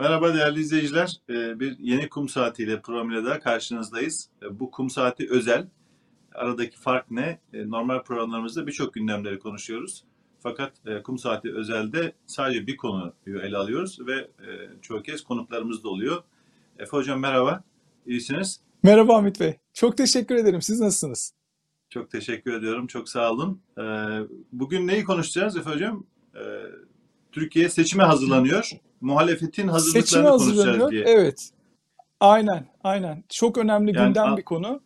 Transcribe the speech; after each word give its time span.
Merhaba 0.00 0.34
değerli 0.34 0.60
izleyiciler. 0.60 1.20
Ee, 1.30 1.60
Bir 1.60 1.78
yeni 1.78 2.08
kum 2.08 2.28
saatiyle 2.28 2.80
programıyla 2.80 3.24
daha 3.24 3.40
karşınızdayız. 3.40 4.28
Ee, 4.42 4.60
Bu 4.60 4.70
kum 4.70 4.90
saati 4.90 5.30
özel. 5.30 5.68
Aradaki 6.34 6.78
fark 6.78 7.10
ne? 7.10 7.40
Ee, 7.52 7.70
Normal 7.70 8.02
programlarımızda 8.02 8.66
birçok 8.66 8.94
gündemleri 8.94 9.38
konuşuyoruz. 9.38 10.04
Fakat 10.42 10.72
e, 10.86 11.02
kum 11.02 11.18
saati 11.18 11.54
özelde 11.54 12.12
sadece 12.26 12.66
bir 12.66 12.76
konuyu 12.76 13.40
ele 13.42 13.56
alıyoruz 13.56 13.98
ve 14.06 14.14
e, 14.16 14.48
çoğu 14.82 15.02
kez 15.02 15.24
konuklarımız 15.24 15.84
da 15.84 15.88
oluyor. 15.88 16.22
Efe 16.78 16.96
Hocam 16.96 17.20
merhaba. 17.20 17.64
İyisiniz. 18.06 18.60
Merhaba 18.82 19.14
Hamit 19.14 19.40
Bey. 19.40 19.56
Çok 19.74 19.96
teşekkür 19.96 20.34
ederim. 20.34 20.62
Siz 20.62 20.80
nasılsınız? 20.80 21.34
Çok 21.88 22.10
teşekkür 22.10 22.52
ediyorum. 22.52 22.86
Çok 22.86 23.08
sağ 23.08 23.32
olun. 23.32 23.60
Bugün 24.52 24.86
neyi 24.86 25.04
konuşacağız 25.04 25.56
Efe 25.56 25.70
Hocam? 25.70 26.06
Türkiye 27.32 27.68
seçime 27.68 28.04
hazırlanıyor. 28.04 28.70
Muhalefetin 29.00 29.46
Seçime 29.46 29.72
hazırlıklarını 29.72 30.28
konuşacağız 30.28 30.58
hazırlanıyor. 30.58 30.90
diye. 30.90 31.04
Evet. 31.04 31.50
Aynen, 32.20 32.66
aynen. 32.84 33.24
Çok 33.28 33.58
önemli 33.58 33.96
Yani 33.96 34.06
gündem 34.06 34.36
bir 34.36 34.42
konu. 34.42 34.80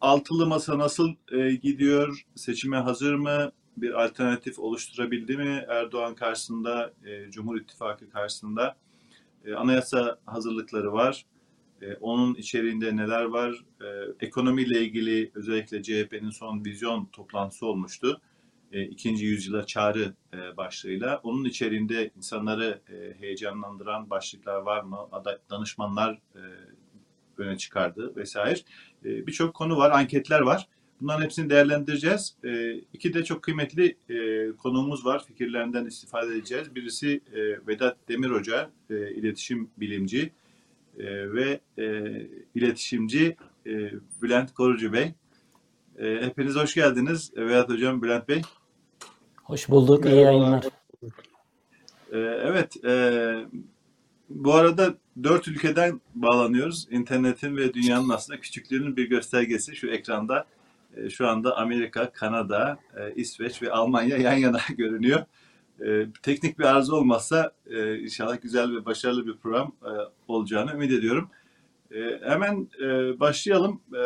Altılı 0.00 0.46
masa 0.46 0.78
nasıl 0.78 1.08
e, 1.32 1.54
gidiyor? 1.54 2.24
Seçime 2.34 2.76
hazır 2.76 3.14
mı? 3.14 3.52
Bir 3.76 4.04
alternatif 4.04 4.58
oluşturabildi 4.58 5.36
mi 5.36 5.64
Erdoğan 5.68 6.14
karşısında, 6.14 6.92
e, 7.04 7.30
Cumhur 7.30 7.56
İttifakı 7.60 8.10
karşısında? 8.10 8.76
E, 9.44 9.54
anayasa 9.54 10.18
hazırlıkları 10.26 10.92
var. 10.92 11.26
E, 11.82 11.94
onun 11.94 12.34
içeriğinde 12.34 12.96
neler 12.96 13.24
var? 13.24 13.64
E, 13.80 13.86
ekonomiyle 14.26 14.80
ilgili 14.80 15.30
özellikle 15.34 15.82
CHP'nin 15.82 16.30
son 16.30 16.64
vizyon 16.64 17.04
toplantısı 17.04 17.66
olmuştu. 17.66 18.20
E, 18.76 18.82
ikinci 18.82 19.24
yüzyıla 19.24 19.66
çağrı 19.66 20.14
e, 20.34 20.56
başlığıyla. 20.56 21.20
Onun 21.22 21.44
içeriğinde 21.44 22.10
insanları 22.16 22.80
e, 22.92 23.20
heyecanlandıran 23.20 24.10
başlıklar 24.10 24.56
var 24.56 24.82
mı? 24.82 24.98
Danışmanlar 25.50 26.18
öne 27.38 27.58
çıkardı 27.58 28.16
vesaire. 28.16 28.60
Birçok 29.04 29.54
konu 29.54 29.76
var, 29.76 29.90
anketler 29.90 30.40
var. 30.40 30.68
Bunların 31.00 31.24
hepsini 31.24 31.50
değerlendireceğiz. 31.50 32.36
İki 32.92 33.14
de 33.14 33.24
çok 33.24 33.42
kıymetli 33.42 33.96
konuğumuz 34.58 35.06
var. 35.06 35.24
Fikirlerinden 35.24 35.84
istifade 35.84 36.32
edeceğiz. 36.32 36.74
Birisi 36.74 37.20
Vedat 37.66 37.96
Demir 38.08 38.30
Hoca, 38.30 38.70
iletişim 38.90 39.70
bilimci 39.76 40.32
ve 40.98 41.60
iletişimci 42.54 43.36
Bülent 44.22 44.54
Korucu 44.54 44.92
Bey. 44.92 45.14
Hepiniz 45.98 46.56
hoş 46.56 46.74
geldiniz. 46.74 47.32
Vedat 47.36 47.68
Hocam, 47.68 48.02
Bülent 48.02 48.28
Bey. 48.28 48.42
Hoş 49.46 49.68
bulduk. 49.68 50.04
İyi 50.04 50.14
Merhabalar. 50.14 50.32
yayınlar. 50.32 50.64
E, 52.12 52.18
evet, 52.18 52.84
e, 52.84 53.34
bu 54.30 54.54
arada 54.54 54.94
dört 55.22 55.48
ülkeden 55.48 56.00
bağlanıyoruz. 56.14 56.86
İnternetin 56.90 57.56
ve 57.56 57.74
dünyanın 57.74 58.08
aslında 58.08 58.40
küçüklüğünün 58.40 58.96
bir 58.96 59.08
göstergesi 59.08 59.76
şu 59.76 59.90
ekranda. 59.90 60.46
E, 60.96 61.10
şu 61.10 61.28
anda 61.28 61.56
Amerika, 61.56 62.10
Kanada, 62.12 62.78
e, 62.96 63.14
İsveç 63.14 63.62
ve 63.62 63.72
Almanya 63.72 64.16
yan 64.16 64.36
yana 64.36 64.60
görünüyor. 64.78 65.24
E, 65.86 66.06
teknik 66.22 66.58
bir 66.58 66.64
arıza 66.64 66.96
olmazsa 66.96 67.52
e, 67.70 67.98
inşallah 67.98 68.42
güzel 68.42 68.76
ve 68.76 68.84
başarılı 68.84 69.26
bir 69.26 69.36
program 69.36 69.72
e, 69.84 69.90
olacağını 70.28 70.72
ümit 70.72 70.92
ediyorum. 70.92 71.30
E, 71.90 72.20
hemen 72.24 72.68
e, 72.82 73.20
başlayalım. 73.20 73.80
E, 73.94 74.02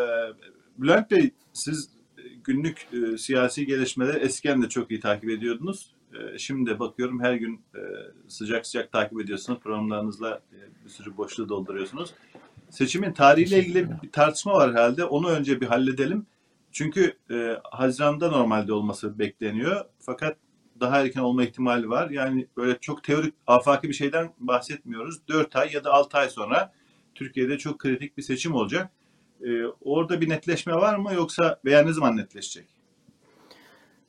Bülent 0.78 1.10
Bey, 1.10 1.30
siz 1.52 1.99
günlük 2.44 2.86
e, 2.92 3.18
siyasi 3.18 3.66
gelişmeleri 3.66 4.18
eskiden 4.18 4.62
de 4.62 4.68
çok 4.68 4.90
iyi 4.90 5.00
takip 5.00 5.30
ediyordunuz. 5.30 5.94
E, 6.14 6.38
şimdi 6.38 6.70
de 6.70 6.78
bakıyorum 6.78 7.20
her 7.20 7.34
gün 7.34 7.60
e, 7.74 7.80
sıcak 8.28 8.66
sıcak 8.66 8.92
takip 8.92 9.20
ediyorsunuz. 9.20 9.60
Programlarınızla 9.60 10.40
e, 10.52 10.84
bir 10.84 10.90
sürü 10.90 11.16
boşluğu 11.16 11.48
dolduruyorsunuz. 11.48 12.14
Seçimin 12.70 13.12
tarihiyle 13.12 13.58
ilgili 13.58 13.88
bir 14.02 14.12
tartışma 14.12 14.52
var 14.52 14.70
herhalde. 14.70 15.04
Onu 15.04 15.28
önce 15.30 15.60
bir 15.60 15.66
halledelim. 15.66 16.26
Çünkü 16.72 17.16
e, 17.30 17.60
Haziran'da 17.70 18.30
normalde 18.30 18.72
olması 18.72 19.18
bekleniyor. 19.18 19.84
Fakat 19.98 20.36
daha 20.80 21.00
erken 21.00 21.20
olma 21.20 21.44
ihtimali 21.44 21.90
var. 21.90 22.10
Yani 22.10 22.46
böyle 22.56 22.78
çok 22.80 23.04
teorik, 23.04 23.34
afaki 23.46 23.88
bir 23.88 23.94
şeyden 23.94 24.32
bahsetmiyoruz. 24.38 25.28
4 25.28 25.56
ay 25.56 25.72
ya 25.72 25.84
da 25.84 25.92
6 25.92 26.18
ay 26.18 26.28
sonra 26.28 26.72
Türkiye'de 27.14 27.58
çok 27.58 27.78
kritik 27.78 28.16
bir 28.16 28.22
seçim 28.22 28.54
olacak. 28.54 28.90
E, 29.46 29.66
orada 29.84 30.20
bir 30.20 30.28
netleşme 30.28 30.74
var 30.74 30.96
mı 30.96 31.14
yoksa 31.14 31.60
veya 31.64 31.82
ne 31.82 31.92
zaman 31.92 32.16
netleşecek? 32.16 32.66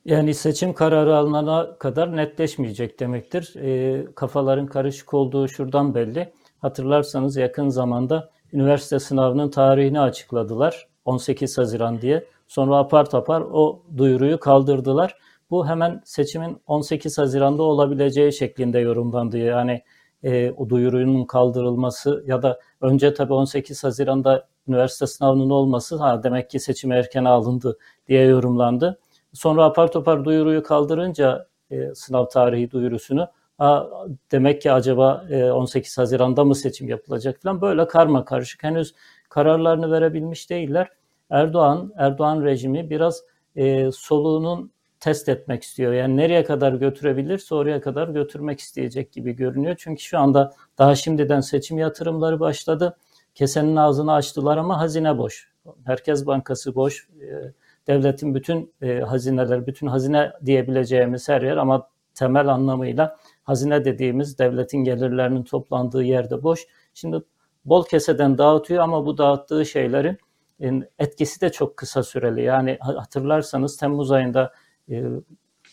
Yani 0.04 0.34
seçim 0.34 0.72
kararı 0.72 1.16
alınana 1.16 1.78
kadar 1.78 2.16
netleşmeyecek 2.16 3.00
demektir. 3.00 3.54
Ee, 3.56 4.04
kafaların 4.14 4.66
karışık 4.66 5.14
olduğu 5.14 5.48
şuradan 5.48 5.94
belli. 5.94 6.32
Hatırlarsanız 6.58 7.36
yakın 7.36 7.68
zamanda 7.68 8.30
üniversite 8.52 8.98
sınavının 8.98 9.50
tarihini 9.50 10.00
açıkladılar. 10.00 10.88
18 11.04 11.58
Haziran 11.58 12.00
diye. 12.00 12.24
Sonra 12.48 12.76
apar 12.76 13.10
topar 13.10 13.40
o 13.40 13.82
duyuruyu 13.96 14.40
kaldırdılar. 14.40 15.16
Bu 15.50 15.66
hemen 15.66 16.02
seçimin 16.04 16.60
18 16.66 17.18
Haziran'da 17.18 17.62
olabileceği 17.62 18.32
şeklinde 18.32 18.78
yorumlandı. 18.78 19.38
Yani 19.38 19.82
e, 20.22 20.50
o 20.50 20.68
duyurunun 20.68 21.24
kaldırılması 21.24 22.24
ya 22.26 22.42
da 22.42 22.60
önce 22.80 23.14
tabii 23.14 23.32
18 23.32 23.84
Haziran'da 23.84 24.48
üniversite 24.68 25.06
sınavının 25.06 25.50
olması 25.50 25.96
ha 25.96 26.22
demek 26.22 26.50
ki 26.50 26.60
seçim 26.60 26.92
erken 26.92 27.24
alındı 27.24 27.78
diye 28.08 28.24
yorumlandı. 28.24 28.98
Sonra 29.32 29.64
apar 29.64 29.92
topar 29.92 30.24
duyuruyu 30.24 30.62
kaldırınca 30.62 31.46
e, 31.70 31.94
sınav 31.94 32.28
tarihi 32.28 32.70
duyurusunu 32.70 33.28
ha, 33.58 33.90
demek 34.32 34.62
ki 34.62 34.72
acaba 34.72 35.26
e, 35.30 35.44
18 35.50 35.98
Haziran'da 35.98 36.44
mı 36.44 36.54
seçim 36.54 36.88
yapılacak 36.88 37.42
falan 37.42 37.60
böyle 37.60 37.88
karma 37.88 38.24
karışık 38.24 38.62
henüz 38.62 38.94
kararlarını 39.28 39.90
verebilmiş 39.90 40.50
değiller. 40.50 40.88
Erdoğan, 41.30 41.92
Erdoğan 41.96 42.44
rejimi 42.44 42.90
biraz 42.90 43.22
e, 43.56 43.92
soluğunun 43.92 44.72
test 45.00 45.28
etmek 45.28 45.62
istiyor. 45.62 45.92
Yani 45.92 46.16
nereye 46.16 46.44
kadar 46.44 46.72
götürebilirse 46.72 47.54
oraya 47.54 47.80
kadar 47.80 48.08
götürmek 48.08 48.60
isteyecek 48.60 49.12
gibi 49.12 49.32
görünüyor. 49.32 49.74
Çünkü 49.78 50.02
şu 50.02 50.18
anda 50.18 50.52
daha 50.78 50.94
şimdiden 50.94 51.40
seçim 51.40 51.78
yatırımları 51.78 52.40
başladı. 52.40 52.96
Kesenin 53.34 53.76
ağzını 53.76 54.12
açtılar 54.12 54.56
ama 54.56 54.80
hazine 54.80 55.18
boş. 55.18 55.52
Merkez 55.86 56.26
Bankası 56.26 56.74
boş. 56.74 57.08
E, 57.20 57.52
devletin 57.86 58.34
bütün 58.34 58.74
e, 58.82 59.00
hazineler, 59.00 59.66
bütün 59.66 59.86
hazine 59.86 60.32
diyebileceğimiz 60.44 61.28
her 61.28 61.42
yer 61.42 61.56
ama 61.56 61.88
temel 62.14 62.48
anlamıyla 62.48 63.16
hazine 63.42 63.84
dediğimiz 63.84 64.38
devletin 64.38 64.78
gelirlerinin 64.78 65.42
toplandığı 65.42 66.02
yerde 66.02 66.42
boş. 66.42 66.66
Şimdi 66.94 67.22
bol 67.64 67.84
keseden 67.84 68.38
dağıtıyor 68.38 68.82
ama 68.82 69.06
bu 69.06 69.18
dağıttığı 69.18 69.66
şeylerin 69.66 70.18
e, 70.60 70.70
etkisi 70.98 71.40
de 71.40 71.52
çok 71.52 71.76
kısa 71.76 72.02
süreli. 72.02 72.42
Yani 72.42 72.78
hatırlarsanız 72.80 73.76
Temmuz 73.76 74.12
ayında 74.12 74.52
e, 74.90 75.04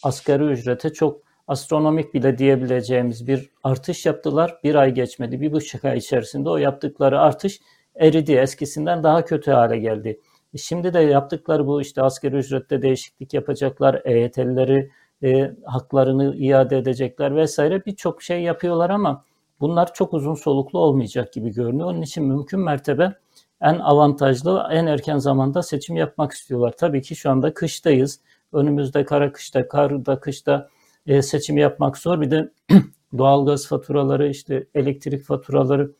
asgari 0.03 0.43
ücrete 0.43 0.93
çok 0.93 1.28
astronomik 1.49 2.13
bile 2.13 2.37
diyebileceğimiz 2.37 3.27
bir 3.27 3.49
artış 3.63 4.05
yaptılar. 4.05 4.59
Bir 4.63 4.75
ay 4.75 4.93
geçmedi, 4.93 5.41
bir 5.41 5.51
buçuk 5.51 5.85
ay 5.85 5.97
içerisinde 5.97 6.49
o 6.49 6.57
yaptıkları 6.57 7.19
artış 7.19 7.59
eridi. 7.95 8.33
Eskisinden 8.33 9.03
daha 9.03 9.25
kötü 9.25 9.51
hale 9.51 9.77
geldi. 9.77 10.19
E, 10.53 10.57
Şimdi 10.57 10.93
de 10.93 10.99
yaptıkları 10.99 11.67
bu 11.67 11.81
işte 11.81 12.01
asgari 12.01 12.35
ücrette 12.35 12.81
değişiklik 12.81 13.33
yapacaklar, 13.33 14.01
EYT'lileri 14.05 14.91
e, 15.23 15.51
haklarını 15.65 16.35
iade 16.35 16.77
edecekler 16.77 17.35
vesaire 17.35 17.85
birçok 17.85 18.23
şey 18.23 18.41
yapıyorlar 18.41 18.89
ama 18.89 19.25
bunlar 19.59 19.93
çok 19.93 20.13
uzun 20.13 20.35
soluklu 20.35 20.79
olmayacak 20.79 21.33
gibi 21.33 21.53
görünüyor. 21.53 21.89
Onun 21.89 22.01
için 22.01 22.23
mümkün 22.23 22.59
mertebe 22.59 23.13
en 23.61 23.79
avantajlı, 23.79 24.67
en 24.71 24.85
erken 24.85 25.17
zamanda 25.17 25.63
seçim 25.63 25.95
yapmak 25.95 26.31
istiyorlar. 26.31 26.73
Tabii 26.77 27.01
ki 27.01 27.15
şu 27.15 27.29
anda 27.29 27.53
kıştayız. 27.53 28.19
Önümüzde 28.53 29.05
kara 29.05 29.31
kışta, 29.31 29.67
karda 29.67 30.19
kışta 30.19 30.69
e, 31.07 31.21
seçim 31.21 31.57
yapmak 31.57 31.97
zor. 31.97 32.21
Bir 32.21 32.31
de 32.31 32.51
doğalgaz 33.17 33.67
faturaları, 33.67 34.29
işte 34.29 34.67
elektrik 34.75 35.23
faturaları 35.23 35.91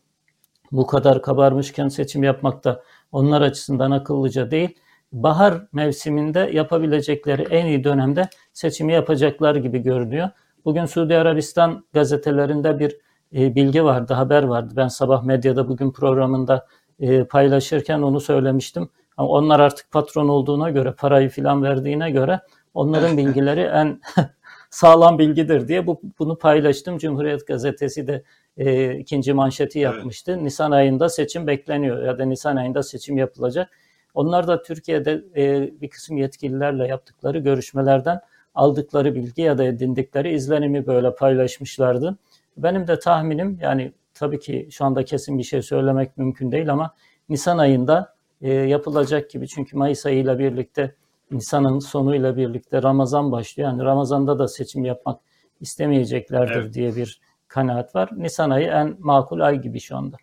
bu 0.71 0.87
kadar 0.87 1.21
kabarmışken 1.21 1.87
seçim 1.87 2.23
yapmak 2.23 2.63
da 2.63 2.83
onlar 3.11 3.41
açısından 3.41 3.91
akıllıca 3.91 4.51
değil. 4.51 4.77
Bahar 5.11 5.67
mevsiminde 5.73 6.49
yapabilecekleri 6.53 7.41
en 7.41 7.65
iyi 7.65 7.83
dönemde 7.83 8.29
seçimi 8.53 8.93
yapacaklar 8.93 9.55
gibi 9.55 9.79
görünüyor. 9.79 10.29
Bugün 10.65 10.85
Suudi 10.85 11.17
Arabistan 11.17 11.85
gazetelerinde 11.93 12.79
bir 12.79 12.97
e, 13.35 13.55
bilgi 13.55 13.83
vardı, 13.83 14.13
haber 14.13 14.43
vardı. 14.43 14.73
Ben 14.77 14.87
sabah 14.87 15.23
medyada 15.23 15.67
bugün 15.67 15.91
programında 15.91 16.67
e, 16.99 17.23
paylaşırken 17.23 18.01
onu 18.01 18.19
söylemiştim. 18.19 18.89
Ama 19.17 19.29
onlar 19.29 19.59
artık 19.59 19.91
patron 19.91 20.27
olduğuna 20.27 20.69
göre, 20.69 20.91
parayı 20.91 21.29
filan 21.29 21.63
verdiğine 21.63 22.11
göre 22.11 22.39
onların 22.73 23.17
bilgileri 23.17 23.61
en 23.61 24.01
sağlam 24.69 25.19
bilgidir 25.19 25.67
diye 25.67 25.87
bu, 25.87 26.01
bunu 26.19 26.37
paylaştım. 26.37 26.97
Cumhuriyet 26.97 27.47
Gazetesi 27.47 28.07
de 28.07 28.23
e, 28.57 28.95
ikinci 28.97 29.33
manşeti 29.33 29.79
Evet. 29.79 29.95
yapmıştı. 29.95 30.43
Nisan 30.43 30.71
ayında 30.71 31.09
seçim 31.09 31.47
bekleniyor 31.47 32.03
ya 32.03 32.19
da 32.19 32.25
Nisan 32.25 32.55
ayında 32.55 32.83
seçim 32.83 33.17
yapılacak. 33.17 33.69
Onlar 34.13 34.47
da 34.47 34.61
Türkiye'de 34.61 35.23
e, 35.35 35.69
bir 35.81 35.89
kısım 35.89 36.17
yetkililerle 36.17 36.87
yaptıkları 36.87 37.39
görüşmelerden 37.39 38.19
aldıkları 38.55 39.15
bilgi 39.15 39.41
ya 39.41 39.57
da 39.57 39.63
edindikleri 39.63 40.33
izlenimi 40.33 40.87
böyle 40.87 41.15
paylaşmışlardı. 41.15 42.17
Benim 42.57 42.87
de 42.87 42.99
tahminim 42.99 43.59
yani 43.61 43.91
tabii 44.13 44.39
ki 44.39 44.67
şu 44.71 44.85
anda 44.85 45.05
kesin 45.05 45.37
bir 45.37 45.43
şey 45.43 45.61
söylemek 45.61 46.17
mümkün 46.17 46.51
değil 46.51 46.71
ama 46.71 46.95
Nisan 47.29 47.57
ayında 47.57 48.13
e, 48.41 48.53
yapılacak 48.53 49.29
gibi. 49.29 49.47
Çünkü 49.47 49.77
Mayıs 49.77 50.05
ayıyla 50.05 50.39
birlikte 50.39 50.95
Nisan'ın 51.31 51.79
sonuyla 51.79 52.37
birlikte 52.37 52.83
Ramazan 52.83 53.31
başlıyor. 53.31 53.69
Yani 53.69 53.83
Ramazan'da 53.83 54.39
da 54.39 54.47
seçim 54.47 54.85
yapmak 54.85 55.21
istemeyeceklerdir 55.61 56.55
Evet. 56.55 56.73
diye 56.73 56.95
bir 56.95 57.21
kanaat 57.47 57.95
var. 57.95 58.09
Nisan 58.17 58.49
ayı 58.49 58.67
en 58.67 58.95
makul 58.99 59.39
ay 59.39 59.61
gibi 59.61 59.79
şu 59.79 59.97
anda. 59.97 60.17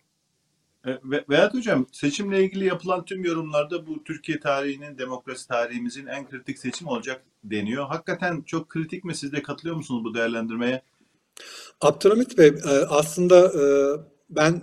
E, 0.85 0.89
Ve, 1.03 1.25
Vedat 1.29 1.53
Hocam 1.53 1.85
seçimle 1.91 2.43
ilgili 2.43 2.65
yapılan 2.65 3.05
tüm 3.05 3.23
yorumlarda 3.23 3.87
bu 3.87 4.03
Türkiye 4.03 4.39
tarihinin, 4.39 4.97
demokrasi 4.97 5.47
tarihimizin 5.47 6.05
en 6.07 6.29
kritik 6.29 6.59
seçim 6.59 6.87
olacak 6.87 7.21
deniyor. 7.43 7.87
Hakikaten 7.87 8.41
çok 8.41 8.69
kritik 8.69 9.03
mi? 9.03 9.15
Siz 9.15 9.31
de 9.31 9.41
katılıyor 9.41 9.75
musunuz 9.75 10.03
bu 10.03 10.13
değerlendirmeye? 10.13 10.81
Abdülhamit 11.81 12.37
Bey, 12.37 12.47
e, 12.47 12.85
aslında 12.89 13.45
e, 13.45 13.63
ben 14.29 14.61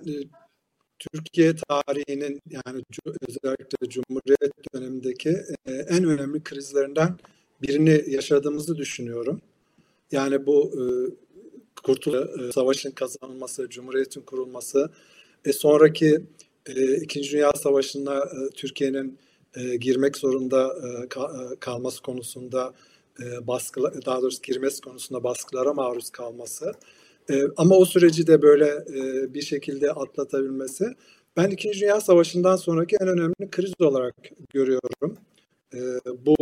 Türkiye 0.99 1.55
tarihinin 1.57 2.41
yani 2.51 2.83
özellikle 3.29 3.89
Cumhuriyet 3.89 4.75
dönemindeki 4.75 5.37
en 5.67 6.05
önemli 6.05 6.43
krizlerinden 6.43 7.19
birini 7.63 8.05
yaşadığımızı 8.11 8.77
düşünüyorum. 8.77 9.41
Yani 10.13 10.47
bu 10.47 10.73
Kurtuluş 11.83 12.55
Savaşı'nın 12.55 12.93
kazanılması, 12.95 13.69
Cumhuriyet'in 13.69 14.21
kurulması, 14.21 14.91
e, 15.45 15.53
sonraki 15.53 16.21
İkinci 17.03 17.33
Dünya 17.33 17.53
Savaşı'na 17.53 18.25
Türkiye'nin 18.55 19.19
girmek 19.81 20.17
zorunda 20.17 20.67
ka- 21.09 21.57
kalması 21.61 22.03
konusunda 22.03 22.75
baskı, 23.41 23.81
daha 24.07 24.23
doğrusu 24.23 24.43
girmesi 24.43 24.81
konusunda 24.81 25.25
baskılara 25.25 25.73
maruz 25.73 26.11
kalması. 26.11 26.73
E, 27.31 27.43
ama 27.57 27.77
o 27.77 27.85
süreci 27.85 28.27
de 28.27 28.43
böyle 28.43 28.67
e, 28.67 29.35
bir 29.35 29.43
şekilde 29.43 29.93
atlatabilmesi 29.93 30.85
ben 31.37 31.51
İkinci 31.51 31.81
Dünya 31.81 32.01
Savaşı'ndan 32.01 32.57
sonraki 32.57 32.97
en 33.01 33.09
önemli 33.09 33.51
kriz 33.51 33.73
olarak 33.81 34.15
görüyorum. 34.53 35.17
E, 35.75 35.79
bu 36.27 36.37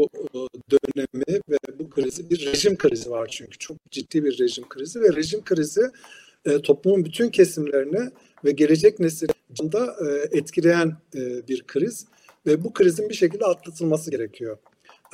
dönemi 0.71 1.41
ve 1.51 1.59
bu 1.79 1.91
krizi 1.91 2.31
bir 2.31 2.47
rejim 2.47 2.77
krizi 2.77 3.11
var 3.11 3.29
çünkü 3.31 3.59
çok 3.59 3.77
ciddi 3.91 4.25
bir 4.25 4.39
rejim 4.39 4.69
krizi 4.69 5.01
ve 5.01 5.17
rejim 5.17 5.45
krizi 5.45 5.83
e, 6.45 6.63
toplumun 6.63 7.05
bütün 7.05 7.29
kesimlerini 7.29 8.11
ve 8.45 8.51
gelecek 8.51 9.01
nesilini 9.01 9.73
da 9.73 9.97
e, 10.07 10.39
etkileyen 10.39 10.97
e, 11.15 11.49
bir 11.49 11.63
kriz 11.67 12.07
ve 12.47 12.65
bu 12.65 12.73
krizin 12.73 13.09
bir 13.09 13.15
şekilde 13.15 13.45
atlatılması 13.45 14.11
gerekiyor. 14.11 14.59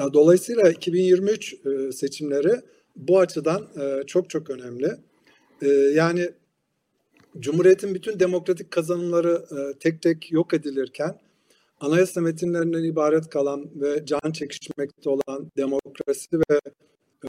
E, 0.00 0.12
Dolayısıyla 0.12 0.70
2023 0.70 1.54
e, 1.54 1.92
seçimleri 1.92 2.60
bu 2.96 3.18
açıdan 3.18 3.68
e, 3.80 4.06
çok 4.06 4.30
çok 4.30 4.50
önemli. 4.50 4.96
E, 5.62 5.68
Yani 5.68 6.30
Cumhuriyet'in 7.38 7.94
bütün 7.94 8.20
demokratik 8.20 8.70
kazanımları 8.70 9.44
e, 9.50 9.78
tek 9.78 10.02
tek 10.02 10.32
yok 10.32 10.54
edilirken 10.54 11.20
anayasa 11.80 12.20
metinlerinden 12.20 12.84
ibaret 12.84 13.30
kalan 13.30 13.70
ve 13.74 14.06
can 14.06 14.32
çekişmekte 14.32 15.10
olan 15.10 15.50
demokrasi 15.56 16.38
ve 16.38 16.60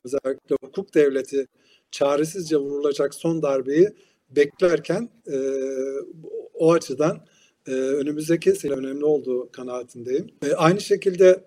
özellikle 0.06 0.56
hukuk 0.62 0.96
devleti 0.96 1.48
çaresizce 1.92 2.58
vurulacak 2.58 3.14
son 3.14 3.42
darbeyi 3.42 3.90
beklerken 4.30 5.10
e, 5.32 5.38
o 6.54 6.72
açıdan 6.72 7.26
e, 7.68 7.72
önümüzdeki 7.72 8.56
sene 8.56 8.74
önemli 8.74 9.06
olduğu 9.06 9.52
kanaatindeyim. 9.52 10.28
Aynı 10.56 10.82
şekilde 10.82 11.44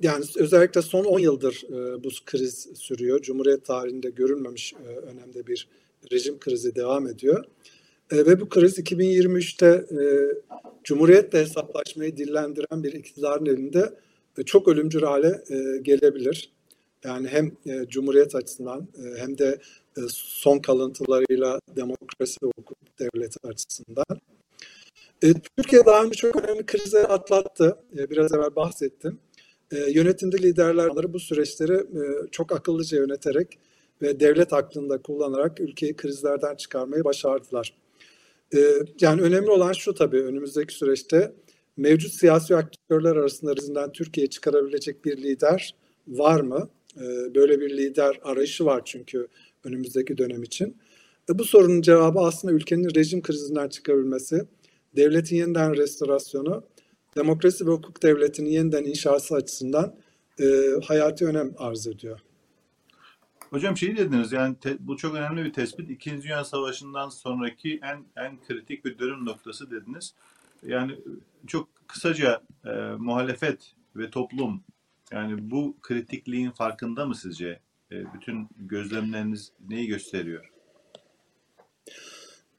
yani 0.00 0.24
özellikle 0.36 0.82
son 0.82 1.04
10 1.04 1.18
yıldır 1.18 1.62
e, 1.68 2.04
bu 2.04 2.08
kriz 2.26 2.68
sürüyor. 2.74 3.22
Cumhuriyet 3.22 3.64
tarihinde 3.64 4.10
görülmemiş 4.10 4.72
e, 4.72 4.96
önemli 4.96 5.46
bir 5.46 5.68
rejim 6.12 6.38
krizi 6.38 6.74
devam 6.74 7.06
ediyor. 7.06 7.44
E, 8.12 8.16
ve 8.16 8.40
bu 8.40 8.48
kriz 8.48 8.78
2023'te 8.78 9.66
e, 9.66 10.04
Cumhuriyet'le 10.84 11.34
hesaplaşmayı 11.34 12.16
dillendiren 12.16 12.82
bir 12.82 12.92
iktidarın 12.92 13.46
elinde 13.46 13.94
e, 14.38 14.42
çok 14.42 14.68
ölümcül 14.68 15.02
hale 15.02 15.42
e, 15.50 15.78
gelebilir. 15.82 16.52
Yani 17.04 17.28
hem 17.28 17.52
e, 17.66 17.86
Cumhuriyet 17.88 18.34
açısından 18.34 18.88
e, 18.98 19.18
hem 19.20 19.38
de 19.38 19.58
e, 19.96 20.00
son 20.08 20.58
kalıntılarıyla 20.58 21.58
demokrasi 21.76 22.36
ve 22.42 22.50
hukuk 22.56 22.78
devleti 22.98 23.48
açısından. 23.48 24.20
E, 25.22 25.32
Türkiye 25.56 25.86
daha 25.86 26.04
önce 26.04 26.16
çok 26.16 26.36
önemli 26.36 26.66
krizleri 26.66 27.06
atlattı. 27.06 27.76
E, 27.98 28.10
biraz 28.10 28.32
evvel 28.32 28.56
bahsettim. 28.56 29.18
E, 29.72 29.90
yönetimde 29.90 30.38
liderler 30.38 30.88
bu 31.12 31.20
süreçleri 31.20 31.74
e, 31.74 32.02
çok 32.30 32.52
akıllıca 32.52 32.98
yöneterek 32.98 33.58
ve 34.02 34.20
devlet 34.20 34.52
aklında 34.52 34.98
kullanarak 35.02 35.60
ülkeyi 35.60 35.96
krizlerden 35.96 36.54
çıkarmayı 36.54 37.04
başardılar. 37.04 37.74
E, 38.54 38.58
yani 39.00 39.20
önemli 39.22 39.50
olan 39.50 39.72
şu 39.72 39.94
tabii 39.94 40.22
önümüzdeki 40.22 40.74
süreçte 40.74 41.32
mevcut 41.76 42.12
siyasi 42.12 42.56
aktörler 42.56 43.16
arasında 43.16 43.54
krizden 43.54 43.92
Türkiye'yi 43.92 44.30
çıkarabilecek 44.30 45.04
bir 45.04 45.16
lider 45.16 45.74
var 46.08 46.40
mı? 46.40 46.68
E, 46.96 47.34
böyle 47.34 47.60
bir 47.60 47.76
lider 47.76 48.20
arayışı 48.22 48.64
var 48.64 48.82
çünkü 48.84 49.28
önümüzdeki 49.64 50.18
dönem 50.18 50.42
için. 50.42 50.76
E, 51.30 51.38
bu 51.38 51.44
sorunun 51.44 51.82
cevabı 51.82 52.18
aslında 52.18 52.54
ülkenin 52.54 52.94
rejim 52.94 53.22
krizinden 53.22 53.68
çıkabilmesi, 53.68 54.42
devletin 54.96 55.36
yeniden 55.36 55.76
restorasyonu, 55.76 56.64
demokrasi 57.16 57.66
ve 57.66 57.70
hukuk 57.70 58.02
devletinin 58.02 58.50
yeniden 58.50 58.84
inşası 58.84 59.34
açısından 59.34 59.94
e, 60.40 60.44
hayati 60.86 61.26
önem 61.26 61.54
arz 61.58 61.86
ediyor. 61.86 62.20
Hocam 63.50 63.76
şey 63.76 63.96
dediniz 63.96 64.32
yani 64.32 64.56
te- 64.60 64.76
bu 64.80 64.96
çok 64.96 65.14
önemli 65.14 65.44
bir 65.44 65.52
tespit. 65.52 65.90
İkinci 65.90 66.22
Dünya 66.22 66.44
Savaşı'ndan 66.44 67.08
sonraki 67.08 67.80
en 67.82 68.04
en 68.24 68.38
kritik 68.48 68.84
bir 68.84 68.98
dönüm 68.98 69.24
noktası 69.24 69.70
dediniz. 69.70 70.14
Yani 70.62 70.98
çok 71.46 71.68
kısaca 71.86 72.42
e, 72.64 72.70
muhalefet 72.98 73.74
ve 73.96 74.10
toplum 74.10 74.62
yani 75.12 75.50
bu 75.50 75.76
kritikliğin 75.82 76.50
farkında 76.50 77.06
mı 77.06 77.14
sizce? 77.14 77.60
E, 77.92 78.14
bütün 78.14 78.48
gözlemleriniz 78.56 79.52
neyi 79.68 79.86
gösteriyor? 79.86 80.50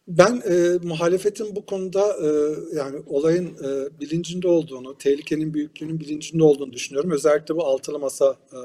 Ben 0.07 0.41
e, 0.49 0.77
muhalefetin 0.83 1.55
bu 1.55 1.65
konuda 1.65 2.17
e, 2.21 2.29
yani 2.77 3.03
olayın 3.07 3.45
e, 3.45 3.99
bilincinde 3.99 4.47
olduğunu, 4.47 4.97
tehlikenin 4.97 5.53
büyüklüğünün 5.53 5.99
bilincinde 5.99 6.43
olduğunu 6.43 6.73
düşünüyorum. 6.73 7.11
Özellikle 7.11 7.55
bu 7.55 7.65
altılı 7.65 7.99
masa 7.99 8.37
e, 8.53 8.59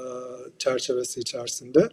çerçevesi 0.57 1.19
içerisinde. 1.19 1.89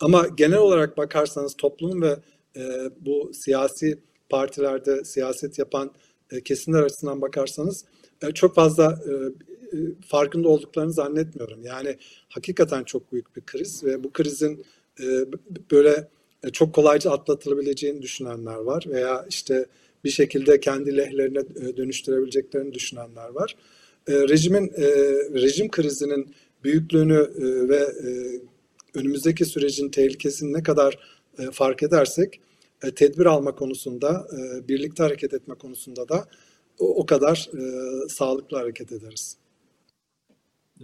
Ama 0.00 0.26
genel 0.36 0.58
olarak 0.58 0.96
bakarsanız 0.96 1.54
toplumun 1.56 2.02
ve 2.02 2.16
e, 2.56 2.90
bu 3.00 3.30
siyasi 3.34 3.98
partilerde 4.28 5.04
siyaset 5.04 5.58
yapan 5.58 5.90
e, 6.30 6.40
kesimler 6.40 6.82
açısından 6.82 7.20
bakarsanız 7.20 7.84
e, 8.22 8.30
çok 8.30 8.54
fazla 8.54 9.00
e, 9.06 9.12
e, 9.76 9.80
farkında 10.06 10.48
olduklarını 10.48 10.92
zannetmiyorum. 10.92 11.64
Yani 11.64 11.96
hakikaten 12.28 12.84
çok 12.84 13.12
büyük 13.12 13.36
bir 13.36 13.42
kriz 13.42 13.84
ve 13.84 14.04
bu 14.04 14.12
krizin 14.12 14.64
e, 15.00 15.04
böyle 15.70 16.08
çok 16.50 16.74
kolayca 16.74 17.10
atlatılabileceğini 17.10 18.02
düşünenler 18.02 18.54
var 18.54 18.84
veya 18.88 19.26
işte 19.28 19.66
bir 20.04 20.10
şekilde 20.10 20.60
kendi 20.60 20.96
lehlerine 20.96 21.38
e, 21.38 21.76
dönüştürebileceklerini 21.76 22.74
düşünenler 22.74 23.28
var. 23.28 23.56
E, 24.08 24.12
rejimin 24.12 24.72
e, 24.76 24.86
rejim 25.42 25.70
krizinin 25.70 26.34
büyüklüğünü 26.64 27.30
e, 27.36 27.68
ve 27.68 27.76
e, 27.76 28.40
önümüzdeki 28.94 29.44
sürecin 29.44 29.88
tehlikesini 29.88 30.52
ne 30.52 30.62
kadar 30.62 30.98
e, 31.38 31.50
fark 31.50 31.82
edersek 31.82 32.40
e, 32.82 32.90
tedbir 32.90 33.26
alma 33.26 33.54
konusunda, 33.54 34.28
e, 34.32 34.68
birlikte 34.68 35.02
hareket 35.02 35.34
etme 35.34 35.54
konusunda 35.54 36.08
da 36.08 36.28
o, 36.78 37.06
kadar 37.06 37.50
e, 37.54 37.62
sağlıklı 38.08 38.56
hareket 38.56 38.92
ederiz. 38.92 39.36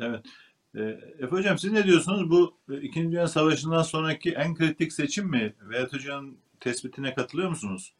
Evet. 0.01 0.21
E, 0.75 0.81
Efe 1.19 1.27
Hocam 1.31 1.59
siz 1.59 1.73
ne 1.73 1.85
diyorsunuz? 1.85 2.31
Bu 2.31 2.55
e, 2.71 2.81
İkinci 2.81 3.11
Dünya 3.11 3.29
Savaşı'ndan 3.29 3.83
sonraki 3.83 4.31
en 4.31 4.55
kritik 4.55 4.93
seçim 4.93 5.27
mi? 5.27 5.55
Vedat 5.71 5.93
Hoca'nın 5.93 6.37
tespitine 6.61 7.15
katılıyor 7.15 7.49
musunuz? 7.49 7.93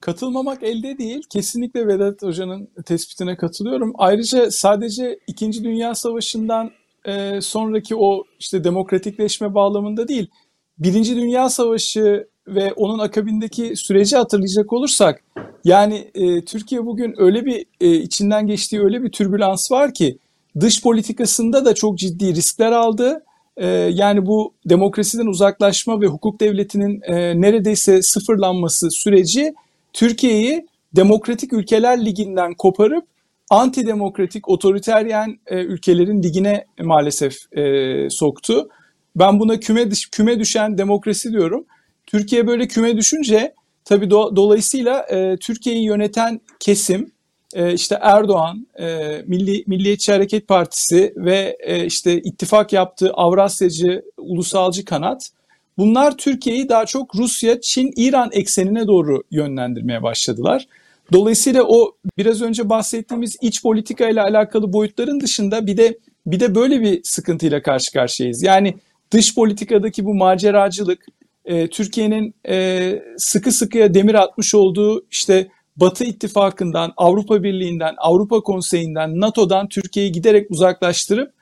Katılmamak 0.00 0.62
elde 0.62 0.98
değil. 0.98 1.22
Kesinlikle 1.30 1.86
Vedat 1.86 2.22
Hoca'nın 2.22 2.68
tespitine 2.86 3.36
katılıyorum. 3.36 3.92
Ayrıca 3.98 4.50
sadece 4.50 5.18
İkinci 5.26 5.64
Dünya 5.64 5.94
Savaşı'ndan 5.94 6.70
e, 7.04 7.40
sonraki 7.40 7.96
o 7.96 8.24
işte 8.38 8.64
demokratikleşme 8.64 9.54
bağlamında 9.54 10.08
değil, 10.08 10.30
Birinci 10.78 11.16
Dünya 11.16 11.48
Savaşı 11.48 12.28
ve 12.46 12.72
onun 12.72 12.98
akabindeki 12.98 13.76
süreci 13.76 14.16
hatırlayacak 14.16 14.72
olursak, 14.72 15.24
yani 15.64 16.10
e, 16.14 16.44
Türkiye 16.44 16.86
bugün 16.86 17.14
öyle 17.16 17.44
bir 17.44 17.66
e, 17.80 17.94
içinden 17.94 18.46
geçtiği 18.46 18.80
öyle 18.80 19.02
bir 19.02 19.12
türbülans 19.12 19.72
var 19.72 19.94
ki 19.94 20.18
dış 20.60 20.82
politikasında 20.82 21.64
da 21.64 21.74
çok 21.74 21.98
ciddi 21.98 22.34
riskler 22.34 22.72
aldı. 22.72 23.24
E, 23.56 23.66
yani 23.68 24.26
bu 24.26 24.54
demokrasiden 24.68 25.26
uzaklaşma 25.26 26.00
ve 26.00 26.06
hukuk 26.06 26.40
devletinin 26.40 27.00
e, 27.02 27.40
neredeyse 27.40 28.02
sıfırlanması 28.02 28.90
süreci 28.90 29.54
Türkiye'yi 29.92 30.66
demokratik 30.96 31.52
ülkeler 31.52 32.04
liginden 32.04 32.54
koparıp 32.54 33.04
antidemokratik 33.50 34.48
otoriteryen 34.48 35.38
e, 35.46 35.56
ülkelerin 35.56 36.22
ligine 36.22 36.64
maalesef 36.82 37.36
e, 37.52 38.10
soktu. 38.10 38.68
Ben 39.16 39.40
buna 39.40 39.60
küme 39.60 39.90
düş- 39.90 40.10
küme 40.10 40.38
düşen 40.40 40.78
demokrasi 40.78 41.32
diyorum. 41.32 41.64
Türkiye 42.06 42.46
böyle 42.46 42.68
küme 42.68 42.96
düşünce 42.96 43.54
tabii 43.84 44.06
do- 44.06 44.36
dolayısıyla 44.36 45.06
e, 45.10 45.36
Türkiye'yi 45.36 45.84
yöneten 45.84 46.40
kesim 46.60 47.13
e, 47.54 47.74
işte 47.74 47.98
Erdoğan, 48.00 48.66
e, 48.78 48.86
Milli 49.26 49.64
Milliyetçi 49.66 50.12
Hareket 50.12 50.48
Partisi 50.48 51.14
ve 51.16 51.56
e, 51.60 51.86
işte 51.86 52.20
ittifak 52.20 52.72
yaptığı 52.72 53.10
Avrasyacı, 53.10 54.02
ulusalcı 54.16 54.84
kanat 54.84 55.30
bunlar 55.78 56.16
Türkiye'yi 56.16 56.68
daha 56.68 56.86
çok 56.86 57.16
Rusya, 57.16 57.60
Çin, 57.60 57.92
İran 57.96 58.30
eksenine 58.32 58.86
doğru 58.86 59.22
yönlendirmeye 59.30 60.02
başladılar. 60.02 60.66
Dolayısıyla 61.12 61.62
o 61.62 61.96
biraz 62.18 62.42
önce 62.42 62.68
bahsettiğimiz 62.68 63.36
iç 63.40 63.62
politika 63.62 64.08
ile 64.08 64.22
alakalı 64.22 64.72
boyutların 64.72 65.20
dışında 65.20 65.66
bir 65.66 65.76
de 65.76 65.98
bir 66.26 66.40
de 66.40 66.54
böyle 66.54 66.80
bir 66.80 67.00
sıkıntıyla 67.04 67.62
karşı 67.62 67.92
karşıyayız. 67.92 68.42
Yani 68.42 68.74
dış 69.10 69.34
politikadaki 69.34 70.04
bu 70.04 70.14
maceracılık, 70.14 71.06
e, 71.44 71.68
Türkiye'nin 71.68 72.34
e, 72.48 73.02
sıkı 73.18 73.52
sıkıya 73.52 73.94
demir 73.94 74.14
atmış 74.14 74.54
olduğu 74.54 75.06
işte 75.10 75.48
Batı 75.76 76.04
ittifakından, 76.04 76.92
Avrupa 76.96 77.42
Birliği'nden, 77.42 77.94
Avrupa 77.98 78.40
Konseyi'nden, 78.40 79.20
NATO'dan 79.20 79.68
Türkiye'yi 79.68 80.12
giderek 80.12 80.50
uzaklaştırıp 80.50 81.32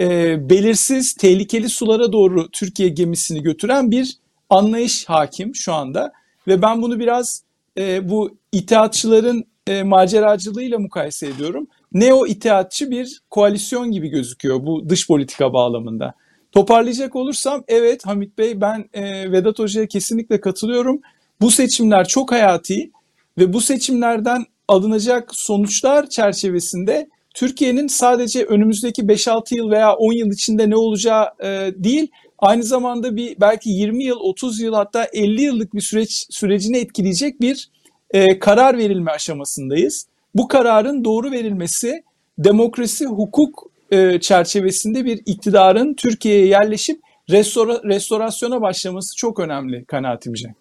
e, 0.00 0.36
belirsiz, 0.50 1.14
tehlikeli 1.14 1.68
sulara 1.68 2.12
doğru 2.12 2.50
Türkiye 2.50 2.88
gemisini 2.88 3.42
götüren 3.42 3.90
bir 3.90 4.16
anlayış 4.50 5.04
hakim 5.08 5.54
şu 5.54 5.72
anda. 5.72 6.12
Ve 6.46 6.62
ben 6.62 6.82
bunu 6.82 6.98
biraz 6.98 7.42
e, 7.78 8.08
bu 8.08 8.36
itaatçıların 8.52 9.44
e, 9.66 9.82
maceracılığıyla 9.82 10.78
mukayese 10.78 11.26
ediyorum. 11.26 11.66
Neo 11.92 12.26
itaatçı 12.26 12.90
bir 12.90 13.20
koalisyon 13.30 13.92
gibi 13.92 14.08
gözüküyor 14.08 14.66
bu 14.66 14.88
dış 14.88 15.06
politika 15.06 15.52
bağlamında. 15.52 16.14
Toparlayacak 16.52 17.16
olursam 17.16 17.64
evet 17.68 18.06
Hamit 18.06 18.38
Bey 18.38 18.60
ben 18.60 18.88
e, 18.92 19.32
Vedat 19.32 19.58
Hoca'ya 19.58 19.86
kesinlikle 19.86 20.40
katılıyorum. 20.40 21.00
Bu 21.40 21.50
seçimler 21.50 22.08
çok 22.08 22.32
hayati 22.32 22.90
ve 23.38 23.52
bu 23.52 23.60
seçimlerden 23.60 24.44
alınacak 24.68 25.30
sonuçlar 25.34 26.08
çerçevesinde 26.08 27.08
Türkiye'nin 27.34 27.86
sadece 27.86 28.44
önümüzdeki 28.44 29.02
5-6 29.02 29.56
yıl 29.56 29.70
veya 29.70 29.94
10 29.94 30.12
yıl 30.12 30.32
içinde 30.32 30.70
ne 30.70 30.76
olacağı 30.76 31.26
e, 31.42 31.70
değil, 31.76 32.08
aynı 32.38 32.62
zamanda 32.62 33.16
bir 33.16 33.40
belki 33.40 33.70
20 33.70 34.04
yıl, 34.04 34.16
30 34.20 34.60
yıl 34.60 34.74
hatta 34.74 35.08
50 35.12 35.42
yıllık 35.42 35.74
bir 35.74 35.80
süreç 35.80 36.26
sürecini 36.30 36.76
etkileyecek 36.76 37.40
bir 37.40 37.68
e, 38.10 38.38
karar 38.38 38.78
verilme 38.78 39.10
aşamasındayız. 39.10 40.06
Bu 40.34 40.48
kararın 40.48 41.04
doğru 41.04 41.32
verilmesi 41.32 42.02
demokrasi, 42.38 43.06
hukuk 43.06 43.70
e, 43.90 44.20
çerçevesinde 44.20 45.04
bir 45.04 45.22
iktidarın 45.26 45.94
Türkiye'ye 45.94 46.46
yerleşip 46.46 47.00
restora, 47.30 47.80
restorasyona 47.84 48.60
başlaması 48.60 49.16
çok 49.16 49.40
önemli 49.40 49.84
kanaatimce. 49.84 50.54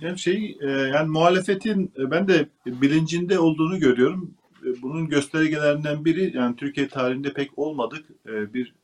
Yani 0.00 0.18
şey 0.18 0.58
e, 0.60 0.70
yani 0.70 1.08
muhalefetin 1.08 1.92
e, 1.98 2.10
ben 2.10 2.28
de 2.28 2.48
bilincinde 2.66 3.38
olduğunu 3.38 3.78
görüyorum. 3.78 4.34
E, 4.66 4.82
bunun 4.82 5.08
göstergelerinden 5.08 6.04
biri 6.04 6.36
yani 6.36 6.56
Türkiye 6.56 6.88
tarihinde 6.88 7.32
pek 7.32 7.58
olmadık 7.58 8.04
bir 8.26 8.74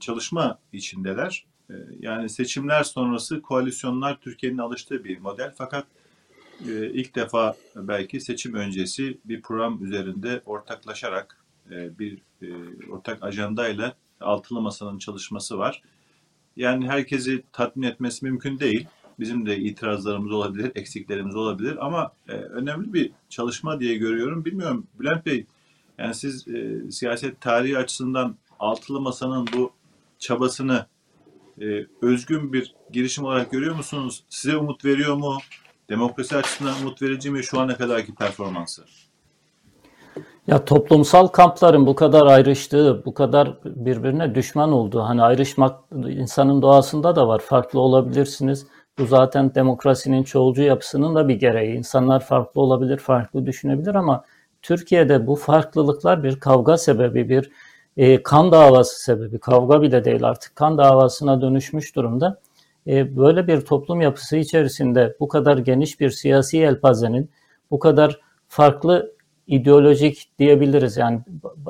çalışma 0.00 0.58
içindeler. 0.72 1.46
Yani 2.00 2.28
seçimler 2.28 2.82
sonrası 2.82 3.42
koalisyonlar 3.42 4.20
Türkiye'nin 4.20 4.58
alıştığı 4.58 5.04
bir 5.04 5.18
model 5.18 5.54
fakat 5.58 5.86
ilk 6.70 7.14
defa 7.14 7.56
belki 7.76 8.20
seçim 8.20 8.54
öncesi 8.54 9.18
bir 9.24 9.42
program 9.42 9.84
üzerinde 9.84 10.42
ortaklaşarak 10.46 11.44
bir 11.70 12.18
ortak 12.90 13.22
ajandayla 13.22 13.94
altılı 14.20 14.60
masanın 14.60 14.98
çalışması 14.98 15.58
var. 15.58 15.82
Yani 16.56 16.88
herkesi 16.88 17.42
tatmin 17.52 17.86
etmesi 17.86 18.24
mümkün 18.24 18.58
değil 18.58 18.86
Bizim 19.20 19.46
de 19.46 19.56
itirazlarımız 19.58 20.32
olabilir, 20.32 20.72
eksiklerimiz 20.74 21.36
olabilir 21.36 21.86
ama 21.86 22.12
e, 22.28 22.32
önemli 22.32 22.92
bir 22.92 23.10
çalışma 23.28 23.80
diye 23.80 23.96
görüyorum. 23.96 24.44
Bilmiyorum 24.44 24.86
Bülent 25.00 25.26
Bey, 25.26 25.46
yani 25.98 26.14
siz 26.14 26.48
e, 26.48 26.90
siyaset 26.90 27.40
tarihi 27.40 27.78
açısından 27.78 28.36
altılı 28.58 29.00
masanın 29.00 29.46
bu 29.56 29.70
çabasını 30.18 30.86
e, 31.60 31.86
özgün 32.02 32.52
bir 32.52 32.74
girişim 32.92 33.24
olarak 33.24 33.50
görüyor 33.50 33.76
musunuz? 33.76 34.24
Size 34.28 34.56
umut 34.56 34.84
veriyor 34.84 35.16
mu? 35.16 35.38
Demokrasi 35.88 36.36
açısından 36.36 36.74
umut 36.82 37.02
verici 37.02 37.30
mi 37.30 37.44
şu 37.44 37.60
ana 37.60 37.76
kadarki 37.76 38.14
performansı? 38.14 38.84
Ya 40.46 40.64
toplumsal 40.64 41.26
kampların 41.26 41.86
bu 41.86 41.94
kadar 41.94 42.26
ayrıştığı, 42.26 43.02
bu 43.04 43.14
kadar 43.14 43.58
birbirine 43.64 44.34
düşman 44.34 44.72
olduğu, 44.72 45.00
hani 45.00 45.22
ayrışmak 45.22 45.80
insanın 45.92 46.62
doğasında 46.62 47.16
da 47.16 47.28
var. 47.28 47.38
Farklı 47.38 47.80
olabilirsiniz 47.80 48.66
bu 48.98 49.06
zaten 49.06 49.54
demokrasinin 49.54 50.22
çoğulcu 50.22 50.62
yapısının 50.62 51.14
da 51.14 51.28
bir 51.28 51.34
gereği. 51.34 51.76
İnsanlar 51.76 52.20
farklı 52.20 52.60
olabilir, 52.60 52.98
farklı 52.98 53.46
düşünebilir 53.46 53.94
ama 53.94 54.24
Türkiye'de 54.62 55.26
bu 55.26 55.36
farklılıklar 55.36 56.24
bir 56.24 56.40
kavga 56.40 56.76
sebebi, 56.78 57.28
bir 57.28 57.50
e, 57.96 58.22
kan 58.22 58.52
davası 58.52 59.02
sebebi, 59.02 59.38
kavga 59.38 59.82
bile 59.82 60.04
değil 60.04 60.24
artık 60.24 60.56
kan 60.56 60.78
davasına 60.78 61.40
dönüşmüş 61.42 61.96
durumda. 61.96 62.40
E, 62.86 63.16
böyle 63.16 63.46
bir 63.46 63.60
toplum 63.60 64.00
yapısı 64.00 64.36
içerisinde 64.36 65.16
bu 65.20 65.28
kadar 65.28 65.58
geniş 65.58 66.00
bir 66.00 66.10
siyasi 66.10 66.56
yelpazenin, 66.56 67.30
bu 67.70 67.78
kadar 67.78 68.20
farklı 68.48 69.12
ideolojik 69.46 70.38
diyebiliriz 70.38 70.96
yani 70.96 71.20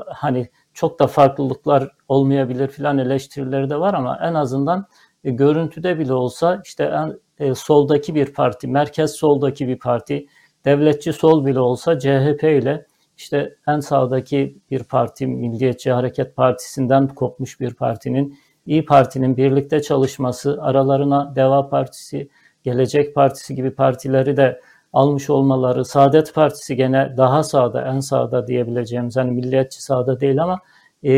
hani 0.07 0.49
çok 0.75 0.99
da 0.99 1.07
farklılıklar 1.07 1.89
olmayabilir 2.09 2.69
filan 2.69 2.99
eleştirileri 2.99 3.71
de 3.71 3.81
var 3.81 3.95
ama 3.95 4.19
en 4.23 4.35
azından 4.35 4.87
e, 5.29 5.31
görüntüde 5.31 5.99
bile 5.99 6.13
olsa 6.13 6.63
işte 6.65 6.85
en 6.85 7.19
e, 7.47 7.55
soldaki 7.55 8.15
bir 8.15 8.33
parti, 8.33 8.69
merkez 8.69 9.11
soldaki 9.11 9.69
bir 9.69 9.79
parti, 9.79 10.27
devletçi 10.65 11.13
sol 11.13 11.47
bile 11.47 11.61
olsa 11.61 11.99
CHP 11.99 12.45
ile 12.45 12.87
işte 13.17 13.55
en 13.69 13.81
sağdaki 13.81 14.59
bir 14.71 14.85
parti, 14.85 15.27
Milliyetçi 15.27 15.93
Hareket 15.93 16.37
Partisi'nden 16.37 17.09
kopmuş 17.09 17.61
bir 17.61 17.75
partinin, 17.75 18.39
İyi 18.67 18.85
Parti'nin 18.85 19.37
birlikte 19.37 19.83
çalışması, 19.83 20.59
aralarına 20.61 21.37
Deva 21.37 21.69
Partisi, 21.69 22.29
Gelecek 22.63 23.15
Partisi 23.15 23.55
gibi 23.55 23.71
partileri 23.71 24.37
de 24.37 24.61
almış 24.93 25.31
olmaları, 25.31 25.85
Saadet 25.85 26.35
Partisi 26.35 26.77
gene 26.77 27.15
daha 27.17 27.43
sağda, 27.43 27.87
en 27.87 28.01
sağda 28.01 28.47
diyebileceğimiz, 28.47 29.17
hani 29.17 29.31
milliyetçi 29.31 29.83
sağda 29.83 30.21
değil 30.21 30.43
ama 30.43 30.61
e, 31.05 31.11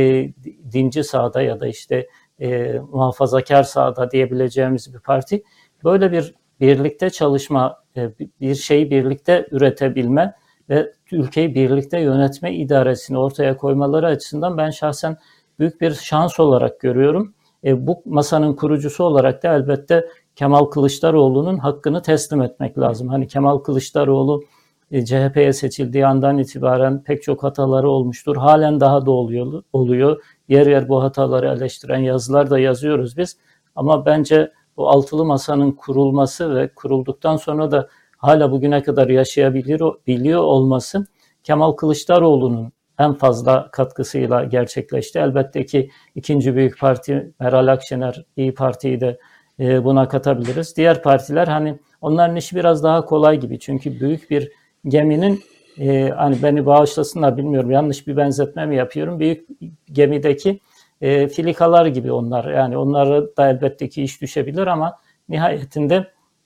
dinci 0.72 1.04
sağda 1.04 1.42
ya 1.42 1.60
da 1.60 1.66
işte 1.66 2.06
e, 2.40 2.78
muhafazakar 2.92 3.62
sağda 3.62 4.10
diyebileceğimiz 4.10 4.94
bir 4.94 4.98
parti. 4.98 5.42
Böyle 5.84 6.12
bir 6.12 6.34
birlikte 6.60 7.10
çalışma, 7.10 7.82
e, 7.96 8.10
bir 8.40 8.54
şeyi 8.54 8.90
birlikte 8.90 9.46
üretebilme 9.50 10.34
ve 10.68 10.92
ülkeyi 11.12 11.54
birlikte 11.54 12.00
yönetme 12.00 12.54
idaresini 12.54 13.18
ortaya 13.18 13.56
koymaları 13.56 14.06
açısından 14.06 14.58
ben 14.58 14.70
şahsen 14.70 15.16
büyük 15.58 15.80
bir 15.80 15.94
şans 15.94 16.40
olarak 16.40 16.80
görüyorum. 16.80 17.34
E, 17.64 17.86
bu 17.86 18.02
masanın 18.06 18.56
kurucusu 18.56 19.04
olarak 19.04 19.42
da 19.42 19.54
elbette 19.54 20.08
Kemal 20.36 20.64
Kılıçdaroğlu'nun 20.64 21.58
hakkını 21.58 22.02
teslim 22.02 22.42
etmek 22.42 22.78
lazım. 22.78 23.08
Hani 23.08 23.26
Kemal 23.26 23.58
Kılıçdaroğlu 23.58 24.44
e, 24.90 25.04
CHP'ye 25.04 25.52
seçildiği 25.52 26.06
andan 26.06 26.38
itibaren 26.38 27.02
pek 27.02 27.22
çok 27.22 27.42
hataları 27.42 27.90
olmuştur. 27.90 28.36
Halen 28.36 28.80
daha 28.80 29.06
da 29.06 29.10
oluyor. 29.10 29.62
oluyor. 29.72 30.22
Yer 30.50 30.66
yer 30.66 30.88
bu 30.88 31.02
hataları 31.02 31.46
eleştiren 31.46 31.98
yazılar 31.98 32.50
da 32.50 32.58
yazıyoruz 32.58 33.16
biz. 33.16 33.36
Ama 33.76 34.06
bence 34.06 34.52
bu 34.76 34.88
altılı 34.88 35.24
masanın 35.24 35.72
kurulması 35.72 36.54
ve 36.54 36.74
kurulduktan 36.74 37.36
sonra 37.36 37.70
da 37.70 37.88
hala 38.16 38.52
bugüne 38.52 38.82
kadar 38.82 39.08
yaşayabilir 39.08 39.82
biliyor 40.06 40.40
olması 40.40 41.06
Kemal 41.44 41.72
Kılıçdaroğlu'nun 41.72 42.72
en 42.98 43.14
fazla 43.14 43.70
katkısıyla 43.70 44.44
gerçekleşti. 44.44 45.18
Elbette 45.18 45.66
ki 45.66 45.90
ikinci 46.14 46.56
büyük 46.56 46.80
parti 46.80 47.32
Meral 47.40 47.66
Akşener 47.66 48.24
İyi 48.36 48.54
Parti'yi 48.54 49.00
de 49.00 49.18
e, 49.60 49.84
buna 49.84 50.08
katabiliriz. 50.08 50.76
Diğer 50.76 51.02
partiler 51.02 51.46
hani 51.46 51.78
onların 52.00 52.36
işi 52.36 52.56
biraz 52.56 52.84
daha 52.84 53.04
kolay 53.04 53.40
gibi. 53.40 53.58
Çünkü 53.58 54.00
büyük 54.00 54.30
bir 54.30 54.52
geminin 54.88 55.40
e, 55.78 56.08
hani 56.16 56.42
beni 56.42 56.66
bağışlasınlar 56.66 57.36
bilmiyorum 57.36 57.70
yanlış 57.70 58.06
bir 58.06 58.16
benzetme 58.16 58.66
mi 58.66 58.76
yapıyorum. 58.76 59.20
Büyük 59.20 59.48
gemideki 59.92 60.60
e, 61.00 61.28
filikalar 61.28 61.86
gibi 61.86 62.12
onlar. 62.12 62.52
Yani 62.54 62.76
onlara 62.76 63.36
da 63.36 63.50
elbette 63.50 63.88
ki 63.88 64.02
iş 64.02 64.22
düşebilir 64.22 64.66
ama 64.66 64.96
nihayetinde 65.28 65.94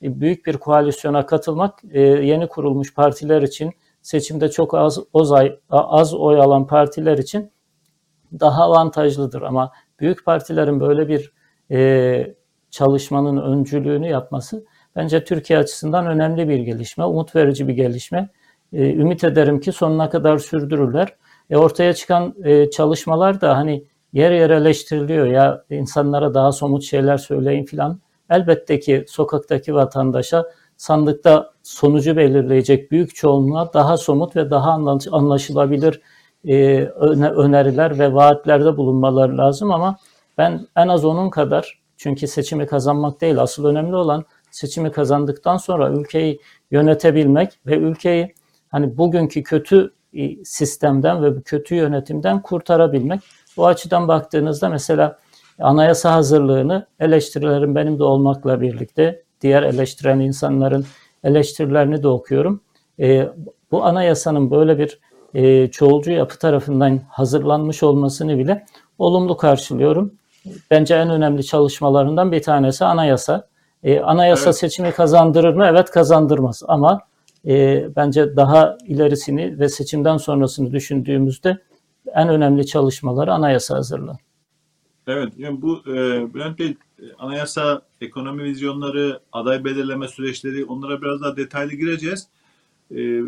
e, 0.02 0.20
büyük 0.20 0.46
bir 0.46 0.56
koalisyona 0.56 1.26
katılmak 1.26 1.80
e, 1.92 2.00
yeni 2.00 2.48
kurulmuş 2.48 2.94
partiler 2.94 3.42
için 3.42 3.72
seçimde 4.02 4.50
çok 4.50 4.74
az 4.74 4.98
oy, 5.12 5.58
az 5.70 6.14
oy 6.14 6.40
alan 6.40 6.66
partiler 6.66 7.18
için 7.18 7.50
daha 8.40 8.62
avantajlıdır. 8.64 9.42
Ama 9.42 9.72
büyük 10.00 10.24
partilerin 10.24 10.80
böyle 10.80 11.08
bir 11.08 11.32
e, 11.70 12.34
çalışmanın 12.70 13.36
öncülüğünü 13.36 14.08
yapması 14.08 14.64
bence 14.96 15.24
Türkiye 15.24 15.58
açısından 15.58 16.06
önemli 16.06 16.48
bir 16.48 16.58
gelişme, 16.58 17.04
umut 17.04 17.36
verici 17.36 17.68
bir 17.68 17.74
gelişme. 17.74 18.28
E, 18.74 18.94
ümit 18.94 19.24
ederim 19.24 19.60
ki 19.60 19.72
sonuna 19.72 20.10
kadar 20.10 20.38
sürdürürler. 20.38 21.14
E, 21.50 21.56
ortaya 21.56 21.94
çıkan 21.94 22.34
e, 22.44 22.70
çalışmalar 22.70 23.40
da 23.40 23.56
hani 23.56 23.84
yer 24.12 24.30
yer 24.30 24.50
eleştiriliyor 24.50 25.26
ya 25.26 25.64
insanlara 25.70 26.34
daha 26.34 26.52
somut 26.52 26.82
şeyler 26.82 27.16
söyleyin 27.16 27.64
filan. 27.64 28.00
elbette 28.30 28.80
ki 28.80 29.04
sokaktaki 29.08 29.74
vatandaşa 29.74 30.44
sandıkta 30.76 31.50
sonucu 31.62 32.16
belirleyecek 32.16 32.90
büyük 32.90 33.14
çoğunluğa 33.14 33.72
daha 33.72 33.96
somut 33.96 34.36
ve 34.36 34.50
daha 34.50 34.70
anlaşılabilir 35.12 36.00
e, 36.44 36.84
öneriler 36.84 37.98
ve 37.98 38.14
vaatlerde 38.14 38.76
bulunmaları 38.76 39.38
lazım 39.38 39.72
ama 39.72 39.96
ben 40.38 40.66
en 40.76 40.88
az 40.88 41.04
onun 41.04 41.30
kadar 41.30 41.82
çünkü 41.96 42.26
seçimi 42.26 42.66
kazanmak 42.66 43.20
değil 43.20 43.38
asıl 43.38 43.64
önemli 43.64 43.96
olan 43.96 44.24
seçimi 44.50 44.92
kazandıktan 44.92 45.56
sonra 45.56 45.90
ülkeyi 45.90 46.40
yönetebilmek 46.70 47.52
ve 47.66 47.76
ülkeyi 47.76 48.34
hani 48.74 48.98
bugünkü 48.98 49.42
kötü 49.42 49.92
e, 50.14 50.44
sistemden 50.44 51.22
ve 51.24 51.42
kötü 51.42 51.74
yönetimden 51.74 52.42
kurtarabilmek. 52.42 53.20
Bu 53.56 53.66
açıdan 53.66 54.08
baktığınızda 54.08 54.68
mesela 54.68 55.18
anayasa 55.58 56.12
hazırlığını 56.12 56.86
eleştirilerin 57.00 57.74
benim 57.74 57.98
de 57.98 58.04
olmakla 58.04 58.60
birlikte 58.60 59.22
diğer 59.40 59.62
eleştiren 59.62 60.20
insanların 60.20 60.86
eleştirilerini 61.24 62.02
de 62.02 62.08
okuyorum. 62.08 62.60
E, 63.00 63.28
bu 63.70 63.84
anayasanın 63.84 64.50
böyle 64.50 64.78
bir 64.78 64.98
e, 65.34 65.70
çoğulcu 65.70 66.10
yapı 66.10 66.38
tarafından 66.38 67.00
hazırlanmış 67.08 67.82
olmasını 67.82 68.38
bile 68.38 68.66
olumlu 68.98 69.36
karşılıyorum. 69.36 70.14
Bence 70.70 70.94
en 70.94 71.10
önemli 71.10 71.44
çalışmalarından 71.44 72.32
bir 72.32 72.42
tanesi 72.42 72.84
anayasa. 72.84 73.48
E, 73.82 74.00
anayasa 74.00 74.44
evet. 74.44 74.56
seçimi 74.56 74.92
kazandırır 74.92 75.54
mı? 75.54 75.66
Evet 75.66 75.90
kazandırmaz 75.90 76.62
ama 76.68 77.00
e, 77.46 77.88
bence 77.96 78.36
daha 78.36 78.78
ilerisini 78.86 79.58
ve 79.58 79.68
seçimden 79.68 80.16
sonrasını 80.16 80.72
düşündüğümüzde 80.72 81.58
en 82.14 82.28
önemli 82.28 82.66
çalışmaları 82.66 83.32
anayasa 83.32 83.74
hazırlar. 83.76 84.16
Evet, 85.06 85.32
yani 85.38 85.62
bu 85.62 85.82
e, 85.86 85.94
Bülent 86.34 86.58
Bey 86.58 86.76
anayasa, 87.18 87.82
ekonomi 88.00 88.42
vizyonları, 88.44 89.20
aday 89.32 89.64
belirleme 89.64 90.08
süreçleri 90.08 90.64
onlara 90.64 91.02
biraz 91.02 91.20
daha 91.20 91.36
detaylı 91.36 91.74
gireceğiz. 91.74 92.28
E, 92.96 93.20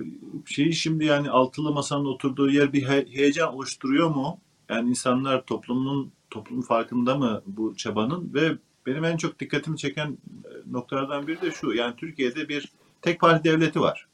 şeyi 0.46 0.73
şimdi 0.73 1.04
yani 1.04 1.30
altılı 1.30 1.73
masanın 1.73 2.04
oturduğu 2.04 2.50
yer 2.50 2.73
bir 2.73 2.82
he- 2.82 3.06
heyecan 3.11 3.54
oluşturuyor 3.54 4.08
mu? 4.08 4.38
Yani 4.68 4.90
insanlar 4.90 5.42
toplumun 5.46 6.12
toplum 6.30 6.62
farkında 6.62 7.14
mı 7.14 7.42
bu 7.46 7.76
çabanın 7.76 8.30
ve 8.35 8.52
benim 8.87 9.04
en 9.04 9.16
çok 9.16 9.40
dikkatimi 9.40 9.76
çeken 9.76 10.18
e, 10.44 10.73
noktalardan 10.73 11.26
biri 11.26 11.40
de 11.40 11.50
şu. 11.50 11.73
Yani 11.73 11.94
Türkiye'de 11.96 12.49
bir 12.49 12.73
tek 13.07 13.21
parti 13.21 13.45
devleti 13.45 13.81
var. 13.81 14.07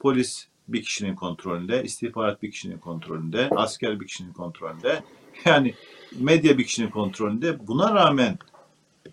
Polis 0.00 0.48
bir 0.68 0.82
kişinin 0.82 1.14
kontrolünde, 1.14 1.82
istihbarat 1.84 2.42
bir 2.42 2.50
kişinin 2.50 2.78
kontrolünde, 2.78 3.48
asker 3.50 4.00
bir 4.00 4.06
kişinin 4.06 4.32
kontrolünde. 4.32 5.02
Yani 5.44 5.74
medya 6.18 6.58
bir 6.58 6.64
kişinin 6.64 6.90
kontrolünde. 6.90 7.66
Buna 7.66 7.94
rağmen 7.94 8.38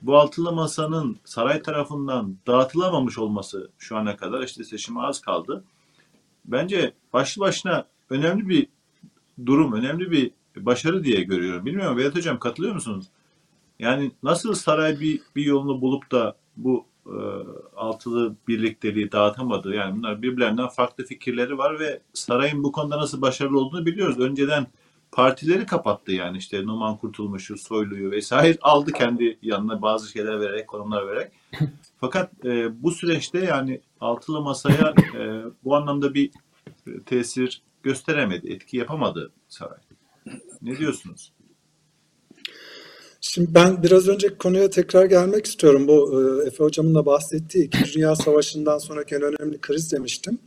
bu 0.01 0.17
altılı 0.17 0.51
masanın 0.51 1.19
saray 1.25 1.61
tarafından 1.61 2.37
dağıtılamamış 2.47 3.17
olması 3.17 3.69
şu 3.77 3.97
ana 3.97 4.17
kadar 4.17 4.43
işte 4.43 4.63
seçime 4.63 5.01
az 5.01 5.21
kaldı. 5.21 5.63
Bence 6.45 6.93
başlı 7.13 7.39
başına 7.41 7.85
önemli 8.09 8.49
bir 8.49 8.67
durum, 9.45 9.73
önemli 9.73 10.11
bir 10.11 10.31
başarı 10.57 11.03
diye 11.03 11.23
görüyorum. 11.23 11.65
Bilmiyorum 11.65 11.97
Vedat 11.97 12.15
Hocam 12.15 12.39
katılıyor 12.39 12.73
musunuz? 12.73 13.05
Yani 13.79 14.11
nasıl 14.23 14.53
saray 14.53 14.99
bir, 14.99 15.21
bir 15.35 15.45
yolunu 15.45 15.81
bulup 15.81 16.11
da 16.11 16.35
bu 16.57 16.90
altılı 17.75 18.35
birlikteliği 18.47 19.11
dağıtamadı? 19.11 19.75
Yani 19.75 19.97
bunlar 19.97 20.21
birbirlerinden 20.21 20.67
farklı 20.67 21.05
fikirleri 21.05 21.57
var 21.57 21.79
ve 21.79 22.01
sarayın 22.13 22.63
bu 22.63 22.71
konuda 22.71 22.97
nasıl 22.97 23.21
başarılı 23.21 23.59
olduğunu 23.59 23.85
biliyoruz. 23.85 24.19
Önceden 24.19 24.67
partileri 25.11 25.65
kapattı 25.65 26.11
yani 26.11 26.37
işte 26.37 26.65
Numan 26.65 26.97
Kurtulmuş'u, 26.97 27.57
Soylu'yu 27.57 28.11
vesaire 28.11 28.57
aldı 28.61 28.91
kendi 28.91 29.37
yanına 29.41 29.81
bazı 29.81 30.11
şeyler 30.11 30.39
vererek, 30.39 30.67
konumlar 30.67 31.07
vererek. 31.07 31.31
Fakat 31.99 32.45
e, 32.45 32.83
bu 32.83 32.91
süreçte 32.91 33.39
yani 33.39 33.81
altılı 34.01 34.41
masaya 34.41 34.93
e, 35.15 35.43
bu 35.63 35.75
anlamda 35.75 36.13
bir 36.13 36.31
tesir 37.05 37.61
gösteremedi, 37.83 38.53
etki 38.53 38.77
yapamadı 38.77 39.31
saray. 39.47 39.77
Ne 40.61 40.77
diyorsunuz? 40.77 41.31
Şimdi 43.23 43.55
ben 43.55 43.83
biraz 43.83 44.07
önce 44.07 44.37
konuya 44.37 44.69
tekrar 44.69 45.05
gelmek 45.05 45.45
istiyorum. 45.45 45.87
Bu 45.87 46.21
e, 46.43 46.47
Efe 46.47 46.63
Hocam'ın 46.63 46.95
da 46.95 47.05
bahsettiği 47.05 47.65
İkinci 47.65 47.93
Dünya 47.93 48.15
Savaşı'ndan 48.15 48.77
sonraki 48.77 49.15
en 49.15 49.21
önemli 49.21 49.61
kriz 49.61 49.91
demiştim. 49.91 50.39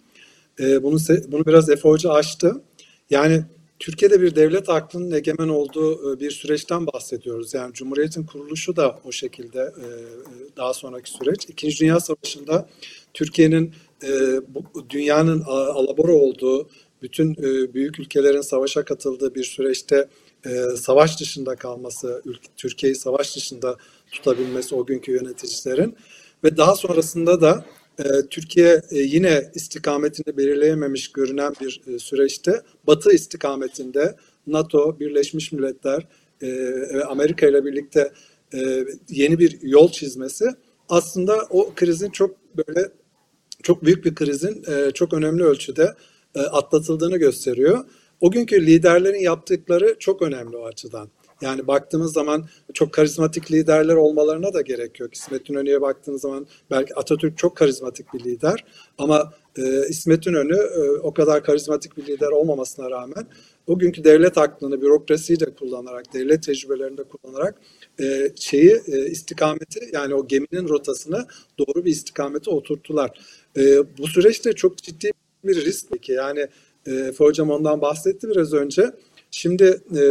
E, 0.60 0.82
bunu 0.82 0.98
bunu 1.28 1.46
biraz 1.46 1.70
Efe 1.70 1.88
Hoca 1.88 2.10
açtı. 2.10 2.62
Yani 3.10 3.44
Türkiye'de 3.78 4.20
bir 4.20 4.37
devlet 4.37 4.68
aklının 4.68 5.10
egemen 5.10 5.48
olduğu 5.48 6.16
e, 6.16 6.20
bir 6.20 6.30
süreçten 6.30 6.87
bahsediyoruz. 6.87 7.54
Yani 7.54 7.72
Cumhuriyet'in 7.72 8.24
kuruluşu 8.24 8.76
da 8.76 8.98
o 9.04 9.12
şekilde 9.12 9.72
daha 10.56 10.74
sonraki 10.74 11.10
süreç. 11.10 11.44
İkinci 11.48 11.80
Dünya 11.80 12.00
Savaşı'nda 12.00 12.68
Türkiye'nin 13.14 13.72
dünyanın 14.90 15.40
alabora 15.46 16.12
olduğu, 16.12 16.68
bütün 17.02 17.37
büyük 17.74 17.98
ülkelerin 18.00 18.40
savaşa 18.40 18.84
katıldığı 18.84 19.34
bir 19.34 19.44
süreçte 19.44 20.08
savaş 20.76 21.20
dışında 21.20 21.57
kalması, 21.57 22.22
Türkiye'yi 22.57 22.96
savaş 22.96 23.37
dışında 23.37 23.76
tutabilmesi 24.12 24.74
o 24.74 24.87
günkü 24.87 25.12
yöneticilerin 25.12 25.96
ve 26.44 26.57
daha 26.57 26.76
sonrasında 26.76 27.40
da 27.40 27.64
ee, 27.98 28.02
Türkiye 28.30 28.83
e, 28.90 28.98
yine 28.98 29.50
istikametini 29.54 30.37
belirleyememiş 30.37 31.12
görünen 31.12 31.54
bir 31.61 31.80
e, 31.87 31.98
süreçte 31.98 32.62
Batı 32.87 33.12
istikametinde 33.12 34.16
NATO, 34.46 35.00
Birleşmiş 35.00 35.52
Milletler 35.52 36.07
e, 36.42 36.48
ve 36.94 37.04
Amerika 37.04 37.46
ile 37.46 37.64
birlikte 37.64 38.12
yeni 39.09 39.38
bir 39.38 39.59
yol 39.62 39.92
çizmesi 39.92 40.44
aslında 40.88 41.46
o 41.50 41.74
krizin 41.74 42.11
çok 42.11 42.37
böyle 42.57 42.88
çok 43.62 43.85
büyük 43.85 44.04
bir 44.04 44.14
krizin 44.14 44.64
çok 44.94 45.12
önemli 45.12 45.42
ölçüde 45.42 45.94
atlatıldığını 46.35 47.16
gösteriyor. 47.16 47.85
O 48.20 48.31
günkü 48.31 48.66
liderlerin 48.66 49.20
yaptıkları 49.20 49.96
çok 49.98 50.22
önemli 50.22 50.57
o 50.57 50.66
açıdan. 50.66 51.09
Yani 51.40 51.66
baktığımız 51.66 52.12
zaman 52.12 52.44
çok 52.74 52.92
karizmatik 52.92 53.53
liderler 53.53 53.94
olmalarına 53.94 54.55
da 54.55 54.61
gerek 54.61 55.00
yok. 55.00 55.14
İsmet 55.14 55.50
İnönü'ye 55.50 55.81
baktığınız 55.81 56.20
zaman 56.20 56.46
belki 56.70 56.94
Atatürk 56.94 57.38
çok 57.38 57.57
karizmatik 57.57 58.14
bir 58.14 58.24
lider 58.24 58.64
ama 58.98 59.33
e, 59.59 59.88
İsmet 59.88 60.27
İnönü 60.27 60.57
e, 60.57 60.90
o 61.03 61.14
kadar 61.14 61.44
karizmatik 61.44 61.96
bir 61.96 62.07
lider 62.07 62.29
olmamasına 62.29 62.90
rağmen 62.90 63.27
o 63.66 63.81
devlet 63.81 64.38
aklını, 64.38 64.83
bürokrasiyi 64.83 65.40
de 65.40 65.55
kullanarak, 65.55 66.14
devlet 66.14 66.42
tecrübelerini 66.42 66.98
de 66.98 67.03
kullanarak 67.03 67.61
e, 68.00 68.33
şeyi 68.37 68.81
e, 68.87 69.07
istikameti 69.07 69.90
yani 69.92 70.14
o 70.14 70.27
geminin 70.27 70.68
rotasını 70.68 71.27
doğru 71.59 71.85
bir 71.85 71.90
istikamete 71.90 72.50
oturttular. 72.50 73.11
E, 73.57 73.79
bu 73.98 74.07
süreçte 74.07 74.53
çok 74.53 74.79
ciddi 74.79 75.11
bir 75.44 75.64
risk 75.64 76.03
ki 76.03 76.12
yani 76.12 76.48
e, 76.87 77.12
hocam 77.18 77.51
ondan 77.51 77.81
bahsetti 77.81 78.29
biraz 78.29 78.53
önce. 78.53 78.90
Şimdi 79.31 79.81
e, 79.97 80.03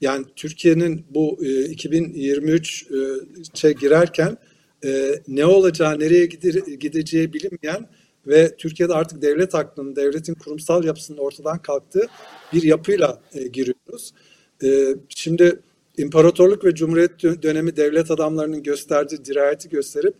yani 0.00 0.26
Türkiye'nin 0.36 1.04
bu 1.10 1.38
e, 1.42 1.46
2023'e 1.46 3.72
girerken 3.72 4.36
e, 4.84 5.14
ne 5.28 5.46
olacağı, 5.46 5.98
nereye 5.98 6.26
gideceği 6.80 7.32
bilinmeyen 7.32 7.88
ve 8.26 8.56
Türkiye'de 8.56 8.94
artık 8.94 9.22
devlet 9.22 9.54
aklının, 9.54 9.96
devletin 9.96 10.34
kurumsal 10.34 10.84
yapısının 10.84 11.18
ortadan 11.18 11.62
kalktığı 11.62 12.06
bir 12.52 12.62
yapıyla 12.62 13.20
e, 13.34 13.46
giriyoruz. 13.46 14.12
E, 14.64 14.96
şimdi 15.08 15.60
imparatorluk 15.98 16.64
ve 16.64 16.74
cumhuriyet 16.74 17.22
dönemi 17.22 17.76
devlet 17.76 18.10
adamlarının 18.10 18.62
gösterdiği 18.62 19.24
dirayeti 19.24 19.68
gösterip 19.68 20.14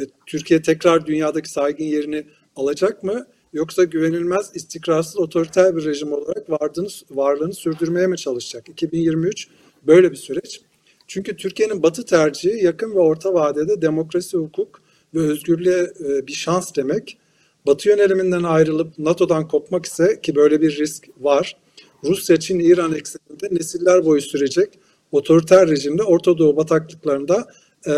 e, 0.00 0.02
Türkiye 0.26 0.62
tekrar 0.62 1.06
dünyadaki 1.06 1.50
saygın 1.50 1.84
yerini 1.84 2.26
alacak 2.56 3.02
mı? 3.02 3.26
Yoksa 3.52 3.84
güvenilmez, 3.84 4.50
istikrarsız, 4.54 5.18
otoriter 5.18 5.76
bir 5.76 5.84
rejim 5.84 6.12
olarak 6.12 6.50
varlığını, 6.50 6.88
varlığını 7.10 7.54
sürdürmeye 7.54 8.06
mi 8.06 8.16
çalışacak? 8.16 8.68
2023 8.68 9.48
böyle 9.86 10.10
bir 10.10 10.16
süreç. 10.16 10.60
Çünkü 11.06 11.36
Türkiye'nin 11.36 11.82
batı 11.82 12.04
tercihi 12.04 12.64
yakın 12.64 12.94
ve 12.94 12.98
orta 12.98 13.34
vadede 13.34 13.82
demokrasi, 13.82 14.36
hukuk 14.36 14.82
ve 15.14 15.20
özgürlüğe 15.20 15.92
e, 16.00 16.26
bir 16.26 16.32
şans 16.32 16.76
demek. 16.76 17.18
Batı 17.66 17.88
yöneliminden 17.88 18.42
ayrılıp 18.42 18.98
NATO'dan 18.98 19.48
kopmak 19.48 19.86
ise 19.86 20.20
ki 20.20 20.34
böyle 20.34 20.60
bir 20.60 20.78
risk 20.78 21.08
var. 21.20 21.56
Rusya, 22.04 22.36
Çin, 22.40 22.58
İran 22.58 22.94
ekseninde 22.94 23.48
nesiller 23.50 24.04
boyu 24.04 24.20
sürecek 24.20 24.78
otoriter 25.12 25.68
rejimde 25.68 26.02
Orta 26.02 26.38
Doğu 26.38 26.56
bataklıklarında 26.56 27.46
e, 27.86 27.92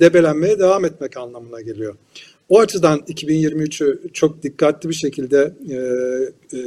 debelenmeye 0.00 0.58
devam 0.58 0.84
etmek 0.84 1.16
anlamına 1.16 1.60
geliyor. 1.60 1.96
O 2.50 2.58
açıdan 2.58 2.98
2023'ü 2.98 4.12
çok 4.12 4.42
dikkatli 4.42 4.88
bir 4.88 4.94
şekilde 4.94 5.54
e, 5.70 5.76
e, 6.56 6.60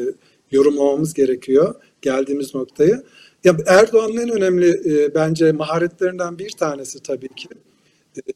yorumlamamız 0.51 1.13
gerekiyor 1.13 1.75
geldiğimiz 2.01 2.55
noktayı. 2.55 3.03
Ya 3.43 3.57
Erdoğan'ın 3.67 4.17
en 4.17 4.29
önemli 4.29 4.69
e, 4.69 5.15
bence 5.15 5.51
maharetlerinden 5.51 6.39
bir 6.39 6.51
tanesi 6.51 7.03
tabii 7.03 7.27
ki 7.27 7.47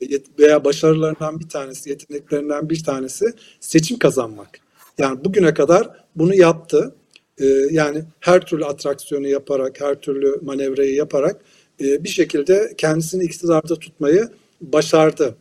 e, 0.01 0.19
veya 0.39 0.65
başarılarından 0.65 1.39
bir 1.39 1.49
tanesi, 1.49 1.89
yeteneklerinden 1.89 2.69
bir 2.69 2.83
tanesi 2.83 3.25
seçim 3.59 3.99
kazanmak. 3.99 4.59
Yani 4.97 5.25
bugüne 5.25 5.53
kadar 5.53 5.89
bunu 6.15 6.35
yaptı. 6.35 6.95
E, 7.37 7.45
yani 7.71 8.03
her 8.19 8.45
türlü 8.45 8.65
atraksiyonu 8.65 9.27
yaparak, 9.27 9.81
her 9.81 9.95
türlü 9.95 10.39
manevrayı 10.41 10.95
yaparak 10.95 11.41
e, 11.81 12.03
bir 12.03 12.09
şekilde 12.09 12.73
kendisini 12.77 13.23
iktidarda 13.23 13.75
tutmayı 13.75 14.29
başardı. 14.61 15.35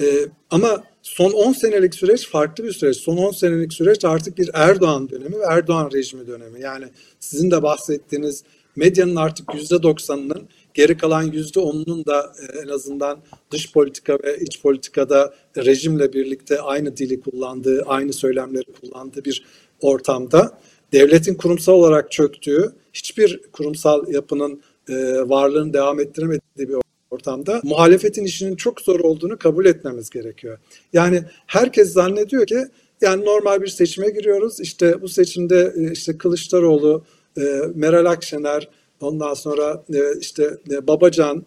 E, 0.00 0.04
ama 0.50 0.84
son 1.02 1.32
10 1.32 1.52
senelik 1.52 1.94
süreç 1.94 2.28
farklı 2.28 2.64
bir 2.64 2.72
süreç. 2.72 2.96
Son 2.96 3.16
10 3.16 3.30
senelik 3.30 3.72
süreç 3.72 4.04
artık 4.04 4.38
bir 4.38 4.50
Erdoğan 4.54 5.08
dönemi 5.08 5.38
ve 5.38 5.44
Erdoğan 5.48 5.90
rejimi 5.92 6.26
dönemi. 6.26 6.60
Yani 6.60 6.84
sizin 7.20 7.50
de 7.50 7.62
bahsettiğiniz 7.62 8.44
medyanın 8.76 9.16
artık 9.16 9.48
%90'ının 9.48 10.42
geri 10.74 10.96
kalan 10.96 11.32
%10'unun 11.32 12.06
da 12.06 12.32
e, 12.42 12.58
en 12.58 12.68
azından 12.68 13.18
dış 13.50 13.72
politika 13.72 14.18
ve 14.24 14.38
iç 14.40 14.62
politikada 14.62 15.34
rejimle 15.56 16.12
birlikte 16.12 16.60
aynı 16.60 16.96
dili 16.96 17.20
kullandığı, 17.20 17.82
aynı 17.86 18.12
söylemleri 18.12 18.72
kullandığı 18.80 19.24
bir 19.24 19.44
ortamda 19.80 20.58
devletin 20.92 21.34
kurumsal 21.34 21.72
olarak 21.72 22.12
çöktüğü, 22.12 22.72
hiçbir 22.92 23.40
kurumsal 23.52 24.12
yapının 24.12 24.62
e, 24.88 24.94
varlığını 25.28 25.72
devam 25.72 26.00
ettiremediği 26.00 26.68
bir 26.68 26.85
ortamda 27.16 27.60
muhalefetin 27.64 28.24
işinin 28.24 28.56
çok 28.56 28.80
zor 28.80 29.00
olduğunu 29.00 29.38
kabul 29.38 29.66
etmemiz 29.66 30.10
gerekiyor. 30.10 30.58
Yani 30.92 31.22
herkes 31.46 31.92
zannediyor 31.92 32.46
ki 32.46 32.58
yani 33.00 33.24
normal 33.24 33.62
bir 33.62 33.66
seçime 33.66 34.10
giriyoruz. 34.10 34.60
İşte 34.60 35.02
bu 35.02 35.08
seçimde 35.08 35.74
e, 35.76 35.92
işte 35.92 36.18
Kılıçdaroğlu, 36.18 37.04
e, 37.38 37.42
Meral 37.74 38.04
Akşener, 38.06 38.68
ondan 39.00 39.34
sonra 39.34 39.84
e, 39.94 40.18
işte 40.20 40.58
Babacan, 40.82 41.46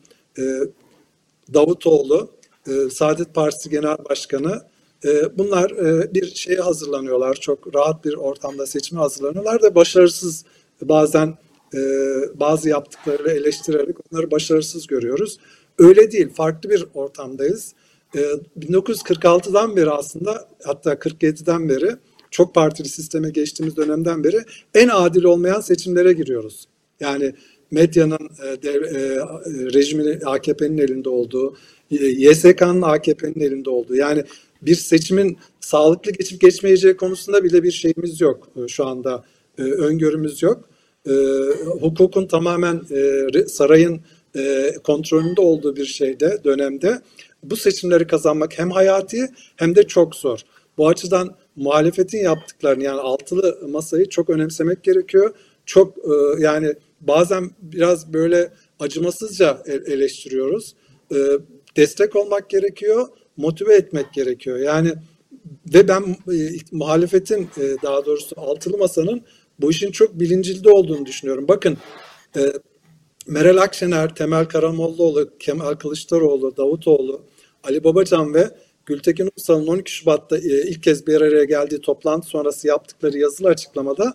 Davutoğlu, 1.54 2.30
Saadet 2.92 3.34
Partisi 3.34 3.70
Genel 3.70 3.98
Başkanı 4.10 4.62
bunlar 5.38 5.74
bir 6.14 6.36
şeye 6.36 6.60
hazırlanıyorlar. 6.60 7.36
Çok 7.36 7.76
rahat 7.76 8.06
bir 8.06 8.14
ortamda 8.14 8.66
seçime 8.66 9.02
hazırlanıyorlar 9.02 9.62
da 9.62 9.76
başarısız 9.76 10.46
bazen 10.82 11.38
bazı 12.36 12.70
yaptıklarıyla 12.70 13.32
eleştirerek 13.32 13.96
onları 14.12 14.32
başarısız 14.32 14.88
görüyoruz. 14.88 15.38
Öyle 15.80 16.12
değil, 16.12 16.30
farklı 16.30 16.70
bir 16.70 16.86
ortamdayız. 16.94 17.74
1946'dan 18.60 19.72
ee, 19.72 19.76
beri 19.76 19.90
aslında 19.90 20.48
hatta 20.64 20.94
47'den 20.94 21.70
beri 21.70 21.96
çok 22.32 22.56
partili 22.56 22.90
sisteme 22.90 23.30
geçtiğimiz 23.30 23.78
dönemden 23.78 24.24
beri 24.24 24.38
en 24.76 24.88
adil 24.88 25.24
olmayan 25.24 25.62
seçimlere 25.62 26.14
giriyoruz. 26.14 26.68
Yani 27.00 27.34
medyanın 27.72 28.30
e, 28.44 28.70
e, 28.70 28.80
rejiminin 29.74 30.22
AKP'nin 30.26 30.78
elinde 30.78 31.10
olduğu, 31.10 31.56
YSK'nın 31.90 32.82
AKP'nin 32.82 33.40
elinde 33.40 33.70
olduğu. 33.70 33.96
Yani 33.96 34.24
bir 34.62 34.76
seçimin 34.76 35.38
sağlıklı 35.60 36.12
geçip 36.12 36.42
geçmeyeceği 36.42 36.98
konusunda 36.98 37.44
bile 37.44 37.64
bir 37.64 37.72
şeyimiz 37.72 38.22
yok 38.22 38.48
e, 38.64 38.68
şu 38.68 38.86
anda. 38.86 39.24
E, 39.58 39.62
öngörümüz 39.62 40.44
yok. 40.44 40.70
E, 41.10 41.14
hukukun 41.82 42.28
tamamen 42.28 42.82
e, 42.92 43.48
sarayın 43.48 44.02
e, 44.40 44.74
kontrolünde 44.84 45.42
olduğu 45.42 45.76
bir 45.76 45.86
şeyde, 45.86 46.44
dönemde 46.44 47.02
bu 47.44 47.56
seçimleri 47.56 48.08
kazanmak 48.08 48.60
hem 48.60 48.72
hayati 48.72 49.30
hem 49.56 49.76
de 49.76 49.84
çok 49.84 50.16
zor. 50.16 50.40
Bu 50.78 50.88
açıdan 50.88 51.36
muhalefetin 51.56 52.24
yaptıklarını 52.24 52.84
yani 52.84 53.00
altılı 53.00 53.68
masayı 53.70 54.10
çok 54.10 54.30
önemsemek 54.30 54.84
gerekiyor. 54.84 55.36
Çok 55.66 55.98
e, 55.98 56.42
yani 56.44 56.74
bazen 57.02 57.52
biraz 57.62 58.14
böyle 58.14 58.52
acımasızca 58.80 59.64
eleştiriyoruz. 59.66 60.76
E, 61.12 61.18
destek 61.78 62.16
olmak 62.16 62.50
gerekiyor, 62.50 63.08
motive 63.38 63.76
etmek 63.76 64.14
gerekiyor. 64.14 64.58
Yani 64.58 64.94
ve 65.74 65.88
ben 65.88 66.02
e, 66.34 66.38
muhalefetin 66.72 67.42
e, 67.42 67.76
daha 67.84 68.06
doğrusu 68.06 68.36
altılı 68.40 68.78
masanın 68.78 69.22
bu 69.60 69.72
işin 69.72 69.92
çok 69.92 70.20
bilincilde 70.20 70.70
olduğunu 70.70 71.06
düşünüyorum. 71.06 71.48
Bakın 71.48 71.78
e, 72.38 72.42
Meral 73.30 73.58
Akşener, 73.58 74.16
Temel 74.16 74.46
Karamollaoğlu, 74.46 75.30
Kemal 75.40 75.74
Kılıçdaroğlu, 75.74 76.58
Davutoğlu, 76.58 77.22
Ali 77.64 77.84
Babacan 77.84 78.34
ve 78.34 78.50
Gültekin 78.86 79.30
Uysal'ın 79.38 79.68
12 79.68 79.92
Şubat'ta 79.92 80.38
e, 80.38 80.42
ilk 80.42 80.84
kez 80.84 81.08
bir 81.08 81.22
araya 81.22 81.44
geldiği 81.44 81.82
toplantı 81.82 82.28
sonrası 82.28 82.68
yaptıkları 82.68 83.18
yazılı 83.18 83.48
açıklamada 83.48 84.14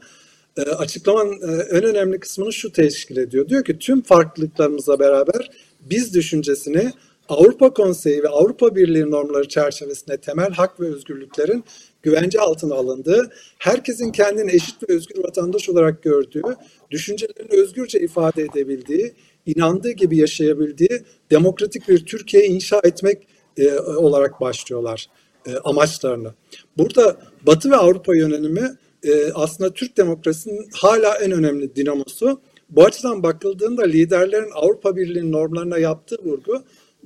e, 0.56 0.62
açıklamanın 0.62 1.32
e, 1.32 1.62
en 1.62 1.84
önemli 1.84 2.20
kısmını 2.20 2.52
şu 2.52 2.72
teşkil 2.72 3.16
ediyor. 3.16 3.48
Diyor 3.48 3.64
ki 3.64 3.78
tüm 3.78 4.02
farklılıklarımızla 4.02 4.98
beraber 4.98 5.50
biz 5.80 6.14
düşüncesini 6.14 6.92
Avrupa 7.28 7.74
Konseyi 7.74 8.22
ve 8.22 8.28
Avrupa 8.28 8.76
Birliği 8.76 9.10
normları 9.10 9.48
çerçevesinde 9.48 10.16
temel 10.16 10.50
hak 10.50 10.80
ve 10.80 10.86
özgürlüklerin 10.86 11.64
güvence 12.04 12.40
altına 12.40 12.74
alındığı, 12.74 13.30
herkesin 13.58 14.12
kendini 14.12 14.52
eşit 14.52 14.82
ve 14.82 14.94
özgür 14.94 15.24
vatandaş 15.24 15.68
olarak 15.68 16.02
gördüğü, 16.02 16.42
düşüncelerini 16.90 17.60
özgürce 17.60 18.00
ifade 18.00 18.42
edebildiği, 18.42 19.12
inandığı 19.46 19.90
gibi 19.90 20.16
yaşayabildiği 20.16 21.02
demokratik 21.30 21.88
bir 21.88 22.06
Türkiye 22.06 22.46
inşa 22.46 22.80
etmek 22.84 23.28
e, 23.56 23.78
olarak 23.78 24.40
başlıyorlar 24.40 25.06
e, 25.46 25.56
amaçlarını. 25.56 26.34
Burada 26.78 27.16
Batı 27.46 27.70
ve 27.70 27.76
Avrupa 27.76 28.16
yönelimi 28.16 28.76
e, 29.02 29.32
aslında 29.32 29.72
Türk 29.72 29.96
demokrasinin 29.96 30.68
hala 30.72 31.16
en 31.16 31.32
önemli 31.32 31.76
dinamosu. 31.76 32.40
Bu 32.70 32.84
açıdan 32.84 33.22
bakıldığında 33.22 33.84
liderlerin 33.84 34.50
Avrupa 34.54 34.96
Birliği 34.96 35.32
normlarına 35.32 35.78
yaptığı 35.78 36.18
vurgu 36.24 36.62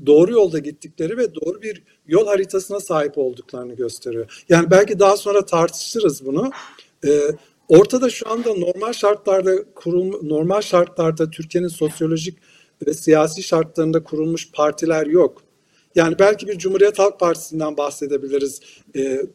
doğru 0.06 0.32
yolda 0.32 0.58
gittikleri 0.58 1.16
ve 1.16 1.34
doğru 1.34 1.62
bir 1.62 1.82
yol 2.06 2.26
haritasına 2.26 2.80
sahip 2.80 3.18
olduklarını 3.18 3.74
gösteriyor. 3.74 4.44
Yani 4.48 4.70
belki 4.70 4.98
daha 4.98 5.16
sonra 5.16 5.46
tartışırız 5.46 6.26
bunu. 6.26 6.50
Ee, 7.06 7.20
ortada 7.68 8.10
şu 8.10 8.30
anda 8.30 8.54
normal 8.54 8.92
şartlarda 8.92 9.64
kurum 9.74 10.28
normal 10.28 10.60
şartlarda 10.60 11.30
Türkiye'nin 11.30 11.68
sosyolojik 11.68 12.38
ve 12.86 12.94
siyasi 12.94 13.42
şartlarında 13.42 14.04
kurulmuş 14.04 14.52
partiler 14.52 15.06
yok. 15.06 15.42
Yani 15.94 16.18
belki 16.18 16.48
bir 16.48 16.58
Cumhuriyet 16.58 16.98
Halk 16.98 17.20
Partisi'nden 17.20 17.76
bahsedebiliriz. 17.76 18.60
Ee, 18.94 19.00
e, 19.00 19.26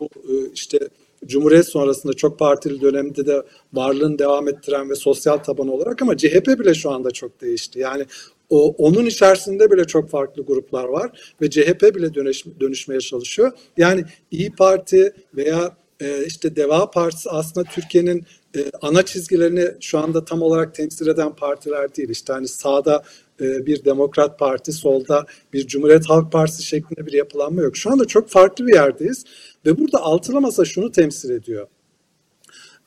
bu 0.00 0.08
e, 0.28 0.50
işte 0.54 0.88
Cumhuriyet 1.26 1.68
sonrasında 1.68 2.12
çok 2.12 2.38
partili 2.38 2.80
dönemde 2.80 3.26
de 3.26 3.42
varlığını 3.72 4.18
devam 4.18 4.48
ettiren 4.48 4.90
ve 4.90 4.94
sosyal 4.94 5.36
taban 5.36 5.68
olarak 5.68 6.02
ama 6.02 6.16
CHP 6.16 6.46
bile 6.46 6.74
şu 6.74 6.90
anda 6.90 7.10
çok 7.10 7.40
değişti. 7.40 7.78
Yani 7.78 8.06
o, 8.52 8.74
onun 8.78 9.06
içerisinde 9.06 9.70
bile 9.70 9.84
çok 9.84 10.10
farklı 10.10 10.42
gruplar 10.42 10.84
var 10.84 11.34
ve 11.42 11.50
CHP 11.50 11.94
bile 11.94 12.14
dönüş, 12.14 12.44
dönüşmeye 12.60 13.00
çalışıyor. 13.00 13.52
Yani 13.76 14.04
İyi 14.30 14.50
Parti 14.50 15.12
veya 15.36 15.76
e, 16.00 16.26
işte 16.26 16.56
Deva 16.56 16.90
Partisi 16.90 17.30
aslında 17.30 17.68
Türkiye'nin 17.68 18.26
e, 18.56 18.64
ana 18.82 19.02
çizgilerini 19.02 19.68
şu 19.80 19.98
anda 19.98 20.24
tam 20.24 20.42
olarak 20.42 20.74
temsil 20.74 21.06
eden 21.06 21.36
partiler 21.36 21.94
değil. 21.96 22.08
İşte 22.08 22.32
hani 22.32 22.48
sağda 22.48 23.02
e, 23.40 23.66
bir 23.66 23.84
Demokrat 23.84 24.38
Parti, 24.38 24.72
solda 24.72 25.26
bir 25.52 25.66
Cumhuriyet 25.66 26.08
Halk 26.08 26.32
Partisi 26.32 26.62
şeklinde 26.62 27.06
bir 27.06 27.12
yapılanma 27.12 27.62
yok. 27.62 27.76
Şu 27.76 27.90
anda 27.90 28.04
çok 28.04 28.28
farklı 28.28 28.66
bir 28.66 28.74
yerdeyiz 28.74 29.24
ve 29.66 29.78
burada 29.78 30.02
altılı 30.02 30.40
masa 30.40 30.64
şunu 30.64 30.92
temsil 30.92 31.30
ediyor. 31.30 31.66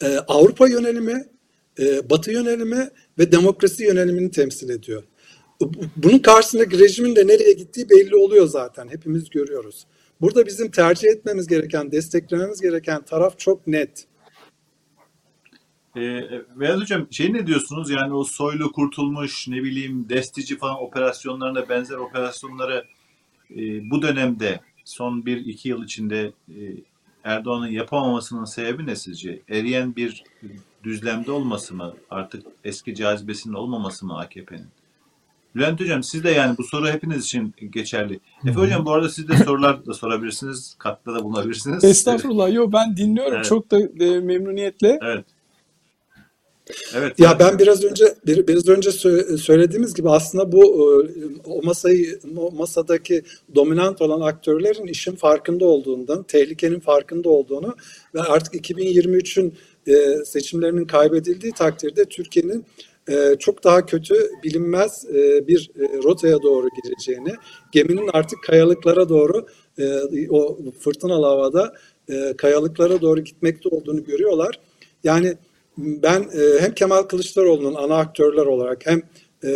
E, 0.03 0.17
Avrupa 0.17 0.67
yönelimi, 0.67 1.25
e, 1.79 2.09
Batı 2.09 2.31
yönelimi 2.31 2.89
ve 3.19 3.31
demokrasi 3.31 3.83
yönelimini 3.83 4.31
temsil 4.31 4.69
ediyor 4.69 5.03
bunun 5.95 6.19
karşısındaki 6.19 6.79
rejimin 6.79 7.15
de 7.15 7.27
nereye 7.27 7.53
gittiği 7.53 7.89
belli 7.89 8.15
oluyor 8.15 8.47
zaten. 8.47 8.87
Hepimiz 8.87 9.29
görüyoruz. 9.29 9.85
Burada 10.21 10.45
bizim 10.45 10.71
tercih 10.71 11.09
etmemiz 11.09 11.47
gereken, 11.47 11.91
desteklememiz 11.91 12.61
gereken 12.61 13.01
taraf 13.01 13.39
çok 13.39 13.67
net. 13.67 14.07
E, 15.95 16.01
Vedat 16.59 16.81
Hocam 16.81 17.07
şey 17.11 17.33
ne 17.33 17.47
diyorsunuz 17.47 17.89
yani 17.89 18.13
o 18.13 18.23
soylu 18.23 18.71
kurtulmuş 18.71 19.47
ne 19.47 19.63
bileyim 19.63 20.09
destici 20.09 20.57
falan 20.57 20.83
operasyonlarına 20.83 21.69
benzer 21.69 21.95
operasyonları 21.95 22.85
e, 23.51 23.89
bu 23.89 24.01
dönemde 24.01 24.59
son 24.85 25.25
bir 25.25 25.37
iki 25.37 25.69
yıl 25.69 25.83
içinde 25.83 26.31
e, 26.49 26.59
Erdoğan'ın 27.23 27.67
yapamamasının 27.67 28.45
sebebi 28.45 28.85
ne 28.85 28.95
sizce? 28.95 29.41
Eriyen 29.49 29.95
bir 29.95 30.23
düzlemde 30.83 31.31
olması 31.31 31.75
mı? 31.75 31.93
Artık 32.09 32.43
eski 32.63 32.95
cazibesinin 32.95 33.53
olmaması 33.53 34.05
mı 34.05 34.19
AKP'nin? 34.19 34.67
Bülent 35.55 35.79
Hocam 35.79 36.03
siz 36.03 36.23
de 36.23 36.29
yani 36.29 36.57
bu 36.57 36.63
soru 36.63 36.87
hepiniz 36.87 37.25
için 37.25 37.53
geçerli. 37.71 38.19
Efe 38.47 38.59
Hocam 38.59 38.85
bu 38.85 38.91
arada 38.91 39.09
siz 39.09 39.27
de 39.27 39.37
sorular 39.37 39.85
da 39.85 39.93
sorabilirsiniz. 39.93 40.75
Katkıda 40.77 41.15
da 41.15 41.23
bulunabilirsiniz. 41.23 41.83
Estağfurullah. 41.83 42.53
Yo 42.53 42.71
ben 42.73 42.97
dinliyorum 42.97 43.35
evet. 43.35 43.45
çok 43.45 43.71
da 43.71 43.79
e, 43.79 44.19
memnuniyetle. 44.19 44.99
Evet. 45.01 45.25
Evet. 46.95 47.19
Ya 47.19 47.39
ben 47.39 47.59
biraz 47.59 47.83
önce 47.83 48.15
biraz 48.25 48.67
önce 48.67 48.91
söylediğimiz 49.37 49.93
gibi 49.93 50.09
aslında 50.09 50.51
bu 50.51 50.63
e, 50.63 50.85
o 51.45 51.61
masayı 51.63 52.19
o 52.37 52.51
masadaki 52.51 53.23
dominant 53.55 54.01
olan 54.01 54.21
aktörlerin 54.21 54.87
işin 54.87 55.15
farkında 55.15 55.65
olduğundan, 55.65 56.23
tehlikenin 56.23 56.79
farkında 56.79 57.29
olduğunu 57.29 57.75
ve 58.15 58.21
artık 58.21 58.53
2023'ün 58.55 59.53
e, 59.87 60.25
seçimlerinin 60.25 60.85
kaybedildiği 60.85 61.53
takdirde 61.53 62.05
Türkiye'nin 62.05 62.65
e, 63.09 63.35
çok 63.39 63.63
daha 63.63 63.85
kötü 63.85 64.15
bilinmez 64.43 65.05
e, 65.09 65.47
bir 65.47 65.71
e, 65.79 66.03
rotaya 66.03 66.41
doğru 66.41 66.67
gireceğini, 66.83 67.35
geminin 67.71 68.09
artık 68.13 68.43
kayalıklara 68.43 69.09
doğru 69.09 69.45
o 70.29 70.57
fırtınalı 70.79 71.25
havada 71.25 71.73
kayalıklara 72.37 73.01
doğru 73.01 73.19
gitmekte 73.19 73.69
olduğunu 73.69 74.03
görüyorlar. 74.03 74.59
Yani 75.03 75.33
ben 75.77 76.29
hem 76.59 76.73
Kemal 76.73 77.03
Kılıçdaroğlu'nun 77.03 77.75
ana 77.75 77.95
aktörler 77.95 78.45
olarak 78.45 78.85
hem 78.85 79.01
e, 79.43 79.49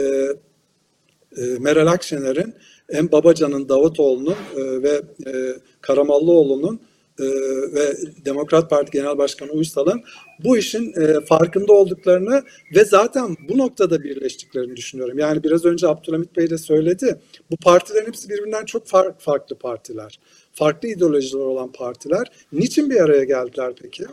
e, 1.38 1.42
Meral 1.60 1.88
Akşener'in 1.88 2.54
hem 2.92 3.12
Babacan'ın, 3.12 3.70
Davutoğlu'nun 3.70 4.36
ve 4.84 5.02
Karamallıoğlu'nun 5.82 6.80
e, 7.20 7.26
ve 7.74 7.98
Demokrat 8.26 8.70
Parti 8.70 8.92
Genel 8.92 9.18
Başkanı 9.18 9.52
Uysal'ın 9.52 10.04
bu 10.44 10.58
işin 10.58 10.94
e, 11.02 11.26
farkında 11.26 11.74
olduklarını 11.74 12.44
ve 12.76 12.86
zaten 12.86 13.38
bu 13.50 13.58
noktada 13.58 14.04
birleştiklerini 14.04 14.76
düşünüyorum. 14.76 15.20
Yani 15.20 15.44
biraz 15.44 15.66
önce 15.66 15.88
Abdülhamit 15.88 16.38
Bey 16.38 16.50
de 16.50 16.58
söyledi. 16.58 17.20
Bu 17.52 17.58
partilerin 17.58 18.08
hepsi 18.08 18.30
birbirinden 18.30 18.66
çok 18.66 18.88
far, 18.88 19.20
farklı 19.20 19.56
partiler. 19.56 20.20
Farklı 20.54 20.88
ideolojiler 20.88 21.42
olan 21.42 21.72
partiler. 21.72 22.32
Niçin 22.52 22.90
bir 22.90 23.02
araya 23.02 23.24
geldiler 23.24 23.74
peki? 23.82 24.06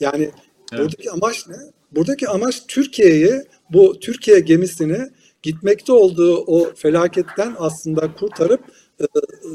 Yani 0.00 0.30
evet. 0.72 0.82
buradaki 0.82 1.10
amaç 1.10 1.48
ne? 1.48 1.56
Buradaki 1.92 2.28
amaç 2.28 2.66
Türkiye'yi, 2.68 3.42
bu 3.70 4.00
Türkiye 4.00 4.40
gemisini 4.40 4.98
gitmekte 5.42 5.92
olduğu 5.92 6.36
o 6.36 6.74
felaketten 6.74 7.54
aslında 7.58 8.14
kurtarıp 8.14 8.60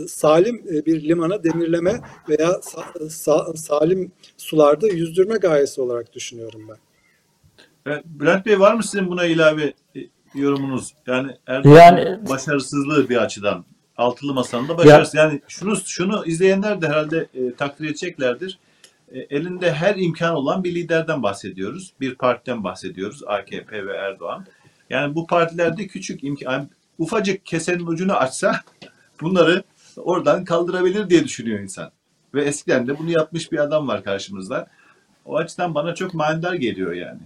salim 0.07 0.63
e, 0.73 0.85
bir 0.85 1.03
limana 1.03 1.43
demirleme 1.43 2.01
veya 2.29 2.61
salim 3.55 4.11
sularda 4.37 4.87
yüzdürme 4.87 5.37
gayesi 5.37 5.81
olarak 5.81 6.13
düşünüyorum 6.13 6.61
ben. 6.69 6.77
Evet, 7.85 8.03
Bülent 8.05 8.45
Bey 8.45 8.59
var 8.59 8.73
mı 8.73 8.83
sizin 8.83 9.07
buna 9.07 9.25
ilave 9.25 9.73
e, 9.95 9.99
yorumunuz? 10.35 10.93
Yani 11.07 11.31
Erdoğan 11.47 11.75
yani, 11.75 12.29
başarısızlığı 12.29 13.09
bir 13.09 13.17
açıdan 13.17 13.65
altılı 13.97 14.33
masanın 14.33 14.67
da 14.67 14.77
başarısı. 14.77 15.17
Ya, 15.17 15.23
yani 15.23 15.41
şunu 15.47 15.75
şunu 15.75 16.25
izleyenler 16.25 16.81
de 16.81 16.87
herhalde 16.87 17.27
e, 17.33 17.55
takdir 17.55 17.85
edeceklerdir. 17.85 18.59
E, 19.11 19.19
elinde 19.19 19.73
her 19.73 19.95
imkan 19.95 20.35
olan 20.35 20.63
bir 20.63 20.75
liderden 20.75 21.23
bahsediyoruz. 21.23 21.93
Bir 22.01 22.15
partiden 22.15 22.63
bahsediyoruz. 22.63 23.23
AKP 23.27 23.85
ve 23.85 23.93
Erdoğan. 23.93 24.45
Yani 24.89 25.15
bu 25.15 25.27
partilerde 25.27 25.87
küçük 25.87 26.23
imkan, 26.23 26.69
ufacık 26.97 27.45
kesenin 27.45 27.87
ucunu 27.87 28.13
açsa 28.13 28.61
bunları 29.21 29.63
oradan 29.97 30.45
kaldırabilir 30.45 31.09
diye 31.09 31.23
düşünüyor 31.23 31.59
insan. 31.59 31.91
Ve 32.33 32.43
eskiden 32.43 32.87
de 32.87 32.99
bunu 32.99 33.09
yapmış 33.09 33.51
bir 33.51 33.57
adam 33.57 33.87
var 33.87 34.03
karşımızda. 34.03 34.67
O 35.25 35.37
açıdan 35.37 35.75
bana 35.75 35.95
çok 35.95 36.13
manidar 36.13 36.53
geliyor 36.53 36.93
yani. 36.93 37.19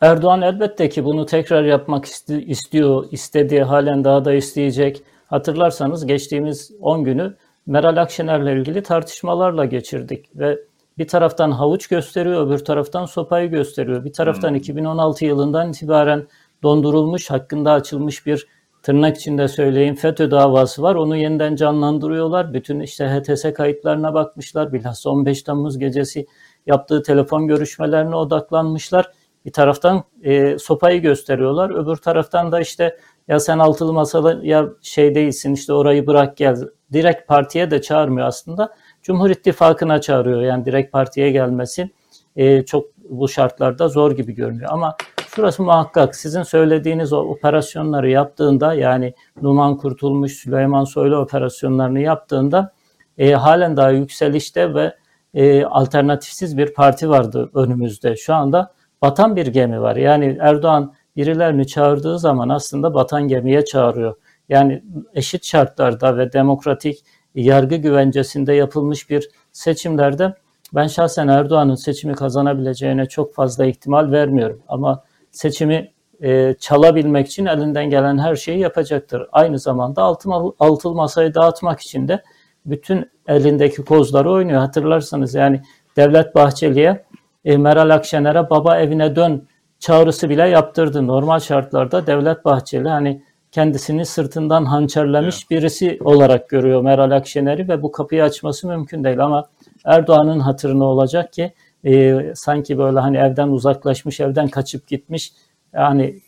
Erdoğan 0.00 0.42
elbette 0.42 0.88
ki 0.88 1.04
bunu 1.04 1.26
tekrar 1.26 1.64
yapmak 1.64 2.04
istiyor, 2.46 3.04
istediği 3.10 3.62
halen 3.62 4.04
daha 4.04 4.24
da 4.24 4.34
isteyecek. 4.34 5.02
Hatırlarsanız 5.26 6.06
geçtiğimiz 6.06 6.72
10 6.80 7.04
günü 7.04 7.34
Meral 7.66 7.96
Akşener'le 7.96 8.58
ilgili 8.58 8.82
tartışmalarla 8.82 9.64
geçirdik 9.64 10.26
ve 10.34 10.58
bir 10.98 11.08
taraftan 11.08 11.50
havuç 11.50 11.86
gösteriyor, 11.86 12.46
öbür 12.46 12.58
taraftan 12.58 13.06
sopayı 13.06 13.50
gösteriyor. 13.50 14.04
Bir 14.04 14.12
taraftan 14.12 14.48
hmm. 14.48 14.56
2016 14.56 15.24
yılından 15.24 15.70
itibaren 15.70 16.26
dondurulmuş, 16.62 17.30
hakkında 17.30 17.72
açılmış 17.72 18.26
bir 18.26 18.46
tırnak 18.86 19.16
içinde 19.16 19.48
söyleyeyim 19.48 19.94
FETÖ 19.94 20.30
davası 20.30 20.82
var. 20.82 20.94
Onu 20.94 21.16
yeniden 21.16 21.56
canlandırıyorlar. 21.56 22.54
Bütün 22.54 22.80
işte 22.80 23.06
HTS 23.06 23.54
kayıtlarına 23.54 24.14
bakmışlar. 24.14 24.72
Bilhassa 24.72 25.10
15 25.10 25.42
Temmuz 25.42 25.78
gecesi 25.78 26.26
yaptığı 26.66 27.02
telefon 27.02 27.46
görüşmelerine 27.46 28.16
odaklanmışlar. 28.16 29.10
Bir 29.44 29.52
taraftan 29.52 30.04
e, 30.22 30.58
sopayı 30.58 31.02
gösteriyorlar. 31.02 31.70
Öbür 31.70 31.96
taraftan 31.96 32.52
da 32.52 32.60
işte 32.60 32.96
ya 33.28 33.40
sen 33.40 33.58
altılı 33.58 33.92
masalı 33.92 34.40
ya 34.42 34.68
şey 34.82 35.14
değilsin 35.14 35.54
işte 35.54 35.72
orayı 35.72 36.06
bırak 36.06 36.36
gel. 36.36 36.56
Direkt 36.92 37.28
partiye 37.28 37.70
de 37.70 37.82
çağırmıyor 37.82 38.26
aslında. 38.26 38.74
Cumhur 39.02 39.30
İttifakı'na 39.30 40.00
çağırıyor. 40.00 40.42
Yani 40.42 40.64
direkt 40.64 40.92
partiye 40.92 41.30
gelmesi 41.30 41.90
e, 42.36 42.64
çok 42.64 42.86
bu 43.08 43.28
şartlarda 43.28 43.88
zor 43.88 44.12
gibi 44.12 44.32
görünüyor. 44.32 44.70
Ama 44.72 44.96
Şurası 45.36 45.62
muhakkak 45.62 46.16
sizin 46.16 46.42
söylediğiniz 46.42 47.12
o 47.12 47.18
operasyonları 47.18 48.10
yaptığında 48.10 48.74
yani 48.74 49.14
Numan 49.42 49.76
Kurtulmuş, 49.76 50.32
Süleyman 50.32 50.84
Soylu 50.84 51.16
operasyonlarını 51.16 52.00
yaptığında 52.00 52.72
e, 53.18 53.32
halen 53.32 53.76
daha 53.76 53.90
yükselişte 53.90 54.74
ve 54.74 54.96
e, 55.34 55.64
alternatifsiz 55.64 56.58
bir 56.58 56.74
parti 56.74 57.08
vardı 57.08 57.50
önümüzde. 57.54 58.16
Şu 58.16 58.34
anda 58.34 58.72
batan 59.02 59.36
bir 59.36 59.46
gemi 59.46 59.80
var. 59.80 59.96
Yani 59.96 60.38
Erdoğan 60.40 60.94
birilerini 61.16 61.66
çağırdığı 61.66 62.18
zaman 62.18 62.48
aslında 62.48 62.94
batan 62.94 63.28
gemiye 63.28 63.64
çağırıyor. 63.64 64.16
Yani 64.48 64.82
eşit 65.14 65.44
şartlarda 65.44 66.18
ve 66.18 66.32
demokratik 66.32 67.04
yargı 67.34 67.76
güvencesinde 67.76 68.52
yapılmış 68.52 69.10
bir 69.10 69.28
seçimlerde 69.52 70.34
ben 70.74 70.86
şahsen 70.86 71.28
Erdoğan'ın 71.28 71.74
seçimi 71.74 72.14
kazanabileceğine 72.14 73.06
çok 73.06 73.34
fazla 73.34 73.66
ihtimal 73.66 74.10
vermiyorum. 74.10 74.62
Ama 74.68 75.02
seçimi 75.36 75.92
e, 76.22 76.54
çalabilmek 76.60 77.26
için 77.26 77.46
elinden 77.46 77.90
gelen 77.90 78.18
her 78.18 78.36
şeyi 78.36 78.58
yapacaktır. 78.58 79.26
Aynı 79.32 79.58
zamanda 79.58 80.02
altın, 80.02 80.54
altılı 80.58 80.94
masayı 80.94 81.34
dağıtmak 81.34 81.80
için 81.80 82.08
de 82.08 82.22
bütün 82.66 83.10
elindeki 83.28 83.84
kozları 83.84 84.30
oynuyor. 84.30 84.60
Hatırlarsanız 84.60 85.34
yani 85.34 85.62
Devlet 85.96 86.34
Bahçeli'ye 86.34 87.04
e, 87.44 87.56
Meral 87.56 87.90
Akşener'e 87.90 88.50
baba 88.50 88.78
evine 88.78 89.16
dön 89.16 89.48
çağrısı 89.78 90.28
bile 90.28 90.48
yaptırdı. 90.48 91.06
Normal 91.06 91.38
şartlarda 91.38 92.06
Devlet 92.06 92.44
Bahçeli 92.44 92.88
hani 92.88 93.22
kendisini 93.52 94.06
sırtından 94.06 94.64
hançerlemiş 94.64 95.36
evet. 95.36 95.50
birisi 95.50 95.98
olarak 96.04 96.48
görüyor 96.48 96.82
Meral 96.82 97.10
Akşener'i 97.10 97.68
ve 97.68 97.82
bu 97.82 97.92
kapıyı 97.92 98.24
açması 98.24 98.68
mümkün 98.68 99.04
değil 99.04 99.20
ama 99.20 99.48
Erdoğan'ın 99.84 100.40
hatırına 100.40 100.84
olacak 100.84 101.32
ki 101.32 101.52
e, 101.84 102.22
sanki 102.34 102.78
böyle 102.78 102.98
hani 102.98 103.16
evden 103.16 103.48
uzaklaşmış, 103.48 104.20
evden 104.20 104.48
kaçıp 104.48 104.88
gitmiş, 104.88 105.32
yani 105.72 106.20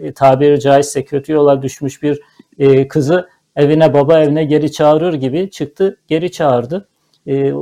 e, 0.00 0.12
tabiri 0.12 0.60
caizse 0.60 1.04
kötü 1.04 1.32
yola 1.32 1.62
düşmüş 1.62 2.02
bir 2.02 2.20
e, 2.58 2.88
kızı 2.88 3.28
evine 3.56 3.94
baba 3.94 4.20
evine 4.20 4.44
geri 4.44 4.72
çağırır 4.72 5.14
gibi 5.14 5.50
çıktı, 5.50 5.96
geri 6.08 6.32
çağırdı. 6.32 6.88
E, 7.26 7.52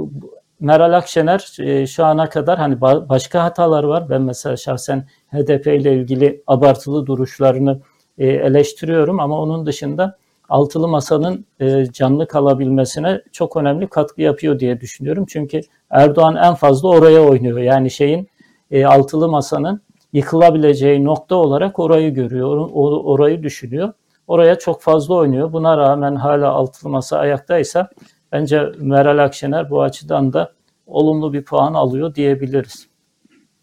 Meral 0.61 0.92
Akşener 0.92 1.57
e, 1.61 1.87
şu 1.87 2.05
ana 2.05 2.29
kadar 2.29 2.59
hani 2.59 2.81
başka 2.81 3.44
hatalar 3.44 3.85
var. 3.85 4.09
Ben 4.11 4.22
mesela 4.22 4.57
şahsen 4.57 5.07
HDP 5.33 5.66
ile 5.66 5.94
ilgili 5.94 6.42
abartılı 6.46 7.07
duruşlarını 7.07 7.81
e, 8.18 8.26
eleştiriyorum 8.26 9.20
ama 9.20 9.40
onun 9.40 9.66
dışında 9.66 10.18
altılı 10.50 10.88
masanın 10.88 11.46
e, 11.60 11.84
canlı 11.92 12.28
kalabilmesine 12.28 13.22
çok 13.32 13.56
önemli 13.56 13.88
katkı 13.88 14.22
yapıyor 14.22 14.58
diye 14.58 14.80
düşünüyorum. 14.80 15.24
Çünkü 15.28 15.60
Erdoğan 15.90 16.36
en 16.36 16.54
fazla 16.54 16.88
oraya 16.88 17.20
oynuyor. 17.20 17.58
Yani 17.58 17.90
şeyin 17.90 18.28
e, 18.70 18.84
altılı 18.84 19.28
masanın 19.28 19.80
yıkılabileceği 20.12 21.04
nokta 21.04 21.34
olarak 21.34 21.78
orayı 21.78 22.14
görüyor, 22.14 22.70
orayı 23.04 23.42
düşünüyor. 23.42 23.92
Oraya 24.26 24.58
çok 24.58 24.82
fazla 24.82 25.14
oynuyor. 25.14 25.52
Buna 25.52 25.76
rağmen 25.76 26.14
hala 26.14 26.50
altılı 26.50 26.90
masa 26.90 27.18
ayaktaysa 27.18 27.90
bence 28.32 28.72
Meral 28.78 29.24
Akşener 29.24 29.70
bu 29.70 29.82
açıdan 29.82 30.32
da 30.32 30.52
olumlu 30.86 31.32
bir 31.32 31.44
puan 31.44 31.74
alıyor 31.74 32.14
diyebiliriz. 32.14 32.86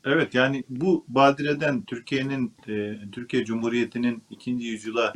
Evet 0.05 0.35
yani 0.35 0.63
bu 0.69 1.05
badireden 1.07 1.81
Türkiye'nin 1.81 2.53
e, 2.67 2.95
Türkiye 3.11 3.45
Cumhuriyeti'nin 3.45 4.23
ikinci 4.29 4.67
yüzyıla 4.67 5.13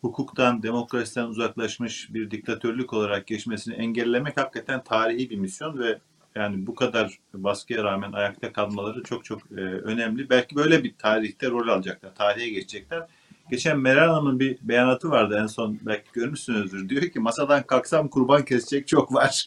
hukuktan, 0.00 0.62
demokrasiden 0.62 1.26
uzaklaşmış 1.26 2.14
bir 2.14 2.30
diktatörlük 2.30 2.92
olarak 2.92 3.26
geçmesini 3.26 3.74
engellemek 3.74 4.36
hakikaten 4.40 4.84
tarihi 4.84 5.30
bir 5.30 5.36
misyon 5.36 5.78
ve 5.78 5.98
yani 6.34 6.66
bu 6.66 6.74
kadar 6.74 7.18
baskıya 7.34 7.84
rağmen 7.84 8.12
ayakta 8.12 8.52
kalmaları 8.52 9.02
çok 9.02 9.24
çok 9.24 9.52
e, 9.52 9.60
önemli. 9.60 10.30
Belki 10.30 10.56
böyle 10.56 10.84
bir 10.84 10.94
tarihte 10.98 11.50
rol 11.50 11.68
alacaklar, 11.68 12.14
tarihe 12.14 12.48
geçecekler. 12.48 13.06
Geçen 13.50 13.78
Meral 13.78 14.08
Hanım'ın 14.08 14.40
bir 14.40 14.58
beyanatı 14.62 15.10
vardı 15.10 15.38
en 15.42 15.46
son 15.46 15.78
belki 15.82 16.12
görmüşsünüzdür. 16.12 16.88
Diyor 16.88 17.02
ki 17.02 17.20
masadan 17.20 17.62
kalksam 17.62 18.08
kurban 18.08 18.44
kesecek 18.44 18.88
çok 18.88 19.14
var. 19.14 19.46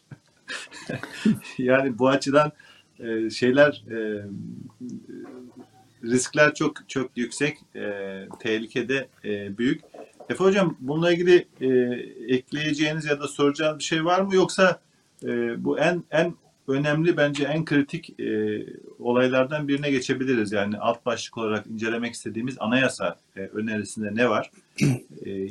yani 1.58 2.00
bu 2.00 2.10
açıdan 2.10 2.52
e, 3.00 3.30
şeyler 3.30 3.84
e, 3.92 4.26
riskler 6.04 6.54
çok 6.54 6.90
çok 6.90 7.12
yüksek, 7.16 7.58
e, 7.76 8.28
tehlikede 8.40 9.08
e, 9.26 9.58
büyük. 9.58 9.82
Efe 10.32 10.44
Hocam 10.44 10.78
bununla 10.80 11.14
ilgili 11.14 11.48
e, 11.62 11.68
ekleyeceğiniz 12.36 13.06
ya 13.06 13.20
da 13.20 13.28
soracağınız 13.28 13.80
bir 13.80 13.84
şey 13.84 14.06
var 14.06 14.22
mı? 14.22 14.36
Yoksa 14.36 14.80
e, 15.24 15.64
bu 15.66 15.80
en 15.80 16.04
en 16.12 16.34
önemli 16.68 17.18
bence 17.18 17.44
en 17.44 17.66
kritik 17.66 18.20
e, 18.20 18.26
olaylardan 19.00 19.68
birine 19.68 19.92
geçebiliriz. 19.92 20.52
Yani 20.52 20.78
alt 20.78 21.06
başlık 21.06 21.38
olarak 21.38 21.68
incelemek 21.68 22.14
istediğimiz 22.14 22.56
anayasa 22.60 23.16
e, 23.36 23.40
önerisinde 23.40 24.16
ne 24.16 24.30
var? 24.30 24.52
E, 25.26 25.48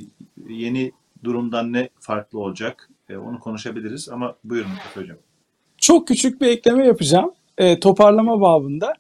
yeni 0.49 0.93
durumdan 1.25 1.73
ne 1.73 1.89
farklı 2.01 2.39
olacak? 2.39 2.91
E, 3.09 3.17
onu 3.17 3.41
konuşabiliriz 3.41 4.09
ama 4.09 4.37
buyurun 4.45 4.71
Efe 4.91 5.01
Hocam. 5.01 5.17
Çok 5.79 6.09
küçük 6.09 6.41
bir 6.41 6.47
ekleme 6.47 6.87
yapacağım. 6.87 7.31
E, 7.59 7.81
toparlama 7.81 8.41
babında. 8.41 8.93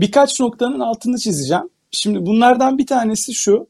Birkaç 0.00 0.40
noktanın 0.40 0.80
altını 0.80 1.18
çizeceğim. 1.18 1.68
Şimdi 1.90 2.26
bunlardan 2.26 2.78
bir 2.78 2.86
tanesi 2.86 3.34
şu. 3.34 3.66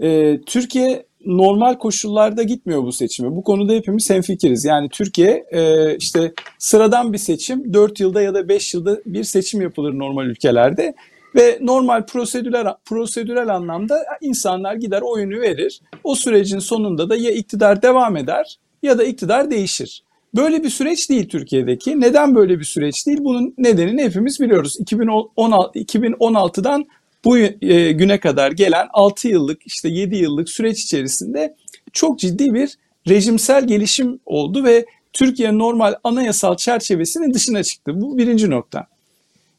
E, 0.00 0.40
Türkiye 0.46 1.06
normal 1.26 1.74
koşullarda 1.74 2.42
gitmiyor 2.42 2.82
bu 2.82 2.92
seçime. 2.92 3.36
Bu 3.36 3.42
konuda 3.42 3.72
hepimiz 3.72 4.10
hemfikiriz. 4.10 4.64
Yani 4.64 4.88
Türkiye 4.88 5.46
e, 5.50 5.96
işte 5.96 6.32
sıradan 6.58 7.12
bir 7.12 7.18
seçim 7.18 7.74
4 7.74 8.00
yılda 8.00 8.22
ya 8.22 8.34
da 8.34 8.48
5 8.48 8.74
yılda 8.74 9.00
bir 9.06 9.24
seçim 9.24 9.60
yapılır 9.60 9.98
normal 9.98 10.26
ülkelerde. 10.26 10.94
ve 11.34 11.58
normal 11.60 12.06
prosedürel 12.06 12.66
prosedürel 12.84 13.54
anlamda 13.54 14.04
insanlar 14.20 14.74
gider 14.74 15.02
oyunu 15.02 15.40
verir. 15.40 15.80
O 16.04 16.14
sürecin 16.14 16.58
sonunda 16.58 17.10
da 17.10 17.16
ya 17.16 17.30
iktidar 17.30 17.82
devam 17.82 18.16
eder 18.16 18.58
ya 18.82 18.98
da 18.98 19.04
iktidar 19.04 19.50
değişir. 19.50 20.02
Böyle 20.36 20.64
bir 20.64 20.70
süreç 20.70 21.10
değil 21.10 21.28
Türkiye'deki. 21.28 22.00
Neden 22.00 22.34
böyle 22.34 22.58
bir 22.58 22.64
süreç 22.64 23.06
değil? 23.06 23.18
Bunun 23.20 23.54
nedenini 23.58 24.02
hepimiz 24.04 24.40
biliyoruz. 24.40 24.76
2016, 24.80 25.78
2016'dan 25.78 26.84
bu 27.26 27.38
e, 27.38 27.92
güne 27.92 28.20
kadar 28.20 28.52
gelen 28.52 28.88
6 28.92 29.28
yıllık 29.28 29.66
işte 29.66 29.88
7 29.88 30.16
yıllık 30.16 30.50
süreç 30.50 30.82
içerisinde 30.82 31.56
çok 31.92 32.18
ciddi 32.18 32.54
bir 32.54 32.76
rejimsel 33.08 33.66
gelişim 33.66 34.20
oldu 34.26 34.64
ve 34.64 34.86
Türkiye 35.12 35.58
normal 35.58 35.94
anayasal 36.04 36.56
çerçevesinin 36.56 37.34
dışına 37.34 37.62
çıktı. 37.62 37.92
Bu 37.94 38.18
birinci 38.18 38.50
nokta. 38.50 38.86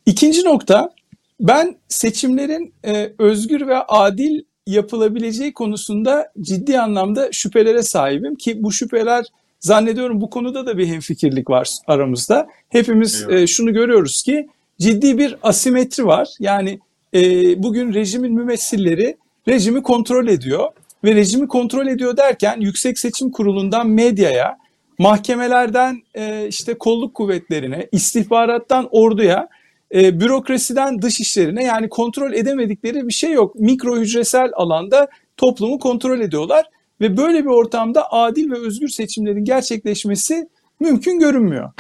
İkinci 0.06 0.44
nokta 0.44 0.94
ben 1.40 1.76
seçimlerin 1.88 2.74
e, 2.86 3.14
özgür 3.20 3.68
ve 3.68 3.78
adil 3.78 4.42
yapılabileceği 4.68 5.54
konusunda 5.54 6.32
ciddi 6.42 6.80
anlamda 6.80 7.30
şüphelere 7.32 7.84
sahibim 7.84 8.36
ki 8.36 8.64
bu 8.64 8.72
şüpheler 8.72 9.26
zannediyorum 9.60 10.22
bu 10.22 10.30
konuda 10.30 10.66
da 10.66 10.78
bir 10.78 10.88
hemfikirlik 10.88 11.50
var 11.50 11.70
aramızda. 11.88 12.48
Hepimiz 12.70 13.26
e, 13.30 13.48
şunu 13.48 13.74
görüyoruz 13.74 14.24
ki 14.24 14.50
ciddi 14.80 15.18
bir 15.18 15.36
asimetri 15.44 16.06
var. 16.06 16.30
Yani 16.40 16.80
e, 17.14 17.20
bugün 17.64 17.94
rejimin 17.94 18.34
mümessilleri 18.34 19.18
rejimi 19.48 19.84
kontrol 19.84 20.28
ediyor 20.28 20.68
ve 21.04 21.16
rejimi 21.16 21.48
kontrol 21.48 21.88
ediyor 21.88 22.18
derken 22.18 22.62
Yüksek 22.62 23.00
Seçim 23.00 23.32
Kurulu'ndan 23.32 23.90
medyaya, 23.90 24.58
mahkemelerden 25.00 26.02
e, 26.16 26.48
işte 26.48 26.74
kolluk 26.74 27.16
kuvvetlerine, 27.16 27.88
istihbarattan 27.92 28.88
orduya, 28.92 29.48
e, 29.96 30.20
bürokrasiden 30.20 31.02
dış 31.02 31.20
işlerine 31.20 31.64
yani 31.64 31.90
kontrol 31.90 32.34
edemedikleri 32.34 33.08
bir 33.08 33.14
şey 33.14 33.32
yok. 33.32 33.56
Mikro 33.56 33.98
hücresel 33.98 34.50
alanda 34.56 35.08
toplumu 35.38 35.80
kontrol 35.80 36.20
ediyorlar 36.20 36.66
ve 37.02 37.18
böyle 37.18 37.44
bir 37.44 37.50
ortamda 37.50 38.12
adil 38.12 38.52
ve 38.52 38.58
özgür 38.60 38.88
seçimlerin 38.88 39.44
gerçekleşmesi 39.44 40.48
mümkün 40.80 41.20
görünmüyor. 41.20 41.72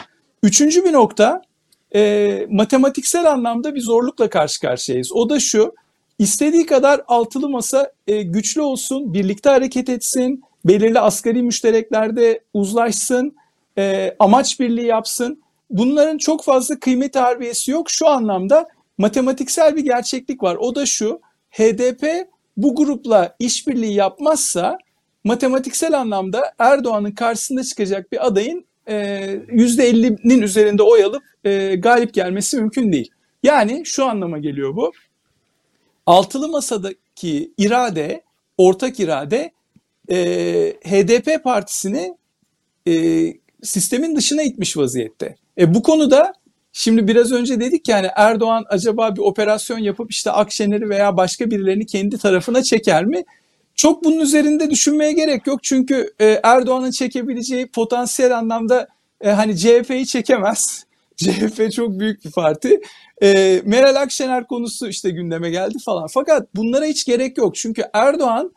Üçüncü 0.43 0.85
bir 0.85 0.93
nokta 0.93 1.41
e, 1.95 2.45
matematiksel 2.49 3.31
anlamda 3.31 3.75
bir 3.75 3.81
zorlukla 3.81 4.29
karşı 4.29 4.59
karşıyayız. 4.59 5.11
O 5.13 5.29
da 5.29 5.39
şu, 5.39 5.75
istediği 6.19 6.65
kadar 6.65 7.01
altılı 7.07 7.49
masa 7.49 7.91
e, 8.07 8.21
güçlü 8.21 8.61
olsun, 8.61 9.13
birlikte 9.13 9.49
hareket 9.49 9.89
etsin, 9.89 10.43
belirli 10.65 10.99
asgari 10.99 11.43
müştereklerde 11.43 12.39
uzlaşsın, 12.53 13.35
e, 13.77 14.15
amaç 14.19 14.59
birliği 14.59 14.85
yapsın. 14.85 15.41
Bunların 15.69 16.17
çok 16.17 16.43
fazla 16.43 16.79
kıymet 16.79 17.15
harbiyesi 17.15 17.71
yok. 17.71 17.89
Şu 17.89 18.07
anlamda 18.07 18.67
matematiksel 18.97 19.75
bir 19.75 19.83
gerçeklik 19.83 20.43
var. 20.43 20.55
O 20.55 20.75
da 20.75 20.85
şu, 20.85 21.21
HDP 21.51 22.27
bu 22.57 22.75
grupla 22.75 23.35
işbirliği 23.39 23.93
yapmazsa 23.93 24.77
matematiksel 25.23 25.99
anlamda 25.99 26.53
Erdoğan'ın 26.59 27.11
karşısında 27.11 27.63
çıkacak 27.63 28.11
bir 28.11 28.27
adayın 28.27 28.65
%50'nin 28.87 30.41
üzerinde 30.41 30.83
oy 30.83 31.03
alıp 31.03 31.23
e, 31.47 31.75
galip 31.75 32.13
gelmesi 32.13 32.57
mümkün 32.57 32.91
değil. 32.91 33.11
Yani 33.43 33.81
şu 33.85 34.05
anlama 34.05 34.37
geliyor 34.37 34.75
bu. 34.75 34.91
Altılı 36.05 36.47
masadaki 36.47 37.53
irade, 37.57 38.23
ortak 38.57 38.99
irade 38.99 39.51
e, 40.09 40.17
HDP 40.83 41.43
partisini 41.43 42.17
e, 42.87 42.93
sistemin 43.63 44.15
dışına 44.15 44.41
itmiş 44.41 44.77
vaziyette. 44.77 45.35
E, 45.57 45.73
bu 45.73 45.83
konuda 45.83 46.33
şimdi 46.73 47.07
biraz 47.07 47.31
önce 47.31 47.59
dedik 47.59 47.87
yani 47.87 48.07
Erdoğan 48.15 48.65
acaba 48.69 49.15
bir 49.15 49.21
operasyon 49.21 49.79
yapıp 49.79 50.11
işte 50.11 50.31
Akşener'i 50.31 50.89
veya 50.89 51.17
başka 51.17 51.51
birilerini 51.51 51.85
kendi 51.85 52.17
tarafına 52.17 52.63
çeker 52.63 53.05
mi? 53.05 53.23
Çok 53.75 54.03
bunun 54.03 54.19
üzerinde 54.19 54.69
düşünmeye 54.69 55.11
gerek 55.11 55.47
yok. 55.47 55.63
Çünkü 55.63 56.13
e, 56.19 56.39
Erdoğan'ın 56.43 56.91
çekebileceği 56.91 57.67
potansiyel 57.67 58.37
anlamda 58.37 58.87
e, 59.21 59.29
hani 59.29 59.57
CHP'yi 59.57 60.07
çekemez. 60.07 60.86
CHP 61.23 61.71
çok 61.71 61.99
büyük 61.99 62.25
bir 62.25 62.31
parti. 62.31 62.81
E, 63.23 63.61
Meral 63.65 63.95
Akşener 63.95 64.47
konusu 64.47 64.87
işte 64.87 65.09
gündeme 65.09 65.49
geldi 65.49 65.77
falan. 65.85 66.07
Fakat 66.07 66.55
bunlara 66.55 66.85
hiç 66.85 67.05
gerek 67.05 67.37
yok. 67.37 67.55
Çünkü 67.55 67.83
Erdoğan 67.93 68.51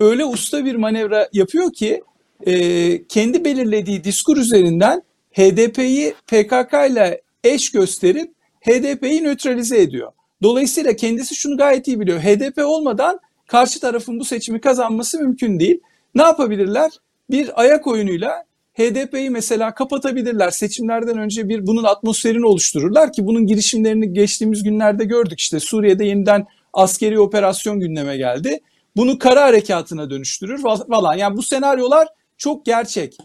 öyle 0.00 0.24
usta 0.24 0.64
bir 0.64 0.74
manevra 0.74 1.28
yapıyor 1.32 1.72
ki 1.72 2.02
e, 2.46 3.06
kendi 3.06 3.44
belirlediği 3.44 4.04
diskur 4.04 4.36
üzerinden 4.36 5.02
HDP'yi 5.32 6.14
PKK 6.26 6.90
ile 6.90 7.22
eş 7.44 7.72
gösterip 7.72 8.32
HDP'yi 8.60 9.24
nötralize 9.24 9.80
ediyor. 9.80 10.12
Dolayısıyla 10.42 10.96
kendisi 10.96 11.34
şunu 11.34 11.56
gayet 11.56 11.88
iyi 11.88 12.00
biliyor. 12.00 12.20
HDP 12.20 12.58
olmadan 12.64 13.20
karşı 13.46 13.80
tarafın 13.80 14.20
bu 14.20 14.24
seçimi 14.24 14.60
kazanması 14.60 15.18
mümkün 15.18 15.60
değil. 15.60 15.80
Ne 16.14 16.22
yapabilirler? 16.22 16.90
Bir 17.30 17.60
ayak 17.60 17.86
oyunuyla 17.86 18.44
HDP'yi 18.74 19.30
mesela 19.30 19.74
kapatabilirler. 19.74 20.50
Seçimlerden 20.50 21.18
önce 21.18 21.48
bir 21.48 21.66
bunun 21.66 21.84
atmosferini 21.84 22.46
oluştururlar 22.46 23.12
ki 23.12 23.26
bunun 23.26 23.46
girişimlerini 23.46 24.12
geçtiğimiz 24.12 24.62
günlerde 24.62 25.04
gördük. 25.04 25.40
İşte 25.40 25.60
Suriye'de 25.60 26.04
yeniden 26.04 26.46
askeri 26.72 27.20
operasyon 27.20 27.80
gündeme 27.80 28.16
geldi. 28.16 28.60
Bunu 28.96 29.18
kara 29.18 29.42
harekatına 29.42 30.10
dönüştürür 30.10 30.62
falan. 30.62 31.16
Yani 31.16 31.36
bu 31.36 31.42
senaryolar 31.42 32.08
çok 32.38 32.64
gerçek. 32.66 33.16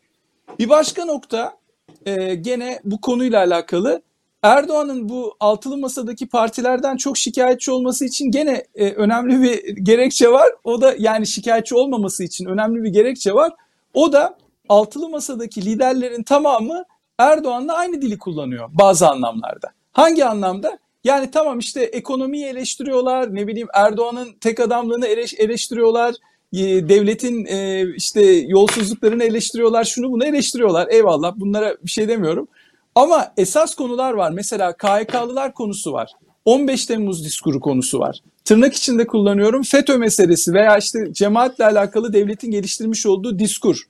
Bir 0.60 0.70
başka 0.70 1.06
nokta 1.06 1.58
e, 2.06 2.36
gene 2.36 2.80
bu 2.84 3.02
konuyla 3.02 3.40
alakalı 3.40 4.02
Erdoğan'ın 4.44 5.10
bu 5.10 5.36
altılı 5.40 5.78
masadaki 5.78 6.28
partilerden 6.28 6.98
çok 6.98 7.18
şikayetçi 7.18 7.72
olması 7.72 8.06
için 8.06 8.32
gene 8.32 8.64
e, 8.76 8.92
önemli 8.92 9.42
bir 9.42 9.76
gerekçe 9.76 10.32
var. 10.32 10.48
O 10.64 10.82
da 10.82 10.96
yani 11.00 11.28
şikayetçi 11.28 11.76
olmaması 11.76 12.24
için 12.24 12.46
önemli 12.46 12.84
bir 12.84 12.90
gerekçe 12.90 13.34
var. 13.34 13.54
O 13.94 14.14
da 14.14 14.38
altılı 14.70 15.10
masadaki 15.10 15.66
liderlerin 15.66 16.24
tamamı 16.24 16.84
Erdoğan'la 17.18 17.74
aynı 17.74 18.02
dili 18.02 18.18
kullanıyor 18.18 18.70
bazı 18.74 19.10
anlamlarda. 19.10 19.68
Hangi 19.92 20.26
anlamda? 20.26 20.80
Yani 21.04 21.32
tamam 21.32 21.60
işte 21.60 21.84
ekonomiyi 21.84 22.46
eleştiriyorlar, 22.46 23.36
ne 23.36 23.48
bileyim 23.48 23.68
Erdoğan'ın 23.74 24.34
tek 24.42 24.60
adamlığını 24.60 25.08
eleştiriyorlar, 25.38 26.16
e, 26.54 26.90
devletin 26.90 27.46
e, 27.46 27.86
işte 27.96 28.22
yolsuzluklarını 28.32 29.24
eleştiriyorlar, 29.24 29.84
şunu 29.84 30.12
bunu 30.12 30.26
eleştiriyorlar. 30.26 30.88
Eyvallah 30.88 31.34
bunlara 31.36 31.76
bir 31.86 31.92
şey 31.92 32.08
demiyorum. 32.08 32.48
Ama 32.96 33.34
esas 33.38 33.76
konular 33.76 34.14
var. 34.14 34.32
Mesela 34.32 34.74
KHK'lılar 34.74 35.54
konusu 35.54 35.94
var. 35.94 36.12
15 36.46 36.86
Temmuz 36.86 37.26
diskuru 37.26 37.60
konusu 37.60 38.00
var. 38.00 38.20
Tırnak 38.46 38.74
içinde 38.74 39.08
kullanıyorum. 39.08 39.64
FETÖ 39.64 39.98
meselesi 39.98 40.54
veya 40.54 40.78
işte 40.78 41.14
cemaatle 41.14 41.66
alakalı 41.66 42.14
devletin 42.14 42.52
geliştirmiş 42.52 43.06
olduğu 43.06 43.40
diskur. 43.40 43.84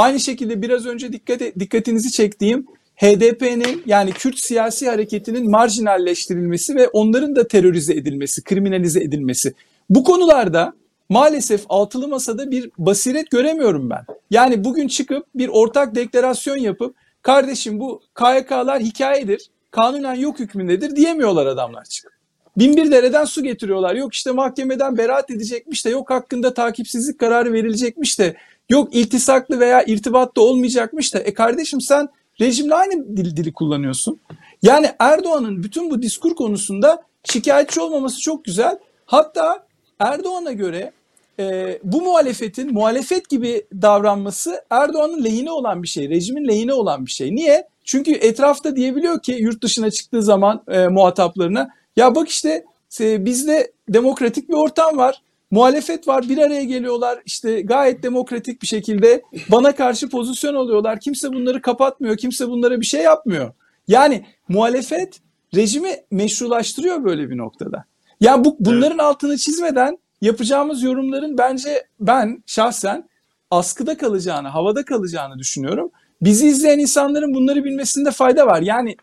Aynı 0.00 0.20
şekilde 0.20 0.62
biraz 0.62 0.86
önce 0.86 1.12
dikkat 1.12 1.40
dikkatinizi 1.58 2.12
çektiğim 2.12 2.66
HDP'nin 2.96 3.82
yani 3.86 4.12
Kürt 4.12 4.38
siyasi 4.38 4.88
hareketinin 4.88 5.50
marjinalleştirilmesi 5.50 6.76
ve 6.76 6.88
onların 6.88 7.36
da 7.36 7.48
terörize 7.48 7.94
edilmesi, 7.94 8.44
kriminalize 8.44 9.00
edilmesi. 9.00 9.54
Bu 9.90 10.04
konularda 10.04 10.72
maalesef 11.08 11.64
altılı 11.68 12.08
masada 12.08 12.50
bir 12.50 12.70
basiret 12.78 13.30
göremiyorum 13.30 13.90
ben. 13.90 14.04
Yani 14.30 14.64
bugün 14.64 14.88
çıkıp 14.88 15.26
bir 15.34 15.48
ortak 15.48 15.94
deklarasyon 15.94 16.56
yapıp 16.56 16.96
kardeşim 17.22 17.80
bu 17.80 18.02
KYK'lar 18.14 18.80
hikayedir, 18.80 19.50
kanunen 19.70 20.14
yok 20.14 20.38
hükmündedir 20.38 20.96
diyemiyorlar 20.96 21.46
adamlar 21.46 21.84
çıkıp. 21.84 22.12
Binbir 22.58 22.90
dereden 22.90 23.24
su 23.24 23.42
getiriyorlar. 23.42 23.94
Yok 23.94 24.14
işte 24.14 24.30
mahkemeden 24.30 24.98
beraat 24.98 25.30
edecekmiş 25.30 25.86
de 25.86 25.90
yok 25.90 26.10
hakkında 26.10 26.54
takipsizlik 26.54 27.18
kararı 27.18 27.52
verilecekmiş 27.52 28.18
de 28.18 28.36
yok 28.70 28.94
iltisaklı 28.94 29.60
veya 29.60 29.82
irtibatlı 29.82 30.42
olmayacakmış 30.42 31.14
da 31.14 31.18
e 31.18 31.34
kardeşim 31.34 31.80
sen 31.80 32.08
rejimle 32.40 32.74
aynı 32.74 33.16
dil, 33.16 33.36
dili 33.36 33.52
kullanıyorsun. 33.52 34.20
Yani 34.62 34.86
Erdoğan'ın 34.98 35.62
bütün 35.62 35.90
bu 35.90 36.02
diskur 36.02 36.34
konusunda 36.34 37.02
şikayetçi 37.24 37.80
olmaması 37.80 38.20
çok 38.20 38.44
güzel. 38.44 38.78
Hatta 39.06 39.66
Erdoğan'a 39.98 40.52
göre 40.52 40.92
e, 41.40 41.78
bu 41.84 42.02
muhalefetin 42.02 42.72
muhalefet 42.72 43.28
gibi 43.28 43.66
davranması 43.82 44.64
Erdoğan'ın 44.70 45.24
lehine 45.24 45.50
olan 45.50 45.82
bir 45.82 45.88
şey, 45.88 46.08
rejimin 46.08 46.48
lehine 46.48 46.72
olan 46.72 47.06
bir 47.06 47.10
şey. 47.10 47.34
Niye? 47.34 47.68
Çünkü 47.84 48.12
etrafta 48.12 48.76
diyebiliyor 48.76 49.22
ki 49.22 49.32
yurt 49.32 49.62
dışına 49.62 49.90
çıktığı 49.90 50.22
zaman 50.22 50.62
e, 50.68 50.88
muhataplarına 50.88 51.68
ya 51.96 52.14
bak 52.14 52.28
işte 52.28 52.64
e, 53.00 53.24
bizde 53.24 53.72
demokratik 53.88 54.48
bir 54.48 54.54
ortam 54.54 54.96
var. 54.96 55.22
Muhalefet 55.50 56.08
var 56.08 56.28
bir 56.28 56.38
araya 56.38 56.64
geliyorlar 56.64 57.18
işte 57.26 57.60
gayet 57.62 58.02
demokratik 58.02 58.62
bir 58.62 58.66
şekilde 58.66 59.22
bana 59.50 59.74
karşı 59.74 60.08
pozisyon 60.08 60.54
alıyorlar. 60.54 61.00
Kimse 61.00 61.32
bunları 61.32 61.62
kapatmıyor, 61.62 62.16
kimse 62.16 62.48
bunlara 62.48 62.80
bir 62.80 62.86
şey 62.86 63.02
yapmıyor. 63.02 63.52
Yani 63.88 64.24
muhalefet 64.48 65.20
rejimi 65.54 65.96
meşrulaştırıyor 66.10 67.04
böyle 67.04 67.30
bir 67.30 67.38
noktada. 67.38 67.84
Yani 68.20 68.44
bu 68.44 68.56
bunların 68.60 68.90
evet. 68.90 69.00
altını 69.00 69.36
çizmeden 69.36 69.98
yapacağımız 70.20 70.82
yorumların 70.82 71.38
bence 71.38 71.86
ben 72.00 72.42
şahsen 72.46 73.08
askıda 73.50 73.96
kalacağını, 73.96 74.48
havada 74.48 74.84
kalacağını 74.84 75.38
düşünüyorum. 75.38 75.90
Bizi 76.22 76.46
izleyen 76.46 76.78
insanların 76.78 77.34
bunları 77.34 77.64
bilmesinde 77.64 78.10
fayda 78.10 78.46
var. 78.46 78.62
Yani 78.62 78.96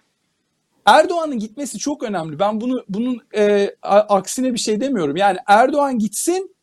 Erdoğan'ın 0.87 1.39
gitmesi 1.39 1.77
çok 1.77 2.03
önemli. 2.03 2.39
Ben 2.39 2.61
bunu 2.61 2.83
bunun 2.89 3.21
e, 3.35 3.75
aksine 3.83 4.53
bir 4.53 4.59
şey 4.59 4.81
demiyorum. 4.81 5.15
Yani 5.15 5.37
Erdoğan 5.47 5.99
gitsin 5.99 6.55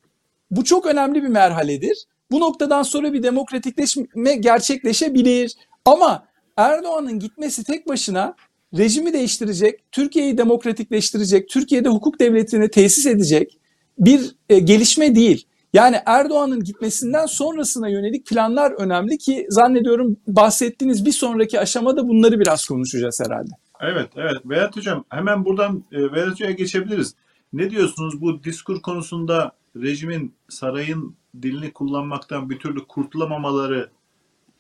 bu 0.51 0.64
çok 0.64 0.87
önemli 0.87 1.22
bir 1.22 1.29
merhaledir. 1.29 2.05
Bu 2.31 2.41
noktadan 2.41 2.83
sonra 2.83 3.12
bir 3.12 3.22
demokratikleşme 3.22 4.37
gerçekleşebilir. 4.37 5.55
Ama 5.85 6.27
Erdoğan'ın 6.57 7.18
gitmesi 7.18 7.64
tek 7.64 7.89
başına 7.89 8.35
rejimi 8.79 9.12
değiştirecek, 9.12 9.93
Türkiye'yi 9.93 10.39
demokratikleştirecek, 10.39 11.49
Türkiye'de 11.49 11.89
hukuk 11.89 12.20
devletini 12.20 12.70
tesis 12.70 13.07
edecek 13.07 13.59
bir 13.99 14.37
e, 14.49 14.59
gelişme 14.59 15.14
değil. 15.14 15.47
Yani 15.72 15.97
Erdoğan'ın 16.07 16.64
gitmesinden 16.64 17.27
sonrasına 17.27 17.89
yönelik 17.89 18.27
planlar 18.27 18.70
önemli 18.70 19.18
ki 19.18 19.47
zannediyorum 19.49 20.16
bahsettiğiniz 20.27 21.07
bir 21.07 21.12
sonraki 21.12 21.61
aşamada 21.61 22.09
bunları 22.09 22.41
biraz 22.41 22.66
konuşacağız 22.66 23.20
herhalde. 23.27 23.64
Evet, 23.81 24.11
evet. 24.16 24.37
Vedat 24.45 24.77
Hocam 24.77 25.05
hemen 25.09 25.45
buradan 25.45 25.85
e, 25.93 26.03
Vedat 26.03 26.31
Hoca'ya 26.31 26.53
geçebiliriz. 26.53 27.14
Ne 27.53 27.70
diyorsunuz 27.70 28.20
bu 28.20 28.45
diskur 28.45 28.83
konusunda 28.83 29.53
rejimin 29.77 30.35
sarayın 30.49 31.16
dilini 31.43 31.72
kullanmaktan 31.72 32.51
bir 32.51 32.59
türlü 32.59 32.87
kurtulamamaları 32.87 33.91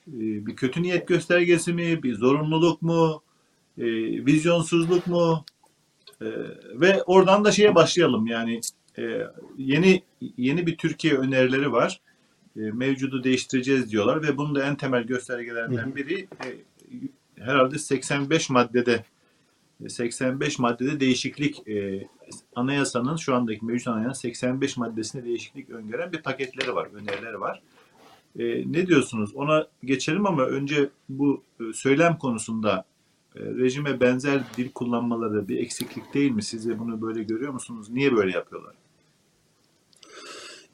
e, 0.08 0.46
bir 0.46 0.56
kötü 0.56 0.82
niyet 0.82 1.08
göstergesi 1.08 1.72
mi, 1.72 2.02
bir 2.02 2.14
zorunluluk 2.14 2.82
mu, 2.82 3.22
e, 3.78 3.84
vizyonsuzluk 4.26 5.06
mu? 5.06 5.44
E, 6.20 6.26
ve 6.74 7.02
oradan 7.02 7.44
da 7.44 7.52
şeye 7.52 7.74
başlayalım 7.74 8.26
yani 8.26 8.60
e, 8.98 9.26
yeni 9.58 10.02
yeni 10.36 10.66
bir 10.66 10.76
Türkiye 10.76 11.14
önerileri 11.14 11.72
var. 11.72 12.00
E, 12.56 12.60
mevcudu 12.60 13.24
değiştireceğiz 13.24 13.90
diyorlar 13.90 14.22
ve 14.22 14.36
bunun 14.36 14.54
da 14.54 14.66
en 14.66 14.76
temel 14.76 15.02
göstergelerinden 15.02 15.96
biri 15.96 16.20
e, 16.20 16.48
herhalde 17.44 17.78
85 17.78 18.50
maddede 18.50 19.04
85 19.88 20.58
maddede 20.58 21.00
değişiklik 21.00 21.68
e, 21.68 22.08
anayasanın 22.56 23.16
şu 23.16 23.34
andaki 23.34 23.64
mevcut 23.64 23.88
anayasanın 23.88 24.12
85 24.12 24.76
maddesinde 24.76 25.24
değişiklik 25.24 25.70
öngören 25.70 26.12
bir 26.12 26.22
paketleri 26.22 26.74
var, 26.74 26.88
önerileri 26.94 27.40
var. 27.40 27.62
E, 28.38 28.72
ne 28.72 28.86
diyorsunuz? 28.86 29.34
Ona 29.34 29.66
geçelim 29.84 30.26
ama 30.26 30.42
önce 30.42 30.88
bu 31.08 31.42
e, 31.60 31.72
söylem 31.72 32.18
konusunda 32.18 32.84
e, 33.36 33.40
rejime 33.40 34.00
benzer 34.00 34.42
dil 34.56 34.70
kullanmaları 34.70 35.48
bir 35.48 35.58
eksiklik 35.58 36.14
değil 36.14 36.30
mi? 36.30 36.42
Siz 36.42 36.68
de 36.68 36.78
bunu 36.78 37.02
böyle 37.02 37.22
görüyor 37.22 37.52
musunuz? 37.52 37.90
Niye 37.90 38.16
böyle 38.16 38.32
yapıyorlar? 38.32 38.74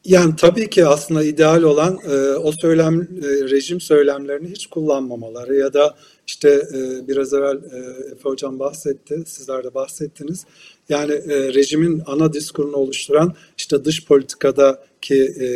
Yani 0.05 0.37
tabii 0.37 0.71
ki 0.71 0.87
aslında 0.87 1.25
ideal 1.25 1.63
olan 1.63 1.99
e, 2.11 2.35
o 2.35 2.53
söylem 2.53 3.01
e, 3.01 3.27
rejim 3.51 3.81
söylemlerini 3.81 4.49
hiç 4.51 4.67
kullanmamaları 4.67 5.55
ya 5.55 5.73
da 5.73 5.97
işte 6.31 6.49
e, 6.75 7.09
biraz 7.09 7.35
evvel 7.35 7.57
e, 7.57 7.79
Efe 8.13 8.29
Hocam 8.29 8.59
bahsetti, 8.59 9.23
sizler 9.27 9.65
de 9.65 9.75
bahsettiniz. 9.75 10.45
Yani 10.89 11.13
e, 11.13 11.55
rejimin 11.55 12.03
ana 12.07 12.33
diskurunu 12.33 12.77
oluşturan 12.77 13.35
işte 13.59 13.85
dış 13.85 14.05
politikadaki 14.05 15.35
e, 15.41 15.47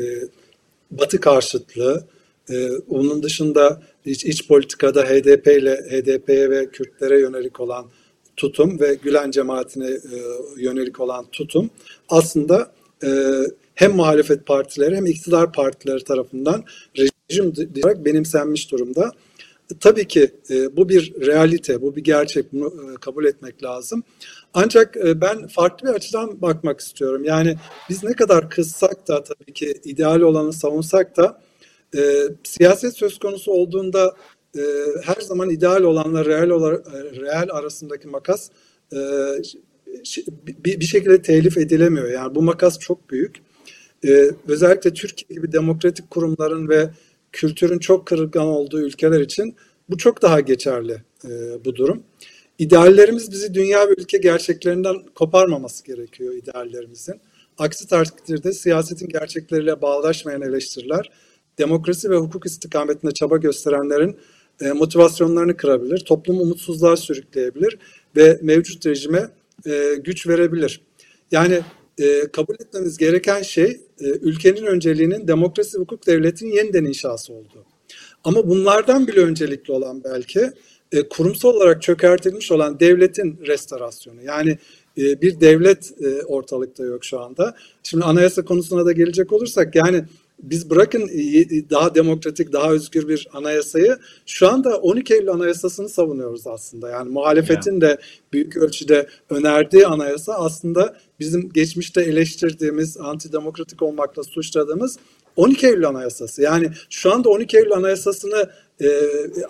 e, 0.00 0.28
Batı 0.90 1.20
karşıtlığı, 1.20 2.04
e, 2.50 2.70
onun 2.88 3.22
dışında 3.22 3.82
iç, 4.04 4.24
iç 4.24 4.48
politikada 4.48 5.04
HDP 5.04 5.46
ile 5.46 5.76
HDP'ye 5.76 6.50
ve 6.50 6.70
Kürtlere 6.70 7.20
yönelik 7.20 7.60
olan 7.60 7.86
tutum 8.36 8.80
ve 8.80 8.94
Gülen 8.94 9.30
cemaatine 9.30 9.88
e, 9.88 10.18
yönelik 10.56 11.00
olan 11.00 11.26
tutum 11.32 11.70
aslında 12.08 12.72
e, 13.04 13.08
hem 13.74 13.92
muhalefet 13.92 14.46
partileri 14.46 14.96
hem 14.96 15.06
iktidar 15.06 15.52
partileri 15.52 16.04
tarafından 16.04 16.64
rejim 16.98 17.52
olarak 17.84 18.04
benimsenmiş 18.04 18.72
durumda. 18.72 19.12
Tabii 19.80 20.08
ki 20.08 20.30
e, 20.50 20.76
bu 20.76 20.88
bir 20.88 21.26
realite, 21.26 21.82
bu 21.82 21.96
bir 21.96 22.04
gerçek, 22.04 22.52
bunu 22.52 22.66
e, 22.66 22.94
kabul 23.00 23.24
etmek 23.24 23.62
lazım. 23.62 24.02
Ancak 24.54 24.96
e, 24.96 25.20
ben 25.20 25.46
farklı 25.46 25.88
bir 25.88 25.94
açıdan 25.94 26.42
bakmak 26.42 26.80
istiyorum. 26.80 27.24
Yani 27.24 27.56
biz 27.88 28.04
ne 28.04 28.12
kadar 28.12 28.50
kızsak 28.50 29.08
da 29.08 29.24
tabii 29.24 29.52
ki 29.52 29.74
ideal 29.84 30.20
olanı 30.20 30.52
savunsak 30.52 31.16
da 31.16 31.40
e, 31.96 32.22
siyaset 32.44 32.96
söz 32.96 33.18
konusu 33.18 33.52
olduğunda 33.52 34.16
e, 34.56 34.62
her 35.04 35.20
zaman 35.20 35.50
ideal 35.50 35.82
olanla 35.82 36.24
real, 36.24 36.50
olarak, 36.50 36.86
e, 36.86 37.20
real 37.20 37.48
arasındaki 37.50 38.08
makas 38.08 38.50
e, 38.92 38.98
bir, 40.46 40.80
bir 40.80 40.84
şekilde 40.84 41.22
telif 41.22 41.58
edilemiyor. 41.58 42.10
Yani 42.10 42.34
bu 42.34 42.42
makas 42.42 42.78
çok 42.78 43.10
büyük. 43.10 43.36
Ee, 44.04 44.30
özellikle 44.48 44.92
Türkiye 44.92 45.36
gibi 45.40 45.52
demokratik 45.52 46.10
kurumların 46.10 46.68
ve 46.68 46.90
kültürün 47.32 47.78
çok 47.78 48.06
kırılgan 48.06 48.46
olduğu 48.46 48.80
ülkeler 48.80 49.20
için 49.20 49.56
bu 49.90 49.98
çok 49.98 50.22
daha 50.22 50.40
geçerli 50.40 51.02
e, 51.24 51.30
bu 51.64 51.76
durum. 51.76 52.02
İdeallerimiz 52.58 53.30
bizi 53.30 53.54
dünya 53.54 53.88
ve 53.88 53.94
ülke 53.98 54.18
gerçeklerinden 54.18 54.96
koparmaması 55.14 55.84
gerekiyor 55.84 56.34
ideallerimizin. 56.34 57.20
Aksi 57.58 57.88
takdirde 57.88 58.52
siyasetin 58.52 59.08
gerçekleriyle 59.08 59.82
bağdaşmayan 59.82 60.42
eleştiriler, 60.42 61.10
demokrasi 61.58 62.10
ve 62.10 62.16
hukuk 62.16 62.46
istikametinde 62.46 63.12
çaba 63.12 63.36
gösterenlerin 63.36 64.16
e, 64.60 64.72
motivasyonlarını 64.72 65.56
kırabilir, 65.56 65.98
toplumu 65.98 66.42
umutsuzluğa 66.42 66.96
sürükleyebilir 66.96 67.78
ve 68.16 68.38
mevcut 68.42 68.86
rejime 68.86 69.28
e, 69.66 69.94
güç 70.04 70.26
verebilir. 70.26 70.80
Yani 71.30 71.60
e, 72.00 72.26
kabul 72.32 72.54
etmemiz 72.54 72.98
gereken 72.98 73.42
şey 73.42 73.80
e, 74.00 74.04
ülkenin 74.04 74.66
önceliğinin 74.66 75.28
demokrasi 75.28 75.78
hukuk 75.78 76.06
devletinin 76.06 76.52
yeniden 76.52 76.84
inşası 76.84 77.32
olduğu. 77.32 77.64
Ama 78.24 78.48
bunlardan 78.48 79.06
bile 79.06 79.20
öncelikli 79.20 79.72
olan 79.72 80.04
belki 80.04 80.50
e, 80.92 81.08
kurumsal 81.08 81.48
olarak 81.48 81.82
çökertilmiş 81.82 82.52
olan 82.52 82.80
devletin 82.80 83.38
restorasyonu. 83.46 84.22
Yani 84.22 84.58
e, 84.98 85.22
bir 85.22 85.40
devlet 85.40 85.92
e, 86.02 86.22
ortalıkta 86.22 86.84
yok 86.84 87.04
şu 87.04 87.20
anda. 87.20 87.56
Şimdi 87.82 88.04
anayasa 88.04 88.44
konusuna 88.44 88.86
da 88.86 88.92
gelecek 88.92 89.32
olursak 89.32 89.74
yani 89.74 90.04
biz 90.42 90.70
bırakın 90.70 91.08
daha 91.70 91.94
demokratik, 91.94 92.52
daha 92.52 92.72
özgür 92.72 93.08
bir 93.08 93.28
anayasayı 93.32 93.98
şu 94.26 94.48
anda 94.48 94.78
12 94.78 95.14
Eylül 95.14 95.28
Anayasası'nı 95.28 95.88
savunuyoruz 95.88 96.46
aslında. 96.46 96.90
Yani 96.90 97.10
muhalefetin 97.10 97.80
de 97.80 97.98
büyük 98.32 98.56
ölçüde 98.56 99.08
önerdiği 99.30 99.86
anayasa 99.86 100.34
aslında 100.34 100.96
bizim 101.20 101.52
geçmişte 101.52 102.02
eleştirdiğimiz, 102.02 102.96
antidemokratik 102.96 103.82
olmakla 103.82 104.22
suçladığımız 104.22 104.98
12 105.36 105.66
Eylül 105.66 105.88
Anayasası. 105.88 106.42
Yani 106.42 106.70
şu 106.90 107.12
anda 107.12 107.28
12 107.28 107.56
Eylül 107.56 107.72
Anayasası'nı 107.72 108.50
e, 108.80 108.88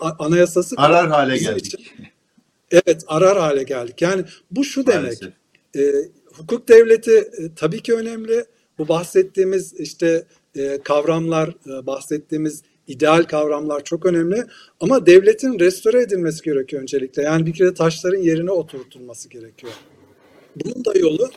anayasası 0.01 0.75
arar 0.79 1.09
hale 1.09 1.39
geldik. 1.39 1.67
Için, 1.67 1.81
evet, 2.71 3.05
arar 3.07 3.39
hale 3.39 3.63
geldik. 3.63 4.03
Yani 4.03 4.25
bu 4.51 4.65
şu 4.65 4.87
demek. 4.87 5.19
E, 5.77 5.93
hukuk 6.25 6.69
devleti 6.69 7.13
e, 7.13 7.55
tabii 7.57 7.83
ki 7.83 7.95
önemli. 7.95 8.45
Bu 8.79 8.89
bahsettiğimiz 8.89 9.75
işte 9.81 10.25
e, 10.57 10.79
kavramlar, 10.85 11.49
e, 11.49 11.87
bahsettiğimiz 11.87 12.63
ideal 12.87 13.23
kavramlar 13.23 13.85
çok 13.85 14.07
önemli. 14.07 14.45
Ama 14.81 15.07
devletin 15.07 15.59
restore 15.59 16.03
edilmesi 16.03 16.43
gerekiyor 16.43 16.83
öncelikle. 16.83 17.23
Yani 17.23 17.47
bir 17.47 17.53
kere 17.53 17.75
taşların 17.75 18.23
yerine 18.23 18.51
oturtulması 18.51 19.29
gerekiyor. 19.29 19.73
Bunun 20.57 20.85
da 20.85 20.99
yolu, 20.99 21.31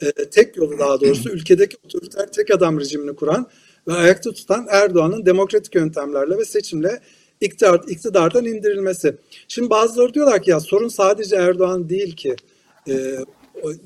e, 0.00 0.12
tek 0.30 0.56
yolu 0.56 0.78
daha 0.78 1.00
doğrusu 1.00 1.30
ülkedeki 1.34 1.76
otoriter 1.84 2.32
tek 2.32 2.50
adam 2.50 2.80
rejimini 2.80 3.16
kuran 3.16 3.46
ve 3.88 3.92
ayakta 3.92 4.32
tutan 4.32 4.66
Erdoğan'ın 4.70 5.26
demokratik 5.26 5.74
yöntemlerle 5.74 6.38
ve 6.38 6.44
seçimle 6.44 7.00
iktidar, 7.40 7.80
iktidardan 7.88 8.44
indirilmesi. 8.44 9.16
Şimdi 9.48 9.70
bazıları 9.70 10.14
diyorlar 10.14 10.42
ki 10.42 10.50
ya 10.50 10.60
sorun 10.60 10.88
sadece 10.88 11.36
Erdoğan 11.36 11.88
değil 11.88 12.16
ki. 12.16 12.36
E, 12.88 13.18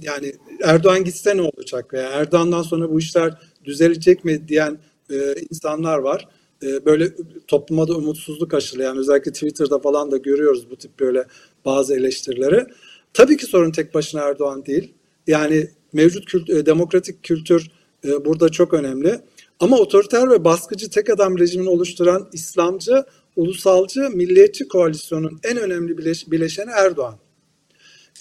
yani 0.02 0.32
Erdoğan 0.62 1.04
gitse 1.04 1.36
ne 1.36 1.42
olacak 1.42 1.94
veya 1.94 2.08
Erdoğan'dan 2.08 2.62
sonra 2.62 2.90
bu 2.90 2.98
işler 2.98 3.38
düzelecek 3.68 4.24
mi 4.24 4.48
diyen 4.48 4.78
e, 5.10 5.34
insanlar 5.50 5.98
var. 5.98 6.28
E, 6.62 6.84
böyle 6.84 7.12
topluma 7.46 7.88
da 7.88 7.96
umutsuzluk 7.96 8.54
aşılayan 8.54 8.96
özellikle 8.96 9.32
Twitter'da 9.32 9.78
falan 9.78 10.10
da 10.10 10.16
görüyoruz 10.16 10.70
bu 10.70 10.76
tip 10.76 11.00
böyle 11.00 11.24
bazı 11.64 11.94
eleştirileri. 11.94 12.66
Tabii 13.14 13.36
ki 13.36 13.46
sorun 13.46 13.70
tek 13.70 13.94
başına 13.94 14.20
Erdoğan 14.20 14.66
değil. 14.66 14.94
Yani 15.26 15.68
mevcut 15.92 16.24
kültür, 16.24 16.56
e, 16.56 16.66
demokratik 16.66 17.22
kültür 17.22 17.70
e, 18.04 18.24
burada 18.24 18.48
çok 18.48 18.74
önemli. 18.74 19.20
Ama 19.60 19.78
otoriter 19.78 20.30
ve 20.30 20.44
baskıcı 20.44 20.90
tek 20.90 21.10
adam 21.10 21.38
rejimini 21.38 21.68
oluşturan 21.68 22.28
İslamcı, 22.32 23.04
ulusalcı, 23.36 24.00
milliyetçi 24.10 24.68
koalisyonun 24.68 25.40
en 25.44 25.56
önemli 25.56 25.98
bileş, 25.98 26.30
bileşeni 26.30 26.70
Erdoğan. 26.70 27.18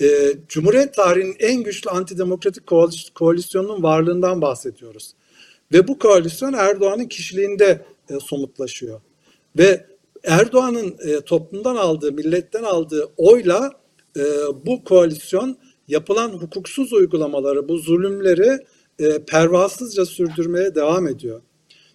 E, 0.01 0.33
Cumhuriyet 0.47 0.93
tarihinin 0.93 1.35
en 1.39 1.63
güçlü 1.63 1.89
antidemokratik 1.89 2.63
koalisyonunun 3.15 3.83
varlığından 3.83 4.41
bahsediyoruz. 4.41 5.13
Ve 5.73 5.87
bu 5.87 5.99
koalisyon 5.99 6.53
Erdoğan'ın 6.53 7.05
kişiliğinde 7.05 7.85
e, 8.09 8.19
somutlaşıyor. 8.19 9.01
Ve 9.57 9.85
Erdoğan'ın 10.23 10.95
e, 11.07 11.21
toplumdan 11.21 11.75
aldığı, 11.75 12.11
milletten 12.11 12.63
aldığı 12.63 13.09
oyla 13.17 13.71
e, 14.17 14.23
bu 14.65 14.83
koalisyon 14.83 15.57
yapılan 15.87 16.29
hukuksuz 16.29 16.93
uygulamaları, 16.93 17.69
bu 17.69 17.77
zulümleri 17.77 18.65
e, 18.99 19.25
pervasızca 19.25 20.05
sürdürmeye 20.05 20.75
devam 20.75 21.07
ediyor. 21.07 21.41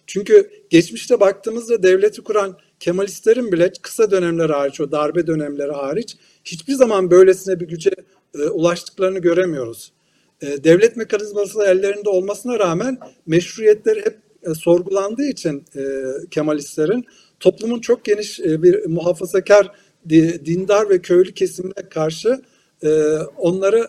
Çünkü 0.07 0.49
geçmişte 0.69 1.19
baktığımızda 1.19 1.83
devleti 1.83 2.21
kuran 2.21 2.57
Kemalistlerin 2.79 3.51
bile 3.51 3.71
kısa 3.81 4.11
dönemler 4.11 4.49
hariç, 4.49 4.81
o 4.81 4.91
darbe 4.91 5.27
dönemleri 5.27 5.71
hariç 5.71 6.17
hiçbir 6.45 6.73
zaman 6.73 7.11
böylesine 7.11 7.59
bir 7.59 7.67
güce 7.67 7.91
e, 8.35 8.43
ulaştıklarını 8.43 9.19
göremiyoruz. 9.19 9.91
E, 10.41 10.63
devlet 10.63 10.97
mekanizması 10.97 11.63
ellerinde 11.63 12.09
olmasına 12.09 12.59
rağmen 12.59 12.97
meşruiyetleri 13.25 13.99
hep 13.99 14.17
e, 14.43 14.53
sorgulandığı 14.53 15.25
için 15.25 15.65
e, 15.75 15.81
Kemalistlerin 16.31 17.05
toplumun 17.39 17.79
çok 17.79 18.05
geniş 18.05 18.39
bir 18.39 18.85
muhafazakar, 18.85 19.71
di, 20.09 20.45
dindar 20.45 20.89
ve 20.89 21.01
köylü 21.01 21.33
kesimine 21.33 21.89
karşı 21.89 22.41
onları 23.37 23.87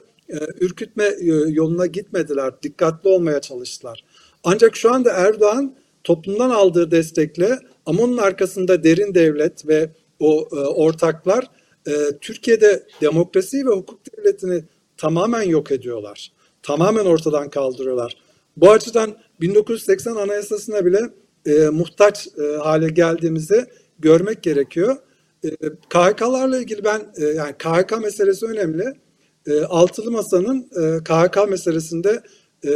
ürkütme 0.60 1.04
yoluna 1.48 1.86
gitmediler. 1.86 2.52
Dikkatli 2.62 3.08
olmaya 3.10 3.40
çalıştılar. 3.40 4.04
Ancak 4.44 4.76
şu 4.76 4.94
anda 4.94 5.12
Erdoğan 5.12 5.74
toplumdan 6.04 6.50
aldığı 6.50 6.90
destekle 6.90 7.58
ama 7.86 8.02
onun 8.02 8.16
arkasında 8.16 8.84
derin 8.84 9.14
devlet 9.14 9.68
ve 9.68 9.90
o 10.20 10.48
e, 10.52 10.56
ortaklar 10.56 11.50
e, 11.86 11.92
Türkiye'de 12.20 12.86
demokrasi 13.00 13.66
ve 13.66 13.70
hukuk 13.70 14.00
devletini 14.16 14.64
tamamen 14.96 15.42
yok 15.42 15.72
ediyorlar. 15.72 16.32
Tamamen 16.64 17.04
ortadan 17.04 17.50
kaldırıyorlar. 17.50 18.16
Bu 18.56 18.70
açıdan 18.70 19.16
1980 19.40 20.16
Anayasası'na 20.16 20.86
bile 20.86 21.00
e, 21.46 21.68
muhtaç 21.68 22.28
e, 22.38 22.56
hale 22.56 22.88
geldiğimizi 22.88 23.66
görmek 23.98 24.42
gerekiyor. 24.42 24.96
E, 25.44 25.50
KHK'larla 25.88 26.58
ilgili 26.58 26.84
ben 26.84 27.12
e, 27.16 27.24
yani 27.24 27.52
KHK 27.58 28.02
meselesi 28.02 28.46
önemli. 28.46 28.94
E, 29.46 29.60
Altılı 29.60 30.10
Masa'nın 30.10 30.70
e, 30.76 31.04
KHK 31.04 31.48
meselesinde 31.48 32.22
e, 32.66 32.70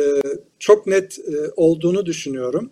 çok 0.59 0.87
net 0.87 1.19
e, 1.19 1.33
olduğunu 1.57 2.07
düşünüyorum. 2.07 2.71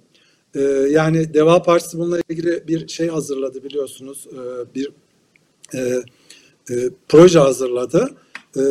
E, 0.55 0.61
yani 0.91 1.35
Deva 1.35 1.63
Partisi 1.63 1.99
bununla 1.99 2.21
ilgili 2.29 2.69
bir 2.69 2.89
şey 2.89 3.09
hazırladı 3.09 3.65
biliyorsunuz. 3.65 4.27
E, 4.33 4.75
bir 4.75 4.91
e, 5.75 6.03
e, 6.71 6.91
proje 7.09 7.39
hazırladı. 7.39 8.11
E, 8.57 8.63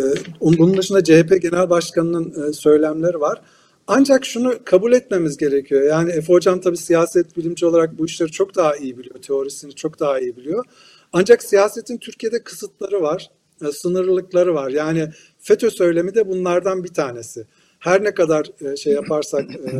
bunun 0.41 0.77
dışında 0.77 1.03
CHP 1.03 1.41
Genel 1.41 1.69
Başkanı'nın 1.69 2.49
e, 2.49 2.53
söylemleri 2.53 3.19
var. 3.19 3.41
Ancak 3.87 4.25
şunu 4.25 4.53
kabul 4.65 4.93
etmemiz 4.93 5.37
gerekiyor. 5.37 5.81
Yani 5.81 6.11
Efe 6.11 6.33
Hocam 6.33 6.61
tabii 6.61 6.77
siyaset 6.77 7.37
bilimci 7.37 7.65
olarak 7.65 7.97
bu 7.97 8.05
işleri 8.05 8.31
çok 8.31 8.55
daha 8.55 8.75
iyi 8.75 8.97
biliyor. 8.97 9.21
Teorisini 9.21 9.75
çok 9.75 9.99
daha 9.99 10.19
iyi 10.19 10.37
biliyor. 10.37 10.65
Ancak 11.13 11.43
siyasetin 11.43 11.97
Türkiye'de 11.97 12.43
kısıtları 12.43 13.01
var, 13.01 13.31
e, 13.67 13.71
sınırlılıkları 13.71 14.53
var. 14.53 14.69
Yani 14.69 15.09
FETÖ 15.39 15.69
söylemi 15.69 16.15
de 16.15 16.27
bunlardan 16.27 16.83
bir 16.83 16.93
tanesi. 16.93 17.47
Her 17.79 18.03
ne 18.03 18.13
kadar 18.13 18.51
e, 18.61 18.75
şey 18.75 18.93
yaparsak, 18.93 19.55
e, 19.55 19.71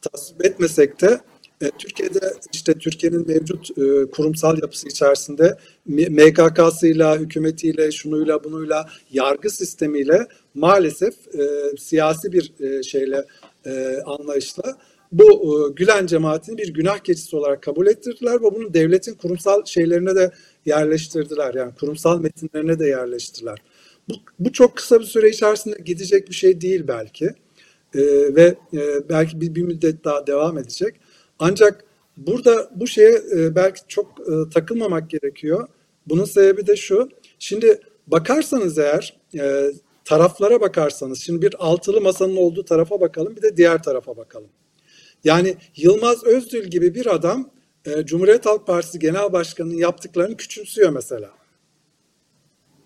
tasvip 0.12 0.44
etmesek 0.44 1.00
de 1.00 1.20
Türkiye'de 1.78 2.32
işte 2.52 2.74
Türkiye'nin 2.74 3.26
mevcut 3.26 3.78
e, 3.78 4.10
kurumsal 4.10 4.58
yapısı 4.62 4.88
içerisinde 4.88 5.56
MKK'sıyla, 5.86 7.18
hükümetiyle, 7.18 7.92
şunuyla, 7.92 8.44
bunuyla, 8.44 8.88
yargı 9.12 9.50
sistemiyle 9.50 10.26
maalesef 10.54 11.14
e, 11.34 11.76
siyasi 11.78 12.32
bir 12.32 12.52
e, 12.60 12.82
şeyle 12.82 13.24
e, 13.66 13.98
anlayışla 14.06 14.78
bu 15.12 15.24
e, 15.68 15.72
Gülen 15.72 16.06
cemaatini 16.06 16.58
bir 16.58 16.74
günah 16.74 16.98
keçisi 16.98 17.36
olarak 17.36 17.62
kabul 17.62 17.86
ettirdiler 17.86 18.34
ve 18.34 18.54
bunu 18.54 18.74
devletin 18.74 19.14
kurumsal 19.14 19.64
şeylerine 19.64 20.14
de 20.14 20.30
yerleştirdiler. 20.66 21.54
Yani 21.54 21.72
kurumsal 21.80 22.20
metinlerine 22.20 22.78
de 22.78 22.86
yerleştirdiler. 22.86 23.58
Bu, 24.08 24.14
bu 24.38 24.52
çok 24.52 24.76
kısa 24.76 25.00
bir 25.00 25.04
süre 25.04 25.30
içerisinde 25.30 25.76
gidecek 25.84 26.28
bir 26.28 26.34
şey 26.34 26.60
değil 26.60 26.84
belki. 26.88 27.24
E, 27.94 28.00
ve 28.34 28.54
e, 28.74 29.08
belki 29.08 29.40
bir, 29.40 29.54
bir 29.54 29.62
müddet 29.62 30.04
daha 30.04 30.26
devam 30.26 30.58
edecek. 30.58 30.94
Ancak 31.38 31.84
burada 32.16 32.70
bu 32.74 32.86
şeye 32.86 33.22
e, 33.36 33.54
belki 33.54 33.80
çok 33.88 34.20
e, 34.20 34.50
takılmamak 34.50 35.10
gerekiyor. 35.10 35.68
Bunun 36.06 36.24
sebebi 36.24 36.66
de 36.66 36.76
şu. 36.76 37.08
Şimdi 37.38 37.80
bakarsanız 38.06 38.78
eğer 38.78 39.16
e, 39.38 39.70
taraflara 40.04 40.60
bakarsanız 40.60 41.20
şimdi 41.20 41.42
bir 41.42 41.54
altılı 41.58 42.00
masanın 42.00 42.36
olduğu 42.36 42.64
tarafa 42.64 43.00
bakalım 43.00 43.36
bir 43.36 43.42
de 43.42 43.56
diğer 43.56 43.82
tarafa 43.82 44.16
bakalım. 44.16 44.48
Yani 45.24 45.56
Yılmaz 45.76 46.24
Özdil 46.24 46.64
gibi 46.64 46.94
bir 46.94 47.14
adam 47.14 47.50
Cumhuriyet 48.04 48.46
Halk 48.46 48.66
Partisi 48.66 48.98
Genel 48.98 49.32
Başkanı'nın 49.32 49.74
yaptıklarını 49.74 50.36
küçümsüyor 50.36 50.90
mesela. 50.90 51.30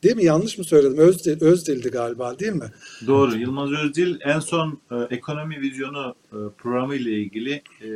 Değil 0.03 0.16
mi? 0.16 0.24
Yanlış 0.24 0.59
mı 0.59 0.64
söyledim? 0.64 0.99
Özdil, 0.99 1.42
Özdil'di 1.42 1.88
galiba 1.88 2.38
değil 2.38 2.53
mi? 2.53 2.72
Doğru. 3.07 3.36
Yılmaz 3.36 3.70
Özdil 3.72 4.16
en 4.20 4.38
son 4.38 4.80
e, 4.90 4.96
ekonomi 5.14 5.61
vizyonu 5.61 6.14
e, 6.32 6.36
programı 6.59 6.94
ile 6.94 7.11
ilgili 7.11 7.62
e, 7.82 7.88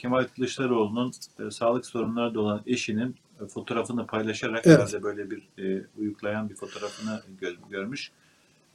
Kemal 0.00 0.24
Kılıçdaroğlu'nun 0.24 1.12
e, 1.46 1.50
sağlık 1.50 1.86
sorunları 1.86 2.40
olan 2.40 2.62
eşinin 2.66 3.16
e, 3.40 3.46
fotoğrafını 3.46 4.06
paylaşarak 4.06 4.66
evet. 4.66 4.78
herhalde 4.78 5.02
böyle 5.02 5.30
bir 5.30 5.42
e, 5.58 5.86
uyuklayan 5.98 6.50
bir 6.50 6.54
fotoğrafını 6.54 7.22
gör, 7.40 7.56
görmüş. 7.70 8.10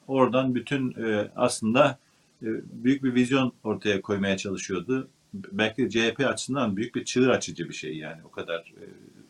Oradan 0.08 0.56
bütün 0.56 1.04
e, 1.04 1.32
aslında 1.36 2.00
e, 2.42 2.48
büyük 2.84 3.04
bir 3.04 3.16
vizyon 3.16 3.54
ortaya 3.64 4.02
koymaya 4.02 4.38
çalışıyordu. 4.38 5.08
Belki 5.34 5.90
CHP 5.90 6.20
açısından 6.20 6.78
büyük 6.78 6.96
bir 6.96 7.06
çığır 7.06 7.30
açıcı 7.30 7.70
bir 7.70 7.74
şey 7.74 7.98
yani. 7.98 8.22
O 8.26 8.32
kadar 8.32 8.60
e, 8.60 8.84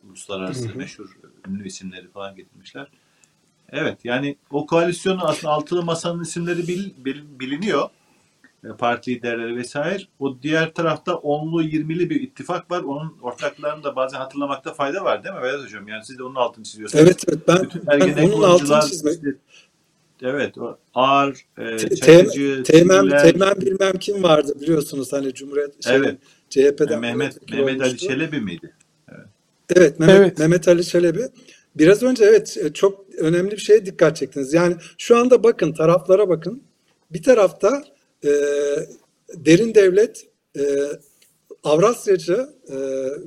uluslararası 0.08 0.70
hı 0.70 0.74
hı. 0.74 0.78
meşhur 0.78 1.18
ünlü 1.48 1.68
isimleri 1.68 2.08
falan 2.08 2.36
getirmişler. 2.36 2.88
Evet 3.70 4.06
yani 4.06 4.36
o 4.50 4.66
koalisyonu 4.66 5.28
aslında 5.28 5.54
altılı 5.54 5.84
masanın 5.84 6.24
isimleri 6.24 6.68
bil, 6.68 6.92
bil, 7.06 7.22
biliniyor. 7.40 7.90
E, 8.64 8.68
parti 8.78 9.16
liderleri 9.16 9.56
vesaire. 9.56 10.04
O 10.20 10.42
diğer 10.42 10.74
tarafta 10.74 11.16
onlu 11.16 11.62
yirmili 11.62 12.10
bir 12.10 12.22
ittifak 12.22 12.72
var. 12.72 12.82
Onun 12.82 13.18
ortaklarını 13.22 13.84
da 13.84 13.96
bazen 13.96 14.18
hatırlamakta 14.18 14.74
fayda 14.74 15.04
var 15.04 15.24
değil 15.24 15.36
mi 15.36 15.42
Vedat 15.42 15.64
Hocam? 15.64 15.88
Yani 15.88 16.06
siz 16.06 16.18
de 16.18 16.24
onun 16.24 16.36
altını 16.36 16.64
çiziyorsunuz. 16.64 17.04
Evet 17.04 17.24
evet 17.30 17.48
ben, 17.48 17.70
ben 18.18 18.32
onun 18.32 18.44
altını 18.44 18.90
çizmek. 18.90 19.14
Işte, 19.14 19.36
evet 20.22 20.58
o 20.58 20.78
ağır, 20.94 21.38
e, 21.58 21.78
çakıcı, 21.78 22.64
Teğmen, 22.64 23.10
Teğmen 23.10 23.62
bilmem 23.62 23.94
kim 24.00 24.24
vardı 24.24 24.54
biliyorsunuz 24.62 25.14
hani 25.14 25.34
Cumhuriyet 25.34 25.84
şey, 25.84 25.96
evet. 25.96 26.18
CHP'den. 26.50 27.00
Mehmet, 27.00 27.52
Mehmet 27.52 27.82
Ali 27.82 27.98
Çelebi 27.98 28.40
miydi? 28.40 28.74
Evet, 29.10 29.28
evet, 29.76 30.00
Mehmet, 30.00 30.18
evet. 30.18 30.40
Mehmet 30.40 30.68
Ali 30.68 30.86
Çelebi. 30.86 31.22
Biraz 31.76 32.04
önce 32.04 32.26
evet 32.26 32.58
e, 32.58 32.74
çok 32.74 33.06
önemli 33.18 33.52
bir 33.52 33.58
şeye 33.58 33.86
dikkat 33.86 34.18
çektiniz. 34.18 34.54
Yani 34.54 34.76
şu 34.98 35.18
anda 35.18 35.44
bakın 35.44 35.74
taraflara 35.74 36.30
bakın. 36.30 36.64
Bir 37.12 37.24
tarafta 37.24 37.84
e, 38.24 38.30
derin 39.34 39.76
devlet, 39.76 40.28
e, 40.58 40.62
Avrasyacı 41.64 42.50
e, 42.68 42.76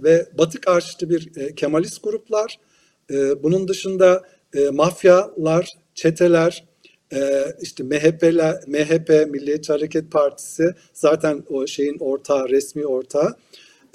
ve 0.02 0.26
Batı 0.38 0.60
karşıtı 0.60 1.10
bir 1.10 1.36
e, 1.36 1.54
Kemalist 1.54 2.02
gruplar, 2.02 2.56
e, 3.10 3.42
bunun 3.42 3.68
dışında 3.68 4.22
e, 4.54 4.68
mafyalar, 4.68 5.72
çeteler, 5.94 6.64
e, 7.12 7.44
işte 7.62 7.84
MHP'ler, 7.84 8.60
MHP, 8.66 9.30
Milliyetçi 9.30 9.72
Hareket 9.72 10.12
Partisi 10.12 10.74
zaten 10.92 11.44
o 11.50 11.66
şeyin 11.66 11.98
ortağı, 11.98 12.48
resmi 12.48 12.86
ortağı. 12.86 13.36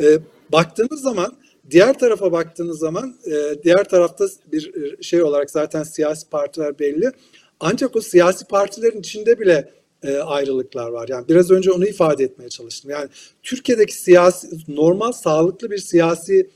E, 0.01 0.19
baktığınız 0.51 1.01
zaman 1.01 1.37
Diğer 1.69 1.99
tarafa 1.99 2.31
baktığınız 2.31 2.79
zaman 2.79 3.15
e, 3.25 3.63
diğer 3.63 3.83
tarafta 3.83 4.25
bir 4.51 4.73
e, 4.75 5.03
şey 5.03 5.23
olarak 5.23 5.51
zaten 5.51 5.83
siyasi 5.83 6.29
partiler 6.29 6.79
belli. 6.79 7.11
Ancak 7.59 7.95
o 7.95 8.01
siyasi 8.01 8.45
partilerin 8.45 8.99
içinde 8.99 9.39
bile 9.39 9.73
e, 10.03 10.17
ayrılıklar 10.17 10.89
var. 10.89 11.07
Yani 11.07 11.27
biraz 11.27 11.51
önce 11.51 11.71
onu 11.71 11.85
ifade 11.85 12.23
etmeye 12.23 12.49
çalıştım. 12.49 12.91
Yani 12.91 13.09
Türkiye'deki 13.43 13.97
siyasi 13.97 14.47
normal 14.67 15.11
sağlıklı 15.11 15.71
bir 15.71 15.77
siyasi 15.77 16.49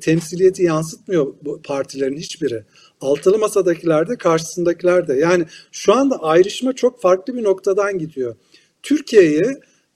temsiliyeti 0.00 0.62
yansıtmıyor 0.62 1.34
bu 1.42 1.62
partilerin 1.62 2.16
hiçbiri. 2.16 2.64
Altılı 3.00 3.38
masadakiler 3.38 4.08
de 4.08 4.16
karşısındakiler 4.16 5.08
de. 5.08 5.14
Yani 5.14 5.44
şu 5.72 5.94
anda 5.94 6.22
ayrışma 6.22 6.72
çok 6.72 7.00
farklı 7.00 7.36
bir 7.36 7.44
noktadan 7.44 7.98
gidiyor. 7.98 8.36
Türkiye'yi 8.82 9.44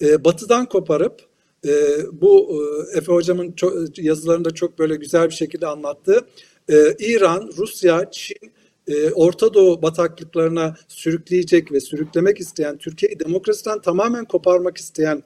e, 0.02 0.24
batıdan 0.24 0.66
koparıp 0.66 1.20
e, 1.66 1.72
bu 2.12 2.62
e, 2.94 2.98
Efe 2.98 3.12
Hocam'ın 3.12 3.52
çok, 3.52 3.98
yazılarında 3.98 4.50
çok 4.50 4.78
böyle 4.78 4.96
güzel 4.96 5.28
bir 5.28 5.34
şekilde 5.34 5.66
anlattığı 5.66 6.26
e, 6.68 6.74
İran, 6.98 7.50
Rusya, 7.56 8.10
Çin, 8.10 8.52
e, 8.88 9.10
Orta 9.10 9.54
Doğu 9.54 9.82
bataklıklarına 9.82 10.76
sürükleyecek 10.88 11.72
ve 11.72 11.80
sürüklemek 11.80 12.40
isteyen, 12.40 12.78
Türkiye'yi 12.78 13.20
demokrasiden 13.20 13.80
tamamen 13.80 14.24
koparmak 14.24 14.76
isteyen 14.76 15.22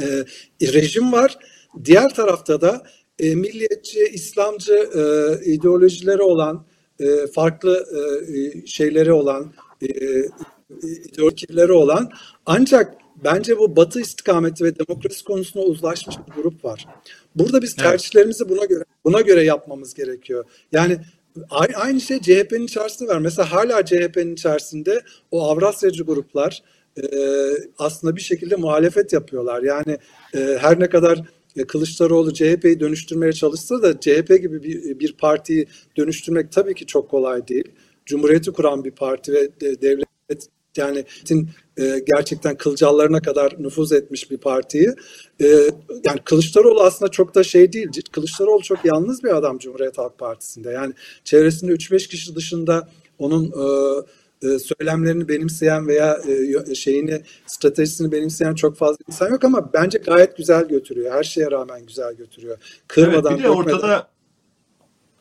e, 0.00 0.24
rejim 0.62 1.12
var. 1.12 1.38
Diğer 1.84 2.14
tarafta 2.14 2.60
da 2.60 2.82
e, 3.18 3.34
milliyetçi, 3.34 4.04
İslamcı 4.12 4.74
e, 4.74 5.02
ideolojileri 5.44 6.22
olan, 6.22 6.66
e, 7.00 7.26
farklı 7.26 7.86
e, 7.96 8.66
şeyleri 8.66 9.12
olan, 9.12 9.52
e, 9.82 9.88
ideolojileri 10.82 11.72
olan 11.72 12.10
ancak 12.46 12.94
bence 13.24 13.58
bu 13.58 13.76
batı 13.76 14.00
istikameti 14.00 14.64
ve 14.64 14.78
demokrasi 14.78 15.24
konusunda 15.24 15.66
uzlaşmış 15.66 16.16
bir 16.18 16.42
grup 16.42 16.64
var. 16.64 16.86
Burada 17.34 17.62
biz 17.62 17.76
tercihlerimizi 17.76 18.48
buna 18.48 18.64
göre 18.64 18.84
buna 19.04 19.20
göre 19.20 19.44
yapmamız 19.44 19.94
gerekiyor. 19.94 20.44
Yani 20.72 20.98
aynı 21.74 22.00
şey 22.00 22.20
CHP'nin 22.20 22.64
içerisinde 22.64 23.08
var. 23.08 23.18
Mesela 23.18 23.52
hala 23.52 23.84
CHP'nin 23.84 24.34
içerisinde 24.34 25.02
o 25.30 25.50
Avrasyacı 25.50 26.04
gruplar 26.04 26.62
aslında 27.78 28.16
bir 28.16 28.20
şekilde 28.20 28.56
muhalefet 28.56 29.12
yapıyorlar. 29.12 29.62
Yani 29.62 29.98
her 30.34 30.80
ne 30.80 30.88
kadar 30.88 31.22
Kılıçdaroğlu 31.68 32.34
CHP'yi 32.34 32.80
dönüştürmeye 32.80 33.32
çalışsa 33.32 33.82
da 33.82 34.00
CHP 34.00 34.28
gibi 34.28 34.62
bir, 34.62 34.98
bir 34.98 35.12
partiyi 35.12 35.66
dönüştürmek 35.96 36.52
tabii 36.52 36.74
ki 36.74 36.86
çok 36.86 37.10
kolay 37.10 37.48
değil. 37.48 37.68
Cumhuriyeti 38.06 38.52
kuran 38.52 38.84
bir 38.84 38.90
parti 38.90 39.32
ve 39.32 39.50
devlet 39.60 40.48
yani 40.76 41.04
e, 41.78 42.04
gerçekten 42.16 42.56
kılcallarına 42.56 43.20
kadar 43.20 43.56
nüfuz 43.58 43.92
etmiş 43.92 44.30
bir 44.30 44.38
partiyi. 44.38 44.88
E, 45.40 45.46
yani 46.04 46.20
Kılıçdaroğlu 46.24 46.82
aslında 46.82 47.10
çok 47.10 47.34
da 47.34 47.42
şey 47.42 47.72
değil. 47.72 47.88
Kılıçdaroğlu 48.12 48.62
çok 48.62 48.84
yalnız 48.84 49.24
bir 49.24 49.36
adam 49.36 49.58
Cumhuriyet 49.58 49.98
Halk 49.98 50.18
Partisi'nde. 50.18 50.70
Yani 50.70 50.94
çevresinde 51.24 51.72
3-5 51.72 52.08
kişi 52.08 52.34
dışında 52.34 52.88
onun 53.18 53.44
e, 53.44 53.66
e, 54.42 54.58
söylemlerini 54.58 55.28
benimseyen 55.28 55.86
veya 55.88 56.18
e, 56.68 56.74
şeyini 56.74 57.22
stratejisini 57.46 58.12
benimseyen 58.12 58.54
çok 58.54 58.76
fazla 58.76 58.96
insan 59.08 59.30
yok 59.30 59.44
ama 59.44 59.72
bence 59.72 59.98
gayet 59.98 60.36
güzel 60.36 60.68
götürüyor. 60.68 61.14
Her 61.14 61.22
şeye 61.22 61.50
rağmen 61.50 61.86
güzel 61.86 62.14
götürüyor. 62.14 62.58
Kırmadan, 62.88 63.32
evet, 63.32 63.38
bir 63.38 63.44
de 63.44 63.50
ortada 63.50 64.08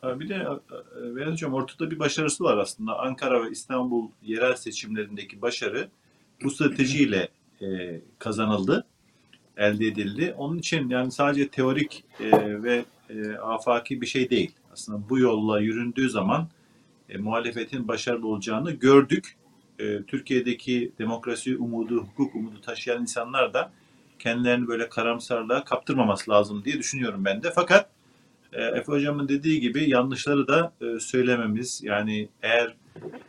bir 0.04 0.30
de 0.30 0.48
Vedat 0.96 1.28
e, 1.28 1.32
Hocam 1.32 1.54
ortada 1.54 1.92
bir 1.92 2.00
başarısı 2.00 2.44
var 2.44 2.58
aslında. 2.58 3.00
Ankara 3.00 3.46
ve 3.46 3.52
İstanbul 3.52 4.10
yerel 4.22 4.56
seçimlerindeki 4.56 5.42
başarı 5.42 5.90
bu 6.44 6.52
stratejiyle 6.52 7.30
e, 7.62 8.02
kazanıldı, 8.20 8.88
elde 9.58 9.88
edildi. 9.88 10.34
Onun 10.38 10.58
için 10.58 10.90
yani 10.90 11.12
sadece 11.12 11.48
teorik 11.48 12.04
e, 12.20 12.32
ve 12.64 12.86
afaki 13.42 14.02
bir 14.02 14.06
şey 14.06 14.30
değil. 14.30 14.52
Aslında 14.74 15.10
bu 15.10 15.20
yolla 15.20 15.60
yüründüğü 15.60 16.10
zaman 16.10 16.48
e, 17.10 17.18
muhalefetin 17.18 17.88
başarılı 17.88 18.28
olacağını 18.28 18.72
gördük. 18.72 19.36
E, 19.80 20.04
Türkiye'deki 20.04 20.92
demokrasi 21.00 21.58
umudu, 21.58 21.98
hukuk 21.98 22.36
umudu 22.36 22.62
taşıyan 22.62 23.02
insanlar 23.02 23.54
da 23.54 23.72
kendilerini 24.20 24.68
böyle 24.68 24.90
karamsarlığa 24.90 25.64
kaptırmaması 25.64 26.32
lazım 26.32 26.66
diye 26.66 26.80
düşünüyorum 26.80 27.26
ben 27.26 27.44
de. 27.44 27.52
Fakat 27.56 27.90
e, 28.54 28.64
Efe 28.64 28.92
Hocam'ın 28.92 29.28
dediği 29.28 29.60
gibi 29.60 29.90
yanlışları 29.90 30.48
da 30.48 30.74
e, 30.82 31.00
söylememiz 31.00 31.82
yani 31.84 32.30
eğer 32.42 32.76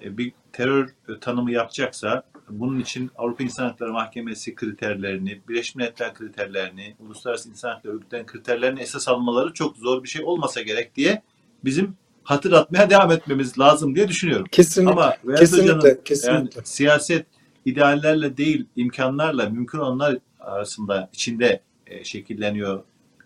e, 0.05 0.19
bir 0.19 0.33
terör 0.53 0.89
tanımı 1.21 1.53
yapacaksa 1.53 2.23
bunun 2.49 2.81
için 2.81 3.11
Avrupa 3.17 3.45
İnsan 3.45 3.65
Hakları 3.65 3.93
Mahkemesi 3.93 4.55
kriterlerini, 4.55 5.41
Birleşmiş 5.49 5.75
Milletler 5.75 6.15
kriterlerini, 6.15 6.97
Uluslararası 6.99 7.49
İnsan 7.49 7.71
Hakları 7.71 7.95
Örgütü'nden 7.95 8.27
kriterlerini 8.27 8.81
esas 8.81 9.09
almaları 9.09 9.53
çok 9.53 9.77
zor 9.77 10.03
bir 10.03 10.09
şey 10.09 10.25
olmasa 10.25 10.63
gerek 10.63 10.97
diye 10.97 11.23
bizim 11.65 11.97
hatırlatmaya 12.25 12.91
devam 12.91 13.11
etmemiz 13.11 13.59
lazım 13.59 13.95
diye 13.95 14.09
düşünüyorum. 14.09 14.47
Kesinlikle. 14.53 14.93
Ama 14.93 15.17
kesinlikle, 15.37 16.03
kesinlikle. 16.05 16.33
Yani, 16.35 16.67
siyaset 16.67 17.27
ideallerle 17.65 18.37
değil 18.37 18.67
imkanlarla 18.77 19.51
mümkün 19.51 19.79
olanlar 19.79 20.19
arasında 20.41 21.11
içinde 21.13 21.61
e, 21.87 22.05
şekilleniyor 22.05 22.83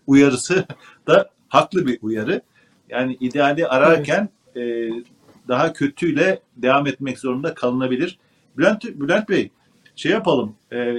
uyarısı 0.07 0.65
da 1.07 1.29
haklı 1.49 1.87
bir 1.87 1.99
uyarı. 2.01 2.41
Yani 2.89 3.17
ideali 3.19 3.67
ararken 3.67 4.29
evet. 4.55 4.91
e, 4.91 5.03
daha 5.47 5.73
kötüyle 5.73 6.39
devam 6.57 6.87
etmek 6.87 7.19
zorunda 7.19 7.53
kalınabilir. 7.53 8.19
Bülent, 8.57 8.83
Bülent 8.83 9.29
Bey 9.29 9.51
şey 9.95 10.11
yapalım 10.11 10.55
e, 10.71 10.95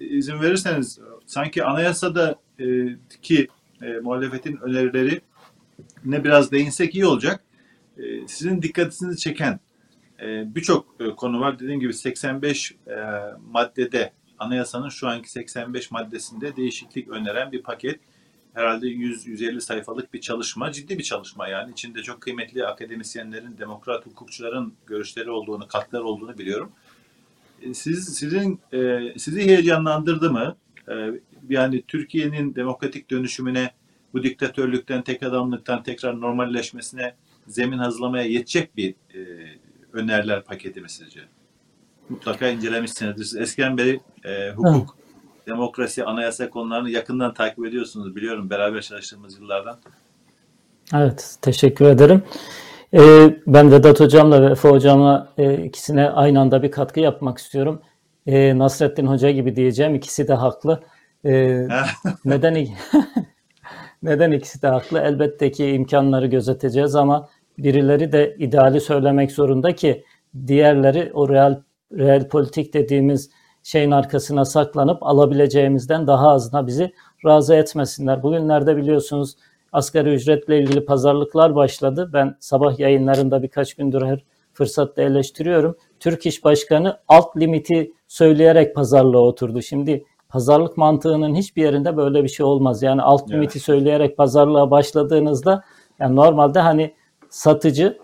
izin 0.00 0.40
verirseniz 0.40 0.98
sanki 1.26 1.64
anayasada 1.64 2.36
e, 2.60 2.64
ki 3.22 3.48
e, 3.82 3.86
muhalefetin 3.86 4.56
önerileri 4.56 5.20
ne 6.04 6.24
biraz 6.24 6.52
değinsek 6.52 6.94
iyi 6.94 7.06
olacak. 7.06 7.44
E, 7.98 8.28
sizin 8.28 8.62
dikkatinizi 8.62 9.18
çeken 9.18 9.60
e, 10.20 10.54
birçok 10.54 10.86
e, 11.00 11.10
konu 11.10 11.40
var. 11.40 11.58
Dediğim 11.58 11.80
gibi 11.80 11.94
85 11.94 12.72
e, 12.72 12.94
maddede 13.50 14.12
anayasanın 14.38 14.88
şu 14.88 15.08
anki 15.08 15.30
85 15.30 15.90
maddesinde 15.90 16.56
değişiklik 16.56 17.08
öneren 17.08 17.52
bir 17.52 17.62
paket 17.62 18.00
herhalde 18.56 18.86
100-150 18.86 19.60
sayfalık 19.60 20.14
bir 20.14 20.20
çalışma, 20.20 20.72
ciddi 20.72 20.98
bir 20.98 21.02
çalışma 21.02 21.48
yani. 21.48 21.72
içinde 21.72 22.02
çok 22.02 22.20
kıymetli 22.20 22.66
akademisyenlerin, 22.66 23.58
demokrat 23.58 24.06
hukukçuların 24.06 24.74
görüşleri 24.86 25.30
olduğunu, 25.30 25.68
katlar 25.68 26.00
olduğunu 26.00 26.38
biliyorum. 26.38 26.72
E, 27.62 27.74
siz 27.74 28.04
sizin 28.04 28.60
e, 28.72 29.00
sizi 29.18 29.40
heyecanlandırdı 29.40 30.30
mı? 30.30 30.56
E, 30.88 30.94
yani 31.48 31.82
Türkiye'nin 31.88 32.54
demokratik 32.54 33.10
dönüşümüne, 33.10 33.70
bu 34.12 34.22
diktatörlükten, 34.22 35.02
tek 35.02 35.22
adamlıktan 35.22 35.82
tekrar 35.82 36.20
normalleşmesine 36.20 37.14
zemin 37.46 37.78
hazırlamaya 37.78 38.24
yetecek 38.24 38.76
bir 38.76 38.94
öneriler 39.92 40.44
paketi 40.44 40.80
mi 40.80 40.90
sizce? 40.90 41.20
Mutlaka 42.08 42.48
incelemişsinizdir. 42.48 43.24
Siz 43.24 43.36
eskiden 43.36 43.78
beri 43.78 44.00
e, 44.24 44.50
hukuk, 44.50 44.96
demokrasi, 45.46 46.04
anayasa 46.04 46.50
konularını 46.50 46.90
yakından 46.90 47.34
takip 47.34 47.66
ediyorsunuz. 47.66 48.16
Biliyorum 48.16 48.50
beraber 48.50 48.82
çalıştığımız 48.82 49.38
yıllardan. 49.38 49.76
Evet, 50.94 51.36
teşekkür 51.42 51.84
ederim. 51.84 52.22
Ee, 52.94 53.40
ben 53.46 53.72
Vedat 53.72 54.00
Hocam'la 54.00 54.42
ve 54.42 54.52
Efe 54.52 54.68
Hocam'la 54.68 55.32
e, 55.38 55.64
ikisine 55.64 56.10
aynı 56.10 56.40
anda 56.40 56.62
bir 56.62 56.70
katkı 56.70 57.00
yapmak 57.00 57.38
istiyorum. 57.38 57.82
E, 58.26 58.58
Nasrettin 58.58 59.06
Hoca 59.06 59.30
gibi 59.30 59.56
diyeceğim. 59.56 59.94
İkisi 59.94 60.28
de 60.28 60.34
haklı. 60.34 60.82
E, 61.24 61.32
neden 62.24 62.66
neden 64.02 64.32
ikisi 64.32 64.62
de 64.62 64.68
haklı? 64.68 64.98
Elbette 64.98 65.50
ki 65.50 65.66
imkanları 65.70 66.26
gözeteceğiz 66.26 66.96
ama 66.96 67.28
birileri 67.58 68.12
de 68.12 68.36
ideali 68.38 68.80
söylemek 68.80 69.32
zorunda 69.32 69.74
ki 69.74 70.04
diğerleri 70.46 71.10
o 71.14 71.28
real 71.28 71.60
real 71.92 72.28
politik 72.28 72.74
dediğimiz 72.74 73.30
şeyin 73.66 73.90
arkasına 73.90 74.44
saklanıp 74.44 75.02
alabileceğimizden 75.02 76.06
daha 76.06 76.30
azına 76.30 76.66
bizi 76.66 76.92
razı 77.24 77.54
etmesinler. 77.54 78.22
Bugünlerde 78.22 78.76
biliyorsunuz 78.76 79.36
asgari 79.72 80.14
ücretle 80.14 80.58
ilgili 80.58 80.84
pazarlıklar 80.84 81.54
başladı. 81.54 82.10
Ben 82.12 82.36
sabah 82.40 82.78
yayınlarında 82.78 83.42
birkaç 83.42 83.74
gündür 83.74 84.02
her 84.02 84.24
fırsatta 84.52 85.02
eleştiriyorum. 85.02 85.76
Türk 86.00 86.26
İş 86.26 86.44
Başkanı 86.44 86.98
alt 87.08 87.36
limiti 87.36 87.92
söyleyerek 88.08 88.74
pazarlığa 88.74 89.20
oturdu. 89.20 89.62
Şimdi 89.62 90.04
pazarlık 90.28 90.76
mantığının 90.76 91.34
hiçbir 91.34 91.62
yerinde 91.62 91.96
böyle 91.96 92.24
bir 92.24 92.28
şey 92.28 92.46
olmaz. 92.46 92.82
Yani 92.82 93.02
alt 93.02 93.22
evet. 93.22 93.32
limiti 93.32 93.60
söyleyerek 93.60 94.16
pazarlığa 94.16 94.70
başladığınızda 94.70 95.64
yani 96.00 96.16
normalde 96.16 96.60
hani 96.60 96.94
satıcı 97.30 97.98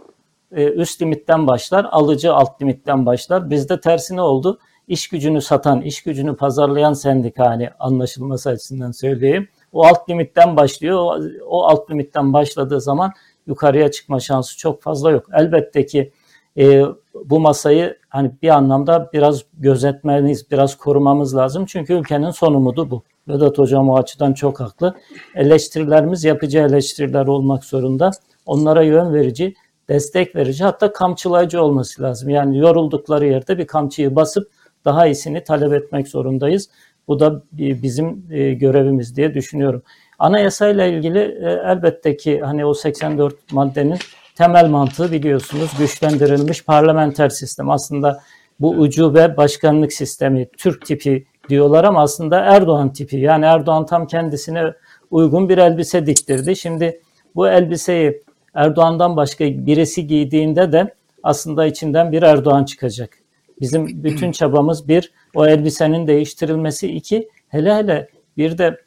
e, 0.52 0.64
üst 0.64 1.02
limitten 1.02 1.46
başlar, 1.46 1.86
alıcı 1.90 2.34
alt 2.34 2.62
limitten 2.62 3.06
başlar. 3.06 3.50
Bizde 3.50 3.80
tersine 3.80 4.22
oldu 4.22 4.58
iş 4.92 5.08
gücünü 5.08 5.40
satan, 5.40 5.80
iş 5.80 6.02
gücünü 6.02 6.36
pazarlayan 6.36 6.92
sendika 6.92 7.46
hani 7.46 7.70
anlaşılması 7.78 8.50
açısından 8.50 8.92
söyleyeyim. 8.92 9.48
O 9.72 9.86
alt 9.86 10.10
limitten 10.10 10.56
başlıyor. 10.56 10.98
O, 10.98 11.20
o 11.46 11.62
alt 11.62 11.90
limitten 11.90 12.32
başladığı 12.32 12.80
zaman 12.80 13.12
yukarıya 13.46 13.90
çıkma 13.90 14.20
şansı 14.20 14.58
çok 14.58 14.82
fazla 14.82 15.10
yok. 15.10 15.26
Elbette 15.32 15.86
ki 15.86 16.12
e, 16.58 16.82
bu 17.24 17.40
masayı 17.40 17.96
hani 18.08 18.30
bir 18.42 18.48
anlamda 18.48 19.10
biraz 19.12 19.44
gözetmeniz, 19.58 20.50
biraz 20.50 20.76
korumamız 20.76 21.36
lazım. 21.36 21.66
Çünkü 21.66 21.92
ülkenin 21.92 22.30
son 22.30 22.54
umudu 22.54 22.90
bu. 22.90 23.02
Vedat 23.28 23.58
Hocam 23.58 23.88
o 23.88 23.96
açıdan 23.96 24.32
çok 24.32 24.60
haklı. 24.60 24.94
Eleştirilerimiz 25.34 26.24
yapıcı 26.24 26.58
eleştiriler 26.58 27.26
olmak 27.26 27.64
zorunda. 27.64 28.10
Onlara 28.46 28.82
yön 28.82 29.14
verici, 29.14 29.54
destek 29.88 30.36
verici 30.36 30.64
hatta 30.64 30.92
kamçılayıcı 30.92 31.62
olması 31.62 32.02
lazım. 32.02 32.28
Yani 32.28 32.58
yoruldukları 32.58 33.26
yerde 33.26 33.58
bir 33.58 33.66
kamçıyı 33.66 34.16
basıp 34.16 34.48
daha 34.84 35.06
iyisini 35.06 35.44
talep 35.44 35.72
etmek 35.72 36.08
zorundayız. 36.08 36.70
Bu 37.08 37.20
da 37.20 37.42
bizim 37.52 38.26
e, 38.30 38.52
görevimiz 38.54 39.16
diye 39.16 39.34
düşünüyorum. 39.34 39.82
Anayasayla 40.18 40.86
ilgili 40.86 41.18
e, 41.18 41.62
elbette 41.66 42.16
ki 42.16 42.40
hani 42.40 42.64
o 42.64 42.74
84 42.74 43.52
maddenin 43.52 43.98
temel 44.34 44.68
mantığı 44.68 45.12
biliyorsunuz 45.12 45.70
güçlendirilmiş 45.78 46.64
parlamenter 46.64 47.28
sistem. 47.28 47.70
Aslında 47.70 48.20
bu 48.60 48.70
ucube 48.70 49.36
başkanlık 49.36 49.92
sistemi, 49.92 50.48
Türk 50.58 50.86
tipi 50.86 51.26
diyorlar 51.48 51.84
ama 51.84 52.02
aslında 52.02 52.40
Erdoğan 52.40 52.92
tipi. 52.92 53.16
Yani 53.16 53.44
Erdoğan 53.44 53.86
tam 53.86 54.06
kendisine 54.06 54.72
uygun 55.10 55.48
bir 55.48 55.58
elbise 55.58 56.06
diktirdi. 56.06 56.56
Şimdi 56.56 57.00
bu 57.34 57.48
elbiseyi 57.48 58.22
Erdoğan'dan 58.54 59.16
başka 59.16 59.44
birisi 59.44 60.06
giydiğinde 60.06 60.72
de 60.72 60.94
aslında 61.22 61.66
içinden 61.66 62.12
bir 62.12 62.22
Erdoğan 62.22 62.64
çıkacak. 62.64 63.21
Bizim 63.60 64.04
bütün 64.04 64.32
çabamız 64.32 64.88
bir, 64.88 65.12
o 65.34 65.46
elbisenin 65.46 66.06
değiştirilmesi. 66.06 66.88
iki 66.88 67.28
hele 67.48 67.74
hele 67.74 68.08
bir 68.36 68.58
de 68.58 68.80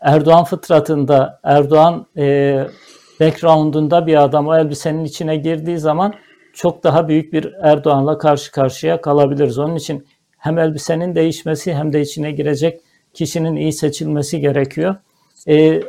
Erdoğan 0.00 0.44
fıtratında, 0.44 1.40
Erdoğan 1.42 2.06
e, 2.16 2.66
background'unda 3.20 4.06
bir 4.06 4.22
adam 4.22 4.48
o 4.48 4.56
elbisenin 4.56 5.04
içine 5.04 5.36
girdiği 5.36 5.78
zaman 5.78 6.14
çok 6.54 6.84
daha 6.84 7.08
büyük 7.08 7.32
bir 7.32 7.52
Erdoğan'la 7.62 8.18
karşı 8.18 8.52
karşıya 8.52 9.00
kalabiliriz. 9.00 9.58
Onun 9.58 9.76
için 9.76 10.06
hem 10.38 10.58
elbisenin 10.58 11.14
değişmesi 11.14 11.74
hem 11.74 11.92
de 11.92 12.00
içine 12.00 12.30
girecek 12.30 12.80
kişinin 13.14 13.56
iyi 13.56 13.72
seçilmesi 13.72 14.40
gerekiyor. 14.40 14.96
E, 15.48 15.80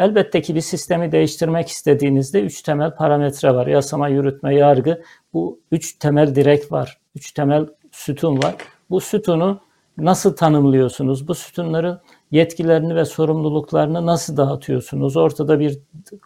elbette 0.00 0.42
ki 0.42 0.54
bir 0.54 0.60
sistemi 0.60 1.12
değiştirmek 1.12 1.68
istediğinizde 1.68 2.42
üç 2.42 2.62
temel 2.62 2.94
parametre 2.94 3.54
var. 3.54 3.66
Yasama, 3.66 4.08
yürütme, 4.08 4.54
yargı. 4.54 5.02
Bu 5.32 5.60
üç 5.72 5.98
temel 5.98 6.34
direk 6.34 6.72
var 6.72 7.00
üç 7.14 7.32
temel 7.32 7.66
sütun 7.92 8.42
var. 8.42 8.54
Bu 8.90 9.00
sütunu 9.00 9.60
nasıl 9.98 10.36
tanımlıyorsunuz? 10.36 11.28
Bu 11.28 11.34
sütunların 11.34 12.00
yetkilerini 12.30 12.94
ve 12.94 13.04
sorumluluklarını 13.04 14.06
nasıl 14.06 14.36
dağıtıyorsunuz? 14.36 15.16
Ortada 15.16 15.60
bir 15.60 15.78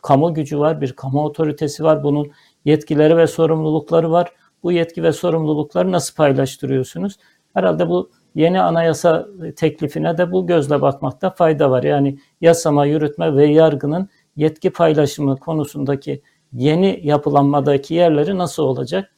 kamu 0.02 0.34
gücü 0.34 0.58
var, 0.58 0.80
bir 0.80 0.92
kamu 0.92 1.24
otoritesi 1.24 1.84
var. 1.84 2.04
Bunun 2.04 2.32
yetkileri 2.64 3.16
ve 3.16 3.26
sorumlulukları 3.26 4.10
var. 4.10 4.32
Bu 4.62 4.72
yetki 4.72 5.02
ve 5.02 5.12
sorumlulukları 5.12 5.92
nasıl 5.92 6.14
paylaştırıyorsunuz? 6.14 7.16
Herhalde 7.54 7.88
bu 7.88 8.10
yeni 8.34 8.60
anayasa 8.60 9.28
teklifine 9.56 10.18
de 10.18 10.32
bu 10.32 10.46
gözle 10.46 10.82
bakmakta 10.82 11.30
fayda 11.30 11.70
var. 11.70 11.82
Yani 11.82 12.18
yasama, 12.40 12.86
yürütme 12.86 13.36
ve 13.36 13.46
yargının 13.46 14.08
yetki 14.36 14.70
paylaşımı 14.70 15.36
konusundaki 15.36 16.22
yeni 16.52 17.00
yapılanmadaki 17.02 17.94
yerleri 17.94 18.38
nasıl 18.38 18.62
olacak? 18.62 19.10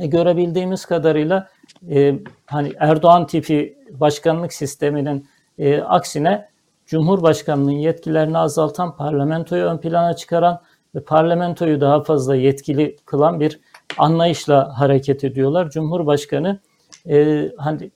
E, 0.00 0.06
görebildiğimiz 0.06 0.86
kadarıyla 0.86 1.48
e, 1.90 2.18
hani 2.46 2.72
Erdoğan 2.78 3.26
tipi 3.26 3.78
başkanlık 3.90 4.52
sisteminin 4.52 5.26
e, 5.58 5.80
aksine 5.80 6.48
Cumhurbaşkanının 6.86 7.70
yetkilerini 7.70 8.38
azaltan, 8.38 8.96
parlamentoyu 8.96 9.64
ön 9.64 9.78
plana 9.78 10.16
çıkaran 10.16 10.60
ve 10.94 11.04
parlamentoyu 11.04 11.80
daha 11.80 12.02
fazla 12.02 12.36
yetkili 12.36 12.96
kılan 13.04 13.40
bir 13.40 13.60
anlayışla 13.98 14.78
hareket 14.78 15.24
ediyorlar. 15.24 15.70
Cumhurbaşkanı 15.70 16.60
e, 17.08 17.48
hani 17.56 17.90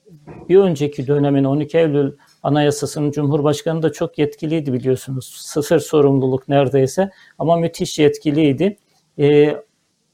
bir 0.49 0.59
önceki 0.59 1.07
dönemin 1.07 1.45
12 1.45 1.79
Eylül 1.79 2.13
Anayasası'nın 2.43 3.11
Cumhurbaşkanı 3.11 3.83
da 3.83 3.93
çok 3.93 4.19
yetkiliydi 4.19 4.73
biliyorsunuz. 4.73 5.35
Sıfır 5.39 5.79
sorumluluk 5.79 6.49
neredeyse 6.49 7.11
ama 7.39 7.57
müthiş 7.57 7.99
yetkiliydi. 7.99 8.77
E, 9.19 9.57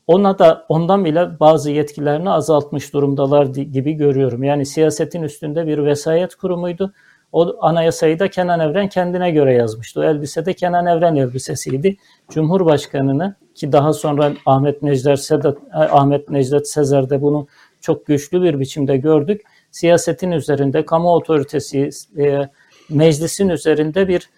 ona 0.06 0.38
da 0.38 0.66
ondan 0.68 1.04
bile 1.04 1.40
bazı 1.40 1.70
yetkilerini 1.70 2.30
azaltmış 2.30 2.92
durumdalar 2.92 3.46
gibi 3.46 3.92
görüyorum. 3.92 4.42
Yani 4.42 4.66
siyasetin 4.66 5.22
üstünde 5.22 5.66
bir 5.66 5.78
vesayet 5.78 6.34
kurumuydu. 6.34 6.92
O 7.32 7.56
anayasayı 7.60 8.18
da 8.18 8.30
Kenan 8.30 8.60
Evren 8.60 8.88
kendine 8.88 9.30
göre 9.30 9.54
yazmıştı. 9.54 10.00
O 10.00 10.04
elbise 10.04 10.46
de 10.46 10.52
Kenan 10.52 10.86
Evren 10.86 11.16
elbisesiydi. 11.16 11.96
Cumhurbaşkanını 12.30 13.34
ki 13.54 13.72
daha 13.72 13.92
sonra 13.92 14.32
Ahmet 14.46 14.82
Necdet 14.82 15.20
Sedat 15.20 15.58
Ahmet 15.72 16.30
Necdet 16.30 16.68
Sezer 16.68 17.10
de 17.10 17.22
bunu 17.22 17.46
çok 17.80 18.06
güçlü 18.06 18.42
bir 18.42 18.60
biçimde 18.60 18.96
gördük. 18.96 19.42
Siyasetin 19.74 20.30
üzerinde 20.30 20.84
kamu 20.84 21.10
otoritesi 21.10 21.90
e, 22.18 22.48
meclisin 22.90 23.48
üzerinde 23.48 24.08
bir 24.08 24.30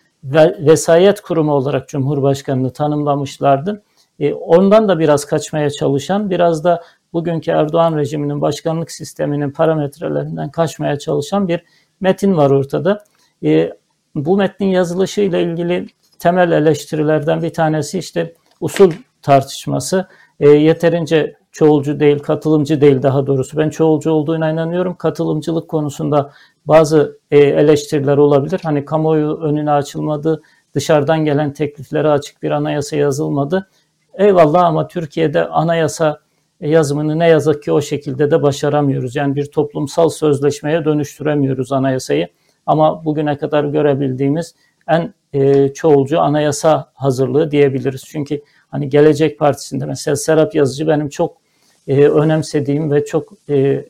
vesayet 0.66 1.20
kurumu 1.20 1.52
olarak 1.52 1.88
Cumhurbaşkanını 1.88 2.72
tanımlamışlardı. 2.72 3.82
E, 4.20 4.34
ondan 4.34 4.88
da 4.88 4.98
biraz 4.98 5.24
kaçmaya 5.24 5.70
çalışan, 5.70 6.30
biraz 6.30 6.64
da 6.64 6.82
bugünkü 7.12 7.50
Erdoğan 7.50 7.96
rejiminin 7.96 8.40
başkanlık 8.40 8.90
sisteminin 8.90 9.50
parametrelerinden 9.50 10.50
kaçmaya 10.50 10.98
çalışan 10.98 11.48
bir 11.48 11.64
metin 12.00 12.36
var 12.36 12.50
ortada. 12.50 13.04
E, 13.44 13.72
bu 14.14 14.36
metnin 14.36 14.68
yazılışı 14.68 15.20
ile 15.20 15.42
ilgili 15.42 15.86
temel 16.18 16.52
eleştirilerden 16.52 17.42
bir 17.42 17.52
tanesi 17.52 17.98
işte 17.98 18.34
usul 18.60 18.92
tartışması. 19.22 20.08
E, 20.40 20.48
yeterince 20.48 21.36
çoğulcu 21.56 22.00
değil, 22.00 22.18
katılımcı 22.18 22.80
değil 22.80 23.02
daha 23.02 23.26
doğrusu. 23.26 23.56
Ben 23.56 23.70
çoğulcu 23.70 24.10
olduğuna 24.10 24.50
inanıyorum. 24.50 24.94
Katılımcılık 24.94 25.68
konusunda 25.68 26.32
bazı 26.66 27.18
e, 27.30 27.38
eleştiriler 27.38 28.16
olabilir. 28.16 28.60
Hani 28.62 28.84
kamuoyu 28.84 29.40
önüne 29.42 29.70
açılmadı, 29.70 30.42
dışarıdan 30.74 31.24
gelen 31.24 31.52
tekliflere 31.52 32.08
açık 32.08 32.42
bir 32.42 32.50
anayasa 32.50 32.96
yazılmadı. 32.96 33.68
Eyvallah 34.14 34.64
ama 34.64 34.88
Türkiye'de 34.88 35.48
anayasa 35.48 36.20
yazımını 36.60 37.18
ne 37.18 37.28
yazık 37.28 37.62
ki 37.62 37.72
o 37.72 37.80
şekilde 37.80 38.30
de 38.30 38.42
başaramıyoruz. 38.42 39.16
Yani 39.16 39.36
bir 39.36 39.46
toplumsal 39.46 40.08
sözleşmeye 40.08 40.84
dönüştüremiyoruz 40.84 41.72
anayasayı. 41.72 42.28
Ama 42.66 43.04
bugüne 43.04 43.38
kadar 43.38 43.64
görebildiğimiz 43.64 44.54
en 44.88 45.14
e, 45.32 45.72
çoğulcu 45.72 46.20
anayasa 46.20 46.92
hazırlığı 46.94 47.50
diyebiliriz. 47.50 48.04
Çünkü 48.06 48.42
hani 48.68 48.88
Gelecek 48.88 49.38
Partisi'nde 49.38 49.86
mesela 49.86 50.16
Serap 50.16 50.54
Yazıcı 50.54 50.86
benim 50.88 51.08
çok 51.08 51.45
e, 51.88 52.08
önemsediğim 52.08 52.92
ve 52.92 53.04
çok 53.04 53.32
e, 53.50 53.84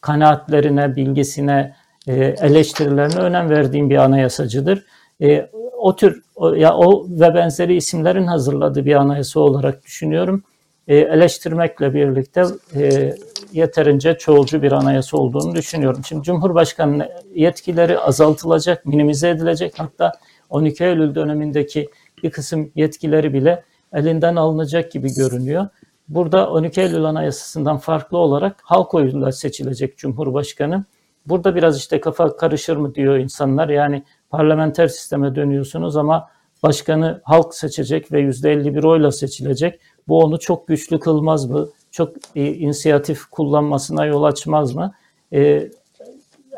kanaatlerine, 0.00 0.96
bilgisine, 0.96 1.74
e, 2.06 2.14
eleştirilerine 2.40 3.20
önem 3.20 3.50
verdiğim 3.50 3.90
bir 3.90 3.96
anayasacıdır. 3.96 4.84
E, 5.22 5.50
o 5.78 5.96
tür 5.96 6.22
o, 6.34 6.54
ya 6.54 6.76
o 6.76 7.06
ve 7.08 7.34
benzeri 7.34 7.76
isimlerin 7.76 8.26
hazırladığı 8.26 8.84
bir 8.84 8.94
anayasa 8.94 9.40
olarak 9.40 9.84
düşünüyorum. 9.84 10.42
E, 10.88 10.96
eleştirmekle 10.96 11.94
birlikte 11.94 12.44
e, 12.74 13.14
yeterince 13.52 14.18
çoğulcu 14.18 14.62
bir 14.62 14.72
anayasa 14.72 15.16
olduğunu 15.16 15.54
düşünüyorum. 15.54 16.02
Şimdi 16.04 16.22
Cumhurbaşkanı 16.22 17.08
yetkileri 17.34 17.98
azaltılacak, 17.98 18.86
minimize 18.86 19.28
edilecek. 19.28 19.74
Hatta 19.76 20.12
12 20.50 20.84
Eylül 20.84 21.14
dönemindeki 21.14 21.88
bir 22.22 22.30
kısım 22.30 22.70
yetkileri 22.74 23.32
bile 23.32 23.62
elinden 23.92 24.36
alınacak 24.36 24.92
gibi 24.92 25.14
görünüyor. 25.14 25.68
Burada 26.14 26.50
12 26.50 26.80
Eylül 26.80 27.04
Anayasası'ndan 27.04 27.78
farklı 27.78 28.18
olarak 28.18 28.56
halk 28.62 28.94
oyuyla 28.94 29.32
seçilecek 29.32 29.98
Cumhurbaşkanı. 29.98 30.84
Burada 31.26 31.54
biraz 31.54 31.78
işte 31.78 32.00
kafa 32.00 32.36
karışır 32.36 32.76
mı 32.76 32.94
diyor 32.94 33.16
insanlar. 33.16 33.68
Yani 33.68 34.02
parlamenter 34.30 34.88
sisteme 34.88 35.34
dönüyorsunuz 35.34 35.96
ama 35.96 36.28
başkanı 36.62 37.20
halk 37.24 37.54
seçecek 37.54 38.12
ve 38.12 38.22
%51 38.22 38.86
oyla 38.86 39.12
seçilecek. 39.12 39.80
Bu 40.08 40.18
onu 40.18 40.38
çok 40.38 40.68
güçlü 40.68 41.00
kılmaz 41.00 41.44
mı? 41.44 41.68
Çok 41.90 42.16
e, 42.36 42.46
inisiyatif 42.46 43.26
kullanmasına 43.26 44.06
yol 44.06 44.22
açmaz 44.22 44.74
mı? 44.74 44.92
E, 45.32 45.70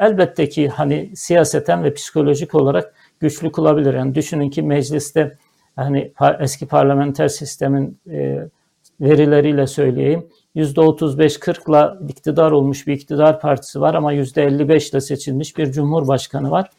elbette 0.00 0.48
ki 0.48 0.68
hani 0.68 1.10
siyaseten 1.16 1.84
ve 1.84 1.94
psikolojik 1.94 2.54
olarak 2.54 2.94
güçlü 3.20 3.52
kılabilir. 3.52 3.94
Yani 3.94 4.14
düşünün 4.14 4.50
ki 4.50 4.62
mecliste 4.62 5.38
hani 5.76 6.12
eski 6.40 6.66
parlamenter 6.66 7.28
sistemin 7.28 7.98
e, 8.10 8.48
verileriyle 9.00 9.66
söyleyeyim. 9.66 10.26
%35-40'la 10.56 11.98
iktidar 12.08 12.50
olmuş 12.50 12.86
bir 12.86 12.92
iktidar 12.92 13.40
partisi 13.40 13.80
var 13.80 13.94
ama 13.94 14.14
%55 14.14 14.90
ile 14.90 15.00
seçilmiş 15.00 15.56
bir 15.58 15.72
cumhurbaşkanı 15.72 16.50
var. 16.50 16.70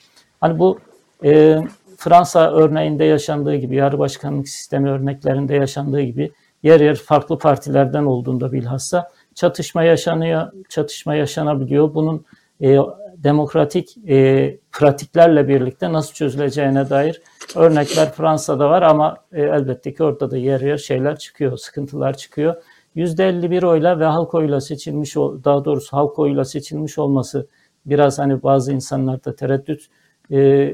Hani 0.41 0.59
bu 0.59 0.80
e, 1.24 1.61
Fransa 1.97 2.51
örneğinde 2.51 3.03
yaşandığı 3.03 3.55
gibi, 3.55 3.76
yarı 3.76 3.99
başkanlık 3.99 4.49
sistemi 4.49 4.89
örneklerinde 4.89 5.55
yaşandığı 5.55 6.01
gibi 6.01 6.32
yer 6.63 6.80
yer 6.80 6.95
farklı 6.95 7.38
partilerden 7.38 8.05
olduğunda 8.05 8.51
bilhassa 8.51 9.11
çatışma 9.36 9.84
yaşanıyor, 9.84 10.51
çatışma 10.70 11.16
yaşanabiliyor. 11.16 11.93
Bunun 11.93 12.26
e, 12.61 12.80
demokratik 13.24 13.97
e, 14.09 14.57
pratiklerle 14.72 15.47
birlikte 15.47 15.93
nasıl 15.93 16.13
çözüleceğine 16.13 16.89
dair 16.89 17.22
örnekler 17.55 18.11
Fransa'da 18.11 18.70
var 18.70 18.82
ama 18.82 19.18
e, 19.32 19.41
elbette 19.41 19.93
ki 19.93 20.03
orada 20.03 20.32
da 20.32 20.38
yer 20.38 20.61
yer 20.61 20.78
şeyler 20.78 21.20
çıkıyor, 21.20 21.57
sıkıntılar 21.57 22.18
çıkıyor. 22.18 22.55
%51 22.95 23.66
oyla 23.66 23.99
ve 23.99 24.05
halk 24.05 24.34
oyla 24.34 24.61
seçilmiş, 24.61 25.16
daha 25.16 25.66
doğrusu 25.66 25.97
halk 25.97 26.20
oyla 26.20 26.45
seçilmiş 26.45 26.97
olması 26.97 27.47
biraz 27.86 28.20
hani 28.20 28.43
bazı 28.43 28.74
insanlarda 28.74 29.36
tereddüt 29.36 29.88
e, 30.32 30.74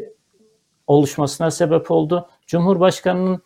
oluşmasına 0.87 1.51
sebep 1.51 1.91
oldu. 1.91 2.27
Cumhurbaşkanının 2.47 3.41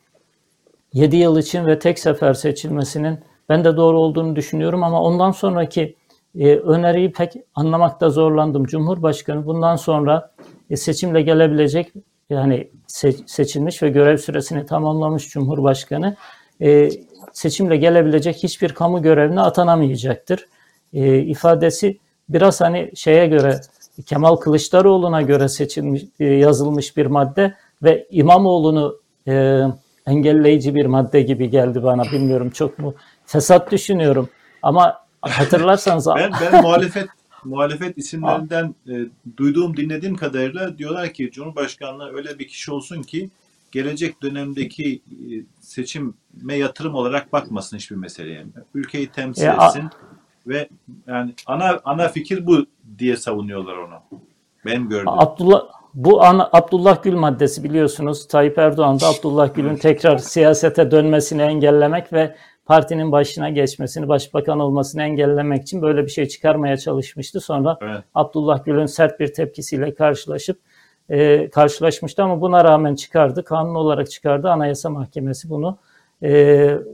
7 0.94 1.16
yıl 1.16 1.38
için 1.38 1.66
ve 1.66 1.80
tek 1.80 2.00
sefer 2.00 2.34
seçilmesinin 2.34 3.20
ben 3.50 3.64
de 3.64 3.78
doğru 3.78 4.00
olduğunu 4.00 4.36
düşünüyorum 4.36 4.84
ama 4.84 5.02
ondan 5.02 5.32
sonraki 5.32 5.96
e, 6.40 6.56
öneriyi 6.56 7.12
pek 7.12 7.34
anlamakta 7.56 8.10
zorlandım. 8.10 8.66
Cumhurbaşkanı 8.66 9.46
bundan 9.46 9.76
sonra 9.76 10.32
e, 10.70 10.76
seçimle 10.78 11.22
gelebilecek 11.22 11.94
yani 12.30 12.70
se- 12.88 13.28
seçilmiş 13.28 13.84
ve 13.84 13.90
görev 13.90 14.18
süresini 14.18 14.66
tamamlamış 14.66 15.30
Cumhurbaşkanı 15.30 16.16
e, 16.62 16.90
seçimle 17.34 17.78
gelebilecek 17.78 18.36
hiçbir 18.36 18.70
kamu 18.70 19.02
görevine 19.02 19.42
atanamayacaktır. 19.42 20.48
E, 20.94 21.18
ifadesi 21.18 21.98
biraz 22.30 22.62
hani 22.62 22.92
şeye 22.96 23.28
göre 23.28 23.62
Kemal 24.06 24.36
Kılıçdaroğlu'na 24.36 25.22
göre 25.22 25.50
seçilmiş 25.50 26.04
e, 26.20 26.26
yazılmış 26.26 26.98
bir 26.98 27.06
madde 27.06 27.54
ve 27.84 28.08
İmamoğlu'nu 28.12 29.00
e, 29.28 29.62
engelleyici 30.08 30.76
bir 30.76 30.86
madde 30.86 31.22
gibi 31.22 31.50
geldi 31.50 31.84
bana. 31.84 32.04
Bilmiyorum 32.04 32.50
çok 32.50 32.80
mu 32.80 32.94
fesat 33.26 33.72
düşünüyorum 33.72 34.30
ama 34.62 35.05
hatırlarsanız 35.30 36.08
ben, 36.16 36.32
ben 36.42 36.62
muhalefet 36.62 37.08
muhalefet 37.44 37.98
isimlerinden 37.98 38.76
e, 38.90 38.94
duyduğum 39.38 39.78
dinlediğim 39.78 40.16
kadarıyla 40.16 40.78
diyorlar 40.78 41.14
ki 41.14 41.32
Cumhurbaşkanlığı 41.32 42.14
öyle 42.14 42.40
bir 42.40 42.48
kişi 42.48 42.72
olsun 42.72 43.02
ki 43.02 43.30
gelecek 43.72 44.22
dönemdeki 44.22 44.96
e, 44.96 45.26
seçime 45.62 46.56
yatırım 46.56 46.96
olarak 46.96 47.34
bakmasın 47.34 47.78
hiçbir 47.78 47.96
meseleye. 47.96 48.46
Ülkeyi 48.74 49.08
temsil 49.08 49.44
ya, 49.44 49.54
etsin 49.66 49.90
ve 50.48 50.70
yani 51.08 51.34
ana 51.46 51.80
ana 51.86 52.08
fikir 52.08 52.46
bu 52.46 52.66
diye 53.00 53.18
savunuyorlar 53.18 53.78
onu. 53.78 54.20
Ben 54.66 54.90
gördüm. 54.90 55.08
Abdullah 55.08 55.62
bu 55.94 56.24
ana, 56.24 56.50
Abdullah 56.52 57.04
Gül 57.04 57.14
maddesi 57.14 57.64
biliyorsunuz 57.64 58.28
Tayyip 58.28 58.58
Erdoğan 58.58 59.00
da 59.00 59.08
Abdullah 59.08 59.54
Gül'ün 59.54 59.76
tekrar 59.76 60.18
siyasete 60.18 60.92
dönmesini 60.92 61.42
engellemek 61.42 62.14
ve 62.14 62.36
partinin 62.66 63.12
başına 63.12 63.50
geçmesini, 63.50 64.08
başbakan 64.08 64.60
olmasını 64.60 65.04
engellemek 65.04 65.62
için 65.62 65.82
böyle 65.82 66.06
bir 66.06 66.12
şey 66.12 66.26
çıkarmaya 66.26 66.78
çalışmıştı. 66.78 67.42
Sonra 67.42 67.78
evet. 67.82 68.04
Abdullah 68.16 68.66
Gül'ün 68.66 68.86
sert 68.86 69.20
bir 69.20 69.34
tepkisiyle 69.34 69.94
karşılaşıp 69.94 70.60
e, 71.10 71.50
karşılaşmıştı 71.50 72.24
ama 72.24 72.42
buna 72.42 72.64
rağmen 72.64 72.96
çıkardı. 72.96 73.44
Kanun 73.44 73.76
olarak 73.76 74.12
çıkardı. 74.12 74.50
Anayasa 74.50 74.90
Mahkemesi 74.90 75.50
bunu 75.50 75.78
e, 76.22 76.32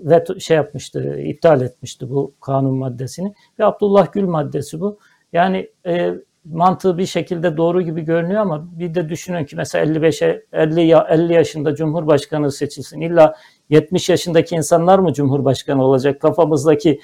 veto 0.04 0.40
şey 0.40 0.58
yapmıştı, 0.58 1.20
iptal 1.20 1.62
etmişti 1.62 2.10
bu 2.10 2.34
kanun 2.42 2.76
maddesini. 2.76 3.34
Ve 3.60 3.66
Abdullah 3.66 4.14
Gül 4.14 4.24
maddesi 4.24 4.80
bu. 4.80 5.00
Yani 5.34 5.70
e, 5.86 6.14
mantığı 6.46 6.98
bir 6.98 7.06
şekilde 7.06 7.58
doğru 7.58 7.82
gibi 7.82 8.02
görünüyor 8.02 8.42
ama 8.42 8.68
bir 8.80 8.96
de 8.96 9.10
düşünün 9.10 9.46
ki 9.46 9.56
mesela 9.56 9.86
55'e 9.86 10.44
50 10.54 10.82
ya 10.82 11.08
50 11.10 11.34
yaşında 11.34 11.76
Cumhurbaşkanı 11.76 12.52
seçilsin. 12.52 13.02
İlla 13.02 13.36
70 13.70 14.10
yaşındaki 14.10 14.56
insanlar 14.56 15.00
mı 15.00 15.14
Cumhurbaşkanı 15.14 15.84
olacak? 15.84 16.22
Kafamızdaki 16.22 17.02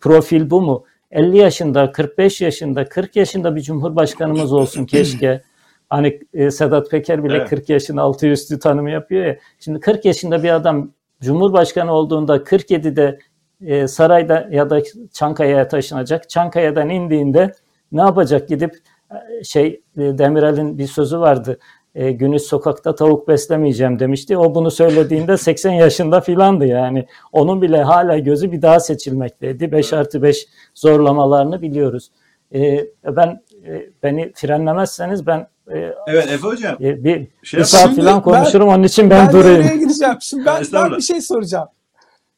profil 0.00 0.50
bu 0.50 0.62
mu? 0.62 0.84
50 1.10 1.38
yaşında, 1.38 1.92
45 1.92 2.40
yaşında, 2.40 2.88
40 2.88 3.16
yaşında 3.16 3.56
bir 3.56 3.60
Cumhurbaşkanımız 3.60 4.52
olsun 4.52 4.84
keşke. 4.86 5.42
Hani 5.88 6.20
e, 6.34 6.50
Sedat 6.50 6.90
Peker 6.90 7.24
bile 7.24 7.36
evet. 7.36 7.48
40 7.48 7.68
yaşın 7.68 7.96
altı 7.96 8.26
üstü 8.26 8.58
tanımı 8.58 8.90
yapıyor 8.90 9.26
ya. 9.26 9.36
Şimdi 9.60 9.80
40 9.80 10.04
yaşında 10.04 10.42
bir 10.42 10.50
adam 10.50 10.90
Cumhurbaşkanı 11.20 11.92
olduğunda 11.92 12.36
47'de 12.36 13.18
e, 13.60 13.88
sarayda 13.88 14.48
ya 14.50 14.70
da 14.70 14.82
Çankaya'ya 15.12 15.68
taşınacak. 15.68 16.30
Çankaya'dan 16.30 16.88
indiğinde 16.88 17.52
ne 17.92 18.00
yapacak? 18.00 18.48
Gidip 18.48 18.78
e, 19.10 19.44
şey 19.44 19.66
e, 19.96 20.18
Demirel'in 20.18 20.78
bir 20.78 20.86
sözü 20.86 21.18
vardı. 21.18 21.58
E, 21.94 22.12
günüz 22.12 22.42
sokakta 22.42 22.94
tavuk 22.94 23.28
beslemeyeceğim 23.28 23.98
demişti. 23.98 24.38
O 24.38 24.54
bunu 24.54 24.70
söylediğinde 24.70 25.36
80 25.38 25.72
yaşında 25.72 26.20
filandı 26.20 26.66
yani. 26.66 27.06
Onun 27.32 27.62
bile 27.62 27.82
hala 27.82 28.18
gözü 28.18 28.52
bir 28.52 28.62
daha 28.62 28.80
seçilmekteydi. 28.80 29.72
5 29.72 29.92
artı 29.92 30.22
5 30.22 30.46
zorlamalarını 30.74 31.62
biliyoruz. 31.62 32.10
E, 32.54 32.86
ben 33.04 33.42
e, 33.66 33.90
beni 34.02 34.32
frenlemezseniz 34.34 35.26
ben 35.26 35.46
e, 35.74 35.94
evet 36.06 36.30
Efe 36.30 36.46
Hocam. 36.46 36.76
E, 36.80 37.04
bir, 37.04 37.28
şey 37.42 37.60
bir 37.60 37.64
saat 37.64 37.96
falan 37.96 38.22
konuşurum 38.22 38.68
ben, 38.68 38.74
onun 38.74 38.82
için 38.82 39.10
ben, 39.10 39.26
ben 39.26 39.32
durayım. 39.32 39.66
Ben 39.70 39.80
gideceğim. 39.80 40.16
Şimdi 40.20 40.46
ben, 40.46 40.62
ben 40.72 40.90
bir 40.90 41.02
şey 41.02 41.20
soracağım. 41.20 41.68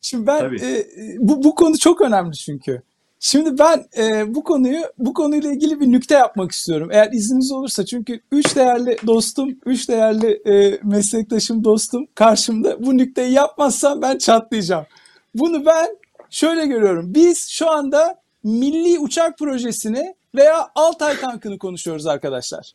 Şimdi 0.01 0.27
ben 0.27 0.45
e, 0.45 0.85
bu, 1.19 1.45
bu 1.45 1.55
konu 1.55 1.79
çok 1.79 2.01
önemli 2.01 2.37
çünkü. 2.37 2.83
Şimdi 3.21 3.59
ben 3.59 3.85
e, 3.97 4.35
bu 4.35 4.45
konuyu 4.45 4.81
bu 4.99 5.15
konuyla 5.15 5.53
ilgili 5.53 5.81
bir 5.81 5.93
nükte 5.93 6.15
yapmak 6.15 6.53
istiyorum. 6.53 6.89
Eğer 6.93 7.13
izniniz 7.13 7.53
olursa 7.53 7.87
çünkü 7.87 8.21
üç 8.33 8.57
değerli 8.57 8.97
dostum, 9.07 9.59
üç 9.67 9.89
değerli 9.89 10.43
e, 10.47 10.81
meslektaşım, 10.83 11.65
dostum 11.65 12.07
karşımda. 12.15 12.87
Bu 12.87 12.97
nükteyi 12.97 13.33
yapmazsam 13.33 14.03
ben 14.03 14.19
çatlayacağım. 14.19 14.87
Bunu 15.35 15.67
ben 15.67 15.97
şöyle 16.31 16.67
görüyorum. 16.67 17.15
Biz 17.15 17.49
şu 17.49 17.71
anda 17.71 18.21
milli 18.45 18.99
uçak 18.99 19.39
projesini 19.39 20.15
veya 20.35 20.69
Altay 20.75 21.21
tankını 21.21 21.59
konuşuyoruz 21.59 22.07
arkadaşlar. 22.07 22.73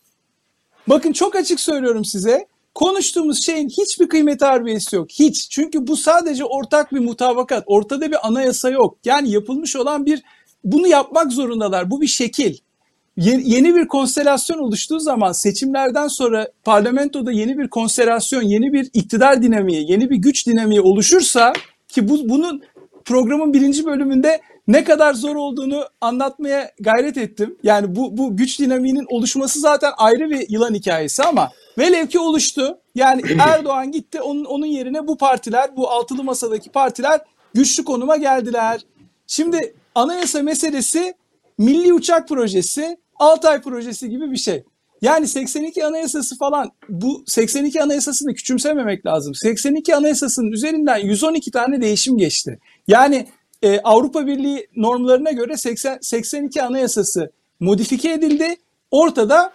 Bakın 0.88 1.14
çok 1.14 1.36
açık 1.36 1.60
söylüyorum 1.60 2.06
size. 2.06 2.48
Konuştuğumuz 2.76 3.46
şeyin 3.46 3.70
hiçbir 3.70 4.10
kıymet 4.10 4.42
harbiyesi 4.42 4.96
yok. 4.96 5.12
Hiç. 5.12 5.50
Çünkü 5.50 5.88
bu 5.88 5.98
sadece 5.98 6.46
ortak 6.46 6.92
bir 6.94 7.00
mutabakat. 7.00 7.64
Ortada 7.68 8.12
bir 8.12 8.28
anayasa 8.28 8.70
yok. 8.70 8.98
Yani 9.06 9.32
yapılmış 9.32 9.76
olan 9.76 10.06
bir 10.06 10.24
bunu 10.64 10.88
yapmak 10.88 11.32
zorundalar. 11.32 11.92
Bu 11.92 12.02
bir 12.02 12.08
şekil. 12.08 12.58
Yeni 13.18 13.76
bir 13.76 13.88
konstelasyon 13.88 14.58
oluştuğu 14.58 15.00
zaman 15.00 15.32
seçimlerden 15.32 16.08
sonra 16.08 16.48
parlamentoda 16.64 17.32
yeni 17.32 17.58
bir 17.58 17.68
konstelasyon, 17.68 18.42
yeni 18.42 18.74
bir 18.74 18.90
iktidar 18.94 19.42
dinamiği, 19.42 19.92
yeni 19.92 20.10
bir 20.10 20.16
güç 20.16 20.48
dinamiği 20.48 20.82
oluşursa 20.82 21.54
ki 21.88 22.10
bu 22.10 22.30
bunun 22.30 22.64
programın 23.06 23.54
birinci 23.54 23.86
bölümünde 23.86 24.42
ne 24.68 24.84
kadar 24.84 25.14
zor 25.14 25.36
olduğunu 25.36 25.86
anlatmaya 26.02 26.72
gayret 26.80 27.18
ettim. 27.18 27.58
Yani 27.64 27.96
bu, 27.96 28.18
bu 28.18 28.38
güç 28.38 28.60
dinamiğinin 28.60 29.06
oluşması 29.10 29.60
zaten 29.60 29.92
ayrı 29.98 30.30
bir 30.30 30.50
yılan 30.50 30.74
hikayesi 30.74 31.24
ama 31.24 31.52
velev 31.78 32.08
ki 32.08 32.20
oluştu. 32.20 32.78
Yani 32.96 33.22
Erdoğan 33.40 33.92
gitti 33.92 34.22
onun, 34.22 34.46
onun 34.46 34.66
yerine 34.66 35.08
bu 35.08 35.18
partiler, 35.18 35.78
bu 35.78 35.90
altılı 35.90 36.24
masadaki 36.24 36.70
partiler 36.70 37.22
güçlü 37.54 37.84
konuma 37.84 38.18
geldiler. 38.18 38.82
Şimdi 39.28 39.76
anayasa 39.96 40.44
meselesi 40.44 41.14
milli 41.58 41.94
uçak 41.94 42.28
projesi, 42.28 42.98
Altay 43.16 43.62
projesi 43.62 44.10
gibi 44.10 44.32
bir 44.32 44.38
şey. 44.38 44.64
Yani 45.02 45.28
82 45.28 45.86
anayasası 45.86 46.38
falan 46.38 46.72
bu 46.90 47.24
82 47.28 47.84
anayasasını 47.84 48.34
küçümsememek 48.34 49.06
lazım. 49.06 49.36
82 49.36 49.96
anayasasının 49.96 50.52
üzerinden 50.52 50.98
112 50.98 51.52
tane 51.52 51.82
değişim 51.82 52.18
geçti. 52.18 52.60
Yani 52.88 53.28
e, 53.64 53.80
Avrupa 53.80 54.28
Birliği 54.28 54.68
normlarına 54.76 55.32
göre 55.32 55.58
80, 55.58 55.98
82 56.02 56.64
anayasası 56.64 57.32
modifike 57.60 58.12
edildi. 58.14 58.56
Ortada 58.92 59.54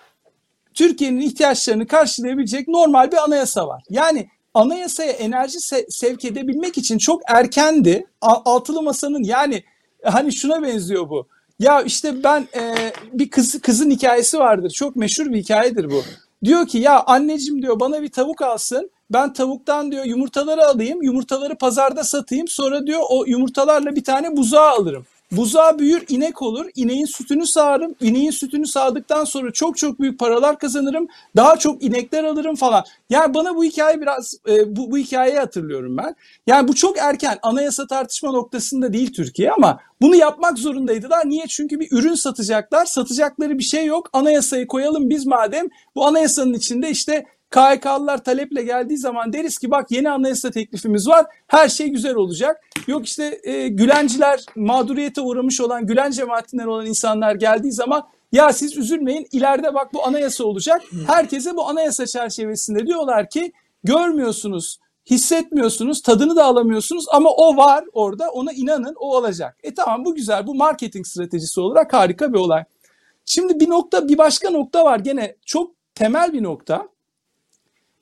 Türkiye'nin 0.74 1.20
ihtiyaçlarını 1.20 1.86
karşılayabilecek 1.86 2.68
normal 2.68 3.12
bir 3.12 3.16
anayasa 3.16 3.68
var. 3.68 3.82
Yani 3.90 4.28
anayasaya 4.54 5.12
enerji 5.12 5.58
se- 5.58 5.86
sevk 5.90 6.24
edebilmek 6.24 6.78
için 6.78 6.98
çok 6.98 7.22
erkendi. 7.28 8.06
A- 8.20 8.52
altılı 8.52 8.82
masanın 8.82 9.22
yani 9.24 9.64
hani 10.04 10.32
şuna 10.32 10.62
benziyor 10.62 11.08
bu. 11.10 11.28
Ya 11.58 11.82
işte 11.82 12.24
ben 12.24 12.48
e, 12.56 12.74
bir 13.12 13.30
kız 13.30 13.60
kızın 13.60 13.90
hikayesi 13.90 14.38
vardır. 14.38 14.70
Çok 14.70 14.96
meşhur 14.96 15.26
bir 15.26 15.38
hikayedir 15.38 15.90
bu. 15.90 16.02
Diyor 16.44 16.66
ki 16.66 16.78
ya 16.78 17.02
anneciğim 17.06 17.62
diyor 17.62 17.80
bana 17.80 18.02
bir 18.02 18.08
tavuk 18.08 18.42
alsın. 18.42 18.90
Ben 19.10 19.32
tavuktan 19.32 19.92
diyor 19.92 20.04
yumurtaları 20.04 20.66
alayım. 20.66 21.02
Yumurtaları 21.02 21.54
pazarda 21.54 22.04
satayım. 22.04 22.48
Sonra 22.48 22.86
diyor 22.86 23.00
o 23.10 23.24
yumurtalarla 23.26 23.96
bir 23.96 24.04
tane 24.04 24.36
buzağı 24.36 24.70
alırım. 24.70 25.06
Buzağı 25.32 25.78
büyür 25.78 26.04
inek 26.08 26.42
olur. 26.42 26.66
İneğin 26.74 27.04
sütünü 27.04 27.46
sağarım. 27.46 27.94
İneğin 28.00 28.30
sütünü 28.30 28.66
sağdıktan 28.66 29.24
sonra 29.24 29.52
çok 29.52 29.76
çok 29.76 30.00
büyük 30.00 30.18
paralar 30.18 30.58
kazanırım. 30.58 31.08
Daha 31.36 31.56
çok 31.56 31.82
inekler 31.82 32.24
alırım 32.24 32.54
falan. 32.54 32.84
Yani 33.10 33.34
bana 33.34 33.56
bu 33.56 33.64
hikaye 33.64 34.00
biraz 34.00 34.34
e, 34.48 34.76
bu, 34.76 34.90
bu 34.90 34.98
hikayeyi 34.98 35.38
hatırlıyorum 35.38 35.96
ben. 35.96 36.14
Yani 36.46 36.68
bu 36.68 36.74
çok 36.74 36.98
erken 36.98 37.38
anayasa 37.42 37.86
tartışma 37.86 38.32
noktasında 38.32 38.92
değil 38.92 39.12
Türkiye 39.12 39.52
ama 39.52 39.80
bunu 40.00 40.16
yapmak 40.16 40.58
zorundaydılar. 40.58 41.28
Niye? 41.28 41.46
Çünkü 41.48 41.80
bir 41.80 41.88
ürün 41.90 42.14
satacaklar. 42.14 42.84
Satacakları 42.84 43.58
bir 43.58 43.64
şey 43.64 43.86
yok. 43.86 44.10
Anayasayı 44.12 44.66
koyalım 44.66 45.10
biz 45.10 45.26
madem. 45.26 45.68
Bu 45.94 46.06
anayasanın 46.06 46.54
içinde 46.54 46.90
işte 46.90 47.24
KHK'lılar 47.50 48.24
taleple 48.24 48.62
geldiği 48.62 48.98
zaman 48.98 49.32
deriz 49.32 49.58
ki 49.58 49.70
bak 49.70 49.90
yeni 49.90 50.10
anayasa 50.10 50.50
teklifimiz 50.50 51.08
var. 51.08 51.26
Her 51.46 51.68
şey 51.68 51.88
güzel 51.88 52.14
olacak. 52.14 52.60
Yok 52.86 53.06
işte 53.06 53.40
e, 53.42 53.68
Gülenciler 53.68 54.44
mağduriyete 54.56 55.20
uğramış 55.20 55.60
olan 55.60 55.86
Gülen 55.86 56.10
cemaatinden 56.10 56.66
olan 56.66 56.86
insanlar 56.86 57.34
geldiği 57.34 57.72
zaman 57.72 58.08
ya 58.32 58.52
siz 58.52 58.76
üzülmeyin 58.76 59.26
ileride 59.32 59.74
bak 59.74 59.94
bu 59.94 60.06
anayasa 60.06 60.44
olacak. 60.44 60.82
Herkese 61.06 61.56
bu 61.56 61.68
anayasa 61.68 62.06
çerçevesinde 62.06 62.86
diyorlar 62.86 63.30
ki 63.30 63.52
görmüyorsunuz, 63.84 64.78
hissetmiyorsunuz, 65.10 66.02
tadını 66.02 66.36
da 66.36 66.44
alamıyorsunuz 66.44 67.06
ama 67.12 67.30
o 67.30 67.56
var 67.56 67.84
orada 67.92 68.30
ona 68.30 68.52
inanın 68.52 68.94
o 68.96 69.16
olacak. 69.16 69.56
E 69.62 69.74
tamam 69.74 70.04
bu 70.04 70.14
güzel 70.14 70.46
bu 70.46 70.54
marketing 70.54 71.06
stratejisi 71.06 71.60
olarak 71.60 71.92
harika 71.92 72.32
bir 72.32 72.38
olay. 72.38 72.64
Şimdi 73.24 73.60
bir 73.60 73.68
nokta 73.70 74.08
bir 74.08 74.18
başka 74.18 74.50
nokta 74.50 74.84
var 74.84 74.98
gene 74.98 75.36
çok 75.46 75.72
temel 75.94 76.32
bir 76.32 76.42
nokta. 76.42 76.88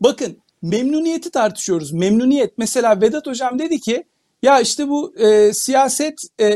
Bakın 0.00 0.38
memnuniyeti 0.62 1.30
tartışıyoruz. 1.30 1.92
Memnuniyet. 1.92 2.58
Mesela 2.58 3.00
Vedat 3.00 3.26
Hocam 3.26 3.58
dedi 3.58 3.80
ki 3.80 4.04
ya 4.42 4.60
işte 4.60 4.88
bu 4.88 5.16
e, 5.16 5.52
siyaset 5.52 6.20
e, 6.38 6.50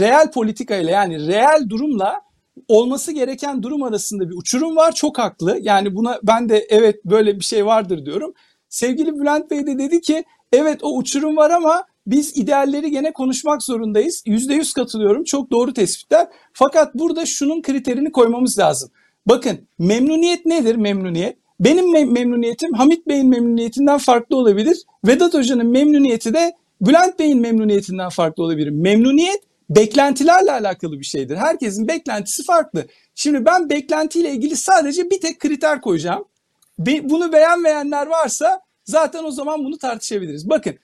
reel 0.00 0.30
politika 0.30 0.76
ile 0.76 0.90
yani 0.90 1.26
reel 1.26 1.68
durumla 1.68 2.22
olması 2.68 3.12
gereken 3.12 3.62
durum 3.62 3.82
arasında 3.82 4.30
bir 4.30 4.34
uçurum 4.36 4.76
var. 4.76 4.92
Çok 4.92 5.18
haklı. 5.18 5.58
Yani 5.62 5.94
buna 5.94 6.18
ben 6.22 6.48
de 6.48 6.66
evet 6.68 7.04
böyle 7.04 7.36
bir 7.36 7.44
şey 7.44 7.66
vardır 7.66 8.06
diyorum. 8.06 8.34
Sevgili 8.68 9.20
Bülent 9.20 9.50
Bey 9.50 9.66
de 9.66 9.78
dedi 9.78 10.00
ki 10.00 10.24
evet 10.52 10.78
o 10.82 10.96
uçurum 10.96 11.36
var 11.36 11.50
ama 11.50 11.84
biz 12.06 12.36
idealleri 12.36 12.90
gene 12.90 13.12
konuşmak 13.12 13.62
zorundayız. 13.62 14.22
Yüzde 14.26 14.54
yüz 14.54 14.72
katılıyorum. 14.72 15.24
Çok 15.24 15.50
doğru 15.50 15.72
tespitler. 15.74 16.28
Fakat 16.52 16.94
burada 16.94 17.26
şunun 17.26 17.62
kriterini 17.62 18.12
koymamız 18.12 18.58
lazım. 18.58 18.90
Bakın 19.26 19.58
memnuniyet 19.78 20.46
nedir 20.46 20.76
memnuniyet? 20.76 21.43
Benim 21.64 21.92
mem- 21.92 22.12
memnuniyetim 22.12 22.72
Hamit 22.72 23.08
Bey'in 23.08 23.28
memnuniyetinden 23.28 23.98
farklı 23.98 24.36
olabilir. 24.36 24.76
Vedat 25.06 25.34
Hoca'nın 25.34 25.66
memnuniyeti 25.66 26.34
de 26.34 26.52
Bülent 26.80 27.18
Bey'in 27.18 27.40
memnuniyetinden 27.40 28.08
farklı 28.08 28.42
olabilir. 28.42 28.70
Memnuniyet 28.70 29.42
beklentilerle 29.70 30.52
alakalı 30.52 31.00
bir 31.00 31.04
şeydir. 31.04 31.36
Herkesin 31.36 31.88
beklentisi 31.88 32.44
farklı. 32.44 32.86
Şimdi 33.14 33.44
ben 33.44 33.70
beklentiyle 33.70 34.30
ilgili 34.30 34.56
sadece 34.56 35.10
bir 35.10 35.20
tek 35.20 35.40
kriter 35.40 35.80
koyacağım. 35.80 36.24
Bunu 36.78 37.32
beğenmeyenler 37.32 38.06
varsa 38.06 38.60
zaten 38.84 39.24
o 39.24 39.30
zaman 39.30 39.64
bunu 39.64 39.78
tartışabiliriz. 39.78 40.48
Bakın 40.48 40.74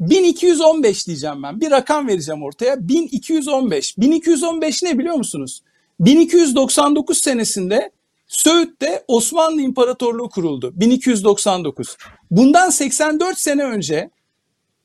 1215 0.00 1.06
diyeceğim 1.06 1.42
ben. 1.42 1.60
Bir 1.60 1.70
rakam 1.70 2.08
vereceğim 2.08 2.42
ortaya. 2.42 2.88
1215. 2.88 3.98
1215 3.98 4.82
ne 4.82 4.98
biliyor 4.98 5.14
musunuz? 5.14 5.62
1299 6.00 7.18
senesinde 7.18 7.90
Söğüt'te 8.32 9.04
Osmanlı 9.08 9.62
İmparatorluğu 9.62 10.28
kuruldu 10.28 10.72
1299. 10.74 11.96
Bundan 12.30 12.70
84 12.70 13.38
sene 13.38 13.64
önce 13.64 14.10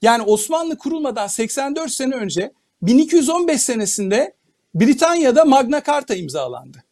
yani 0.01 0.23
Osmanlı 0.23 0.77
kurulmadan 0.77 1.27
84 1.27 1.91
sene 1.91 2.15
önce 2.15 2.51
1215 2.81 3.61
senesinde 3.61 4.33
Britanya'da 4.75 5.45
Magna 5.45 5.83
Carta 5.83 6.15
imzalandı. 6.15 6.83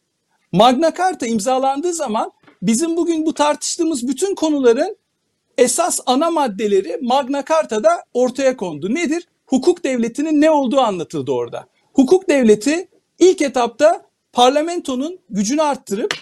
Magna 0.52 0.94
Carta 0.94 1.26
imzalandığı 1.26 1.92
zaman 1.92 2.32
bizim 2.62 2.96
bugün 2.96 3.26
bu 3.26 3.34
tartıştığımız 3.34 4.08
bütün 4.08 4.34
konuların 4.34 4.96
esas 5.58 6.00
ana 6.06 6.30
maddeleri 6.30 6.98
Magna 7.02 7.44
Carta'da 7.44 8.04
ortaya 8.14 8.56
kondu. 8.56 8.94
Nedir? 8.94 9.28
Hukuk 9.46 9.84
devletinin 9.84 10.40
ne 10.40 10.50
olduğu 10.50 10.80
anlatıldı 10.80 11.32
orada. 11.32 11.66
Hukuk 11.92 12.28
devleti 12.28 12.88
ilk 13.18 13.42
etapta 13.42 14.06
parlamentonun 14.32 15.18
gücünü 15.30 15.62
arttırıp 15.62 16.14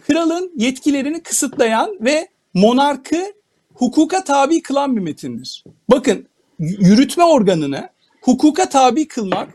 kralın 0.00 0.52
yetkilerini 0.56 1.22
kısıtlayan 1.22 1.96
ve 2.00 2.28
monarkı 2.54 3.32
hukuka 3.74 4.24
tabi 4.24 4.62
kılan 4.62 4.96
bir 4.96 5.00
metindir. 5.00 5.64
Bakın 5.90 6.26
yürütme 6.58 7.24
organını 7.24 7.88
hukuka 8.22 8.68
tabi 8.68 9.08
kılmak 9.08 9.48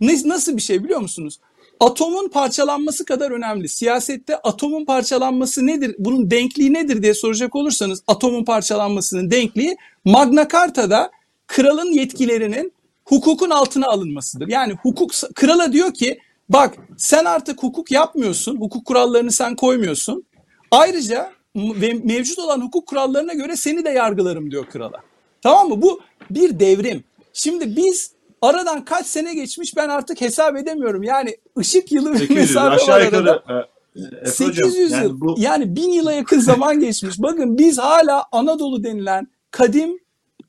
nasıl 0.00 0.56
bir 0.56 0.62
şey 0.62 0.84
biliyor 0.84 1.00
musunuz? 1.00 1.40
Atomun 1.80 2.28
parçalanması 2.28 3.04
kadar 3.04 3.30
önemli. 3.30 3.68
Siyasette 3.68 4.36
atomun 4.36 4.84
parçalanması 4.84 5.66
nedir? 5.66 5.94
Bunun 5.98 6.30
denkliği 6.30 6.72
nedir 6.72 7.02
diye 7.02 7.14
soracak 7.14 7.56
olursanız 7.56 8.02
atomun 8.06 8.44
parçalanmasının 8.44 9.30
denkliği 9.30 9.76
Magna 10.04 10.48
Carta'da 10.48 11.10
kralın 11.46 11.92
yetkilerinin 11.92 12.72
hukukun 13.04 13.50
altına 13.50 13.86
alınmasıdır. 13.86 14.48
Yani 14.48 14.72
hukuk 14.72 15.12
krala 15.34 15.72
diyor 15.72 15.94
ki 15.94 16.18
bak 16.52 16.74
sen 16.98 17.24
artık 17.24 17.62
hukuk 17.62 17.90
yapmıyorsun. 17.90 18.56
Hukuk 18.56 18.86
kurallarını 18.86 19.32
sen 19.32 19.56
koymuyorsun. 19.56 20.24
Ayrıca 20.70 21.30
ve 21.56 21.92
mevcut 22.04 22.38
olan 22.38 22.60
hukuk 22.60 22.86
kurallarına 22.86 23.32
göre 23.32 23.56
seni 23.56 23.84
de 23.84 23.90
yargılarım 23.90 24.50
diyor 24.50 24.66
krala. 24.66 25.00
Tamam 25.42 25.68
mı? 25.68 25.82
Bu 25.82 26.00
bir 26.30 26.60
devrim. 26.60 27.04
Şimdi 27.32 27.76
biz 27.76 28.12
aradan 28.42 28.84
kaç 28.84 29.06
sene 29.06 29.34
geçmiş 29.34 29.76
ben 29.76 29.88
artık 29.88 30.20
hesap 30.20 30.56
edemiyorum. 30.56 31.02
Yani 31.02 31.36
ışık 31.58 31.92
yılı 31.92 32.14
bir 32.14 32.30
mesafe 32.34 32.74
aşağı 32.76 32.96
var 32.96 33.00
yukarı, 33.04 33.30
arada. 33.30 33.68
e, 33.96 34.00
Efe 34.20 34.30
800 34.30 34.84
hocam, 34.86 35.02
yıl 35.02 35.10
yani 35.10 35.20
bu 35.20 35.34
yani 35.38 35.76
1000 35.76 35.90
yıla 35.90 36.12
yakın 36.12 36.40
zaman 36.40 36.80
geçmiş. 36.80 37.22
Bakın 37.22 37.58
biz 37.58 37.78
hala 37.78 38.24
Anadolu 38.32 38.84
denilen 38.84 39.26
kadim 39.50 39.98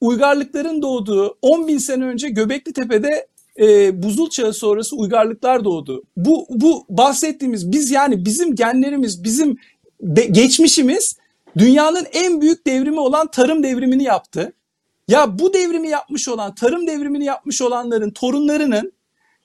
uygarlıkların 0.02 0.82
doğduğu 0.82 1.38
10 1.42 1.68
bin 1.68 1.78
sene 1.78 2.06
önce 2.06 2.30
Göbekli 2.30 2.74
Tepe'de 2.74 3.28
e, 3.60 4.04
buzul 4.04 4.30
çağı 4.30 4.54
sonrası 4.54 4.96
uygarlıklar 4.96 5.64
doğdu. 5.64 6.04
Bu, 6.18 6.48
bu 6.50 6.86
bahsettiğimiz 6.90 7.72
biz 7.72 7.92
yani 7.92 8.26
bizim 8.26 8.56
genlerimiz, 8.56 9.24
bizim 9.24 9.58
de, 10.02 10.26
geçmişimiz 10.26 11.18
dünyanın 11.58 12.08
en 12.14 12.42
büyük 12.42 12.68
devrimi 12.68 13.00
olan 13.00 13.32
tarım 13.32 13.64
devrimini 13.64 14.04
yaptı. 14.04 14.54
Ya 15.08 15.40
bu 15.40 15.54
devrimi 15.54 15.90
yapmış 15.90 16.28
olan, 16.28 16.56
tarım 16.56 16.88
devrimini 16.88 17.26
yapmış 17.26 17.62
olanların 17.62 18.12
torunlarının 18.12 18.94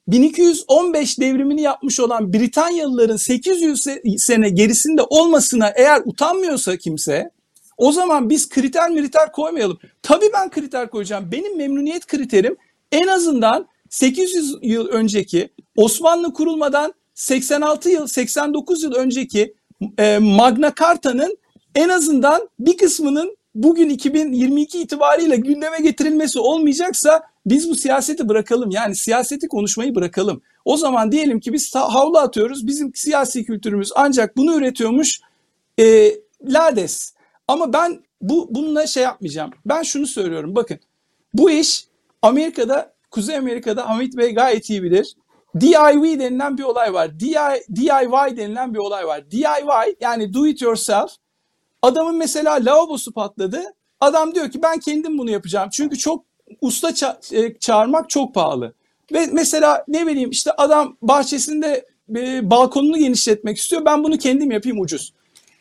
1215 0.09 1.21
devrimini 1.21 1.63
yapmış 1.63 2.01
olan 2.01 2.33
Britanyalıların 2.33 3.17
800 3.17 3.85
sene 4.19 4.49
gerisinde 4.49 5.03
olmasına 5.03 5.73
eğer 5.77 6.03
utanmıyorsa 6.05 6.77
kimse 6.77 7.31
o 7.77 7.93
zaman 7.93 8.31
biz 8.31 8.49
kriter 8.49 8.91
militer 8.91 9.33
koymayalım. 9.33 9.79
Tabii 10.03 10.31
ben 10.35 10.51
kriter 10.51 10.91
koyacağım. 10.91 11.33
Benim 11.33 11.57
memnuniyet 11.57 12.07
kriterim 12.07 12.57
en 12.93 13.07
azından 13.07 13.69
800 13.97 14.55
yıl 14.63 14.89
önceki 14.89 15.49
Osmanlı 15.77 16.33
kurulmadan 16.33 16.95
86 17.15 17.91
yıl 17.91 18.07
89 18.07 18.83
yıl 18.83 18.93
önceki 18.93 19.55
e, 19.99 20.19
Magna 20.19 20.73
Carta'nın 20.81 21.39
en 21.75 21.89
azından 21.89 22.49
bir 22.59 22.77
kısmının 22.77 23.37
bugün 23.55 23.91
2022 23.91 24.81
itibariyle 24.81 25.37
gündeme 25.37 25.79
getirilmesi 25.79 26.39
olmayacaksa 26.39 27.23
biz 27.47 27.71
bu 27.71 27.75
siyaseti 27.75 28.29
bırakalım. 28.29 28.71
Yani 28.71 28.97
siyaseti 28.97 29.49
konuşmayı 29.49 29.95
bırakalım. 29.95 30.43
O 30.65 30.77
zaman 30.77 31.13
diyelim 31.13 31.41
ki 31.41 31.53
biz 31.53 31.75
havlu 31.75 32.19
atıyoruz. 32.19 32.67
Bizim 32.67 32.95
siyasi 32.95 33.45
kültürümüz 33.45 33.93
ancak 33.95 34.37
bunu 34.37 34.57
üretiyormuş. 34.57 35.21
E, 35.81 36.15
lades. 36.45 37.15
Ama 37.49 37.73
ben 37.73 38.01
bu 38.23 38.49
bununla 38.51 38.87
şey 38.87 39.03
yapmayacağım. 39.03 39.51
Ben 39.67 39.83
şunu 39.83 40.07
söylüyorum. 40.07 40.55
Bakın 40.55 40.79
bu 41.35 41.51
iş 41.51 41.87
Amerika'da, 42.23 42.96
Kuzey 43.11 43.37
Amerika'da 43.37 43.89
Hamit 43.89 44.17
Bey 44.17 44.35
gayet 44.35 44.71
iyi 44.71 44.83
bilir. 44.83 45.15
DIY 45.61 46.19
denilen 46.19 46.59
bir 46.59 46.63
olay 46.63 46.95
var. 46.95 47.21
DIY, 47.21 48.37
denilen 48.37 48.75
bir 48.75 48.79
olay 48.79 49.07
var. 49.07 49.31
DIY 49.31 49.97
yani 50.01 50.35
do 50.35 50.47
it 50.47 50.63
yourself. 50.63 51.11
Adamın 51.83 52.17
mesela 52.17 52.55
lavabosu 52.55 53.13
patladı. 53.13 53.63
Adam 54.01 54.35
diyor 54.35 54.51
ki 54.51 54.63
ben 54.63 54.79
kendim 54.79 55.19
bunu 55.19 55.31
yapacağım. 55.31 55.69
Çünkü 55.73 55.99
çok 55.99 56.25
usta 56.61 56.89
ça- 56.91 57.37
e, 57.37 57.59
çağırmak 57.59 58.11
çok 58.11 58.35
pahalı. 58.35 58.73
Ve 59.13 59.27
mesela 59.33 59.85
ne 59.89 60.07
bileyim 60.07 60.31
işte 60.31 60.53
adam 60.53 60.97
bahçesinde 61.03 61.87
e, 62.17 62.51
balkonunu 62.51 62.99
genişletmek 62.99 63.57
istiyor. 63.59 63.85
Ben 63.85 64.05
bunu 64.05 64.19
kendim 64.19 64.51
yapayım 64.51 64.81
ucuz. 64.81 65.13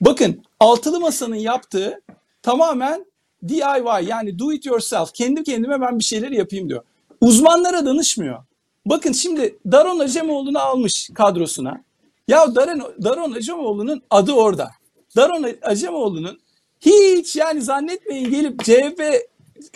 Bakın 0.02 0.41
altılı 0.60 1.00
masanın 1.00 1.36
yaptığı 1.36 2.02
tamamen 2.41 3.06
DIY 3.48 4.08
yani 4.08 4.39
do 4.39 4.54
it 4.54 4.66
yourself. 4.66 5.14
Kendi 5.14 5.43
kendime 5.43 5.82
ben 5.82 6.00
bir 6.00 6.04
şeyler 6.04 6.32
yapayım 6.32 6.70
diyor. 6.70 6.84
Uzmanlara 7.22 7.86
danışmıyor. 7.86 8.43
Bakın 8.86 9.11
şimdi 9.11 9.55
Daron 9.72 9.99
Acemoğlu'nu 9.99 10.59
almış 10.59 11.09
kadrosuna. 11.13 11.84
Ya 12.28 12.55
Daron, 12.55 12.93
Daron 13.03 13.32
Acemoğlu'nun 13.32 14.01
adı 14.09 14.32
orada. 14.32 14.72
Daron 15.16 15.45
Acemoğlu'nun 15.61 16.39
hiç 16.82 17.36
yani 17.36 17.61
zannetmeyin 17.61 18.30
gelip 18.30 18.63
CHP 18.63 19.01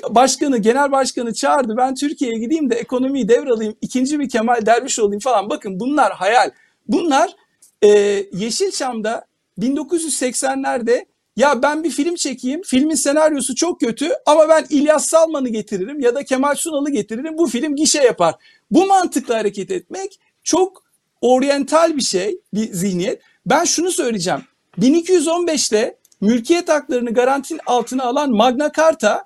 başkanı, 0.10 0.58
genel 0.58 0.92
başkanı 0.92 1.34
çağırdı. 1.34 1.78
Ben 1.78 1.96
Türkiye'ye 1.96 2.40
gideyim 2.40 2.70
de 2.70 2.76
ekonomiyi 2.76 3.28
devralayım. 3.28 3.76
ikinci 3.82 4.20
bir 4.20 4.30
Kemal 4.30 4.66
Derviş 4.66 5.00
olayım 5.00 5.20
falan. 5.20 5.50
Bakın 5.50 5.80
bunlar 5.80 6.14
hayal. 6.14 6.52
Bunlar 6.88 7.36
e, 7.82 7.90
Yeşilçam'da 8.34 9.26
1980'lerde 9.60 11.06
ya 11.40 11.62
ben 11.62 11.84
bir 11.84 11.90
film 11.90 12.16
çekeyim. 12.16 12.62
Filmin 12.62 12.96
senaryosu 12.96 13.56
çok 13.56 13.80
kötü 13.80 14.10
ama 14.26 14.50
ben 14.50 14.66
İlyas 14.70 15.06
Salman'ı 15.06 15.50
getiririm 15.50 16.00
ya 16.00 16.16
da 16.16 16.24
Kemal 16.24 16.56
Sunal'ı 16.56 16.90
getiririm. 16.90 17.38
Bu 17.38 17.48
film 17.48 17.76
gişe 17.76 18.04
yapar. 18.04 18.36
Bu 18.72 18.86
mantıkla 18.86 19.38
hareket 19.38 19.72
etmek 19.72 20.20
çok 20.44 20.84
oryantal 21.22 21.98
bir 21.98 22.02
şey, 22.02 22.40
bir 22.54 22.74
zihniyet. 22.74 23.22
Ben 23.46 23.64
şunu 23.64 23.92
söyleyeceğim. 23.92 24.40
1215'te 24.78 25.98
mülkiyet 26.22 26.70
haklarını 26.70 27.14
garantin 27.14 27.60
altına 27.66 28.04
alan 28.04 28.32
Magna 28.32 28.72
Carta 28.78 29.24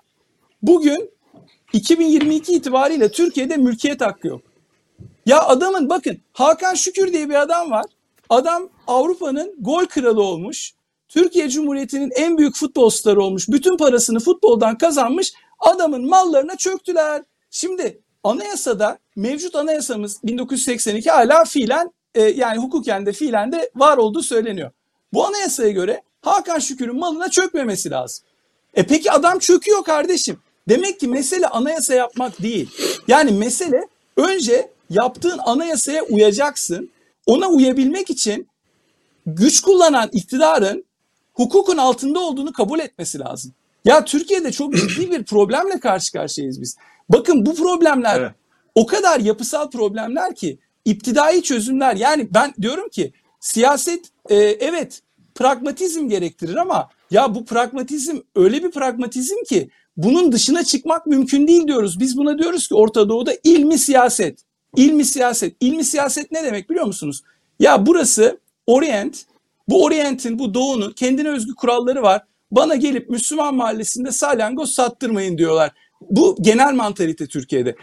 bugün 0.62 1.10
2022 1.74 2.54
itibariyle 2.54 3.12
Türkiye'de 3.12 3.58
mülkiyet 3.58 4.02
hakkı 4.02 4.28
yok. 4.28 4.42
Ya 5.26 5.44
adamın 5.44 5.90
bakın 5.90 6.18
Hakan 6.34 6.74
Şükür 6.74 7.14
diye 7.14 7.30
bir 7.30 7.42
adam 7.42 7.72
var. 7.72 7.86
Adam 8.30 8.70
Avrupa'nın 8.88 9.56
gol 9.60 9.86
kralı 9.86 10.24
olmuş. 10.24 10.74
Türkiye 11.14 11.50
Cumhuriyeti'nin 11.50 12.12
en 12.16 12.38
büyük 12.38 12.56
futbol 12.56 12.90
starı 12.90 13.24
olmuş. 13.24 13.50
Bütün 13.50 13.78
parasını 13.78 14.20
futboldan 14.20 14.78
kazanmış. 14.78 15.34
Adamın 15.60 16.10
mallarına 16.10 16.56
çöktüler. 16.56 17.24
Şimdi 17.52 18.02
anayasada 18.24 18.98
mevcut 19.16 19.56
anayasamız 19.56 20.18
1982 20.24 21.10
hala 21.10 21.46
fiilen 21.46 21.92
e, 22.16 22.22
yani 22.22 22.58
hukuken 22.58 23.06
de 23.06 23.12
fiilen 23.12 23.52
de 23.52 23.72
var 23.76 23.98
olduğu 23.98 24.24
söyleniyor. 24.24 24.72
Bu 25.14 25.26
anayasaya 25.26 25.70
göre 25.70 26.02
Hakan 26.22 26.60
Şükür'ün 26.60 26.96
malına 26.96 27.30
çökmemesi 27.30 27.90
lazım. 27.90 28.26
E 28.74 28.84
peki 28.84 29.12
adam 29.12 29.40
çöküyor 29.40 29.84
kardeşim. 29.84 30.40
Demek 30.70 31.00
ki 31.00 31.08
mesele 31.08 31.48
anayasa 31.48 31.94
yapmak 31.94 32.42
değil. 32.42 32.70
Yani 33.08 33.32
mesele 33.32 33.88
önce 34.18 34.72
yaptığın 34.90 35.40
anayasaya 35.46 36.04
uyacaksın. 36.04 36.90
Ona 37.26 37.48
uyabilmek 37.48 38.10
için 38.10 38.48
güç 39.26 39.62
kullanan 39.62 40.10
iktidarın 40.12 40.86
hukukun 41.34 41.78
altında 41.78 42.20
olduğunu 42.20 42.54
kabul 42.54 42.80
etmesi 42.80 43.20
lazım. 43.20 43.54
Ya 43.86 44.06
Türkiye'de 44.06 44.52
çok 44.52 44.76
ciddi 44.76 45.12
bir 45.12 45.24
problemle 45.24 45.80
karşı 45.80 46.12
karşıyayız 46.12 46.62
biz. 46.62 46.78
Bakın 47.10 47.46
bu 47.46 47.56
problemler 47.56 48.20
evet. 48.20 48.32
o 48.76 48.86
kadar 48.86 49.20
yapısal 49.20 49.70
problemler 49.70 50.36
ki 50.36 50.58
iptidai 50.86 51.44
çözümler 51.44 51.96
yani 51.96 52.28
ben 52.34 52.54
diyorum 52.62 52.90
ki 52.90 53.14
siyaset 53.40 54.06
e, 54.30 54.36
evet 54.36 55.02
pragmatizm 55.36 56.10
gerektirir 56.10 56.56
ama 56.56 56.90
ya 57.12 57.36
bu 57.36 57.46
pragmatizm 57.46 58.18
öyle 58.36 58.64
bir 58.64 58.72
pragmatizm 58.72 59.44
ki 59.50 59.70
bunun 59.98 60.32
dışına 60.32 60.64
çıkmak 60.64 61.06
mümkün 61.06 61.48
değil 61.48 61.68
diyoruz. 61.68 62.00
Biz 62.00 62.18
buna 62.18 62.40
diyoruz 62.40 62.68
ki 62.68 62.76
Orta 62.76 63.10
Doğu'da 63.10 63.34
ilmi 63.44 63.78
siyaset. 63.78 64.40
İlmi 64.76 65.06
siyaset. 65.06 65.56
İlmi 65.60 65.84
siyaset 65.84 66.32
ne 66.32 66.44
demek 66.44 66.70
biliyor 66.70 66.86
musunuz? 66.86 67.24
Ya 67.60 67.86
burası 67.86 68.40
Orient. 68.68 69.26
Bu 69.70 69.84
Orient'in, 69.84 70.40
bu 70.40 70.54
Doğu'nun 70.54 70.92
kendine 70.92 71.30
özgü 71.30 71.56
kuralları 71.56 72.02
var. 72.02 72.22
Bana 72.52 72.76
gelip 72.76 73.10
Müslüman 73.10 73.56
mahallesinde 73.56 74.12
salyangoz 74.12 74.72
sattırmayın 74.72 75.38
diyorlar. 75.38 75.72
Bu 76.02 76.36
genel 76.42 76.74
mantalite 76.74 77.28
Türkiye'de. 77.28 77.76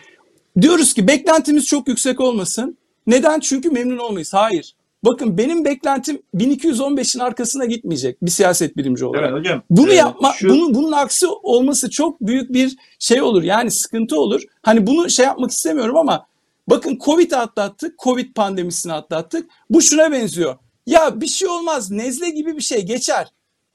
Diyoruz 0.61 0.95
ki 0.95 1.09
beklentimiz 1.09 1.67
çok 1.67 1.89
yüksek 1.89 2.21
olmasın. 2.21 2.79
Neden? 3.07 3.41
Çünkü 3.41 3.71
memnun 3.71 3.99
olmayız. 3.99 4.35
Hayır. 4.35 4.75
Bakın 5.05 5.39
benim 5.39 5.65
beklentim 5.65 6.23
1215'in 6.35 7.21
arkasına 7.21 7.65
gitmeyecek 7.65 8.23
bir 8.23 8.31
siyaset 8.31 8.77
bilimci 8.77 9.05
olarak. 9.05 9.25
Evet 9.25 9.39
hocam. 9.39 9.63
Bunu 9.71 9.93
e, 9.93 9.95
yapma, 9.95 10.33
şu... 10.33 10.49
bunun 10.49 10.75
bunun 10.75 10.93
aksi 10.93 11.27
olması 11.27 11.91
çok 11.91 12.21
büyük 12.21 12.53
bir 12.53 12.77
şey 12.99 13.23
olur. 13.23 13.43
Yani 13.43 13.71
sıkıntı 13.71 14.21
olur. 14.21 14.43
Hani 14.63 14.87
bunu 14.87 15.11
şey 15.11 15.27
yapmak 15.27 15.51
istemiyorum 15.51 15.97
ama 15.97 16.27
bakın 16.69 16.99
Covid 17.05 17.33
atlattık, 17.33 17.99
Covid 17.99 18.35
pandemisini 18.35 18.93
atlattık. 18.93 19.51
Bu 19.71 19.83
şuna 19.83 20.13
benziyor. 20.13 20.57
Ya 20.87 21.21
bir 21.21 21.27
şey 21.27 21.49
olmaz 21.49 21.91
nezle 21.91 22.31
gibi 22.31 22.57
bir 22.57 22.63
şey 22.63 22.83
geçer. 22.83 23.29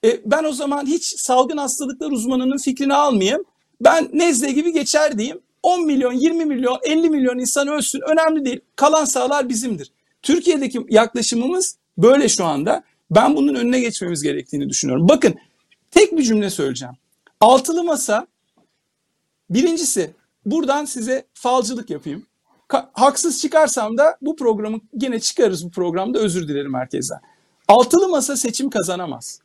E, 0.06 0.22
ben 0.26 0.44
o 0.44 0.52
zaman 0.52 0.86
hiç 0.86 1.20
salgın 1.20 1.58
hastalıklar 1.58 2.12
uzmanının 2.12 2.58
fikrini 2.58 2.94
almayayım. 2.94 3.44
Ben 3.82 4.10
nezle 4.14 4.52
gibi 4.52 4.74
geçer 4.74 5.18
diyeyim. 5.18 5.40
10 5.64 5.86
milyon, 5.86 6.14
20 6.14 6.46
milyon, 6.46 6.80
50 6.84 7.10
milyon 7.10 7.40
insan 7.40 7.68
ölsün 7.68 8.02
önemli 8.02 8.46
değil. 8.46 8.60
Kalan 8.76 9.06
sağlar 9.06 9.50
bizimdir. 9.50 9.92
Türkiye'deki 10.22 10.80
yaklaşımımız 10.90 11.78
böyle 11.98 12.30
şu 12.30 12.46
anda. 12.46 12.84
Ben 13.12 13.36
bunun 13.36 13.56
önüne 13.56 13.80
geçmemiz 13.80 14.24
gerektiğini 14.24 14.70
düşünüyorum. 14.70 15.10
Bakın 15.10 15.36
tek 15.92 16.18
bir 16.18 16.24
cümle 16.24 16.50
söyleyeceğim. 16.50 16.96
Altılı 17.40 17.84
masa 17.84 18.28
birincisi 19.50 20.14
buradan 20.46 20.86
size 20.86 21.26
falcılık 21.34 21.90
yapayım. 21.90 22.26
Haksız 22.94 23.42
çıkarsam 23.42 23.98
da 23.98 24.18
bu 24.22 24.36
programı 24.36 24.80
gene 24.98 25.20
çıkarız 25.20 25.66
bu 25.66 25.72
programda 25.72 26.20
özür 26.20 26.48
dilerim 26.48 26.74
herkesten. 26.74 27.20
Altılı 27.68 28.10
masa 28.10 28.36
seçim 28.38 28.70
kazanamaz. 28.70 29.40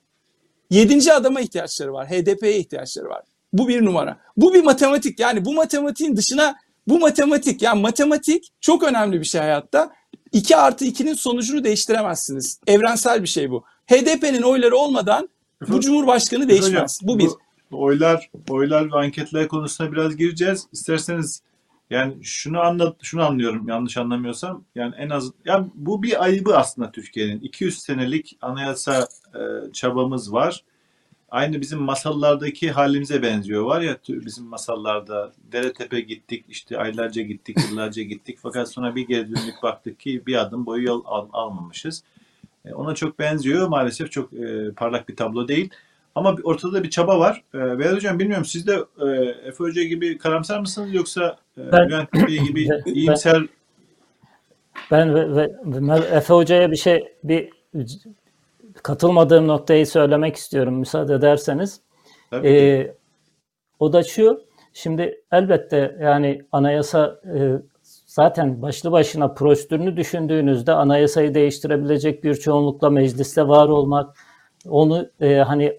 Yedinci 0.71 1.13
adama 1.13 1.41
ihtiyaçları 1.41 1.93
var. 1.93 2.09
HDP'ye 2.09 2.59
ihtiyaçları 2.59 3.09
var. 3.09 3.23
Bu 3.53 3.69
bir 3.69 3.85
numara. 3.85 4.19
Bu 4.37 4.55
bir 4.55 4.65
matematik. 4.65 5.21
Yani 5.21 5.45
bu 5.45 5.55
matematiğin 5.55 6.17
dışına 6.17 6.57
bu 6.89 6.99
matematik. 6.99 7.63
Yani 7.63 7.81
matematik 7.81 8.53
çok 8.61 8.83
önemli 8.83 9.21
bir 9.21 9.25
şey 9.25 9.41
hayatta. 9.41 9.93
2 10.33 10.57
artı 10.57 10.85
2'nin 10.85 11.15
sonucunu 11.15 11.65
değiştiremezsiniz. 11.65 12.61
Evrensel 12.67 13.23
bir 13.23 13.29
şey 13.29 13.51
bu. 13.51 13.65
HDP'nin 13.87 14.43
oyları 14.43 14.77
olmadan 14.77 15.29
bu 15.69 15.81
cumhurbaşkanı 15.81 16.49
değişmez. 16.49 17.01
Bu 17.03 17.19
bir. 17.19 17.29
Bu 17.71 17.83
oylar, 17.83 18.31
oylar 18.51 18.93
ve 18.93 18.97
anketler 18.97 19.49
konusuna 19.49 19.93
biraz 19.93 20.17
gireceğiz. 20.17 20.67
İsterseniz 20.73 21.43
yani 21.91 22.25
şunu 22.25 22.61
anlat, 22.61 22.97
şunu 23.03 23.23
anlıyorum 23.27 23.69
yanlış 23.69 23.97
anlamıyorsam. 23.97 24.65
Yani 24.75 24.95
en 24.99 25.11
az 25.11 25.33
ya 25.45 25.67
bu 25.75 26.03
bir 26.03 26.25
ayıbı 26.25 26.59
aslında 26.59 26.93
Türkiye'nin. 26.93 27.41
200 27.41 27.79
senelik 27.79 28.39
anayasa 28.43 29.09
e, 29.35 29.73
çabamız 29.73 30.33
var. 30.33 30.65
Aynı 31.31 31.61
bizim 31.61 31.79
masallardaki 31.81 32.71
halimize 32.71 33.23
benziyor. 33.23 33.65
Var 33.65 33.81
ya 33.81 33.97
bizim 34.09 34.45
masallarda 34.45 35.33
dere 35.53 35.73
tepe 35.73 36.01
gittik, 36.01 36.45
işte 36.49 36.79
aylarca 36.79 37.23
gittik, 37.23 37.57
yıllarca 37.71 38.03
gittik. 38.03 38.39
Fakat 38.43 38.73
sonra 38.73 38.97
bir 38.97 39.09
geri 39.09 39.27
döndük 39.29 39.63
baktık 39.63 40.01
ki 40.01 40.27
bir 40.27 40.35
adım 40.35 40.67
boyu 40.67 40.85
yol 40.87 41.03
al- 41.07 41.29
almamışız. 41.33 42.05
E, 42.65 42.75
ona 42.75 42.95
çok 42.95 43.19
benziyor. 43.19 43.69
Maalesef 43.69 44.11
çok 44.13 44.33
e, 44.33 44.73
parlak 44.77 45.09
bir 45.09 45.17
tablo 45.17 45.49
değil. 45.49 45.71
Ama 46.15 46.37
ortada 46.45 46.83
bir 46.83 46.91
çaba 46.91 47.19
var. 47.19 47.45
E, 47.55 47.59
Vedat 47.79 47.97
Hocam 47.97 48.19
bilmiyorum 48.19 48.45
siz 48.45 48.67
de 48.67 48.75
e, 49.01 49.07
Efe 49.49 49.65
Hoca 49.65 49.83
gibi 49.83 50.19
karamsar 50.19 50.61
mısınız 50.61 50.95
yoksa 50.95 51.37
e, 51.59 51.73
Ben- 51.73 51.89
Bülent 51.89 52.13
Bey 52.15 52.39
gibi 52.39 52.69
Ben- 52.87 52.95
iyimser 52.95 53.43
Ben 54.91 55.15
ve, 55.15 55.35
ve 55.37 56.17
Efe 56.17 56.35
Hoca'ya 56.35 56.71
bir 56.71 56.77
şey 56.77 57.13
bir 57.25 57.51
katılmadığım 58.83 59.49
noktayı 59.49 59.87
söylemek 59.87 60.37
istiyorum 60.37 60.75
müsaade 60.75 61.15
ederseniz. 61.15 61.81
tabii. 62.31 62.49
Ee, 62.49 62.95
o 63.79 63.93
da 63.93 64.03
şu, 64.03 64.45
şimdi 64.73 65.23
elbette 65.33 65.97
yani 66.03 66.43
anayasa 66.53 67.21
e, 67.25 67.39
zaten 68.07 68.63
başlı 68.63 68.93
başına 68.93 69.29
prosedürünü 69.29 69.97
düşündüğünüzde 69.97 70.73
anayasayı 70.73 71.35
değiştirebilecek 71.35 72.25
bir 72.25 72.35
çoğunlukla 72.35 72.91
mecliste 72.91 73.49
var 73.49 73.69
olmak, 73.69 74.17
onu 74.69 75.11
e, 75.21 75.35
hani 75.37 75.79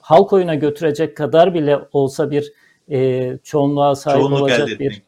halk 0.00 0.32
oyuna 0.32 0.54
götürecek 0.54 1.16
kadar 1.16 1.54
bile 1.54 1.78
olsa 1.92 2.30
bir 2.30 2.52
e, 2.90 3.30
çoğunluğa 3.42 3.94
sahip 3.94 4.20
çoğunluk 4.20 4.40
olacak 4.40 4.68
bir 4.68 4.72
etmek. 4.72 5.02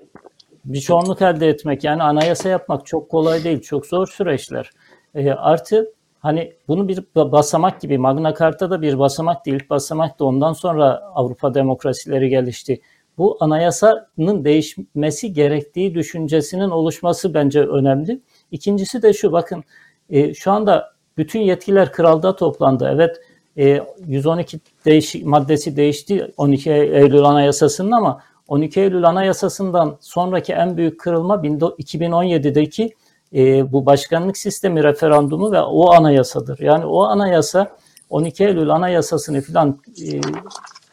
bir 0.64 0.80
çoğunluk 0.80 1.22
elde 1.22 1.48
etmek 1.48 1.84
yani 1.84 2.02
anayasa 2.02 2.48
yapmak 2.48 2.86
çok 2.86 3.11
kolay 3.11 3.44
değil, 3.44 3.61
çok 3.61 3.86
zor 3.86 4.07
süreçler. 4.07 4.70
E, 5.14 5.30
artı 5.30 5.92
hani 6.20 6.52
bunu 6.68 6.88
bir 6.88 6.96
ba- 6.96 7.32
basamak 7.32 7.80
gibi 7.80 7.98
Magna 7.98 8.34
Carta 8.34 8.70
da 8.70 8.82
bir 8.82 8.98
basamak 8.98 9.46
değil, 9.46 9.62
basamak 9.70 10.18
da 10.18 10.24
ondan 10.24 10.52
sonra 10.52 11.02
Avrupa 11.14 11.55
demokrasileri 11.55 12.28
gelişti. 12.28 12.80
Bu 13.18 13.36
anayasanın 13.40 14.44
değişmesi 14.44 15.32
gerektiği 15.32 15.94
düşüncesinin 15.94 16.70
oluşması 16.70 17.34
bence 17.34 17.61
önemli. 17.61 18.20
İkincisi 18.50 19.02
de 19.02 19.12
şu 19.12 19.32
bakın 19.32 19.64
e, 20.11 20.34
şu 20.34 20.52
anda 20.52 20.93
bütün 21.17 21.41
yetkiler 21.41 21.93
kralda 21.93 22.37
toplandı. 22.37 22.91
Evet 22.95 23.21
e, 23.59 23.81
112 24.07 24.61
değişik 24.85 25.27
maddesi 25.27 25.77
değişti 25.77 26.33
12 26.37 26.71
Eylül 26.71 27.25
Anayasası'nın 27.25 27.93
ama 27.93 28.21
12 28.49 28.81
Eylül 28.81 29.05
Anayasası'ndan 29.05 29.97
sonraki 30.01 30.53
en 30.53 30.77
büyük 30.77 31.01
kırılma 31.01 31.35
2017'deki 31.35 32.95
e, 33.35 33.73
bu 33.73 33.87
başkanlık 33.87 34.37
sistemi 34.37 34.85
referandumu 34.85 35.53
ve 35.53 35.61
o 35.61 35.91
anayasadır. 35.91 36.59
Yani 36.59 36.87
o 36.87 37.03
anayasa 37.03 37.77
12 38.11 38.45
Eylül 38.45 38.71
Anayasası'nı 38.71 39.41
falan 39.41 39.79
e, 40.03 40.21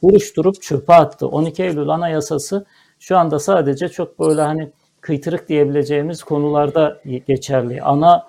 buruşturup 0.01 0.61
çöpe 0.61 0.93
attı. 0.93 1.27
12 1.27 1.63
Eylül 1.63 1.89
Anayasası 1.89 2.65
şu 2.99 3.17
anda 3.17 3.39
sadece 3.39 3.89
çok 3.89 4.19
böyle 4.19 4.41
hani 4.41 4.71
kıytırık 5.01 5.49
diyebileceğimiz 5.49 6.23
konularda 6.23 7.01
geçerli. 7.27 7.81
Ana 7.81 8.27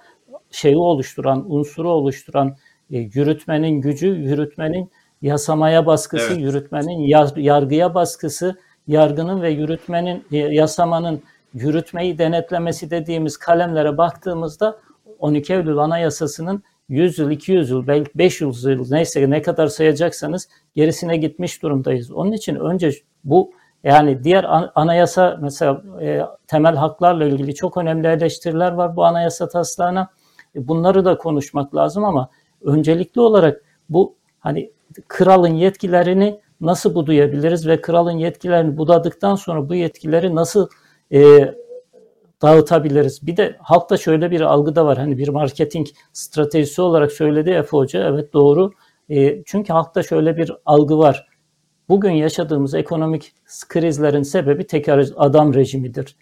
şeyi 0.52 0.76
oluşturan, 0.76 1.44
unsuru 1.48 1.90
oluşturan 1.90 2.56
e, 2.90 2.98
yürütmenin 2.98 3.80
gücü, 3.80 4.06
yürütmenin 4.08 4.90
yasamaya 5.22 5.86
baskısı, 5.86 6.32
Evet. 6.32 6.40
yürütmenin 6.42 6.98
yar- 7.00 7.36
yargıya 7.36 7.94
baskısı, 7.94 8.56
yargının 8.86 9.42
ve 9.42 9.50
yürütmenin, 9.50 10.24
e, 10.32 10.36
yasamanın 10.36 11.22
yürütmeyi 11.54 12.18
denetlemesi 12.18 12.90
dediğimiz 12.90 13.36
kalemlere 13.36 13.98
baktığımızda 13.98 14.78
12 15.18 15.52
Eylül 15.52 15.78
Anayasası'nın 15.78 16.62
100 16.88 17.18
yıl, 17.18 17.30
200 17.30 17.70
yıl, 17.70 17.86
belki 17.86 18.10
500 18.14 18.64
yıl 18.64 18.90
neyse 18.90 19.30
ne 19.30 19.42
kadar 19.42 19.66
sayacaksanız 19.66 20.48
gerisine 20.74 21.16
gitmiş 21.16 21.62
durumdayız. 21.62 22.12
Onun 22.12 22.32
için 22.32 22.54
önce 22.54 22.90
bu 23.24 23.52
yani 23.84 24.24
diğer 24.24 24.44
an- 24.44 24.70
anayasa 24.74 25.38
mesela 25.42 25.82
e, 26.02 26.20
temel 26.46 26.74
haklarla 26.76 27.24
ilgili 27.24 27.54
çok 27.54 27.76
önemli 27.76 28.06
eleştiriler 28.08 28.72
var 28.72 28.96
bu 28.96 29.04
anayasa 29.04 29.48
taslağına. 29.48 30.08
E, 30.56 30.68
Bunları 30.68 31.04
da 31.04 31.18
konuşmak 31.18 31.74
lazım 31.74 32.04
ama 32.04 32.30
öncelikli 32.62 33.20
olarak 33.20 33.62
bu 33.88 34.14
hani 34.40 34.72
kralın 35.08 35.54
yetkilerini 35.54 36.40
nasıl 36.60 36.94
budayabiliriz 36.94 37.68
ve 37.68 37.80
kralın 37.80 38.18
yetkilerini 38.18 38.76
budadıktan 38.76 39.34
sonra 39.34 39.68
bu 39.68 39.74
yetkileri 39.74 40.34
nasıl 40.34 40.68
e, 41.12 41.54
dağıtabiliriz? 42.42 43.26
Bir 43.26 43.36
de 43.36 43.56
halkta 43.60 43.96
şöyle 43.96 44.30
bir 44.30 44.40
algı 44.40 44.76
da 44.76 44.86
var. 44.86 44.98
Hani 44.98 45.18
bir 45.18 45.28
marketing 45.28 45.86
stratejisi 46.12 46.82
olarak 46.82 47.12
söyledi 47.12 47.50
Efe 47.50 47.76
Hoca. 47.76 48.08
Evet 48.08 48.32
doğru. 48.32 48.72
E, 49.10 49.42
çünkü 49.44 49.72
halkta 49.72 50.02
şöyle 50.02 50.36
bir 50.36 50.52
algı 50.66 50.98
var. 50.98 51.26
Bugün 51.88 52.10
yaşadığımız 52.10 52.74
ekonomik 52.74 53.32
krizlerin 53.68 54.22
sebebi 54.22 54.66
tek 54.66 54.88
adam 55.16 55.54
rejimidir. 55.54 56.16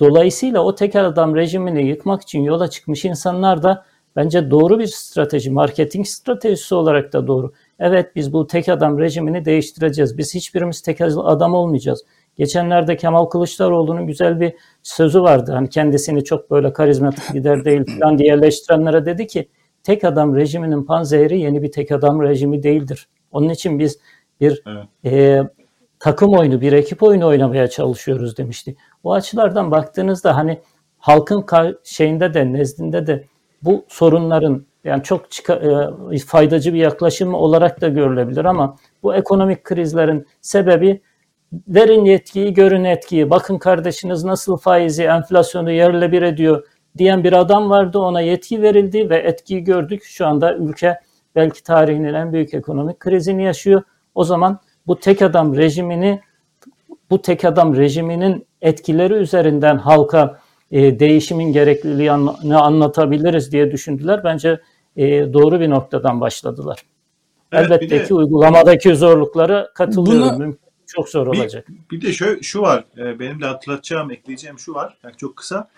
Dolayısıyla 0.00 0.60
o 0.60 0.74
tek 0.74 0.96
adam 0.96 1.36
rejimini 1.36 1.86
yıkmak 1.86 2.22
için 2.22 2.42
yola 2.42 2.70
çıkmış 2.70 3.04
insanlar 3.04 3.62
da 3.62 3.84
bence 4.16 4.50
doğru 4.50 4.78
bir 4.78 4.86
strateji, 4.86 5.50
marketing 5.50 6.06
stratejisi 6.06 6.74
olarak 6.74 7.12
da 7.12 7.26
doğru. 7.26 7.52
Evet 7.78 8.16
biz 8.16 8.32
bu 8.32 8.46
tek 8.46 8.68
adam 8.68 8.98
rejimini 8.98 9.44
değiştireceğiz. 9.44 10.18
Biz 10.18 10.34
hiçbirimiz 10.34 10.80
tek 10.80 11.00
adam 11.00 11.54
olmayacağız. 11.54 12.04
Geçenlerde 12.36 12.96
Kemal 12.96 13.24
Kılıçdaroğlu'nun 13.24 14.06
güzel 14.06 14.40
bir 14.40 14.52
sözü 14.82 15.22
vardı. 15.22 15.52
Hani 15.52 15.68
kendisini 15.68 16.24
çok 16.24 16.50
böyle 16.50 16.72
karizmatik 16.72 17.34
lider 17.34 17.64
değil 17.64 17.84
falan 18.00 18.18
diye 18.18 18.32
eleştirenlere 18.34 19.06
dedi 19.06 19.26
ki 19.26 19.48
tek 19.82 20.04
adam 20.04 20.36
rejiminin 20.36 20.84
panzehri 20.84 21.40
yeni 21.40 21.62
bir 21.62 21.72
tek 21.72 21.92
adam 21.92 22.22
rejimi 22.22 22.62
değildir. 22.62 23.08
Onun 23.32 23.48
için 23.48 23.78
biz 23.78 23.98
bir 24.40 24.62
Evet. 24.66 25.12
e, 25.14 25.42
takım 25.98 26.34
oyunu, 26.34 26.60
bir 26.60 26.72
ekip 26.72 27.02
oyunu 27.02 27.26
oynamaya 27.26 27.68
çalışıyoruz 27.68 28.36
demişti. 28.36 28.76
O 29.04 29.12
açılardan 29.12 29.70
baktığınızda 29.70 30.36
hani 30.36 30.60
halkın 30.98 31.46
şeyinde 31.84 32.34
de 32.34 32.52
nezdinde 32.52 33.06
de 33.06 33.24
bu 33.62 33.84
sorunların 33.88 34.66
yani 34.84 35.02
çok 35.02 35.22
e, 36.12 36.18
faydacı 36.18 36.74
bir 36.74 36.78
yaklaşım 36.78 37.34
olarak 37.34 37.80
da 37.80 37.88
görülebilir 37.88 38.44
ama 38.44 38.76
bu 39.02 39.14
ekonomik 39.14 39.64
krizlerin 39.64 40.26
sebebi 40.40 41.00
verin 41.68 42.04
yetkiyi, 42.04 42.54
görün 42.54 42.84
etkiyi. 42.84 43.30
Bakın 43.30 43.58
kardeşiniz 43.58 44.24
nasıl 44.24 44.56
faizi, 44.56 45.02
enflasyonu 45.02 45.70
yerle 45.70 46.12
bir 46.12 46.22
ediyor 46.22 46.66
diyen 46.98 47.24
bir 47.24 47.32
adam 47.32 47.70
vardı. 47.70 47.98
Ona 47.98 48.20
yetki 48.20 48.62
verildi 48.62 49.10
ve 49.10 49.16
etkiyi 49.16 49.64
gördük. 49.64 50.02
Şu 50.04 50.26
anda 50.26 50.56
ülke 50.56 51.00
belki 51.34 51.62
tarihinin 51.62 52.14
en 52.14 52.32
büyük 52.32 52.54
ekonomik 52.54 53.00
krizini 53.00 53.44
yaşıyor. 53.44 53.82
O 54.14 54.24
zaman 54.24 54.58
bu 54.86 54.98
tek 54.98 55.22
adam 55.22 55.56
rejimini 55.56 56.20
bu 57.10 57.22
tek 57.22 57.44
adam 57.44 57.76
rejiminin 57.76 58.46
etkileri 58.62 59.14
üzerinden 59.14 59.78
halka 59.78 60.40
e, 60.70 60.98
değişimin 61.00 61.52
gerekliliğini 61.52 62.56
anlatabiliriz 62.56 63.52
diye 63.52 63.72
düşündüler. 63.72 64.24
Bence 64.24 64.60
e, 64.96 65.32
doğru 65.32 65.60
bir 65.60 65.70
noktadan 65.70 66.20
başladılar. 66.20 66.78
Evet, 67.52 67.66
Elbette 67.66 67.90
de- 68.00 68.04
ki 68.04 68.14
uygulamadaki 68.14 68.96
zorluklara 68.96 69.70
katılıyorum. 69.74 70.28
Buna- 70.28 70.38
Mümkün- 70.38 70.58
çok 70.86 71.08
zor 71.08 71.32
Bir- 71.32 71.38
olacak. 71.38 71.66
Bir 71.90 72.00
de 72.00 72.12
şu, 72.12 72.42
şu 72.42 72.60
var, 72.62 72.84
e, 72.98 73.18
benim 73.18 73.40
de 73.42 73.46
hatırlatacağım, 73.46 74.10
ekleyeceğim 74.10 74.58
şu 74.58 74.74
var, 74.74 74.98
yani 75.04 75.14
çok 75.16 75.36
kısa. 75.36 75.68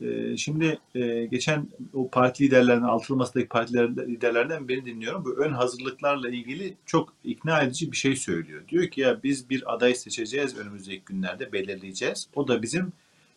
Ee, 0.00 0.36
şimdi 0.36 0.78
e, 0.94 1.24
geçen 1.24 1.68
o 1.92 2.10
parti 2.10 2.44
liderlerinden, 2.44 2.86
altılı 2.86 3.16
masadaki 3.16 3.48
parti 3.48 3.74
liderlerden 3.74 4.68
birini 4.68 4.84
dinliyorum. 4.84 5.24
Bu 5.24 5.36
ön 5.36 5.52
hazırlıklarla 5.52 6.28
ilgili 6.28 6.76
çok 6.86 7.12
ikna 7.24 7.62
edici 7.62 7.92
bir 7.92 7.96
şey 7.96 8.16
söylüyor. 8.16 8.62
Diyor 8.68 8.88
ki 8.88 9.00
ya 9.00 9.22
biz 9.22 9.50
bir 9.50 9.74
aday 9.74 9.94
seçeceğiz 9.94 10.58
önümüzdeki 10.58 11.02
günlerde 11.06 11.52
belirleyeceğiz. 11.52 12.28
O 12.34 12.48
da 12.48 12.62
bizim 12.62 12.92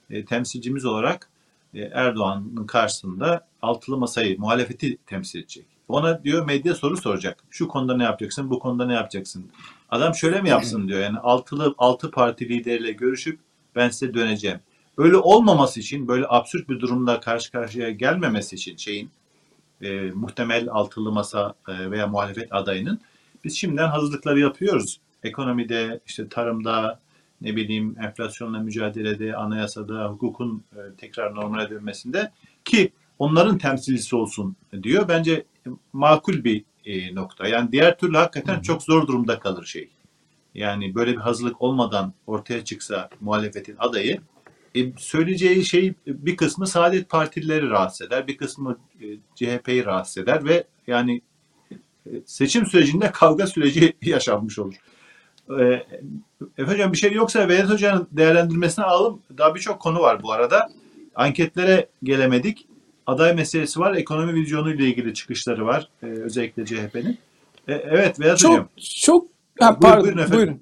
e, 0.09 0.25
temsilcimiz 0.25 0.85
olarak 0.85 1.29
e, 1.73 1.81
Erdoğan'ın 1.81 2.65
karşısında 2.65 3.47
altılı 3.61 3.97
masayı, 3.97 4.39
muhalefeti 4.39 4.97
temsil 5.05 5.39
edecek. 5.39 5.65
Ona 5.87 6.23
diyor 6.23 6.45
medya 6.45 6.75
soru 6.75 6.97
soracak. 6.97 7.43
Şu 7.49 7.67
konuda 7.67 7.97
ne 7.97 8.03
yapacaksın, 8.03 8.49
bu 8.49 8.59
konuda 8.59 8.85
ne 8.85 8.93
yapacaksın? 8.93 9.51
Adam 9.89 10.15
şöyle 10.15 10.41
mi 10.41 10.49
yapsın 10.49 10.87
diyor. 10.87 10.99
Yani 10.99 11.17
altılı 11.17 11.75
altı 11.77 12.11
parti 12.11 12.49
lideriyle 12.49 12.91
görüşüp 12.91 13.39
ben 13.75 13.89
size 13.89 14.13
döneceğim. 14.13 14.59
Öyle 14.97 15.17
olmaması 15.17 15.79
için, 15.79 16.07
böyle 16.07 16.25
absürt 16.29 16.69
bir 16.69 16.79
durumla 16.79 17.19
karşı 17.19 17.51
karşıya 17.51 17.91
gelmemesi 17.91 18.55
için 18.55 18.77
şeyin 18.77 19.09
e, 19.81 20.11
muhtemel 20.11 20.69
altılı 20.71 21.11
masa 21.11 21.53
e, 21.67 21.91
veya 21.91 22.07
muhalefet 22.07 22.53
adayının 22.53 22.99
biz 23.43 23.57
şimdiden 23.57 23.87
hazırlıkları 23.87 24.39
yapıyoruz. 24.39 24.99
Ekonomide, 25.23 25.99
işte 26.05 26.29
tarımda, 26.29 26.99
ne 27.41 27.55
bileyim 27.55 27.95
enflasyonla 28.01 28.59
mücadelede, 28.59 29.35
anayasada, 29.35 30.09
hukukun 30.09 30.63
e, 30.75 30.79
tekrar 30.97 31.35
normale 31.35 31.69
dönmesinde 31.69 32.31
ki 32.65 32.91
onların 33.19 33.57
temsilcisi 33.57 34.15
olsun 34.15 34.55
diyor. 34.83 35.07
Bence 35.07 35.45
makul 35.93 36.43
bir 36.43 36.63
e, 36.85 37.15
nokta. 37.15 37.47
Yani 37.47 37.71
diğer 37.71 37.97
türlü 37.97 38.17
hakikaten 38.17 38.61
çok 38.61 38.83
zor 38.83 39.07
durumda 39.07 39.39
kalır 39.39 39.65
şey. 39.65 39.89
Yani 40.55 40.95
böyle 40.95 41.11
bir 41.11 41.17
hazırlık 41.17 41.61
olmadan 41.61 42.13
ortaya 42.27 42.65
çıksa 42.65 43.09
muhalefetin 43.21 43.75
adayı 43.79 44.21
e, 44.79 44.93
söyleyeceği 44.97 45.65
şey 45.65 45.93
bir 46.07 46.37
kısmı 46.37 46.67
Saadet 46.67 47.09
Partilileri 47.09 47.69
rahatsız 47.69 48.07
eder, 48.07 48.27
bir 48.27 48.37
kısmı 48.37 48.77
e, 49.01 49.05
CHP'yi 49.35 49.85
rahatsız 49.85 50.17
eder 50.17 50.45
ve 50.45 50.63
yani 50.87 51.21
e, 51.71 52.11
seçim 52.25 52.65
sürecinde 52.65 53.11
kavga 53.11 53.47
süreci 53.47 53.93
yaşanmış 54.01 54.59
olur. 54.59 54.75
E, 55.59 55.85
Efe 56.57 56.71
Hocam 56.71 56.91
bir 56.91 56.97
şey 56.97 57.13
yoksa 57.13 57.47
Vedat 57.47 57.69
Hoca'nın 57.69 58.07
değerlendirmesine 58.11 58.85
alalım. 58.85 59.21
Daha 59.37 59.55
birçok 59.55 59.79
konu 59.79 59.99
var 59.99 60.23
bu 60.23 60.31
arada. 60.31 60.69
Anketlere 61.15 61.89
gelemedik. 62.03 62.67
Aday 63.07 63.33
meselesi 63.33 63.79
var. 63.79 63.95
Ekonomi 63.95 64.33
vizyonu 64.33 64.73
ile 64.73 64.87
ilgili 64.87 65.13
çıkışları 65.13 65.65
var. 65.65 65.89
E, 66.03 66.05
özellikle 66.05 66.65
CHP'nin. 66.65 67.17
E, 67.67 67.73
evet 67.73 68.19
Vedat 68.19 68.37
çok, 68.37 68.51
Hocam. 68.51 68.69
Çok 68.77 69.27
ha, 69.59 69.79
pardon, 69.79 70.03
buyurun. 70.03 70.17
Efendim. 70.17 70.37
buyurun. 70.37 70.61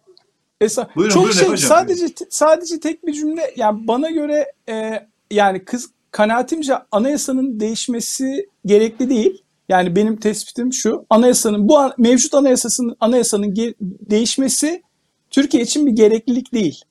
Esa, 0.61 0.89
buyurun, 0.95 1.13
çok 1.13 1.23
buyurun 1.23 1.39
şey 1.39 1.47
hocam, 1.47 1.69
sadece 1.69 2.01
buyurun. 2.01 2.27
sadece 2.29 2.79
tek 2.79 3.05
bir 3.07 3.13
cümle 3.13 3.53
yani 3.55 3.87
bana 3.87 4.09
göre 4.09 4.51
e, 4.69 5.07
yani 5.31 5.65
kız 5.65 5.89
kanaatimce 6.11 6.73
anayasanın 6.91 7.59
değişmesi 7.59 8.49
gerekli 8.65 9.09
değil. 9.09 9.43
Yani 9.69 9.95
benim 9.95 10.17
tespitim 10.17 10.73
şu. 10.73 11.05
Anayasanın 11.09 11.69
bu 11.69 11.77
an, 11.77 11.93
mevcut 11.97 12.33
anayasasının 12.33 12.95
anayasanın 12.99 13.53
ge, 13.53 13.73
değişmesi 13.81 14.83
Türkiye 15.29 15.63
için 15.63 15.87
bir 15.87 15.91
gereklilik 15.91 16.53
değil. 16.53 16.81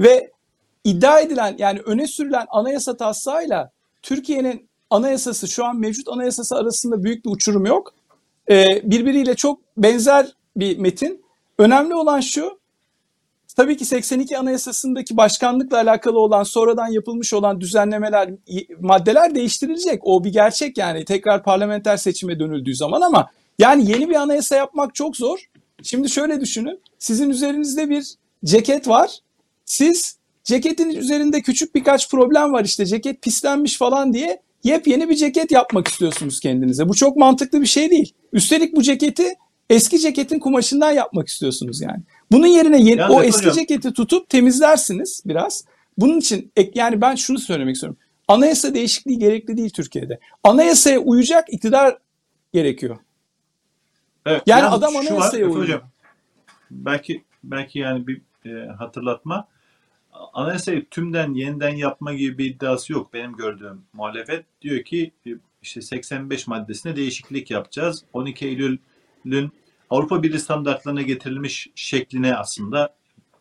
Ve 0.00 0.30
iddia 0.84 1.20
edilen 1.20 1.54
yani 1.58 1.80
öne 1.80 2.06
sürülen 2.06 2.46
anayasa 2.50 2.96
taslağıyla 2.96 3.70
Türkiye'nin 4.02 4.68
anayasası 4.90 5.48
şu 5.48 5.64
an 5.64 5.76
mevcut 5.76 6.08
anayasası 6.08 6.56
arasında 6.56 7.04
büyük 7.04 7.24
bir 7.24 7.30
uçurum 7.30 7.66
yok. 7.66 7.94
Ee, 8.50 8.66
birbiriyle 8.84 9.34
çok 9.34 9.60
benzer 9.76 10.34
bir 10.56 10.78
metin. 10.78 11.24
Önemli 11.58 11.94
olan 11.94 12.20
şu 12.20 12.59
Tabii 13.60 13.76
ki 13.76 13.84
82 13.84 14.38
Anayasası'ndaki 14.38 15.16
başkanlıkla 15.16 15.76
alakalı 15.76 16.18
olan 16.18 16.42
sonradan 16.42 16.86
yapılmış 16.86 17.34
olan 17.34 17.60
düzenlemeler, 17.60 18.30
maddeler 18.80 19.34
değiştirilecek. 19.34 20.00
O 20.02 20.24
bir 20.24 20.32
gerçek 20.32 20.78
yani 20.78 21.04
tekrar 21.04 21.42
parlamenter 21.42 21.96
seçime 21.96 22.40
dönüldüğü 22.40 22.74
zaman 22.74 23.00
ama 23.00 23.30
yani 23.58 23.90
yeni 23.90 24.10
bir 24.10 24.14
anayasa 24.14 24.56
yapmak 24.56 24.94
çok 24.94 25.16
zor. 25.16 25.38
Şimdi 25.82 26.10
şöyle 26.10 26.40
düşünün. 26.40 26.80
Sizin 26.98 27.30
üzerinizde 27.30 27.90
bir 27.90 28.14
ceket 28.44 28.88
var. 28.88 29.18
Siz 29.64 30.18
ceketin 30.44 30.90
üzerinde 30.90 31.42
küçük 31.42 31.74
birkaç 31.74 32.10
problem 32.10 32.52
var 32.52 32.64
işte 32.64 32.86
ceket 32.86 33.22
pislenmiş 33.22 33.78
falan 33.78 34.12
diye 34.12 34.42
yepyeni 34.64 35.08
bir 35.08 35.16
ceket 35.16 35.50
yapmak 35.50 35.88
istiyorsunuz 35.88 36.40
kendinize. 36.40 36.88
Bu 36.88 36.94
çok 36.94 37.16
mantıklı 37.16 37.60
bir 37.60 37.66
şey 37.66 37.90
değil. 37.90 38.14
Üstelik 38.32 38.76
bu 38.76 38.82
ceketi 38.82 39.34
eski 39.70 39.98
ceketin 39.98 40.38
kumaşından 40.38 40.92
yapmak 40.92 41.28
istiyorsunuz 41.28 41.80
yani. 41.80 42.02
Bunun 42.32 42.46
yerine 42.46 42.80
yeni, 42.82 43.04
o 43.04 43.22
eski 43.22 43.40
hocam. 43.40 43.54
ceketi 43.54 43.92
tutup 43.92 44.28
temizlersiniz 44.28 45.22
biraz. 45.26 45.64
Bunun 45.98 46.18
için 46.18 46.52
yani 46.74 47.00
ben 47.00 47.14
şunu 47.14 47.38
söylemek 47.38 47.74
istiyorum. 47.74 47.98
Anayasa 48.28 48.74
değişikliği 48.74 49.18
gerekli 49.18 49.56
değil 49.56 49.70
Türkiye'de. 49.70 50.20
Anayasaya 50.44 50.98
uyacak 50.98 51.52
iktidar 51.52 51.98
gerekiyor. 52.52 52.98
Evet, 54.26 54.42
yani 54.46 54.64
adam 54.64 54.96
anayasaya 54.96 55.46
uyuyor. 55.46 55.62
Hocam, 55.62 55.82
belki 56.70 57.24
belki 57.44 57.78
yani 57.78 58.06
bir 58.06 58.20
e, 58.46 58.66
hatırlatma. 58.66 59.48
Anayasayı 60.32 60.86
tümden 60.88 61.34
yeniden 61.34 61.76
yapma 61.76 62.14
gibi 62.14 62.38
bir 62.38 62.44
iddiası 62.44 62.92
yok 62.92 63.12
benim 63.12 63.36
gördüğüm 63.36 63.82
muhalefet. 63.92 64.44
Diyor 64.62 64.84
ki 64.84 65.12
e, 65.26 65.30
işte 65.62 65.80
85 65.80 66.46
maddesine 66.46 66.96
değişiklik 66.96 67.50
yapacağız. 67.50 68.04
12 68.12 68.46
Eylül'ün 68.46 69.52
Avrupa 69.90 70.22
Birliği 70.22 70.38
standartlarına 70.38 71.02
getirilmiş 71.02 71.68
şekline 71.74 72.36
aslında 72.36 72.94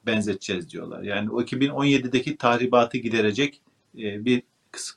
benzeteceğiz 0.06 0.70
diyorlar. 0.70 1.04
Yani 1.04 1.30
o 1.30 1.42
2017'deki 1.42 2.38
tahribatı 2.38 2.98
giderecek 2.98 3.62
e, 3.98 4.26
bir 4.26 4.44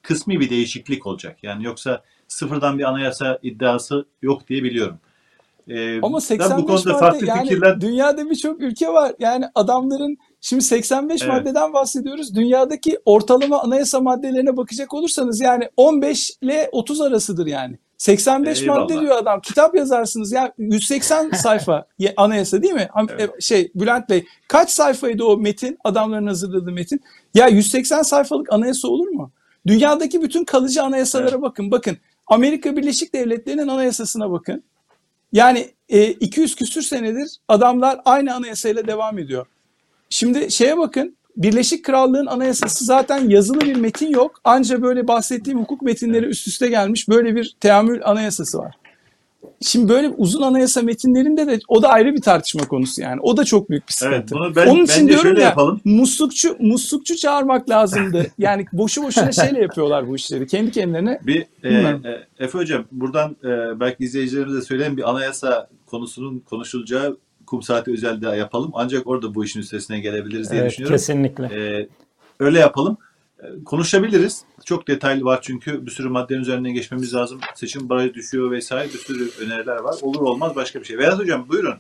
kısmi 0.03 0.41
bir 0.41 0.51
değişiklik 0.51 1.07
olacak. 1.07 1.39
Yani 1.43 1.65
yoksa 1.65 2.03
sıfırdan 2.29 2.79
bir 2.79 2.85
anayasa 2.85 3.39
iddiası 3.43 4.07
yok 4.23 4.49
diye 4.49 4.63
biliyorum. 4.63 4.99
Ee, 5.69 6.01
Ama 6.03 6.21
85 6.21 6.63
bu 6.63 6.67
konuda 6.67 6.99
farklı 6.99 7.27
yani 7.27 7.49
fikirler... 7.49 7.81
dünyada 7.81 8.31
birçok 8.31 8.61
ülke 8.61 8.89
var. 8.89 9.13
Yani 9.19 9.45
adamların 9.55 10.17
şimdi 10.41 10.63
85 10.63 11.23
evet. 11.23 11.33
maddeden 11.33 11.73
bahsediyoruz. 11.73 12.35
Dünyadaki 12.35 12.99
ortalama 13.05 13.63
anayasa 13.63 14.01
maddelerine 14.01 14.57
bakacak 14.57 14.95
olursanız 14.95 15.41
yani 15.41 15.69
15 15.77 16.31
ile 16.43 16.69
30 16.73 17.01
arasıdır 17.01 17.47
yani. 17.47 17.79
85 18.03 18.63
Eyvallah. 18.63 18.81
madde 18.81 19.01
diyor 19.01 19.17
adam. 19.17 19.41
Kitap 19.41 19.75
yazarsınız 19.75 20.33
ya 20.33 20.53
180 20.59 21.31
sayfa 21.43 21.87
anayasa 22.17 22.63
değil 22.63 22.75
mi? 22.75 22.89
Evet. 23.11 23.31
E, 23.37 23.41
şey 23.41 23.71
Bülent 23.75 24.09
Bey 24.09 24.25
kaç 24.49 24.71
sayfaydı 24.71 25.25
o 25.25 25.37
metin? 25.37 25.79
Adamların 25.85 26.27
hazırladığı 26.27 26.73
metin. 26.73 27.01
Ya 27.35 27.49
180 27.49 28.03
sayfalık 28.03 28.53
anayasa 28.53 28.89
olur 28.89 29.09
mu? 29.09 29.31
Dünyadaki 29.67 30.23
bütün 30.23 30.45
kalıcı 30.45 30.83
anayasalara 30.83 31.31
evet. 31.31 31.43
bakın. 31.43 31.71
Bakın 31.71 31.97
Amerika 32.27 32.77
Birleşik 32.77 33.15
Devletleri'nin 33.15 33.69
anayasasına 33.69 34.31
bakın. 34.31 34.63
Yani 35.33 35.71
e, 35.89 36.07
200 36.11 36.57
küsür 36.57 36.83
senedir 36.83 37.37
adamlar 37.49 38.01
aynı 38.05 38.35
anayasayla 38.35 38.87
devam 38.87 39.19
ediyor. 39.19 39.47
Şimdi 40.11 40.51
şeye 40.51 40.79
bakın 40.79 41.17
Birleşik 41.37 41.85
Krallığın 41.85 42.27
anayasası 42.27 42.85
zaten 42.85 43.29
yazılı 43.29 43.61
bir 43.61 43.77
metin 43.77 44.11
yok. 44.11 44.41
Anca 44.45 44.83
böyle 44.83 45.09
bahsettiğim 45.09 45.61
hukuk 45.61 45.83
metinleri 45.83 46.27
üst 46.27 46.49
üste 46.49 46.69
gelmiş 46.69 47.09
böyle 47.09 47.37
bir 47.37 47.57
teamül 47.61 48.01
anayasası 48.05 48.59
var. 48.59 48.75
Şimdi 49.61 49.89
böyle 49.89 50.09
uzun 50.09 50.43
anayasa 50.43 50.83
metinlerinde 50.83 51.47
de 51.47 51.61
o 51.69 51.83
da 51.83 51.89
ayrı 51.89 52.15
bir 52.15 52.21
tartışma 52.21 52.69
konusu 52.69 53.03
yani. 53.03 53.21
O 53.21 53.37
da 53.37 53.45
çok 53.45 53.71
büyük 53.71 53.89
bir 53.89 53.93
sıkıntı. 53.93 54.17
Evet, 54.17 54.31
bunu 54.31 54.57
ben, 54.57 54.67
Onun 54.67 54.85
için 54.85 55.09
diyorum 55.09 55.37
ya 55.37 55.43
yapalım. 55.43 55.81
muslukçu 55.85 56.57
muslukçu 56.61 57.17
çağırmak 57.17 57.71
lazımdı. 57.71 58.27
Yani 58.39 58.67
boşu 58.73 59.03
boşuna 59.03 59.33
şeyle 59.33 59.61
yapıyorlar 59.61 60.09
bu 60.09 60.17
işleri. 60.17 60.47
Kendi 60.47 60.71
kendilerine. 60.71 61.21
Bir 61.23 61.47
e, 61.63 61.75
e, 61.75 62.01
Efe 62.39 62.59
hocam 62.59 62.85
buradan 62.93 63.37
e, 63.45 63.81
belki 63.81 64.05
izleyicilerimize 64.05 64.63
söyleyeyim 64.63 64.97
bir 64.97 65.11
anayasa 65.11 65.69
konusunun 65.87 66.39
konuşulacağı 66.39 67.17
kum 67.53 67.63
saati 67.63 67.91
özelde 67.91 68.27
yapalım. 68.27 68.71
Ancak 68.75 69.07
orada 69.07 69.35
bu 69.35 69.45
işin 69.45 69.61
üstesine 69.61 70.01
gelebiliriz 70.01 70.51
diye 70.51 70.61
evet, 70.61 70.71
düşünüyorum. 70.71 70.97
Kesinlikle. 70.97 71.45
Ee, 71.45 71.89
öyle 72.41 72.59
yapalım. 72.59 72.97
Ee, 73.43 73.65
konuşabiliriz. 73.65 74.45
Çok 74.65 74.89
detaylı 74.89 75.25
var 75.25 75.39
çünkü 75.43 75.87
bir 75.87 75.91
sürü 75.91 76.09
maddenin 76.09 76.41
üzerinden 76.41 76.73
geçmemiz 76.73 77.15
lazım. 77.15 77.41
Seçim 77.55 77.89
barajı 77.89 78.15
düşüyor 78.15 78.51
vesaire 78.51 78.89
bir 78.93 78.99
sürü 78.99 79.31
öneriler 79.41 79.77
var. 79.77 79.95
Olur 80.03 80.21
olmaz 80.21 80.57
başka 80.57 80.81
bir 80.81 80.85
şey. 80.85 80.99
Vedat 80.99 81.19
Hocam 81.19 81.49
buyurun. 81.49 81.75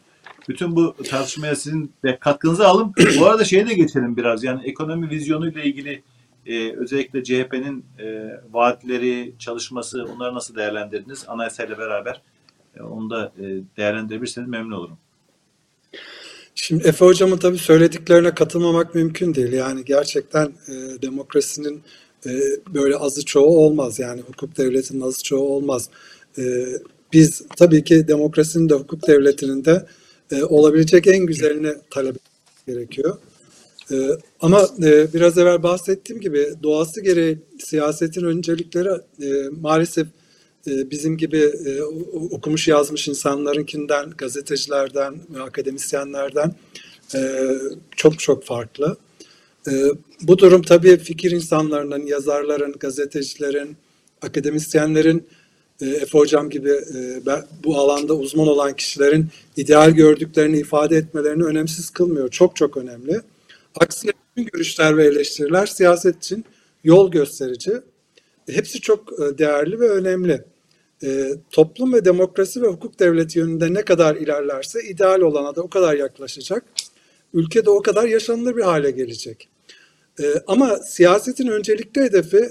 Bütün 0.48 0.76
bu 0.76 0.94
tartışmaya 1.10 1.56
sizin 1.56 1.92
de 2.04 2.18
katkınızı 2.18 2.66
alın. 2.68 2.92
bu 3.20 3.26
arada 3.26 3.44
şeye 3.44 3.68
de 3.68 3.74
geçelim 3.74 4.16
biraz. 4.16 4.44
Yani 4.44 4.60
ekonomi 4.64 5.10
vizyonu 5.10 5.48
ile 5.48 5.64
ilgili 5.64 6.02
e, 6.46 6.72
özellikle 6.76 7.24
CHP'nin 7.24 7.84
e, 7.98 8.36
vaatleri, 8.50 9.34
çalışması 9.38 10.04
onları 10.16 10.34
nasıl 10.34 10.56
değerlendirdiniz? 10.56 11.24
Anayasayla 11.28 11.78
beraber 11.78 12.22
e, 12.76 12.82
onu 12.82 13.10
da 13.10 13.32
e, 13.38 13.42
değerlendirebilirseniz 13.76 14.48
memnun 14.48 14.76
olurum. 14.76 14.98
Şimdi 16.54 16.88
Efe 16.88 17.04
Hocam'ın 17.04 17.36
tabii 17.36 17.58
söylediklerine 17.58 18.34
katılmamak 18.34 18.94
mümkün 18.94 19.34
değil. 19.34 19.52
Yani 19.52 19.84
gerçekten 19.84 20.46
e, 20.46 21.02
demokrasinin 21.02 21.82
e, 22.26 22.30
böyle 22.74 22.96
azı 22.96 23.24
çoğu 23.24 23.58
olmaz. 23.58 23.98
Yani 23.98 24.20
hukuk 24.20 24.58
devletinin 24.58 25.00
azı 25.00 25.22
çoğu 25.22 25.48
olmaz. 25.48 25.88
E, 26.38 26.42
biz 27.12 27.42
tabii 27.56 27.84
ki 27.84 28.08
demokrasinin 28.08 28.68
de 28.68 28.74
hukuk 28.74 29.06
devletinin 29.06 29.64
de 29.64 29.86
e, 30.30 30.44
olabilecek 30.44 31.06
en 31.06 31.26
güzelini 31.26 31.74
talep 31.90 32.16
gerekiyor. 32.66 33.16
E, 33.92 33.96
ama 34.40 34.68
e, 34.82 35.12
biraz 35.14 35.38
evvel 35.38 35.62
bahsettiğim 35.62 36.20
gibi 36.20 36.48
doğası 36.62 37.00
gereği 37.00 37.38
siyasetin 37.58 38.24
öncelikleri 38.24 38.88
e, 39.22 39.48
maalesef 39.60 40.06
bizim 40.66 41.16
gibi 41.16 41.38
e, 41.66 41.82
okumuş 42.30 42.68
yazmış 42.68 43.08
insanlarınkinden, 43.08 44.10
gazetecilerden, 44.10 45.14
akademisyenlerden 45.40 46.54
e, 47.14 47.50
çok 47.96 48.18
çok 48.18 48.44
farklı. 48.44 48.96
E, 49.68 49.72
bu 50.20 50.38
durum 50.38 50.62
tabii 50.62 50.96
fikir 50.96 51.30
insanlarının, 51.30 52.06
yazarların, 52.06 52.72
gazetecilerin, 52.72 53.76
akademisyenlerin, 54.22 55.26
Efe 55.80 56.18
Hocam 56.18 56.50
gibi 56.50 56.72
bu 57.64 57.78
alanda 57.78 58.14
uzman 58.14 58.48
olan 58.48 58.76
kişilerin 58.76 59.26
ideal 59.56 59.90
gördüklerini 59.90 60.58
ifade 60.58 60.96
etmelerini 60.96 61.44
önemsiz 61.44 61.90
kılmıyor. 61.90 62.28
Çok 62.28 62.56
çok 62.56 62.76
önemli. 62.76 63.20
Aksine 63.80 64.12
bütün 64.36 64.50
görüşler 64.52 64.96
ve 64.96 65.04
eleştiriler 65.04 65.66
siyaset 65.66 66.16
için 66.16 66.44
yol 66.84 67.10
gösterici. 67.10 67.72
Hepsi 68.50 68.80
çok 68.80 69.18
değerli 69.38 69.80
ve 69.80 69.88
önemli. 69.88 70.44
Toplum 71.50 71.92
ve 71.92 72.04
demokrasi 72.04 72.62
ve 72.62 72.66
hukuk 72.66 73.00
devleti 73.00 73.38
yönünde 73.38 73.74
ne 73.74 73.82
kadar 73.82 74.16
ilerlerse 74.16 74.82
ideal 74.82 75.20
olana 75.20 75.56
da 75.56 75.62
o 75.62 75.70
kadar 75.70 75.94
yaklaşacak. 75.94 76.64
Ülke 77.34 77.66
de 77.66 77.70
o 77.70 77.82
kadar 77.82 78.04
yaşanılır 78.04 78.56
bir 78.56 78.62
hale 78.62 78.90
gelecek. 78.90 79.48
ama 80.46 80.76
siyasetin 80.78 81.46
öncelikli 81.46 82.00
hedefi 82.00 82.48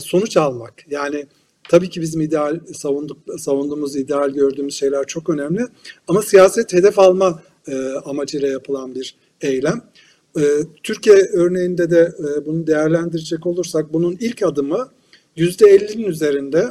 sonuç 0.00 0.36
almak. 0.36 0.74
Yani 0.90 1.26
Tabii 1.68 1.90
ki 1.90 2.00
bizim 2.00 2.20
ideal 2.20 2.60
savunduk, 2.74 3.18
savunduğumuz, 3.38 3.96
ideal 3.96 4.30
gördüğümüz 4.30 4.74
şeyler 4.74 5.04
çok 5.06 5.30
önemli. 5.30 5.66
Ama 6.08 6.22
siyaset 6.22 6.72
hedef 6.72 6.98
alma 6.98 7.42
e, 7.68 7.74
amacıyla 8.04 8.48
yapılan 8.48 8.94
bir 8.94 9.16
eylem. 9.40 9.82
E, 10.38 10.42
Türkiye 10.82 11.16
örneğinde 11.16 11.90
de 11.90 12.12
e, 12.18 12.46
bunu 12.46 12.66
değerlendirecek 12.66 13.46
olursak 13.46 13.92
bunun 13.92 14.16
ilk 14.20 14.42
adımı 14.42 14.88
%50'nin 15.36 16.04
üzerinde 16.04 16.64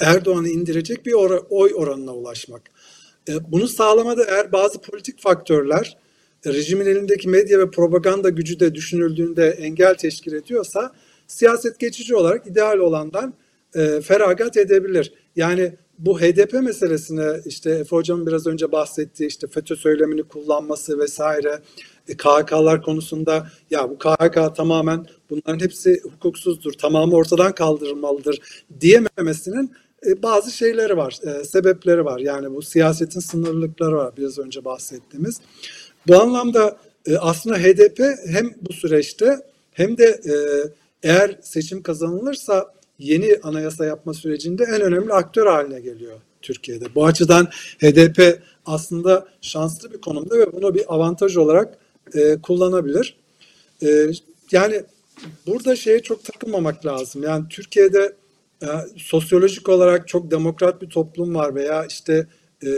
Erdoğan'ı 0.00 0.48
indirecek 0.48 1.06
bir 1.06 1.12
or 1.12 1.46
oy 1.50 1.72
oranına 1.74 2.14
ulaşmak. 2.14 2.62
E, 3.28 3.52
bunu 3.52 3.68
sağlamada 3.68 4.24
eğer 4.24 4.52
bazı 4.52 4.80
politik 4.80 5.20
faktörler 5.20 5.96
e, 6.46 6.52
rejimin 6.52 6.86
elindeki 6.86 7.28
medya 7.28 7.58
ve 7.58 7.70
propaganda 7.70 8.28
gücü 8.28 8.60
de 8.60 8.74
düşünüldüğünde 8.74 9.48
engel 9.50 9.94
teşkil 9.94 10.32
ediyorsa 10.32 10.92
siyaset 11.26 11.78
geçici 11.78 12.16
olarak 12.16 12.46
ideal 12.46 12.78
olandan 12.78 13.34
e, 13.74 14.00
feragat 14.00 14.56
edebilir. 14.56 15.12
Yani 15.36 15.72
bu 15.98 16.20
HDP 16.20 16.52
meselesine 16.52 17.40
işte 17.46 17.70
Efe 17.70 17.96
Hocam'ın 17.96 18.26
biraz 18.26 18.46
önce 18.46 18.72
bahsettiği 18.72 19.28
işte 19.28 19.46
FETÖ 19.46 19.76
söylemini 19.76 20.22
kullanması 20.22 20.98
vesaire 20.98 21.58
e, 22.08 22.16
KHK'lar 22.16 22.82
konusunda 22.82 23.50
ya 23.70 23.90
bu 23.90 23.98
KHK 23.98 24.56
tamamen 24.56 25.06
bunların 25.30 25.64
hepsi 25.64 26.00
hukuksuzdur, 26.02 26.72
tamamı 26.72 27.16
ortadan 27.16 27.54
kaldırılmalıdır 27.54 28.62
diyememesinin 28.80 29.72
e, 30.06 30.22
bazı 30.22 30.50
şeyleri 30.50 30.96
var, 30.96 31.18
e, 31.22 31.44
sebepleri 31.44 32.04
var. 32.04 32.18
Yani 32.20 32.54
bu 32.54 32.62
siyasetin 32.62 33.20
sınırlılıkları 33.20 33.96
var 33.96 34.16
biraz 34.16 34.38
önce 34.38 34.64
bahsettiğimiz. 34.64 35.40
Bu 36.08 36.20
anlamda 36.20 36.76
e, 37.06 37.16
aslında 37.16 37.58
HDP 37.58 38.00
hem 38.26 38.54
bu 38.68 38.72
süreçte 38.72 39.36
hem 39.72 39.98
de 39.98 40.20
eğer 41.02 41.38
seçim 41.42 41.82
kazanılırsa 41.82 42.72
yeni 42.98 43.38
anayasa 43.42 43.84
yapma 43.84 44.14
sürecinde 44.14 44.64
en 44.64 44.80
önemli 44.80 45.12
aktör 45.12 45.46
haline 45.46 45.80
geliyor 45.80 46.20
Türkiye'de. 46.42 46.94
Bu 46.94 47.06
açıdan 47.06 47.48
HDP 47.82 48.42
aslında 48.66 49.28
şanslı 49.40 49.92
bir 49.92 50.00
konumda 50.00 50.38
ve 50.38 50.52
bunu 50.52 50.74
bir 50.74 50.94
avantaj 50.94 51.36
olarak 51.36 51.78
e, 52.14 52.36
kullanabilir. 52.42 53.16
E, 53.82 54.06
yani 54.52 54.82
burada 55.46 55.76
şeye 55.76 56.02
çok 56.02 56.24
takılmamak 56.24 56.86
lazım. 56.86 57.22
Yani 57.22 57.44
Türkiye'de 57.50 58.12
e, 58.62 58.66
sosyolojik 58.96 59.68
olarak 59.68 60.08
çok 60.08 60.30
demokrat 60.30 60.82
bir 60.82 60.88
toplum 60.88 61.34
var 61.34 61.54
veya 61.54 61.86
işte 61.86 62.26
e, 62.64 62.68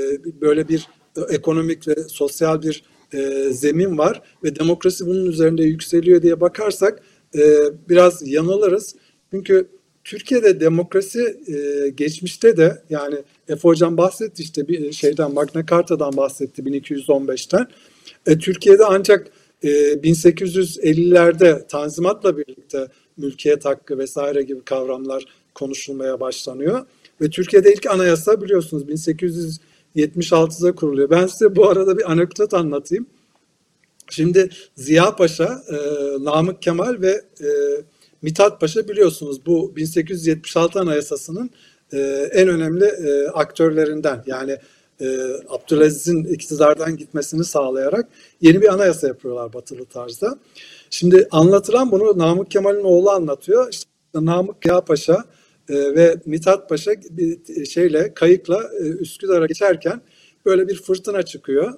böyle 0.41 0.69
bir 0.69 0.89
ekonomik 1.31 1.89
ve 1.89 1.95
sosyal 2.09 2.63
bir 2.63 2.83
e, 3.15 3.51
zemin 3.51 3.99
var 3.99 4.23
ve 4.45 4.57
demokrasi 4.57 5.07
bunun 5.07 5.27
üzerinde 5.27 5.65
yükseliyor 5.65 6.23
diye 6.23 6.41
bakarsak 6.41 7.03
e, 7.35 7.41
biraz 7.89 8.29
yanılırız. 8.29 8.95
Çünkü 9.31 9.69
Türkiye'de 10.05 10.61
demokrasi 10.61 11.37
e, 11.47 11.89
geçmişte 11.89 12.57
de 12.57 12.83
yani 12.91 13.17
Efe 13.49 13.69
Hocam 13.69 13.97
bahsetti 13.97 14.43
işte 14.43 14.69
bir 14.69 14.93
şeyden 14.93 15.35
Magna 15.35 15.67
Carta'dan 15.67 16.17
bahsetti 16.17 16.63
1215'ten. 16.63 17.67
E, 18.27 18.39
Türkiye'de 18.39 18.85
ancak 18.85 19.27
e, 19.63 19.69
1850'lerde 19.93 21.67
Tanzimat'la 21.67 22.37
birlikte 22.37 22.89
mülkiyet 23.17 23.65
hakkı 23.65 23.99
vesaire 23.99 24.43
gibi 24.43 24.65
kavramlar 24.65 25.25
konuşulmaya 25.55 26.21
başlanıyor. 26.21 26.87
Ve 27.21 27.31
Türkiye'de 27.31 27.73
ilk 27.73 27.87
anayasa 27.87 28.43
biliyorsunuz 28.43 28.83
1876'da 29.97 30.75
kuruluyor. 30.75 31.11
Ben 31.11 31.27
size 31.27 31.57
bu 31.57 31.69
arada 31.69 31.99
bir 31.99 32.13
anekdot 32.13 32.55
anlatayım. 32.55 33.07
Şimdi 34.11 34.51
Ziya 34.77 35.17
Paşa, 35.17 35.63
e, 35.69 35.77
Namık 36.25 36.63
Kemal 36.63 37.01
ve 37.01 37.23
e, 37.41 37.49
Mithat 38.23 38.61
Paşa 38.61 38.89
biliyorsunuz 38.89 39.47
bu 39.47 39.77
1876 39.77 40.81
Anayasası'nın 40.81 41.51
e, 41.93 41.99
en 42.33 42.49
önemli 42.49 42.85
e, 42.85 43.29
aktörlerinden. 43.29 44.23
Yani 44.27 44.59
e, 45.01 45.19
Abdülaziz'in 45.49 46.25
iktidardan 46.25 46.97
gitmesini 46.97 47.45
sağlayarak 47.45 48.09
yeni 48.41 48.63
bir 48.63 48.73
anayasa 48.73 49.09
yapıyorlar 49.09 49.53
batılı 49.53 49.85
tarzda. 49.85 50.39
Şimdi 50.91 51.29
anlatılan 51.31 51.91
bunu 51.91 52.19
Namık 52.19 52.51
Kemal'in 52.51 52.85
oğlu 52.85 53.11
anlatıyor. 53.11 53.69
İşte 53.71 53.91
Namık 54.15 54.63
Kaya 54.63 54.81
Paşa 54.81 55.25
e, 55.69 55.75
ve 55.75 56.17
Mithat 56.27 56.69
Paşa 56.69 56.93
bir 57.11 57.65
şeyle 57.65 58.15
kayıkla 58.15 58.71
e, 58.81 58.83
Üsküdar'a 58.83 59.47
geçerken 59.47 60.01
böyle 60.47 60.69
bir 60.69 60.83
fırtına 60.83 61.23
çıkıyor 61.23 61.75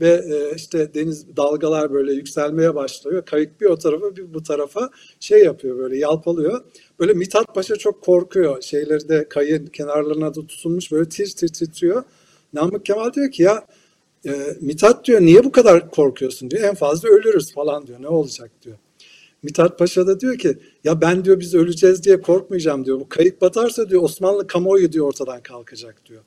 ve 0.00 0.08
e, 0.08 0.54
işte 0.56 0.94
deniz 0.94 1.36
dalgalar 1.36 1.92
böyle 1.92 2.12
yükselmeye 2.12 2.74
başlıyor. 2.74 3.24
Kayık 3.24 3.60
bir 3.60 3.66
o 3.66 3.78
tarafa 3.78 4.16
bir 4.16 4.34
bu 4.34 4.42
tarafa 4.42 4.90
şey 5.20 5.44
yapıyor 5.44 5.78
böyle 5.78 5.98
yalpalıyor. 5.98 6.64
Böyle 6.98 7.12
Mithat 7.12 7.54
Paşa 7.54 7.76
çok 7.76 8.02
korkuyor. 8.02 8.62
Şeyleri 8.62 9.08
de 9.08 9.28
kayın 9.28 9.66
kenarlarına 9.66 10.34
da 10.34 10.46
tutulmuş 10.46 10.92
böyle 10.92 11.08
tir 11.08 11.26
tir 11.30 11.48
titriyor. 11.48 12.02
Namık 12.52 12.86
Kemal 12.86 13.12
diyor 13.12 13.30
ki 13.30 13.42
ya 13.42 13.66
e, 14.26 14.56
Mithat 14.60 15.04
diyor 15.06 15.20
niye 15.20 15.44
bu 15.44 15.52
kadar 15.52 15.90
korkuyorsun 15.90 16.50
diyor. 16.50 16.62
En 16.62 16.74
fazla 16.74 17.08
ölürüz 17.08 17.52
falan 17.52 17.86
diyor. 17.86 18.02
Ne 18.02 18.08
olacak 18.08 18.50
diyor. 18.62 18.76
Mithat 19.42 19.78
Paşa 19.78 20.06
da 20.06 20.20
diyor 20.20 20.38
ki 20.38 20.58
ya 20.84 21.00
ben 21.00 21.24
diyor 21.24 21.40
biz 21.40 21.54
öleceğiz 21.54 22.04
diye 22.04 22.20
korkmayacağım 22.20 22.84
diyor. 22.84 23.00
Bu 23.00 23.08
kayık 23.08 23.40
batarsa 23.40 23.90
diyor 23.90 24.02
Osmanlı 24.02 24.46
kamuoyu 24.46 24.92
diyor 24.92 25.06
ortadan 25.06 25.42
kalkacak 25.42 26.06
diyor. 26.06 26.22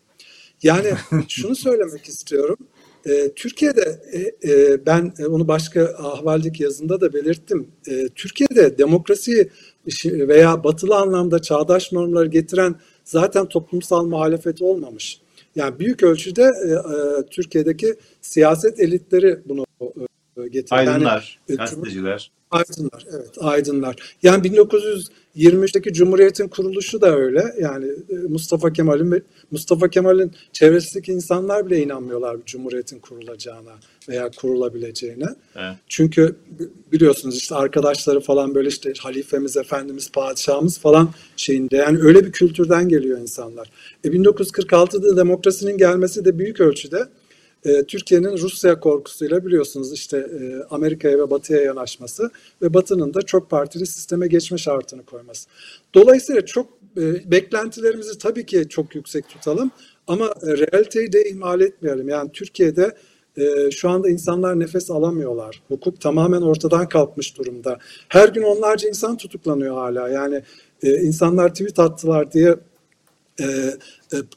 Yani 0.64 0.94
şunu 1.28 1.56
söylemek 1.56 2.06
istiyorum. 2.06 2.58
E, 3.06 3.32
Türkiye'de 3.36 4.02
e, 4.12 4.52
e, 4.52 4.86
ben 4.86 5.14
e, 5.20 5.26
onu 5.26 5.48
başka 5.48 5.84
ahvaldeki 5.84 6.64
yazında 6.64 7.02
da 7.02 7.14
belirttim. 7.14 7.68
E, 7.88 8.08
Türkiye'de 8.08 8.78
demokrasi 8.78 9.50
veya 10.06 10.64
batılı 10.64 10.96
anlamda 10.96 11.42
çağdaş 11.42 11.92
normları 11.92 12.28
getiren 12.28 12.76
zaten 13.04 13.46
toplumsal 13.46 14.06
muhalefet 14.06 14.62
olmamış. 14.62 15.22
Yani 15.56 15.80
büyük 15.80 16.04
ölçüde 16.04 16.44
e, 16.44 16.72
e, 16.72 17.26
Türkiye'deki 17.32 17.96
siyaset 18.22 18.80
elitleri 18.80 19.40
bunu 19.46 19.66
e, 19.82 20.48
getiriyor. 20.48 20.88
Aydınlar, 20.88 21.40
yani, 21.50 21.58
gazeteciler. 21.58 22.32
Aydınlar, 22.52 23.06
evet 23.12 23.38
aydınlar. 23.40 24.16
Yani 24.24 24.48
1923'teki 24.48 25.94
Cumhuriyet'in 25.94 26.48
kuruluşu 26.48 27.02
da 27.02 27.16
öyle. 27.16 27.56
Yani 27.60 27.86
e, 28.10 28.14
Mustafa 28.16 28.74
Kemal'in 28.74 29.24
Mustafa 29.52 29.90
Kemal'in 29.90 30.32
çevresindeki 30.54 31.12
insanlar 31.12 31.66
bile 31.66 31.84
inanmıyorlar 31.84 32.38
Cumhuriyet'in 32.46 33.00
kurulacağına 33.00 33.72
veya 34.10 34.32
kurulabileceğine. 34.32 35.26
Evet. 35.56 35.76
Çünkü 35.88 36.36
biliyorsunuz 36.92 37.38
işte 37.38 37.56
arkadaşları 37.56 38.20
falan 38.20 38.56
böyle 38.56 38.70
işte 38.70 38.94
halifemiz, 39.00 39.58
efendimiz, 39.58 40.12
padişahımız 40.12 40.80
falan 40.80 41.10
şeyinde 41.38 41.76
yani 41.76 42.00
öyle 42.02 42.26
bir 42.26 42.32
kültürden 42.32 42.90
geliyor 42.90 43.20
insanlar. 43.20 43.72
E 44.04 44.08
1946'da 44.08 45.18
demokrasinin 45.18 45.78
gelmesi 45.78 46.26
de 46.26 46.40
büyük 46.40 46.62
ölçüde 46.62 47.08
e, 47.66 47.84
Türkiye'nin 47.84 48.38
Rusya 48.38 48.80
korkusuyla 48.80 49.46
biliyorsunuz 49.46 49.94
işte 49.94 50.18
e, 50.18 50.64
Amerika'ya 50.70 51.20
ve 51.20 51.30
Batı'ya 51.30 51.62
yanaşması 51.62 52.32
ve 52.62 52.74
Batı'nın 52.74 53.14
da 53.14 53.22
çok 53.22 53.50
partili 53.50 53.86
sisteme 53.86 54.28
geçme 54.28 54.58
şartını 54.58 55.06
koyması. 55.06 55.50
Dolayısıyla 55.94 56.46
çok 56.46 56.68
e, 56.98 57.32
beklentilerimizi 57.32 58.18
tabii 58.18 58.46
ki 58.46 58.66
çok 58.70 58.96
yüksek 58.96 59.30
tutalım 59.30 59.72
ama 60.08 60.34
realiteyi 60.44 61.14
de 61.14 61.30
ihmal 61.30 61.62
etmeyelim. 61.62 62.10
Yani 62.10 62.32
Türkiye'de 62.32 62.96
şu 63.72 63.90
anda 63.90 64.10
insanlar 64.10 64.60
nefes 64.60 64.92
alamıyorlar. 64.92 65.62
Hukuk 65.68 66.02
tamamen 66.02 66.42
ortadan 66.42 66.90
kalkmış 66.90 67.38
durumda. 67.38 67.78
Her 68.10 68.30
gün 68.30 68.42
onlarca 68.42 68.90
insan 68.90 69.18
tutuklanıyor 69.18 69.76
hala. 69.76 70.10
Yani 70.10 70.42
insanlar 70.84 71.50
tweet 71.50 71.80
attılar 71.80 72.32
diye 72.32 72.56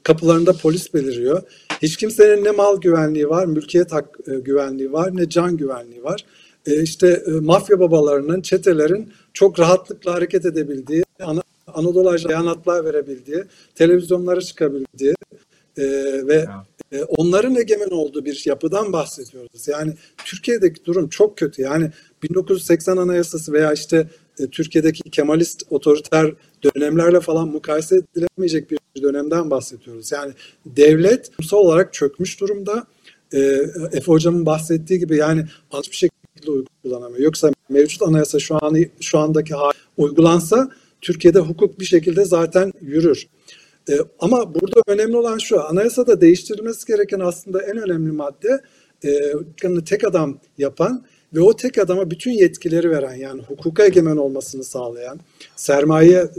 kapılarında 0.03 0.53
polis 0.53 0.95
beliriyor. 0.95 1.43
Hiç 1.85 1.97
kimsenin 1.97 2.45
ne 2.45 2.51
mal 2.51 2.81
güvenliği 2.81 3.29
var, 3.29 3.47
mülkiyet 3.47 3.93
hak 3.93 4.19
e, 4.27 4.35
güvenliği 4.35 4.93
var, 4.93 5.17
ne 5.17 5.29
can 5.29 5.57
güvenliği 5.57 6.05
var. 6.05 6.25
e, 6.67 6.83
işte 6.83 7.23
e, 7.27 7.31
mafya 7.31 7.81
babalarının, 7.81 8.41
çetelerin 8.41 9.13
çok 9.33 9.61
rahatlıkla 9.61 10.15
hareket 10.15 10.47
edebildiği, 10.47 11.05
Ana, 11.21 11.43
Anadolu 11.67 12.09
Ajansı 12.09 12.85
verebildiği, 12.85 13.45
televizyonlara 13.75 14.41
çıkabildiği 14.41 15.15
e, 15.77 15.85
ve 16.27 16.47
e, 16.93 17.03
onların 17.03 17.57
egemen 17.57 17.91
olduğu 17.91 18.25
bir 18.25 18.43
yapıdan 18.47 18.93
bahsediyoruz. 18.93 19.69
Yani 19.69 19.95
Türkiye'deki 20.25 20.85
durum 20.85 21.09
çok 21.09 21.39
kötü. 21.39 21.63
Yani 21.63 21.91
1980 22.23 22.97
Anayasası 22.97 23.53
veya 23.53 23.73
işte 23.73 24.09
e, 24.39 24.47
Türkiye'deki 24.47 25.11
Kemalist 25.11 25.63
otoriter 25.71 26.33
dönemlerle 26.63 27.21
falan 27.21 27.49
mukayese 27.49 27.97
edilemeyecek 27.97 28.71
bir 28.71 29.03
dönemden 29.03 29.51
bahsediyoruz. 29.51 30.13
Yani 30.13 30.33
devlet 30.67 31.37
kurumsal 31.37 31.59
olarak 31.59 31.95
çökmüş 31.95 32.41
durumda. 32.41 32.87
E, 33.33 33.39
Efe 33.93 34.07
Hocam'ın 34.07 34.47
bahsettiği 34.47 34.99
gibi 34.99 35.17
yani 35.17 35.45
hiçbir 35.73 35.97
şekilde 35.97 36.51
uygulanamıyor. 36.51 37.21
Yoksa 37.21 37.51
mevcut 37.69 38.03
anayasa 38.03 38.39
şu 38.39 38.65
an 38.65 38.77
şu 39.01 39.19
andaki 39.19 39.55
hali 39.55 39.75
uygulansa 39.97 40.71
Türkiye'de 41.01 41.39
hukuk 41.39 41.81
bir 41.81 41.85
şekilde 41.85 42.25
zaten 42.25 42.73
yürür. 42.81 43.29
E, 43.91 43.93
ama 44.19 44.55
burada 44.55 44.81
önemli 44.87 45.17
olan 45.17 45.39
şu, 45.39 45.65
anayasada 45.65 46.21
değiştirilmesi 46.21 46.87
gereken 46.87 47.21
aslında 47.21 47.63
en 47.63 47.77
önemli 47.77 48.13
madde 48.13 48.63
e, 49.05 49.33
tek 49.87 50.05
adam 50.05 50.39
yapan 50.59 51.05
ve 51.35 51.41
o 51.41 51.57
tek 51.57 51.79
adama 51.79 52.11
bütün 52.11 52.31
yetkileri 52.31 52.91
veren 52.91 53.15
yani 53.15 53.43
hukuka 53.43 53.85
egemen 53.85 54.17
olmasını 54.17 54.65
sağlayan, 54.65 55.21
sermaye 55.57 56.31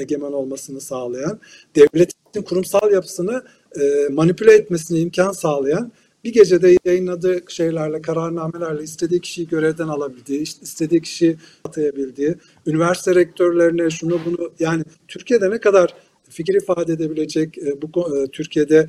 egemen 0.00 0.32
olmasını 0.32 0.80
sağlayan, 0.80 1.40
devletin 1.76 2.42
kurumsal 2.42 2.92
yapısını 2.92 3.42
e, 3.80 4.08
manipüle 4.10 4.54
etmesine 4.54 4.98
imkan 4.98 5.32
sağlayan 5.32 5.92
bir 6.24 6.32
gecede 6.32 6.76
yayınladığı 6.84 7.40
şeylerle, 7.48 8.02
kararnamelerle 8.02 8.82
istediği 8.82 9.20
kişiyi 9.20 9.48
görevden 9.48 9.88
alabildiği, 9.88 10.42
istediği 10.42 11.02
kişiyi 11.02 11.36
atayabildiği, 11.64 12.34
üniversite 12.66 13.14
rektörlerine 13.14 13.90
şunu 13.90 14.20
bunu 14.26 14.52
yani 14.58 14.84
Türkiye'de 15.08 15.50
ne 15.50 15.58
kadar 15.60 15.94
fikir 16.34 16.54
ifade 16.54 16.92
edebilecek, 16.92 17.58
e, 17.58 17.82
bu 17.82 18.18
e, 18.18 18.26
Türkiye'de 18.26 18.88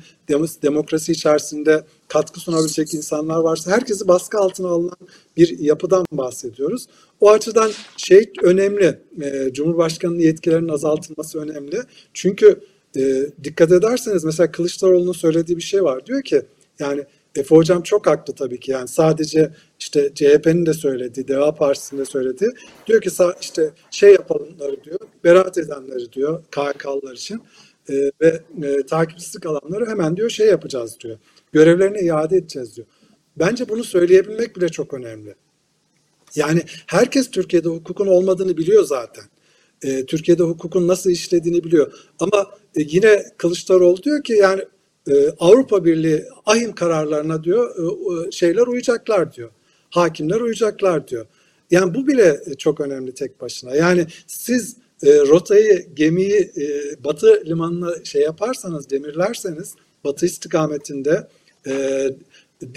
demokrasi 0.62 1.12
içerisinde 1.12 1.84
katkı 2.08 2.40
sunabilecek 2.40 2.94
insanlar 2.94 3.38
varsa 3.38 3.70
herkesi 3.70 4.08
baskı 4.08 4.38
altına 4.38 4.68
alınan 4.68 4.96
bir 5.36 5.58
yapıdan 5.58 6.04
bahsediyoruz. 6.12 6.86
O 7.20 7.30
açıdan 7.30 7.70
şey 7.96 8.32
önemli, 8.42 8.98
e, 9.22 9.52
Cumhurbaşkanı'nın 9.52 10.18
yetkilerinin 10.18 10.68
azaltılması 10.68 11.40
önemli. 11.40 11.76
Çünkü 12.14 12.60
dikkat 13.44 13.72
ederseniz 13.72 14.24
mesela 14.24 14.50
Kılıçdaroğlu'nun 14.50 15.12
söylediği 15.12 15.56
bir 15.56 15.62
şey 15.62 15.84
var. 15.84 16.06
Diyor 16.06 16.22
ki 16.22 16.42
yani 16.78 17.04
Efe 17.36 17.54
Hocam 17.54 17.82
çok 17.82 18.06
haklı 18.06 18.34
tabii 18.34 18.60
ki. 18.60 18.70
Yani 18.70 18.88
sadece 18.88 19.50
işte 19.78 20.10
CHP'nin 20.14 20.66
de 20.66 20.72
söylediği, 20.72 21.28
Deva 21.28 21.54
Partisi'nin 21.54 22.00
de 22.00 22.04
söylediği. 22.04 22.50
Diyor 22.86 23.00
ki 23.00 23.10
işte 23.40 23.70
şey 23.90 24.12
yapalımları 24.12 24.84
diyor, 24.84 24.98
beraat 25.24 25.58
edenleri 25.58 26.12
diyor 26.12 26.44
KHK'lılar 26.50 27.14
için 27.14 27.42
e, 27.88 27.94
ve 28.20 28.40
e, 28.62 28.86
takipsizlik 28.86 29.46
alanları 29.46 29.86
hemen 29.86 30.16
diyor 30.16 30.30
şey 30.30 30.48
yapacağız 30.48 30.96
diyor. 31.00 31.18
Görevlerine 31.52 32.00
iade 32.00 32.36
edeceğiz 32.36 32.76
diyor. 32.76 32.86
Bence 33.36 33.68
bunu 33.68 33.84
söyleyebilmek 33.84 34.56
bile 34.56 34.68
çok 34.68 34.94
önemli. 34.94 35.34
Yani 36.34 36.62
herkes 36.86 37.30
Türkiye'de 37.30 37.68
hukukun 37.68 38.06
olmadığını 38.06 38.56
biliyor 38.56 38.84
zaten. 38.84 39.24
E, 39.82 40.06
Türkiye'de 40.06 40.42
hukukun 40.42 40.88
nasıl 40.88 41.10
işlediğini 41.10 41.64
biliyor. 41.64 41.92
Ama 42.18 42.46
e, 42.76 42.82
yine 42.82 43.24
Kılıçdaroğlu 43.36 44.02
diyor 44.02 44.22
ki 44.24 44.32
yani 44.32 44.62
e, 45.10 45.30
Avrupa 45.38 45.84
Birliği 45.84 46.24
ahim 46.46 46.74
kararlarına 46.74 47.44
diyor 47.44 47.70
e, 47.70 48.30
şeyler 48.30 48.66
uyacaklar 48.66 49.32
diyor. 49.32 49.50
Hakimler 49.90 50.40
uyacaklar 50.40 51.08
diyor. 51.08 51.26
Yani 51.70 51.94
bu 51.94 52.06
bile 52.06 52.40
çok 52.58 52.80
önemli 52.80 53.12
tek 53.12 53.40
başına. 53.40 53.76
Yani 53.76 54.06
siz 54.26 54.76
e, 55.02 55.18
rotayı, 55.18 55.86
gemiyi 55.94 56.52
e, 56.56 57.04
batı 57.04 57.42
limanına 57.46 58.04
şey 58.04 58.22
yaparsanız, 58.22 58.90
demirlerseniz 58.90 59.74
batı 60.04 60.26
istikametinde 60.26 61.28
e, 61.66 62.06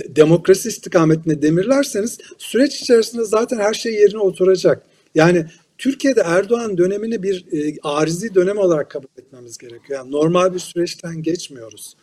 demokrasi 0.07 0.69
istikametinde 0.69 1.41
demirlerseniz 1.41 2.18
süreç 2.38 2.81
içerisinde 2.81 3.23
zaten 3.23 3.57
her 3.57 3.73
şey 3.73 3.93
yerine 3.93 4.19
oturacak. 4.19 4.84
Yani 5.15 5.45
Türkiye'de 5.77 6.22
Erdoğan 6.26 6.77
dönemini 6.77 7.23
bir 7.23 7.45
e, 7.51 7.76
arizi 7.84 8.35
dönem 8.35 8.57
olarak 8.57 8.91
kabul 8.91 9.07
etmemiz 9.18 9.57
gerekiyor. 9.57 9.99
Yani 9.99 10.11
normal 10.11 10.53
bir 10.53 10.60
süreçten 10.60 11.23
geçmiyoruz. 11.23 11.95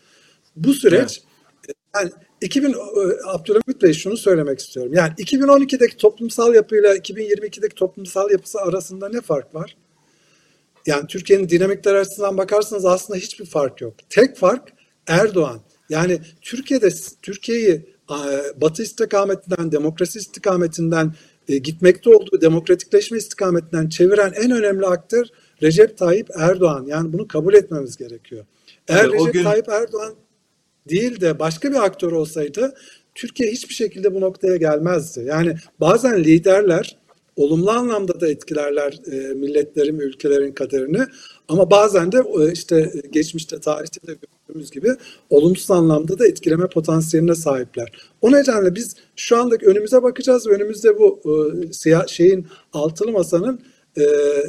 Bu 0.56 0.74
süreç 0.74 1.22
evet. 1.64 1.76
yani 1.96 2.10
2000 2.40 2.72
e, 2.72 2.76
Abdülhamit 3.26 3.82
Bey 3.82 3.92
şunu 3.92 4.16
söylemek 4.16 4.58
istiyorum. 4.58 4.92
Yani 4.94 5.12
2012'deki 5.12 5.96
toplumsal 5.96 6.54
yapıyla 6.54 6.96
2022'deki 6.96 7.74
toplumsal 7.74 8.30
yapısı 8.30 8.60
arasında 8.60 9.08
ne 9.08 9.20
fark 9.20 9.54
var? 9.54 9.76
Yani 10.86 11.06
Türkiye'nin 11.06 11.48
dinamikleri 11.48 11.98
açısından 11.98 12.38
bakarsanız 12.38 12.84
aslında 12.84 13.18
hiçbir 13.18 13.46
fark 13.46 13.80
yok. 13.80 13.94
Tek 14.10 14.36
fark 14.36 14.72
Erdoğan. 15.06 15.60
Yani 15.88 16.20
Türkiye'de 16.42 16.88
Türkiye'yi 17.22 17.96
Batı 18.56 18.82
istikametinden, 18.82 19.72
demokrasi 19.72 20.18
istikametinden 20.18 21.14
e, 21.48 21.58
gitmekte 21.58 22.10
olduğu 22.10 22.40
demokratikleşme 22.40 23.18
istikametinden 23.18 23.88
çeviren 23.88 24.32
en 24.32 24.50
önemli 24.50 24.86
aktör 24.86 25.26
Recep 25.62 25.98
Tayyip 25.98 26.28
Erdoğan. 26.34 26.84
Yani 26.86 27.12
bunu 27.12 27.28
kabul 27.28 27.54
etmemiz 27.54 27.96
gerekiyor. 27.96 28.46
Eğer 28.88 29.04
evet, 29.04 29.20
Recep 29.20 29.32
gün... 29.32 29.42
Tayyip 29.42 29.68
Erdoğan 29.68 30.14
değil 30.88 31.20
de 31.20 31.38
başka 31.38 31.70
bir 31.70 31.84
aktör 31.84 32.12
olsaydı 32.12 32.74
Türkiye 33.14 33.52
hiçbir 33.52 33.74
şekilde 33.74 34.14
bu 34.14 34.20
noktaya 34.20 34.56
gelmezdi. 34.56 35.24
Yani 35.26 35.56
bazen 35.80 36.24
liderler 36.24 36.96
olumlu 37.36 37.70
anlamda 37.70 38.20
da 38.20 38.28
etkilerler 38.28 39.00
e, 39.12 39.34
milletlerin 39.34 39.98
ülkelerin 39.98 40.52
kaderini 40.52 41.00
ama 41.48 41.70
bazen 41.70 42.12
de 42.12 42.18
e, 42.18 42.52
işte 42.52 42.92
geçmişte 43.10 43.60
tarihte 43.60 44.06
de 44.06 44.16
gördüğümüz 44.48 44.70
gibi 44.70 44.88
olumsuz 45.30 45.70
anlamda 45.70 46.18
da 46.18 46.26
etkileme 46.26 46.68
potansiyeline 46.68 47.34
sahipler. 47.34 47.92
O 48.22 48.32
nedenle 48.32 48.74
biz 48.74 48.96
şu 49.16 49.36
andaki 49.36 49.66
önümüze 49.66 50.02
bakacağız 50.02 50.46
ve 50.46 50.50
önümüzde 50.50 50.98
bu 50.98 51.20
e, 51.24 51.72
siyah, 51.72 52.06
şeyin 52.06 52.46
altılı 52.72 53.12
masanın 53.12 53.60
e, 53.98 54.04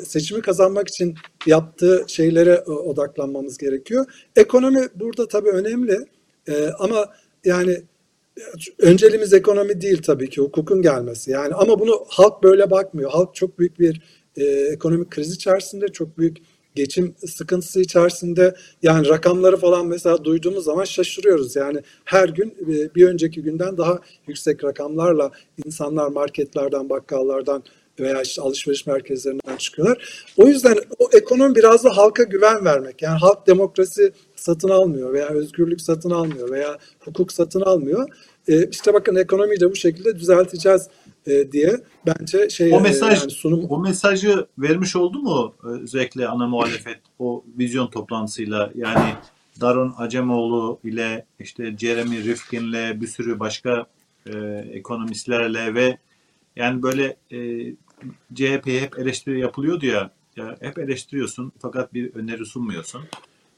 seçimi 0.05 0.41
kazanmak 0.41 0.87
için 0.87 1.15
yaptığı 1.45 2.05
şeylere 2.07 2.63
e, 2.67 2.71
odaklanmamız 2.71 3.57
gerekiyor. 3.57 4.05
Ekonomi 4.35 4.87
burada 4.95 5.27
tabii 5.27 5.49
önemli. 5.49 6.05
E, 6.47 6.69
ama 6.79 7.13
yani 7.45 7.81
önceliğimiz 8.79 9.33
ekonomi 9.33 9.81
değil 9.81 10.01
tabii 10.01 10.29
ki 10.29 10.41
hukukun 10.41 10.81
gelmesi. 10.81 11.31
Yani 11.31 11.53
ama 11.53 11.79
bunu 11.79 12.05
halk 12.07 12.43
böyle 12.43 12.71
bakmıyor. 12.71 13.11
Halk 13.11 13.35
çok 13.35 13.59
büyük 13.59 13.79
bir 13.79 14.01
e, 14.37 14.43
ekonomik 14.45 15.11
kriz 15.11 15.31
içerisinde, 15.31 15.87
çok 15.87 16.17
büyük 16.17 16.37
geçim 16.75 17.15
sıkıntısı 17.25 17.81
içerisinde. 17.81 18.55
Yani 18.83 19.09
rakamları 19.09 19.57
falan 19.57 19.87
mesela 19.87 20.23
duyduğumuz 20.23 20.63
zaman 20.63 20.83
şaşırıyoruz. 20.83 21.55
Yani 21.55 21.79
her 22.05 22.29
gün 22.29 22.55
e, 22.61 22.95
bir 22.95 23.07
önceki 23.07 23.41
günden 23.41 23.77
daha 23.77 23.99
yüksek 24.27 24.63
rakamlarla 24.63 25.31
insanlar 25.65 26.07
marketlerden, 26.07 26.89
bakkallardan 26.89 27.63
veya 27.99 28.21
işte 28.21 28.41
alışveriş 28.41 28.85
merkezlerinden 28.85 29.57
çıkıyorlar. 29.57 30.29
O 30.37 30.47
yüzden 30.47 30.77
o 30.99 31.09
ekonomi 31.13 31.55
biraz 31.55 31.83
da 31.83 31.97
halka 31.97 32.23
güven 32.23 32.65
vermek. 32.65 33.01
Yani 33.01 33.19
halk 33.19 33.47
demokrasi 33.47 34.11
satın 34.47 34.69
almıyor 34.69 35.13
veya 35.13 35.27
özgürlük 35.27 35.81
satın 35.81 36.11
almıyor 36.11 36.51
veya 36.51 36.77
hukuk 36.99 37.31
satın 37.31 37.61
almıyor. 37.61 38.09
E, 38.47 38.69
işte 38.69 38.93
bakın 38.93 39.15
ekonomiyi 39.15 39.59
de 39.59 39.71
bu 39.71 39.75
şekilde 39.75 40.19
düzelteceğiz 40.19 40.89
e, 41.27 41.51
diye 41.51 41.81
bence 42.05 42.49
şey 42.49 42.73
o 42.73 42.79
mesaj 42.79 43.19
yani 43.19 43.31
sunum 43.31 43.65
o 43.69 43.79
mesajı 43.79 44.47
vermiş 44.57 44.95
oldu 44.95 45.19
mu 45.19 45.55
e, 45.63 45.67
özellikle 45.67 46.27
ana 46.27 46.47
muhalefet 46.47 46.99
o 47.19 47.43
vizyon 47.57 47.87
toplantısıyla 47.87 48.71
yani 48.75 49.13
Daron 49.61 49.93
Acemoğlu 49.97 50.79
ile 50.83 51.25
işte 51.39 51.77
Jeremy 51.77 52.23
Rifkin'le 52.23 53.01
bir 53.01 53.07
sürü 53.07 53.39
başka 53.39 53.85
e, 54.25 54.37
ekonomistlerle 54.73 55.73
ve 55.73 55.97
yani 56.55 56.83
böyle 56.83 57.17
e, 57.31 57.37
CHP'ye 58.33 58.81
hep 58.81 58.99
eleştiri 58.99 59.39
yapılıyordu 59.39 59.85
ya, 59.85 60.11
ya 60.35 60.57
hep 60.61 60.79
eleştiriyorsun 60.79 61.51
fakat 61.59 61.93
bir 61.93 62.15
öneri 62.15 62.45
sunmuyorsun. 62.45 63.01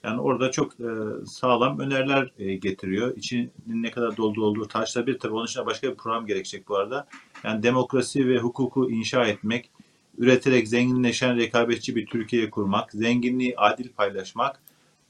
Yani 0.03 0.21
orada 0.21 0.51
çok 0.51 0.73
e, 0.79 0.85
sağlam 1.25 1.79
öneriler 1.79 2.31
e, 2.39 2.55
getiriyor. 2.55 3.17
İçinin 3.17 3.51
ne 3.67 3.91
kadar 3.91 4.17
doldu 4.17 4.45
olduğu 4.45 4.67
tartışılabilir. 4.67 5.19
Tabii 5.19 5.33
onun 5.33 5.45
için 5.45 5.65
başka 5.65 5.91
bir 5.91 5.95
program 5.95 6.25
gerekecek 6.25 6.67
bu 6.67 6.77
arada. 6.77 7.07
Yani 7.43 7.63
demokrasi 7.63 8.27
ve 8.27 8.37
hukuku 8.37 8.91
inşa 8.91 9.25
etmek, 9.25 9.69
üreterek 10.17 10.67
zenginleşen 10.67 11.37
rekabetçi 11.37 11.95
bir 11.95 12.05
Türkiye 12.05 12.49
kurmak, 12.49 12.91
zenginliği 12.91 13.53
adil 13.57 13.89
paylaşmak, 13.89 14.61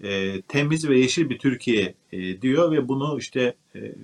e, 0.03 0.41
temiz 0.41 0.89
ve 0.89 0.99
yeşil 0.99 1.29
bir 1.29 1.39
Türkiye 1.39 1.93
e, 2.11 2.41
diyor 2.41 2.71
ve 2.71 2.87
bunu 2.87 3.17
işte 3.19 3.55
e, 3.75 3.95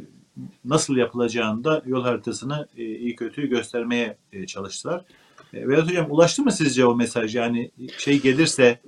nasıl 0.66 0.96
yapılacağını 0.96 1.64
da 1.64 1.84
yol 1.86 2.04
haritasını 2.04 2.68
e, 2.78 2.84
iyi 2.84 3.16
kötüyü 3.16 3.50
göstermeye 3.50 4.18
e, 4.34 4.46
çalıştılar. 4.46 5.06
E, 5.54 5.68
Vedat 5.68 5.90
Hocam 5.90 6.08
ulaştı 6.10 6.44
mı 6.44 6.52
sizce 6.52 6.86
o 6.86 6.96
mesaj? 6.96 7.36
Yani 7.36 7.72
şey 7.98 8.22
gelirse 8.22 8.80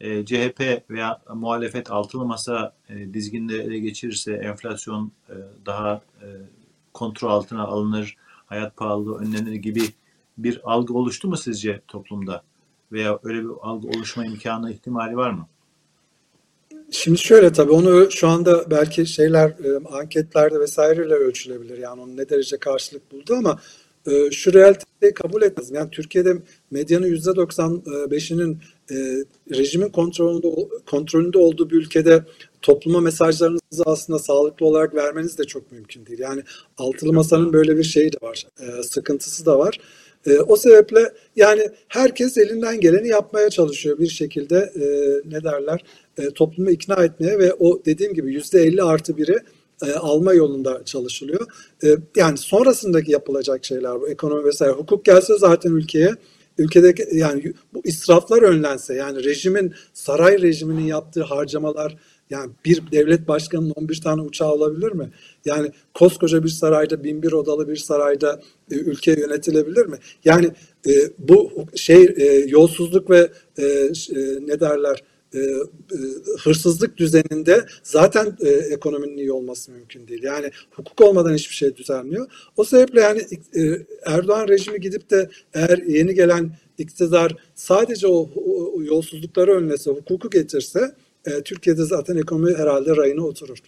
e, 0.00 0.24
CHP 0.24 0.90
veya 0.90 1.20
muhalefet 1.34 1.90
altılı 1.90 2.24
masa 2.24 2.74
e, 2.88 3.14
dizginde 3.14 3.56
ele 3.56 3.78
geçirirse 3.78 4.32
enflasyon 4.32 5.12
e, 5.28 5.34
daha 5.66 6.02
e, 6.22 6.26
kontrol 6.92 7.30
altına 7.30 7.64
alınır, 7.64 8.16
hayat 8.46 8.76
pahalılığı 8.76 9.18
önlenir 9.18 9.54
gibi 9.54 9.82
bir 10.38 10.60
algı 10.64 10.94
oluştu 10.94 11.28
mu 11.28 11.36
sizce 11.36 11.80
toplumda? 11.88 12.42
Veya 12.92 13.18
öyle 13.22 13.42
bir 13.42 13.50
algı 13.62 13.88
oluşma 13.88 14.26
imkanı 14.26 14.72
ihtimali 14.72 15.16
var 15.16 15.30
mı? 15.30 15.48
Şimdi 16.90 17.18
şöyle 17.18 17.52
tabii 17.52 17.72
onu 17.72 18.10
şu 18.10 18.28
anda 18.28 18.70
belki 18.70 19.06
şeyler 19.06 19.48
e, 19.48 19.88
anketlerde 19.92 20.60
vesaireyle 20.60 21.14
ölçülebilir. 21.14 21.78
Yani 21.78 22.00
onun 22.00 22.16
ne 22.16 22.28
derece 22.28 22.56
karşılık 22.56 23.12
buldu 23.12 23.34
ama 23.38 23.58
e, 24.06 24.30
şu 24.30 24.52
realiteyi 24.52 25.14
kabul 25.14 25.42
etmez. 25.42 25.70
Yani 25.70 25.90
Türkiye'de 25.90 26.36
medyanın 26.70 27.06
%95'inin 27.06 28.58
e, 28.90 29.24
rejimin 29.50 29.88
kontrolünde 29.88 30.68
kontrolünde 30.86 31.38
olduğu 31.38 31.70
bir 31.70 31.76
ülkede 31.76 32.24
topluma 32.62 33.00
mesajlarınızı 33.00 33.82
aslında 33.86 34.18
sağlıklı 34.18 34.66
olarak 34.66 34.94
vermeniz 34.94 35.38
de 35.38 35.44
çok 35.44 35.72
mümkün 35.72 36.06
değil. 36.06 36.18
Yani 36.18 36.42
altılı 36.78 37.12
masanın 37.12 37.52
böyle 37.52 37.76
bir 37.76 37.84
şeyi 37.84 38.12
de 38.12 38.16
var, 38.22 38.46
e, 38.60 38.82
sıkıntısı 38.82 39.46
da 39.46 39.58
var. 39.58 39.80
E, 40.26 40.38
o 40.38 40.56
sebeple 40.56 41.12
yani 41.36 41.70
herkes 41.88 42.38
elinden 42.38 42.80
geleni 42.80 43.08
yapmaya 43.08 43.50
çalışıyor 43.50 43.98
bir 43.98 44.08
şekilde 44.08 44.72
ne 45.24 45.44
derler 45.44 45.84
e, 46.18 46.30
toplumu 46.30 46.70
ikna 46.70 47.04
etmeye 47.04 47.38
ve 47.38 47.54
o 47.54 47.84
dediğim 47.84 48.14
gibi 48.14 48.32
yüzde 48.32 48.62
elli 48.62 48.82
artı 48.82 49.16
biri 49.16 49.38
e, 49.86 49.92
alma 49.92 50.34
yolunda 50.34 50.84
çalışılıyor. 50.84 51.46
E, 51.84 51.96
yani 52.16 52.38
sonrasındaki 52.38 53.12
yapılacak 53.12 53.64
şeyler 53.64 54.00
bu 54.00 54.08
ekonomi 54.08 54.44
vesaire 54.44 54.72
hukuk 54.72 55.04
gelse 55.04 55.38
zaten 55.38 55.70
ülkeye 55.70 56.14
ülkedeki 56.58 57.08
yani 57.12 57.52
bu 57.74 57.80
israflar 57.84 58.42
önlense 58.42 58.94
yani 58.94 59.24
rejimin 59.24 59.74
saray 59.92 60.42
rejiminin 60.42 60.86
yaptığı 60.86 61.22
harcamalar 61.22 61.96
yani 62.30 62.50
bir 62.64 62.82
devlet 62.92 63.28
başkanının 63.28 63.70
11 63.70 64.00
tane 64.00 64.22
uçağı 64.22 64.52
olabilir 64.52 64.92
mi? 64.92 65.10
Yani 65.44 65.70
koskoca 65.94 66.44
bir 66.44 66.48
sarayda, 66.48 67.04
bin 67.04 67.22
bir 67.22 67.32
odalı 67.32 67.68
bir 67.68 67.76
sarayda 67.76 68.40
e, 68.70 68.74
ülke 68.74 69.10
yönetilebilir 69.10 69.86
mi? 69.86 69.96
Yani 70.24 70.50
e, 70.86 70.92
bu 71.18 71.52
şey 71.74 72.14
e, 72.16 72.24
yolsuzluk 72.46 73.10
ve 73.10 73.30
e, 73.58 73.64
e, 73.64 73.90
ne 74.40 74.60
derler 74.60 75.02
e, 75.34 75.38
e, 75.38 75.58
hırsızlık 76.42 76.96
düzeninde 76.96 77.66
zaten 77.82 78.36
e, 78.40 78.48
ekonominin 78.48 79.16
iyi 79.16 79.32
olması 79.32 79.72
mümkün 79.72 80.08
değil. 80.08 80.22
Yani 80.22 80.50
hukuk 80.70 81.00
olmadan 81.00 81.34
hiçbir 81.34 81.54
şey 81.54 81.76
düzelmiyor. 81.76 82.26
O 82.56 82.64
sebeple 82.64 83.00
yani 83.00 83.20
e, 83.56 83.86
Erdoğan 84.06 84.48
rejimi 84.48 84.80
gidip 84.80 85.10
de 85.10 85.30
eğer 85.54 85.78
yeni 85.78 86.14
gelen 86.14 86.56
iktidar 86.78 87.36
sadece 87.54 88.06
o, 88.06 88.30
o 88.76 88.82
yolsuzlukları 88.82 89.52
önlese, 89.52 89.90
hukuku 89.90 90.30
getirse 90.30 90.94
e, 91.24 91.42
Türkiye'de 91.42 91.84
zaten 91.84 92.16
ekonomi 92.16 92.54
herhalde 92.54 92.96
rayına 92.96 93.22
oturur. 93.22 93.58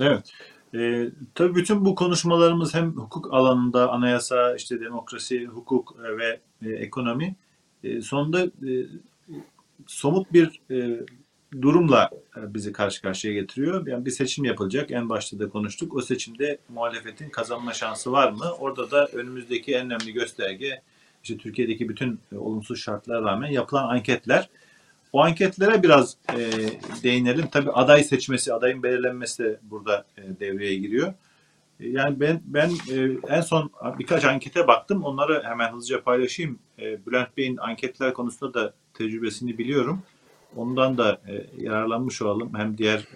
Evet. 0.00 0.32
E, 0.74 1.10
tabii 1.34 1.54
bütün 1.54 1.84
bu 1.84 1.94
konuşmalarımız 1.94 2.74
hem 2.74 2.92
hukuk 2.92 3.34
alanında 3.34 3.90
anayasa, 3.90 4.56
işte 4.56 4.80
demokrasi, 4.80 5.46
hukuk 5.46 5.96
e, 6.04 6.18
ve 6.18 6.40
e, 6.62 6.70
ekonomi 6.70 7.36
e, 7.84 8.00
sonunda 8.00 8.44
e, 8.44 8.72
somut 9.86 10.32
bir 10.32 10.60
e, 10.70 11.00
durumla 11.62 12.10
e, 12.36 12.54
bizi 12.54 12.72
karşı 12.72 13.02
karşıya 13.02 13.34
getiriyor. 13.34 13.86
Yani 13.86 14.06
bir 14.06 14.10
seçim 14.10 14.44
yapılacak. 14.44 14.90
En 14.90 15.08
başta 15.08 15.38
da 15.38 15.48
konuştuk. 15.48 15.96
O 15.96 16.00
seçimde 16.00 16.58
muhalefetin 16.68 17.30
kazanma 17.30 17.72
şansı 17.72 18.12
var 18.12 18.32
mı? 18.32 18.52
Orada 18.58 18.90
da 18.90 19.06
önümüzdeki 19.06 19.74
en 19.74 19.86
önemli 19.86 20.12
gösterge 20.12 20.82
işte 21.24 21.36
Türkiye'deki 21.36 21.88
bütün 21.88 22.20
e, 22.32 22.36
olumsuz 22.36 22.80
şartlara 22.80 23.22
rağmen 23.22 23.50
yapılan 23.50 23.88
anketler. 23.88 24.48
O 25.12 25.20
anketlere 25.20 25.82
biraz 25.82 26.16
e, 26.32 26.50
değinelim. 27.02 27.46
Tabii 27.52 27.70
aday 27.70 28.04
seçmesi, 28.04 28.52
adayın 28.52 28.82
belirlenmesi 28.82 29.44
de 29.44 29.58
burada 29.62 30.04
e, 30.18 30.22
devreye 30.40 30.74
giriyor. 30.74 31.14
Yani 31.80 32.20
ben 32.20 32.40
ben 32.44 32.70
e, 32.70 33.18
en 33.28 33.40
son 33.40 33.70
birkaç 33.98 34.24
ankete 34.24 34.66
baktım. 34.66 35.04
Onları 35.04 35.42
hemen 35.44 35.72
hızlıca 35.72 36.02
paylaşayım. 36.02 36.58
E, 36.78 37.06
Bülent 37.06 37.36
Bey'in 37.36 37.56
anketler 37.56 38.14
konusunda 38.14 38.54
da 38.54 38.74
tecrübesini 38.94 39.58
biliyorum. 39.58 40.02
Ondan 40.56 40.98
da 40.98 41.20
e, 41.28 41.46
yararlanmış 41.62 42.22
olalım. 42.22 42.54
Hem 42.54 42.78
diğer 42.78 43.06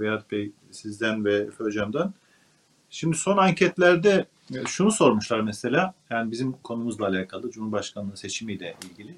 Vedat 0.00 0.30
Bey 0.30 0.52
sizden 0.70 1.24
ve 1.24 1.36
Efe 1.36 1.64
Hocam'dan. 1.64 2.14
Şimdi 2.90 3.16
son 3.16 3.36
anketlerde 3.36 4.26
şunu 4.66 4.92
sormuşlar 4.92 5.40
mesela. 5.40 5.94
Yani 6.10 6.30
bizim 6.30 6.52
konumuzla 6.52 7.06
alakalı 7.06 7.50
Cumhurbaşkanlığı 7.50 8.16
seçimiyle 8.16 8.74
ilgili. 8.90 9.16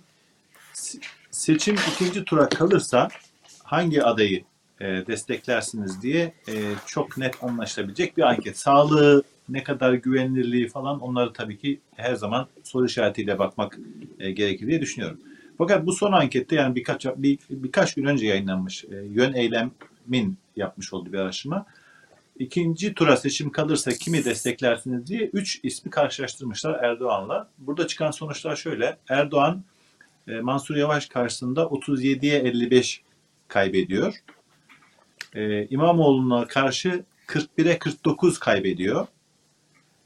Seçim 1.30 1.76
ikinci 1.94 2.24
tura 2.24 2.48
kalırsa 2.48 3.08
hangi 3.64 4.02
adayı 4.02 4.44
desteklersiniz 4.80 6.02
diye 6.02 6.32
e, 6.48 6.54
çok 6.86 7.18
net 7.18 7.44
anlaşılabilecek 7.44 8.16
bir 8.16 8.22
anket. 8.22 8.58
Sağlığı, 8.58 9.22
ne 9.48 9.62
kadar 9.62 9.92
güvenilirliği 9.92 10.68
falan 10.68 11.00
onları 11.00 11.32
tabii 11.32 11.58
ki 11.58 11.80
her 11.96 12.14
zaman 12.14 12.46
soru 12.64 12.86
işaretiyle 12.86 13.38
bakmak 13.38 13.78
e, 14.18 14.30
gerekir 14.30 14.66
diye 14.66 14.80
düşünüyorum. 14.80 15.20
Fakat 15.58 15.86
bu 15.86 15.92
son 15.92 16.12
ankette 16.12 16.56
yani 16.56 16.74
birkaç 16.74 17.06
bir, 17.06 17.38
birkaç 17.50 17.94
gün 17.94 18.04
önce 18.04 18.26
yayınlanmış 18.26 18.84
e, 18.84 18.96
yön 18.96 19.32
eylemin 19.32 20.38
yapmış 20.56 20.92
olduğu 20.92 21.12
bir 21.12 21.18
araştırma. 21.18 21.66
İkinci 22.38 22.94
tura 22.94 23.16
seçim 23.16 23.50
kalırsa 23.50 23.90
kimi 23.92 24.24
desteklersiniz 24.24 25.06
diye 25.06 25.30
üç 25.32 25.60
ismi 25.62 25.90
karşılaştırmışlar 25.90 26.84
Erdoğan'la. 26.84 27.48
Burada 27.58 27.86
çıkan 27.86 28.10
sonuçlar 28.10 28.56
şöyle. 28.56 28.96
Erdoğan 29.08 29.64
e, 30.28 30.40
Mansur 30.40 30.76
Yavaş 30.76 31.06
karşısında 31.06 31.62
37'ye 31.62 32.38
55 32.38 33.02
kaybediyor. 33.48 34.14
E, 35.34 35.66
İmamoğlu'na 35.66 36.46
karşı 36.46 37.04
41'e 37.26 37.78
49 37.78 38.38
kaybediyor. 38.38 39.06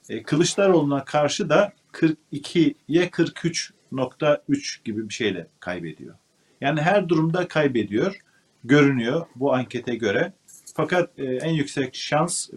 E, 0.09 0.23
Kılıçdaroğlu'na 0.23 1.05
karşı 1.05 1.49
da 1.49 1.73
42'ye 1.93 3.11
43 3.11 3.73
%0.3 3.93 4.85
gibi 4.85 5.09
bir 5.09 5.15
şeyle 5.15 5.47
kaybediyor. 5.61 6.15
Yani 6.61 6.81
her 6.81 7.09
durumda 7.09 7.49
kaybediyor, 7.49 8.17
görünüyor 8.65 9.27
bu 9.37 9.55
ankete 9.55 9.95
göre. 9.95 10.33
Fakat 10.77 11.19
e, 11.19 11.25
en 11.25 11.53
yüksek 11.53 11.95
şans 11.95 12.49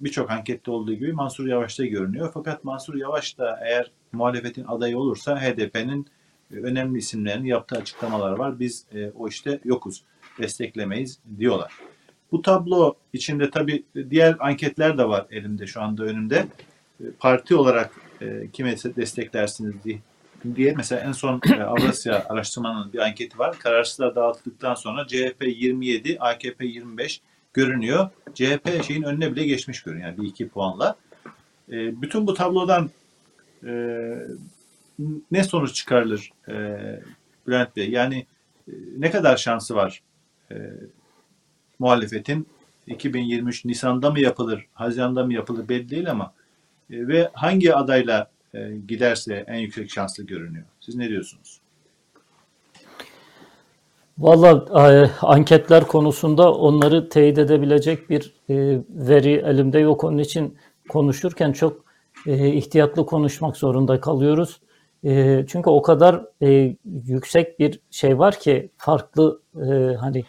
birçok 0.00 0.30
ankette 0.30 0.70
olduğu 0.70 0.94
gibi 0.94 1.12
Mansur 1.12 1.46
Yavaş'ta 1.46 1.84
görünüyor. 1.84 2.30
Fakat 2.34 2.64
Mansur 2.64 2.94
Yavaş 2.94 3.38
da 3.38 3.60
eğer 3.62 3.90
muhalefetin 4.12 4.64
adayı 4.64 4.98
olursa 4.98 5.40
HDP'nin 5.40 6.06
e, 6.50 6.54
önemli 6.54 6.98
isimlerinin 6.98 7.46
yaptığı 7.46 7.76
açıklamalar 7.76 8.32
var. 8.32 8.60
Biz 8.60 8.86
e, 8.94 9.10
o 9.10 9.28
işte 9.28 9.60
yokuz, 9.64 10.04
desteklemeyiz 10.38 11.18
diyorlar. 11.38 11.72
Bu 12.32 12.42
tablo 12.42 12.94
içinde 13.12 13.50
tabii 13.50 13.84
diğer 14.10 14.36
anketler 14.40 14.98
de 14.98 15.08
var 15.08 15.26
elimde 15.30 15.66
şu 15.66 15.82
anda 15.82 16.02
önümde. 16.02 16.46
E, 17.00 17.04
parti 17.18 17.54
olarak 17.56 17.90
e, 18.20 18.50
kime 18.52 18.76
desteklersiniz 18.76 19.74
diye 19.84 19.98
diye 20.56 20.74
mesela 20.76 21.00
en 21.00 21.12
son 21.12 21.40
e, 21.52 21.62
Avrasya 21.62 22.26
araştırmanın 22.28 22.92
bir 22.92 22.98
anketi 22.98 23.38
var. 23.38 23.58
Kararsızlar 23.58 24.14
dağıtıldıktan 24.14 24.74
sonra 24.74 25.06
CHP 25.06 25.44
27, 25.46 26.18
AKP 26.20 26.66
25 26.66 27.20
görünüyor. 27.52 28.10
CHP 28.34 28.84
şeyin 28.84 29.02
önüne 29.02 29.32
bile 29.32 29.46
geçmiş 29.46 29.82
görünüyor. 29.82 30.08
Yani 30.08 30.18
bir 30.18 30.28
iki 30.28 30.48
puanla. 30.48 30.96
E, 31.68 32.02
bütün 32.02 32.26
bu 32.26 32.34
tablodan 32.34 32.90
e, 33.66 33.70
ne 35.30 35.44
sonuç 35.44 35.74
çıkarılır 35.74 36.30
e, 36.48 36.54
Bülent 37.46 37.76
Bey? 37.76 37.90
Yani 37.90 38.26
e, 38.68 38.72
ne 38.98 39.10
kadar 39.10 39.36
şansı 39.36 39.74
var 39.74 40.02
e, 40.50 40.56
muhalefetin 41.78 42.46
2023 42.86 43.64
Nisan'da 43.64 44.10
mı 44.10 44.20
yapılır, 44.20 44.66
Haziran'da 44.74 45.24
mı 45.24 45.34
yapılır 45.34 45.68
belli 45.68 45.90
değil 45.90 46.10
ama 46.10 46.32
e, 46.90 47.08
ve 47.08 47.30
hangi 47.32 47.74
adayla 47.74 48.30
e, 48.54 48.70
giderse 48.88 49.44
en 49.46 49.58
yüksek 49.58 49.90
şanslı 49.90 50.24
görünüyor. 50.24 50.64
Siz 50.80 50.94
ne 50.96 51.08
diyorsunuz? 51.08 51.60
Valla 54.18 54.64
e, 54.92 55.10
anketler 55.22 55.86
konusunda 55.86 56.54
onları 56.54 57.08
teyit 57.08 57.38
edebilecek 57.38 58.10
bir 58.10 58.32
veri 58.90 59.32
elimde 59.32 59.78
yok. 59.78 60.04
Onun 60.04 60.18
için 60.18 60.56
konuşurken 60.88 61.52
çok 61.52 61.84
ihtiyatlı 62.26 63.06
konuşmak 63.06 63.56
zorunda 63.56 64.00
kalıyoruz. 64.00 64.60
Çünkü 65.48 65.70
o 65.70 65.82
kadar 65.82 66.24
yüksek 67.06 67.58
bir 67.58 67.80
şey 67.90 68.18
var 68.18 68.38
ki 68.38 68.70
farklı 68.76 69.40
hani 70.00 70.24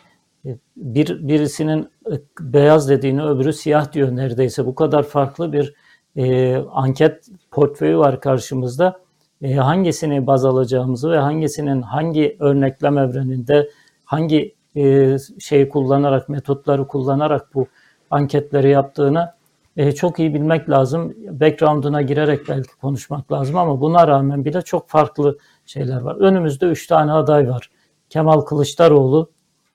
bir 0.77 1.27
birisinin 1.27 1.89
e, 2.11 2.13
beyaz 2.39 2.89
dediğini 2.89 3.23
öbürü 3.23 3.53
siyah 3.53 3.93
diyor 3.93 4.15
neredeyse. 4.15 4.65
Bu 4.65 4.75
kadar 4.75 5.03
farklı 5.03 5.53
bir 5.53 5.73
e, 6.15 6.55
anket 6.57 7.27
portföyü 7.51 7.97
var 7.97 8.21
karşımızda. 8.21 8.99
E, 9.41 9.53
hangisini 9.53 10.27
baz 10.27 10.45
alacağımızı 10.45 11.11
ve 11.11 11.17
hangisinin 11.17 11.81
hangi 11.81 12.37
örneklem 12.39 12.97
evreninde 12.97 13.69
hangi 14.05 14.55
e, 14.75 15.15
şey 15.39 15.69
kullanarak, 15.69 16.29
metotları 16.29 16.87
kullanarak 16.87 17.55
bu 17.55 17.67
anketleri 18.11 18.69
yaptığını 18.69 19.33
e, 19.77 19.91
çok 19.91 20.19
iyi 20.19 20.33
bilmek 20.33 20.69
lazım. 20.69 21.13
Background'una 21.31 22.01
girerek 22.01 22.49
belki 22.49 22.77
konuşmak 22.81 23.31
lazım 23.31 23.57
ama 23.57 23.81
buna 23.81 24.07
rağmen 24.07 24.45
bile 24.45 24.61
çok 24.61 24.89
farklı 24.89 25.37
şeyler 25.65 26.01
var. 26.01 26.15
Önümüzde 26.15 26.65
üç 26.65 26.87
tane 26.87 27.11
aday 27.11 27.49
var. 27.49 27.69
Kemal 28.09 28.41
Kılıçdaroğlu 28.41 29.29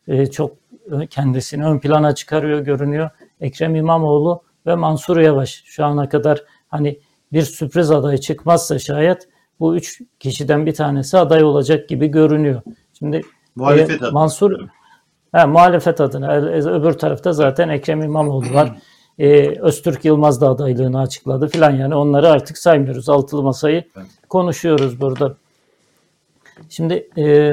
e, 0.08 0.26
çok 0.26 0.56
kendisini 1.10 1.66
ön 1.66 1.78
plana 1.78 2.14
çıkarıyor 2.14 2.60
görünüyor. 2.60 3.10
Ekrem 3.40 3.76
İmamoğlu 3.76 4.42
ve 4.66 4.74
Mansur 4.74 5.16
Yavaş 5.16 5.62
şu 5.66 5.84
ana 5.84 6.08
kadar 6.08 6.44
hani 6.68 6.98
bir 7.32 7.42
sürpriz 7.42 7.90
aday 7.90 8.18
çıkmazsa 8.18 8.78
şayet 8.78 9.28
bu 9.60 9.76
üç 9.76 10.00
kişiden 10.20 10.66
bir 10.66 10.74
tanesi 10.74 11.18
aday 11.18 11.44
olacak 11.44 11.88
gibi 11.88 12.06
görünüyor. 12.06 12.62
Şimdi 12.98 13.22
Muhalefet 13.56 13.90
e, 13.90 13.94
adına. 13.94 14.10
Mansur 14.10 14.68
he, 15.34 15.44
muhalefet 15.44 16.00
adına 16.00 16.34
e, 16.34 16.38
öbür 16.38 16.92
tarafta 16.92 17.32
zaten 17.32 17.68
Ekrem 17.68 18.02
İmamoğlu 18.02 18.54
var. 18.54 18.78
E, 19.18 19.60
Öztürk 19.60 20.04
Yılmaz 20.04 20.40
da 20.40 20.48
adaylığını 20.48 21.00
açıkladı 21.00 21.48
filan 21.48 21.70
yani 21.70 21.94
onları 21.94 22.28
artık 22.28 22.58
saymıyoruz. 22.58 23.08
Altılı 23.08 23.42
masayı 23.42 23.84
Evet. 23.96 24.06
konuşuyoruz 24.28 25.00
burada. 25.00 25.36
Şimdi 26.68 27.08
e, 27.18 27.52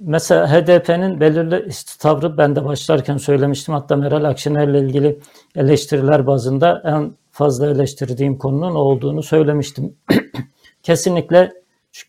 mesela 0.00 0.52
HDP'nin 0.52 1.20
belirli 1.20 1.68
tavrı 1.98 2.38
ben 2.38 2.56
de 2.56 2.64
başlarken 2.64 3.16
söylemiştim. 3.16 3.74
Hatta 3.74 3.96
Meral 3.96 4.24
Akşener'le 4.24 4.74
ilgili 4.74 5.18
eleştiriler 5.56 6.26
bazında 6.26 6.82
en 6.84 7.12
fazla 7.30 7.70
eleştirdiğim 7.70 8.38
konunun 8.38 8.74
olduğunu 8.74 9.22
söylemiştim. 9.22 9.96
Kesinlikle 10.82 11.52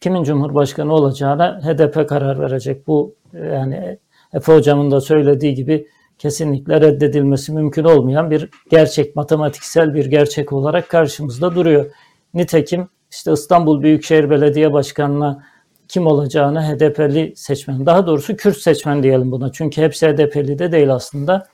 kimin 0.02 0.24
cumhurbaşkanı 0.24 0.94
olacağına 0.94 1.62
HDP 1.64 2.10
karar 2.10 2.40
verecek. 2.40 2.88
Bu 2.88 3.16
yani 3.34 4.00
Efe 4.34 4.54
hocamın 4.54 4.92
da 4.92 5.02
söylediği 5.02 5.54
gibi 5.54 5.88
kesinlikle 6.18 6.82
reddedilmesi 6.82 7.52
mümkün 7.52 7.84
olmayan 7.84 8.32
bir 8.32 8.50
gerçek, 8.72 9.16
matematiksel 9.16 9.94
bir 9.94 10.06
gerçek 10.06 10.54
olarak 10.54 10.90
karşımızda 10.90 11.56
duruyor. 11.56 11.92
Nitekim 12.34 12.90
işte 13.12 13.32
İstanbul 13.32 13.82
Büyükşehir 13.82 14.30
Belediye 14.30 14.74
Başkanı'na 14.74 15.44
kim 15.90 16.08
olacağını 16.08 16.62
HDP'li 16.62 17.34
seçmen, 17.36 17.86
daha 17.86 18.08
doğrusu 18.08 18.36
Kürt 18.36 18.58
seçmen 18.58 19.04
diyelim 19.04 19.32
buna. 19.32 19.52
Çünkü 19.52 19.82
hepsi 19.82 20.08
HDP'li 20.08 20.60
de 20.60 20.72
değil 20.72 20.94
aslında. 20.94 21.48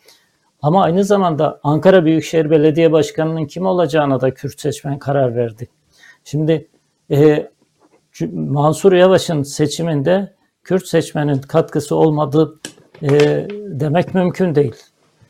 Ama 0.61 0.83
aynı 0.83 1.03
zamanda 1.03 1.59
Ankara 1.63 2.05
Büyükşehir 2.05 2.49
Belediye 2.49 2.91
Başkanı'nın 2.91 3.45
kim 3.45 3.65
olacağına 3.65 4.21
da 4.21 4.33
Kürt 4.33 4.61
seçmen 4.61 4.99
karar 4.99 5.35
verdi. 5.35 5.67
Şimdi 6.23 6.67
e, 7.11 7.49
Mansur 8.31 8.93
Yavaş'ın 8.93 9.43
seçiminde 9.43 10.33
Kürt 10.63 10.87
seçmenin 10.87 11.41
katkısı 11.41 11.95
olmadığı 11.95 12.59
e, 13.01 13.09
demek 13.67 14.13
mümkün 14.15 14.55
değil. 14.55 14.75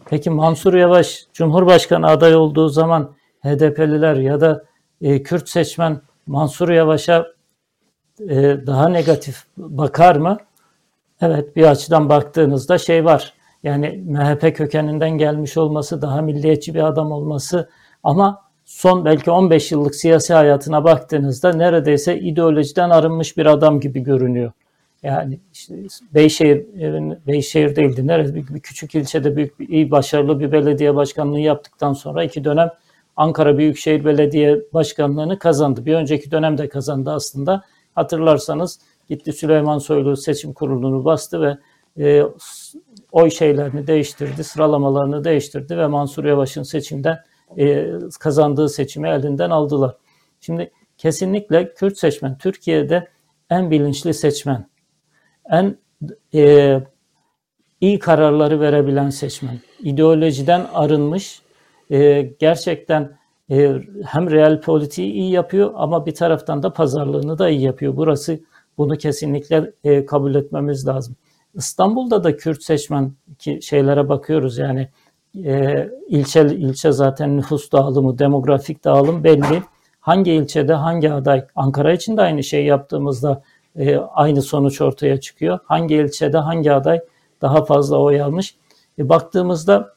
Peki 0.09 0.29
Mansur 0.29 0.73
Yavaş 0.73 1.25
Cumhurbaşkanı 1.33 2.07
aday 2.07 2.35
olduğu 2.35 2.69
zaman 2.69 3.11
HDP'liler 3.43 4.15
ya 4.15 4.41
da 4.41 4.65
e, 5.01 5.23
Kürt 5.23 5.49
seçmen 5.49 6.01
Mansur 6.27 6.69
Yavaş'a 6.69 7.34
e, 8.19 8.67
daha 8.67 8.89
negatif 8.89 9.43
bakar 9.57 10.15
mı? 10.15 10.37
Evet 11.21 11.55
bir 11.55 11.63
açıdan 11.63 12.09
baktığınızda 12.09 12.77
şey 12.77 13.05
var. 13.05 13.33
Yani 13.63 14.03
MHP 14.05 14.57
kökeninden 14.57 15.09
gelmiş 15.09 15.57
olması, 15.57 16.01
daha 16.01 16.21
milliyetçi 16.21 16.75
bir 16.75 16.87
adam 16.87 17.11
olması 17.11 17.69
ama 18.03 18.41
son 18.65 19.05
belki 19.05 19.31
15 19.31 19.71
yıllık 19.71 19.95
siyasi 19.95 20.33
hayatına 20.33 20.83
baktığınızda 20.83 21.53
neredeyse 21.53 22.19
ideolojiden 22.19 22.89
arınmış 22.89 23.37
bir 23.37 23.45
adam 23.45 23.79
gibi 23.79 23.99
görünüyor. 23.99 24.51
Yani 25.03 25.39
işte 25.53 25.75
Beyşehir, 26.13 26.65
Beyşehir 27.27 27.75
değildi. 27.75 28.07
Nerede 28.07 28.35
bir, 28.35 28.47
bir 28.55 28.59
küçük 28.59 28.95
ilçede 28.95 29.35
büyük 29.35 29.59
bir, 29.59 29.69
iyi 29.69 29.91
başarılı 29.91 30.39
bir 30.39 30.51
belediye 30.51 30.95
başkanlığı 30.95 31.39
yaptıktan 31.39 31.93
sonra 31.93 32.23
iki 32.23 32.43
dönem 32.43 32.71
Ankara 33.15 33.57
Büyükşehir 33.57 34.05
Belediye 34.05 34.61
Başkanlığı'nı 34.73 35.39
kazandı. 35.39 35.85
Bir 35.85 35.93
önceki 35.93 36.31
dönemde 36.31 36.69
kazandı 36.69 37.11
aslında. 37.11 37.63
Hatırlarsanız 37.95 38.79
gitti 39.09 39.33
Süleyman 39.33 39.77
Soylu 39.77 40.17
seçim 40.17 40.53
kurulunu 40.53 41.05
bastı 41.05 41.41
ve 41.41 41.57
e, 41.99 42.23
oy 43.11 43.29
şeylerini 43.29 43.87
değiştirdi, 43.87 44.43
sıralamalarını 44.43 45.23
değiştirdi 45.23 45.77
ve 45.77 45.87
Mansur 45.87 46.25
Yavaş'ın 46.25 46.63
seçimden 46.63 47.17
e, 47.57 47.91
kazandığı 48.19 48.69
seçimi 48.69 49.09
elinden 49.09 49.49
aldılar. 49.49 49.95
Şimdi 50.41 50.71
kesinlikle 50.97 51.73
Kürt 51.73 51.97
seçmen 51.97 52.37
Türkiye'de 52.37 53.07
en 53.49 53.71
bilinçli 53.71 54.13
seçmen, 54.13 54.69
en 55.49 55.77
e, 56.33 56.79
iyi 57.81 57.99
kararları 57.99 58.59
verebilen 58.59 59.09
seçmen, 59.09 59.59
ideolojiden 59.79 60.67
arınmış, 60.73 61.41
e, 61.91 62.21
gerçekten 62.39 63.17
hem 64.05 64.31
real 64.31 64.61
politiği 64.61 65.11
iyi 65.13 65.31
yapıyor 65.31 65.71
ama 65.75 66.05
bir 66.05 66.15
taraftan 66.15 66.63
da 66.63 66.73
pazarlığını 66.73 67.37
da 67.37 67.49
iyi 67.49 67.61
yapıyor. 67.61 67.95
Burası 67.95 68.39
bunu 68.77 68.97
kesinlikle 68.97 69.71
e, 69.83 70.05
kabul 70.05 70.35
etmemiz 70.35 70.87
lazım. 70.87 71.15
İstanbul'da 71.55 72.23
da 72.23 72.37
Kürt 72.37 72.63
seçmen 72.63 73.11
ki 73.39 73.59
şeylere 73.61 74.09
bakıyoruz 74.09 74.57
yani 74.57 74.89
e, 75.45 75.89
ilçe 76.07 76.41
ilçe 76.41 76.91
zaten 76.91 77.37
nüfus 77.37 77.71
dağılımı, 77.71 78.19
demografik 78.19 78.83
dağılım 78.83 79.23
belli. 79.23 79.63
Hangi 79.99 80.31
ilçede 80.31 80.73
hangi 80.73 81.11
aday? 81.13 81.45
Ankara 81.55 81.93
için 81.93 82.17
de 82.17 82.21
aynı 82.21 82.43
şey 82.43 82.65
yaptığımızda 82.65 83.43
e, 83.75 83.97
aynı 83.97 84.41
sonuç 84.41 84.81
ortaya 84.81 85.19
çıkıyor. 85.19 85.59
Hangi 85.65 85.95
ilçede 85.95 86.37
hangi 86.37 86.73
aday 86.73 86.99
daha 87.41 87.65
fazla 87.65 87.97
oy 87.97 88.21
almış? 88.21 88.55
E, 88.99 89.09
baktığımızda 89.09 89.95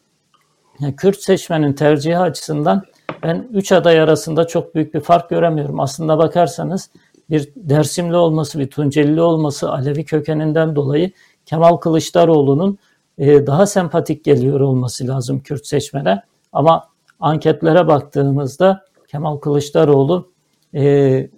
Kürt 0.97 1.23
seçmenin 1.23 1.73
tercihi 1.73 2.19
açısından 2.19 2.83
ben 3.23 3.49
üç 3.53 3.73
aday 3.73 4.01
arasında 4.01 4.47
çok 4.47 4.74
büyük 4.74 4.95
bir 4.95 5.01
fark 5.01 5.31
göremiyorum. 5.31 5.81
Aslında 5.81 6.19
bakarsanız 6.19 6.90
bir 7.31 7.53
Dersimli 7.57 8.16
olması, 8.16 8.59
bir 8.59 8.70
Tuncelili 8.70 9.20
olması 9.20 9.70
Alevi 9.70 10.05
kökeninden 10.05 10.77
dolayı 10.77 11.11
Kemal 11.47 11.77
Kılıçdaroğlu'nun 11.77 12.78
e, 13.19 13.47
daha 13.47 13.66
sempatik 13.66 14.24
geliyor 14.24 14.61
olması 14.61 15.09
lazım 15.09 15.40
Kürt 15.40 15.66
seçmene. 15.66 16.23
Ama 16.53 16.89
anketlere 17.20 17.86
baktığımızda 17.86 18.85
Kemal 19.09 19.36
Kılıçdaroğlu 19.36 20.32
e, 20.74 21.31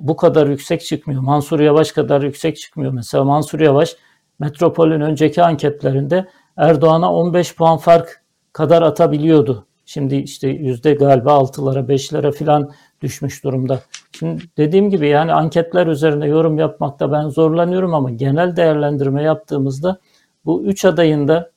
bu 0.00 0.16
kadar 0.16 0.46
yüksek 0.46 0.84
çıkmıyor. 0.84 1.22
Mansur 1.22 1.60
Yavaş 1.60 1.92
kadar 1.92 2.22
yüksek 2.22 2.56
çıkmıyor. 2.56 2.92
Mesela 2.92 3.24
Mansur 3.24 3.60
Yavaş 3.60 3.96
Metropol'ün 4.38 5.00
önceki 5.00 5.42
anketlerinde 5.42 6.28
Erdoğan'a 6.56 7.14
15 7.14 7.56
puan 7.56 7.78
fark 7.78 8.22
kadar 8.52 8.82
atabiliyordu. 8.82 9.66
Şimdi 9.86 10.16
işte 10.16 10.48
yüzde 10.48 10.94
galiba 10.94 11.30
6'lara 11.32 11.88
5'lere 11.88 12.32
falan 12.32 12.72
düşmüş 13.02 13.44
durumda. 13.44 13.80
Şimdi 14.12 14.42
dediğim 14.56 14.90
gibi 14.90 15.08
yani 15.08 15.32
anketler 15.32 15.86
üzerine 15.86 16.26
yorum 16.26 16.58
yapmakta 16.58 17.12
ben 17.12 17.28
zorlanıyorum 17.28 17.94
ama 17.94 18.10
genel 18.10 18.56
değerlendirme 18.56 19.22
yaptığımızda 19.22 19.98
bu 20.44 20.64
üç 20.64 20.84
adayın 20.84 21.28
da 21.28 21.50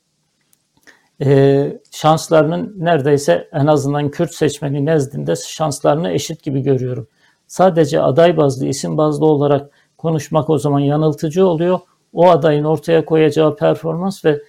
e, 1.22 1.80
şanslarının 1.92 2.76
neredeyse 2.78 3.50
en 3.54 3.68
azından 3.68 4.12
Kürt 4.12 4.34
seçmeni 4.34 4.86
nezdinde 4.86 5.36
şanslarını 5.36 6.12
eşit 6.12 6.44
gibi 6.44 6.62
görüyorum. 6.62 7.08
Sadece 7.48 8.02
aday 8.02 8.38
bazlı, 8.38 8.68
isim 8.68 8.98
bazlı 8.98 9.26
olarak 9.26 9.72
konuşmak 9.98 10.50
o 10.50 10.58
zaman 10.58 10.80
yanıltıcı 10.80 11.48
oluyor. 11.48 11.80
O 12.14 12.30
adayın 12.30 12.64
ortaya 12.64 13.06
koyacağı 13.06 13.56
performans 13.56 14.26
ve 14.26 14.42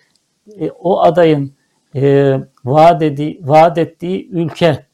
e, 0.60 0.70
o 0.70 1.00
adayın 1.00 1.55
e, 1.96 2.34
vaat, 2.64 3.02
edi, 3.02 3.38
vaat 3.42 3.78
ettiği 3.78 4.28
ülke, 4.30 4.86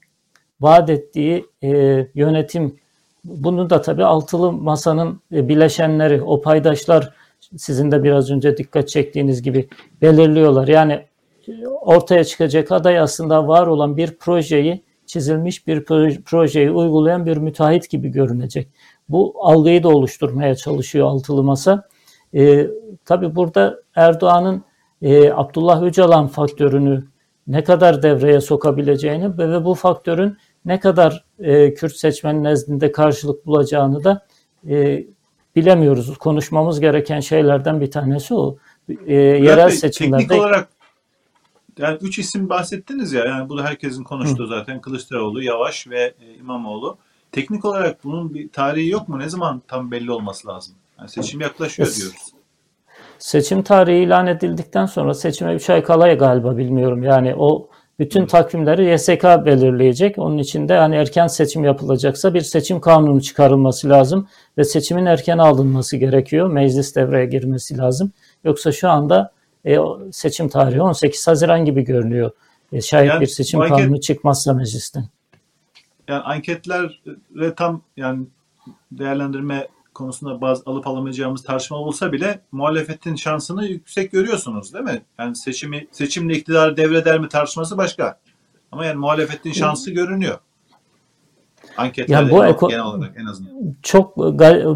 vaat 0.61 0.91
ettiği 0.91 1.47
e, 1.62 1.69
yönetim, 2.15 2.77
bunu 3.24 3.70
da 3.70 3.83
tabii 3.83 4.05
altılı 4.05 4.53
masanın 4.53 5.20
e, 5.33 5.49
bileşenleri, 5.49 6.23
o 6.23 6.41
paydaşlar 6.41 7.15
sizin 7.57 7.93
de 7.93 8.05
biraz 8.05 8.31
önce 8.31 8.57
dikkat 8.57 8.89
çektiğiniz 8.89 9.43
gibi 9.43 9.69
belirliyorlar. 10.03 10.69
Yani 10.69 11.05
ortaya 11.81 12.24
çıkacak 12.24 12.73
aday 12.73 12.99
aslında 12.99 13.49
var 13.49 13.66
olan 13.66 13.97
bir 13.97 14.16
projeyi, 14.16 14.83
çizilmiş 15.07 15.66
bir 15.66 15.85
projeyi 16.24 16.70
uygulayan 16.70 17.27
bir 17.27 17.37
müteahhit 17.37 17.91
gibi 17.91 18.09
görünecek. 18.09 18.69
Bu 19.09 19.35
algıyı 19.39 19.83
da 19.83 19.89
oluşturmaya 19.89 20.55
çalışıyor 20.55 21.07
altılı 21.07 21.43
masa. 21.43 21.89
E, 22.35 22.66
tabii 23.05 23.37
burada 23.37 23.79
Erdoğan'ın 23.95 24.65
e, 25.03 25.33
Abdullah 25.33 25.83
Öcalan 25.83 26.27
faktörünü 26.27 27.05
ne 27.47 27.65
kadar 27.65 28.03
devreye 28.03 28.41
sokabileceğini 28.41 29.39
ve 29.39 29.65
bu 29.65 29.74
faktörün 29.74 30.39
ne 30.65 30.81
kadar 30.81 31.24
e, 31.39 31.74
Kürt 31.74 31.97
seçmenin 31.97 32.45
nezdinde 32.45 32.93
karşılık 32.93 33.47
bulacağını 33.47 34.05
da 34.05 34.27
e, 34.69 35.05
bilemiyoruz. 35.57 36.19
Konuşmamız 36.19 36.81
gereken 36.81 37.20
şeylerden 37.20 37.81
bir 37.81 37.91
tanesi 37.91 38.35
o. 38.35 38.57
E, 39.07 39.15
yerel 39.15 39.69
Bey, 39.69 39.77
seçimlerde... 39.77 40.23
Teknik 40.23 40.41
olarak 40.41 40.69
yani 41.79 41.99
üç 42.01 42.19
isim 42.19 42.49
bahsettiniz 42.49 43.12
ya 43.12 43.24
yani 43.24 43.49
bu 43.49 43.59
da 43.59 43.65
herkesin 43.65 44.05
konuştuğu 44.05 44.47
zaten 44.47 44.81
Kılıçdaroğlu, 44.81 45.43
Yavaş 45.43 45.89
ve 45.89 46.15
e, 46.20 46.35
İmamoğlu. 46.35 46.99
Teknik 47.33 47.65
olarak 47.65 48.05
bunun 48.05 48.35
bir 48.35 48.49
tarihi 48.49 48.89
yok 48.89 49.09
mu? 49.09 49.19
Ne 49.19 49.29
zaman 49.29 49.62
tam 49.69 49.91
belli 49.91 50.12
olması 50.12 50.49
lazım? 50.49 50.74
Yani 50.99 51.09
seçim 51.09 51.41
yaklaşıyor 51.41 51.95
diyoruz. 51.97 52.32
Seçim 53.27 53.62
tarihi 53.62 53.97
ilan 54.05 54.27
edildikten 54.27 54.86
sonra 54.86 55.15
seçime 55.15 55.55
3 55.55 55.70
ay 55.70 55.82
kala 55.82 56.15
galiba 56.15 56.57
bilmiyorum. 56.57 57.03
Yani 57.03 57.35
o 57.39 57.69
bütün 57.99 58.27
takvimleri 58.27 58.85
YSK 58.93 59.24
belirleyecek. 59.24 60.19
Onun 60.19 60.39
için 60.39 60.69
de 60.69 60.77
hani 60.78 60.97
erken 60.97 61.27
seçim 61.27 61.65
yapılacaksa 61.65 62.35
bir 62.35 62.40
seçim 62.40 62.81
kanunu 62.81 63.20
çıkarılması 63.23 63.89
lazım 63.89 64.28
ve 64.59 64.65
seçimin 64.65 65.07
erken 65.07 65.39
alınması 65.39 65.97
gerekiyor. 65.97 66.49
Meclis 66.51 66.97
devreye 66.97 67.27
girmesi 67.27 67.78
lazım. 67.78 68.12
Yoksa 68.44 68.73
şu 68.73 68.89
anda 68.90 69.32
e, 69.66 69.77
seçim 70.12 70.49
tarihi 70.49 70.82
18 70.82 71.28
Haziran 71.28 71.65
gibi 71.65 71.82
görünüyor. 71.85 72.31
E, 72.73 72.81
şayet 72.81 73.11
Yani 73.11 73.20
bir 73.20 73.27
seçim 73.27 73.61
anket- 73.61 73.77
kanunu 73.77 74.01
çıkmazsa 74.01 74.53
meclisten. 74.55 75.05
yani 76.09 76.23
anketlere 76.23 77.55
tam 77.57 77.82
yani 77.97 78.27
değerlendirme 78.93 79.69
konusunda 79.94 80.40
bazı 80.40 80.62
alıp 80.66 80.86
alamayacağımız 80.86 81.43
tartışma 81.43 81.77
olsa 81.77 82.12
bile 82.12 82.40
muhalefetin 82.52 83.16
şansını 83.16 83.64
yüksek 83.66 84.12
görüyorsunuz 84.12 84.74
değil 84.74 84.85
mi? 84.85 85.02
Yani 85.19 85.36
seçimi 85.36 85.86
seçimle 85.93 86.35
iktidarı 86.35 86.77
devreder 86.77 87.19
mi 87.20 87.28
tartışması 87.28 87.78
başka. 87.78 88.19
Ama 88.73 88.85
yani 88.85 88.97
muhalefetin 88.97 89.52
şansı 89.52 89.90
görünüyor. 89.90 90.39
Anketlerde 91.77 92.24
Ya 92.35 92.39
bu 92.39 92.44
eko- 92.47 92.69
genel 92.69 92.85
olarak 92.85 93.12
en 93.16 93.27
azından. 93.27 93.52
çok 93.82 94.16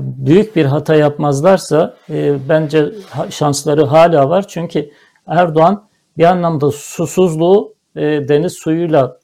büyük 0.01 0.57
bir 0.57 0.65
hata 0.65 0.95
yapmazlarsa 0.95 1.97
e, 2.11 2.49
bence 2.49 2.93
şansları 3.31 3.85
hala 3.85 4.29
var. 4.31 4.49
Çünkü 4.49 4.91
Erdoğan 5.27 5.85
bir 6.19 6.25
anlamda 6.25 6.71
susuzluğu 6.71 7.75
e, 7.97 8.03
deniz 8.29 8.53
suyuyla 8.53 9.19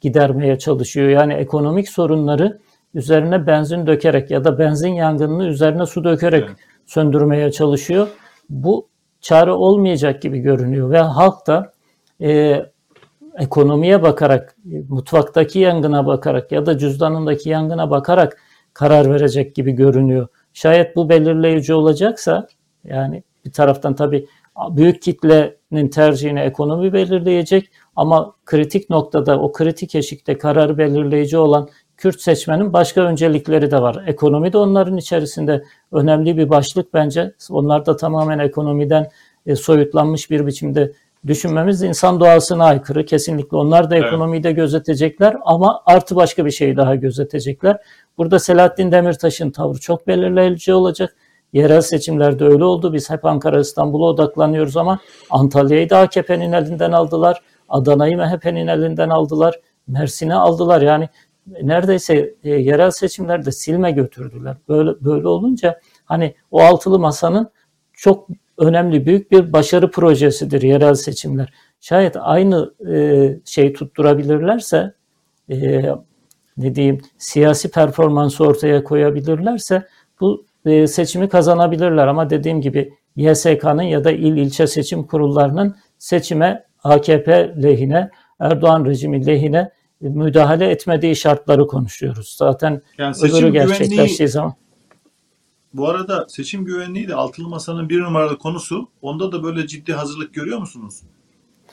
gidermeye 0.00 0.58
çalışıyor. 0.58 1.08
Yani 1.08 1.32
ekonomik 1.34 1.88
sorunları 1.88 2.58
üzerine 2.94 3.46
benzin 3.46 3.86
dökerek 3.86 4.30
ya 4.30 4.44
da 4.44 4.58
benzin 4.58 4.92
yangınını 4.92 5.46
üzerine 5.46 5.86
su 5.86 6.04
dökerek 6.04 6.44
Evet. 6.46 6.56
söndürmeye 6.86 7.52
çalışıyor. 7.52 8.08
Bu 8.50 8.88
çare 9.20 9.52
olmayacak 9.52 10.22
gibi 10.22 10.38
görünüyor 10.38 10.90
ve 10.90 10.98
halk 10.98 11.46
da 11.46 11.72
e, 12.22 12.62
ekonomiye 13.38 14.02
bakarak, 14.02 14.56
mutfaktaki 14.88 15.58
yangına 15.58 16.06
bakarak 16.06 16.52
ya 16.52 16.66
da 16.66 16.78
cüzdanındaki 16.78 17.48
yangına 17.50 17.90
bakarak 17.90 18.38
karar 18.74 19.10
verecek 19.10 19.54
gibi 19.54 19.72
görünüyor. 19.72 20.28
Şayet 20.52 20.96
bu 20.96 21.08
belirleyici 21.08 21.74
olacaksa 21.74 22.46
yani 22.84 23.22
bir 23.44 23.52
taraftan 23.52 23.94
tabii 23.94 24.26
büyük 24.70 25.02
kitlenin 25.02 25.88
tercihini 25.88 26.40
ekonomi 26.40 26.92
belirleyecek 26.92 27.70
ama 27.96 28.34
kritik 28.44 28.90
noktada 28.90 29.40
o 29.40 29.52
kritik 29.52 29.94
eşikte 29.94 30.38
kararı 30.38 30.78
belirleyici 30.78 31.38
olan 31.38 31.68
Kürt 31.98 32.20
seçmenin 32.20 32.72
başka 32.72 33.00
öncelikleri 33.00 33.70
de 33.70 33.82
var. 33.82 34.04
Ekonomi 34.06 34.52
de 34.52 34.58
onların 34.58 34.96
içerisinde 34.96 35.64
önemli 35.92 36.36
bir 36.36 36.50
başlık 36.50 36.94
bence. 36.94 37.32
Onlar 37.50 37.86
da 37.86 37.96
tamamen 37.96 38.38
ekonomiden 38.38 39.10
e, 39.46 39.56
soyutlanmış 39.56 40.30
bir 40.30 40.46
biçimde 40.46 40.92
düşünmemiz 41.26 41.82
insan 41.82 42.20
doğasına 42.20 42.64
aykırı. 42.64 43.04
Kesinlikle 43.04 43.56
onlar 43.56 43.90
da 43.90 43.96
ekonomiyi 43.96 44.42
de 44.42 44.52
gözetecekler 44.52 45.36
ama 45.44 45.82
artı 45.86 46.16
başka 46.16 46.46
bir 46.46 46.50
şey 46.50 46.76
daha 46.76 46.94
gözetecekler. 46.94 47.76
Burada 48.18 48.38
Selahattin 48.38 48.92
Demirtaş'ın 48.92 49.50
tavrı 49.50 49.78
çok 49.80 50.06
belirleyici 50.06 50.74
olacak. 50.74 51.16
Yerel 51.52 51.80
seçimlerde 51.80 52.44
öyle 52.44 52.64
oldu. 52.64 52.92
Biz 52.92 53.10
hep 53.10 53.24
Ankara, 53.24 53.60
İstanbul'a 53.60 54.04
odaklanıyoruz 54.04 54.76
ama 54.76 54.98
Antalya'yı 55.30 55.90
da 55.90 55.98
AKP'nin 55.98 56.52
elinden 56.52 56.92
aldılar. 56.92 57.42
Adana'yı 57.68 58.16
MHP'nin 58.16 58.66
elinden 58.66 59.08
aldılar. 59.08 59.60
Mersin'i 59.88 60.34
aldılar. 60.34 60.82
Yani 60.82 61.08
neredeyse 61.62 62.34
e, 62.44 62.50
yerel 62.50 62.90
seçimlerde 62.90 63.52
silme 63.52 63.90
götürdüler. 63.90 64.56
Böyle 64.68 65.04
böyle 65.04 65.28
olunca 65.28 65.80
hani 66.04 66.34
o 66.50 66.60
altılı 66.60 66.98
masanın 66.98 67.50
çok 67.92 68.28
önemli 68.58 69.06
büyük 69.06 69.30
bir 69.30 69.52
başarı 69.52 69.90
projesidir 69.90 70.62
yerel 70.62 70.94
seçimler. 70.94 71.52
Şayet 71.80 72.16
aynı 72.20 72.74
e, 72.88 73.40
şey 73.44 73.72
tutturabilirlerse 73.72 74.92
e, 75.50 75.82
ne 76.56 76.74
diyeyim 76.74 77.00
siyasi 77.18 77.70
performansı 77.70 78.44
ortaya 78.44 78.84
koyabilirlerse 78.84 79.86
bu 80.20 80.46
e, 80.66 80.86
seçimi 80.86 81.28
kazanabilirler 81.28 82.06
ama 82.06 82.30
dediğim 82.30 82.60
gibi 82.60 82.94
YSK'nın 83.16 83.82
ya 83.82 84.04
da 84.04 84.10
il 84.10 84.36
ilçe 84.36 84.66
seçim 84.66 85.02
kurullarının 85.02 85.76
seçime 85.98 86.64
AKP 86.84 87.54
lehine 87.62 88.10
Erdoğan 88.40 88.84
rejimi 88.84 89.26
lehine 89.26 89.70
müdahale 90.00 90.70
etmediği 90.70 91.16
şartları 91.16 91.66
konuşuyoruz. 91.66 92.34
Zaten 92.38 92.82
Yani 92.98 93.14
seçim 93.14 93.52
gerçekleştiği 93.52 94.28
zaman 94.28 94.54
bu 95.74 95.88
arada 95.88 96.26
seçim 96.28 96.64
güvenliği 96.64 97.08
de 97.08 97.14
altılı 97.14 97.48
masanın 97.48 97.88
bir 97.88 98.00
numaralı 98.00 98.38
konusu. 98.38 98.88
Onda 99.02 99.32
da 99.32 99.42
böyle 99.42 99.66
ciddi 99.66 99.92
hazırlık 99.92 100.34
görüyor 100.34 100.58
musunuz? 100.58 101.00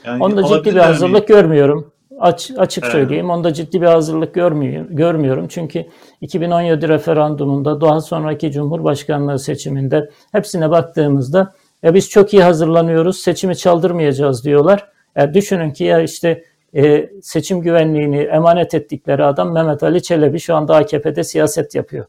Yani 0.06 0.24
Onda 0.24 0.44
ciddi 0.44 0.50
bir 0.52 0.56
alabilirler 0.56 0.86
mi? 0.88 0.92
hazırlık 0.92 1.28
görmüyorum. 1.28 1.92
Aç, 2.20 2.52
açık 2.58 2.84
Evet. 2.84 2.92
söyleyeyim. 2.92 3.30
Onda 3.30 3.54
ciddi 3.54 3.82
bir 3.82 3.86
hazırlık 3.88 4.34
görmüyorum, 4.34 4.96
görmüyorum. 4.96 5.48
Çünkü 5.50 5.86
2017 6.22 6.88
referandumunda 6.88 7.82
daha 7.82 8.02
sonraki 8.02 8.52
Cumhurbaşkanlığı 8.52 9.40
seçiminde 9.40 10.10
hepsine 10.32 10.72
baktığımızda 10.72 11.54
ya 11.84 11.94
biz 11.94 12.10
çok 12.10 12.34
iyi 12.34 12.44
hazırlanıyoruz, 12.44 13.18
seçimi 13.18 13.58
çaldırmayacağız 13.58 14.46
diyorlar. 14.46 14.88
E, 15.16 15.34
düşünün 15.34 15.72
ki 15.72 15.84
ya 15.84 16.02
işte 16.02 16.44
e, 16.76 17.10
seçim 17.22 17.62
güvenliğini 17.62 18.18
emanet 18.18 18.74
ettikleri 18.74 19.24
adam 19.24 19.54
Mehmet 19.54 19.84
Ali 19.84 20.04
Çelebi 20.04 20.40
şu 20.40 20.56
anda 20.56 20.76
AKP'de 20.76 21.24
siyaset 21.24 21.76
yapıyor. 21.76 22.06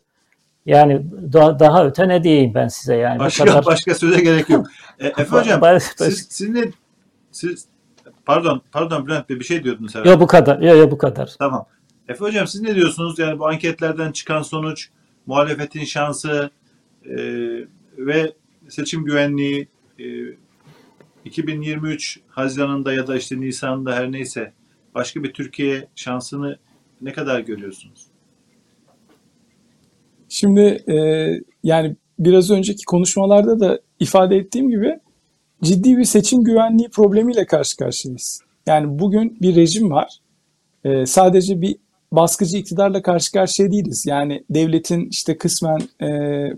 Yani 0.67 1.03
daha, 1.33 1.59
daha 1.59 1.87
öte 1.87 2.09
ne 2.09 2.25
diyeyim 2.25 2.55
ben 2.55 2.69
size 2.69 2.97
yani. 2.97 3.19
Başka 3.19 3.45
kadar- 3.45 3.67
başka 3.67 3.95
söze 3.95 4.21
gerek 4.21 4.51
yok. 4.51 4.67
E, 5.01 5.07
Efe 5.07 5.25
hocam 5.25 5.81
siz, 5.81 6.27
siz 6.31 6.49
ne 6.49 6.65
siz 7.33 7.67
pardon 8.27 8.63
pardon 8.73 9.07
Bülent 9.07 9.29
Bey 9.29 9.41
bir 9.41 9.45
şey 9.45 9.65
diyordunuz 9.65 9.95
herhalde. 9.95 10.11
Yok 10.11 10.21
bu 10.21 10.27
kadar. 10.27 10.59
Yok 10.59 10.77
yok 10.77 10.91
bu 10.91 10.99
kadar. 10.99 11.35
Tamam. 11.39 11.67
Efe 12.09 12.21
hocam 12.21 12.47
siz 12.47 12.61
ne 12.61 12.75
diyorsunuz? 12.75 13.19
Yani 13.19 13.39
bu 13.39 13.49
anketlerden 13.49 14.13
çıkan 14.13 14.43
sonuç, 14.43 14.89
muhalefetin 15.27 15.85
şansı 15.85 16.51
e, 17.05 17.17
ve 17.99 18.33
seçim 18.69 19.05
güvenliği 19.05 19.69
e, 19.99 20.05
2023 21.27 22.21
Haziran'ında 22.29 22.93
ya 22.93 23.07
da 23.07 23.17
işte 23.17 23.41
Nisan'da 23.41 23.95
her 23.95 24.13
neyse 24.13 24.53
başka 24.95 25.23
bir 25.23 25.33
Türkiye 25.33 25.89
şansını 25.95 26.59
ne 27.01 27.13
kadar 27.13 27.41
görüyorsunuz? 27.41 28.07
Şimdi 30.29 30.61
e, 30.89 30.97
yani 31.63 31.97
biraz 32.19 32.51
önceki 32.51 32.85
konuşmalarda 32.85 33.61
da 33.61 33.81
ifade 34.01 34.37
ettiğim 34.37 34.71
gibi 34.71 34.99
ciddi 35.63 35.97
bir 35.97 36.05
seçim 36.05 36.45
güvenliği 36.45 36.89
problemiyle 36.89 37.47
karşı 37.47 37.77
karşıyayız. 37.77 38.41
Yani 38.67 38.99
bugün 38.99 39.39
bir 39.41 39.57
rejim 39.57 39.91
var. 39.91 40.19
E, 40.85 41.07
sadece 41.07 41.61
bir 41.61 41.77
baskıcı 42.13 42.57
iktidarla 42.57 43.03
karşı 43.03 43.33
karşıya 43.33 43.71
değiliz. 43.71 44.07
Yani 44.07 44.45
devletin 44.51 45.09
işte 45.11 45.39
kısmen 45.39 45.79
e, 46.01 46.09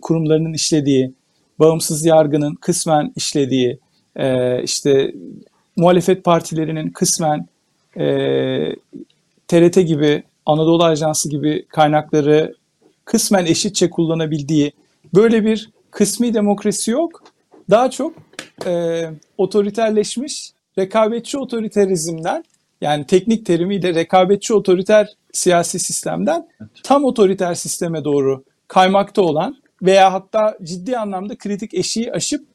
kurumlarının 0.00 0.52
işlediği, 0.52 1.14
bağımsız 1.58 2.04
yargının 2.04 2.54
kısmen 2.54 3.12
işlediği, 3.16 3.78
e, 4.18 4.62
işte 4.62 5.12
muhalefet 5.76 6.24
partilerinin 6.24 6.90
kısmen 6.90 7.46
e, 7.96 8.06
TRT 9.48 9.74
gibi, 9.74 10.22
Anadolu 10.46 10.84
Ajansı 10.84 11.30
gibi 11.30 11.66
kaynakları 11.68 12.54
kısmen 13.04 13.46
eşitçe 13.46 13.90
kullanabildiği 13.90 14.72
böyle 15.14 15.44
bir 15.44 15.70
kısmi 15.90 16.34
demokrasi 16.34 16.90
yok. 16.90 17.22
Daha 17.70 17.90
çok 17.90 18.14
e, 18.66 19.04
otoriterleşmiş 19.38 20.52
rekabetçi 20.78 21.38
otoriterizmden 21.38 22.44
yani 22.80 23.06
teknik 23.06 23.46
terimiyle 23.46 23.94
rekabetçi 23.94 24.54
otoriter 24.54 25.08
siyasi 25.32 25.78
sistemden 25.78 26.48
tam 26.82 27.04
otoriter 27.04 27.54
sisteme 27.54 28.04
doğru 28.04 28.44
kaymakta 28.68 29.22
olan 29.22 29.56
veya 29.82 30.12
hatta 30.12 30.58
ciddi 30.62 30.98
anlamda 30.98 31.38
kritik 31.38 31.74
eşiği 31.74 32.12
aşıp 32.12 32.46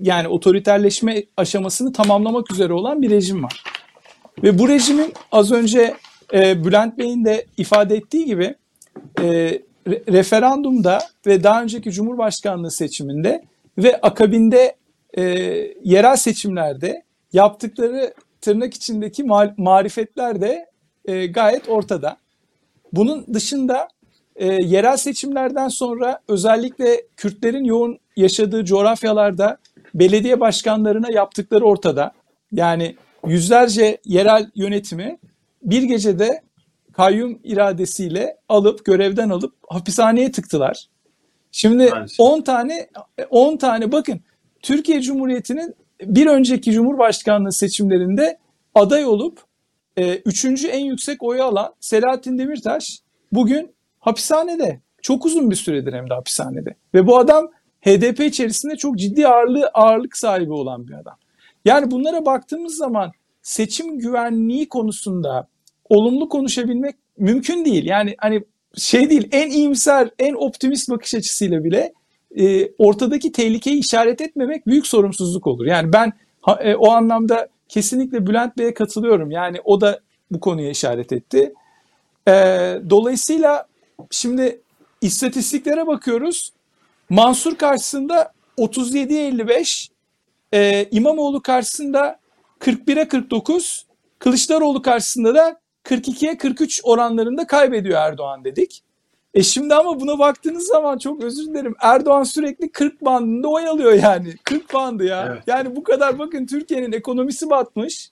yani 0.00 0.28
otoriterleşme 0.28 1.24
aşamasını 1.36 1.92
tamamlamak 1.92 2.52
üzere 2.52 2.72
olan 2.72 3.02
bir 3.02 3.10
rejim 3.10 3.44
var. 3.44 3.64
Ve 4.42 4.58
bu 4.58 4.68
rejimin 4.68 5.12
az 5.32 5.52
önce 5.52 5.94
e, 6.32 6.64
Bülent 6.64 6.98
Bey'in 6.98 7.24
de 7.24 7.46
ifade 7.56 7.96
ettiği 7.96 8.24
gibi 8.24 8.54
e, 9.18 9.24
re- 9.86 10.12
referandumda 10.12 10.98
ve 11.26 11.42
daha 11.42 11.62
önceki 11.62 11.90
Cumhurbaşkanlığı 11.90 12.70
seçiminde 12.70 13.42
ve 13.78 14.00
akabinde 14.00 14.76
e, 15.14 15.22
yerel 15.84 16.16
seçimlerde 16.16 17.02
yaptıkları 17.32 18.14
tırnak 18.40 18.74
içindeki 18.74 19.22
ma- 19.22 19.54
marifetler 19.56 20.40
de 20.40 20.66
e, 21.04 21.26
gayet 21.26 21.68
ortada. 21.68 22.16
Bunun 22.92 23.26
dışında 23.34 23.88
e, 24.36 24.46
yerel 24.46 24.96
seçimlerden 24.96 25.68
sonra 25.68 26.20
özellikle 26.28 27.02
Kürtlerin 27.16 27.64
yoğun 27.64 27.98
yaşadığı 28.16 28.64
coğrafyalarda 28.64 29.58
belediye 29.94 30.40
başkanlarına 30.40 31.10
yaptıkları 31.10 31.64
ortada. 31.64 32.12
Yani 32.52 32.96
yüzlerce 33.26 33.98
yerel 34.04 34.50
yönetimi 34.54 35.18
bir 35.62 35.82
gecede 35.82 36.42
kayyum 36.92 37.40
iradesiyle 37.44 38.36
alıp 38.48 38.84
görevden 38.84 39.28
alıp 39.28 39.54
hapishaneye 39.68 40.32
tıktılar. 40.32 40.88
Şimdi 41.52 41.90
Maalesef. 41.90 42.20
10 42.20 42.40
tane 42.40 42.88
10 43.30 43.56
tane 43.56 43.92
bakın 43.92 44.20
Türkiye 44.62 45.00
Cumhuriyeti'nin 45.00 45.74
bir 46.04 46.26
önceki 46.26 46.72
Cumhurbaşkanlığı 46.72 47.52
seçimlerinde 47.52 48.38
aday 48.74 49.04
olup 49.04 49.40
e, 49.96 50.16
üçüncü 50.16 50.68
en 50.68 50.84
yüksek 50.84 51.22
oyu 51.22 51.42
alan 51.42 51.74
Selahattin 51.80 52.38
Demirtaş 52.38 52.98
bugün 53.32 53.74
hapishanede. 53.98 54.80
Çok 55.02 55.26
uzun 55.26 55.50
bir 55.50 55.56
süredir 55.56 55.92
hem 55.92 56.10
de 56.10 56.14
hapishanede. 56.14 56.74
Ve 56.94 57.06
bu 57.06 57.18
adam 57.18 57.50
HDP 57.80 58.20
içerisinde 58.20 58.76
çok 58.76 58.98
ciddi 58.98 59.28
ağırlığı, 59.28 59.70
ağırlık 59.74 60.16
sahibi 60.16 60.52
olan 60.52 60.88
bir 60.88 60.94
adam. 60.94 61.16
Yani 61.64 61.90
bunlara 61.90 62.26
baktığımız 62.26 62.76
zaman 62.76 63.12
seçim 63.42 63.98
güvenliği 63.98 64.68
konusunda 64.68 65.46
olumlu 65.88 66.28
konuşabilmek 66.28 66.96
mümkün 67.18 67.64
değil. 67.64 67.86
Yani 67.86 68.14
hani 68.18 68.42
şey 68.76 69.10
değil 69.10 69.28
en 69.32 69.50
iyimser, 69.50 70.10
en 70.18 70.34
optimist 70.34 70.90
bakış 70.90 71.14
açısıyla 71.14 71.64
bile 71.64 71.92
e, 72.36 72.70
ortadaki 72.78 73.32
tehlikeyi 73.32 73.78
işaret 73.78 74.20
etmemek 74.20 74.66
büyük 74.66 74.86
sorumsuzluk 74.86 75.46
olur. 75.46 75.66
Yani 75.66 75.92
ben 75.92 76.12
e, 76.60 76.74
o 76.74 76.90
anlamda 76.90 77.48
kesinlikle 77.68 78.26
Bülent 78.26 78.58
Bey'e 78.58 78.74
katılıyorum. 78.74 79.30
Yani 79.30 79.58
o 79.64 79.80
da 79.80 80.00
bu 80.30 80.40
konuya 80.40 80.70
işaret 80.70 81.12
etti. 81.12 81.52
E, 82.28 82.32
dolayısıyla 82.90 83.66
şimdi 84.10 84.60
istatistiklere 85.00 85.86
bakıyoruz. 85.86 86.50
Mansur 87.10 87.54
karşısında 87.54 88.32
37'ye 88.58 89.26
55, 89.26 89.90
e, 90.52 90.88
İmamoğlu 90.90 91.42
karşısında 91.42 92.18
41'e 92.58 93.08
49, 93.08 93.86
Kılıçdaroğlu 94.18 94.82
karşısında 94.82 95.34
da 95.34 95.60
42'ye 95.84 96.36
43 96.36 96.80
oranlarında 96.84 97.46
kaybediyor 97.46 98.00
Erdoğan 98.00 98.44
dedik. 98.44 98.82
E 99.34 99.42
şimdi 99.42 99.74
ama 99.74 100.00
buna 100.00 100.18
baktığınız 100.18 100.66
zaman 100.66 100.98
çok 100.98 101.24
özür 101.24 101.46
dilerim. 101.46 101.74
Erdoğan 101.80 102.22
sürekli 102.22 102.72
40 102.72 103.04
bandında 103.04 103.48
oy 103.48 103.68
alıyor 103.68 103.92
yani. 103.92 104.34
40 104.44 104.74
bandı 104.74 105.04
ya. 105.04 105.26
Evet. 105.30 105.42
Yani 105.46 105.76
bu 105.76 105.82
kadar 105.82 106.18
bakın 106.18 106.46
Türkiye'nin 106.46 106.92
ekonomisi 106.92 107.50
batmış. 107.50 108.10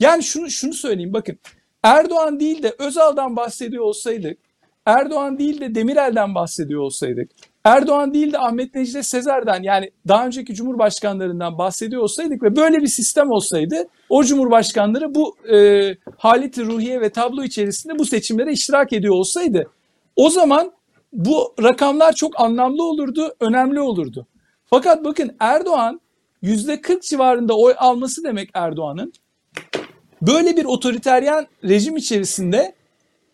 Yani 0.00 0.22
şunu 0.22 0.50
şunu 0.50 0.72
söyleyeyim 0.72 1.12
bakın. 1.12 1.38
Erdoğan 1.82 2.40
değil 2.40 2.62
de 2.62 2.74
Özal'dan 2.78 3.36
bahsediyor 3.36 3.84
olsaydık, 3.84 4.38
Erdoğan 4.86 5.38
değil 5.38 5.60
de 5.60 5.74
Demirel'den 5.74 6.34
bahsediyor 6.34 6.80
olsaydık, 6.80 7.30
Erdoğan 7.66 8.14
değil 8.14 8.32
de 8.32 8.38
Ahmet 8.38 8.74
Necdet 8.74 9.06
Sezer'den 9.06 9.62
yani 9.62 9.90
daha 10.08 10.26
önceki 10.26 10.54
cumhurbaşkanlarından 10.54 11.58
bahsediyor 11.58 12.02
olsaydık 12.02 12.42
ve 12.42 12.56
böyle 12.56 12.76
bir 12.76 12.86
sistem 12.86 13.30
olsaydı 13.30 13.88
o 14.08 14.24
cumhurbaşkanları 14.24 15.14
bu 15.14 15.36
e, 15.54 15.90
haleti 16.16 16.64
ruhiye 16.64 17.00
ve 17.00 17.10
tablo 17.10 17.42
içerisinde 17.42 17.98
bu 17.98 18.04
seçimlere 18.04 18.52
iştirak 18.52 18.92
ediyor 18.92 19.14
olsaydı 19.14 19.70
o 20.16 20.30
zaman 20.30 20.72
bu 21.12 21.54
rakamlar 21.62 22.12
çok 22.12 22.40
anlamlı 22.40 22.84
olurdu, 22.84 23.34
önemli 23.40 23.80
olurdu. 23.80 24.26
Fakat 24.66 25.04
bakın 25.04 25.36
Erdoğan 25.40 26.00
%40 26.42 27.08
civarında 27.08 27.58
oy 27.58 27.74
alması 27.78 28.24
demek 28.24 28.50
Erdoğan'ın 28.54 29.12
böyle 30.22 30.56
bir 30.56 30.64
otoriteryen 30.64 31.46
rejim 31.64 31.96
içerisinde 31.96 32.74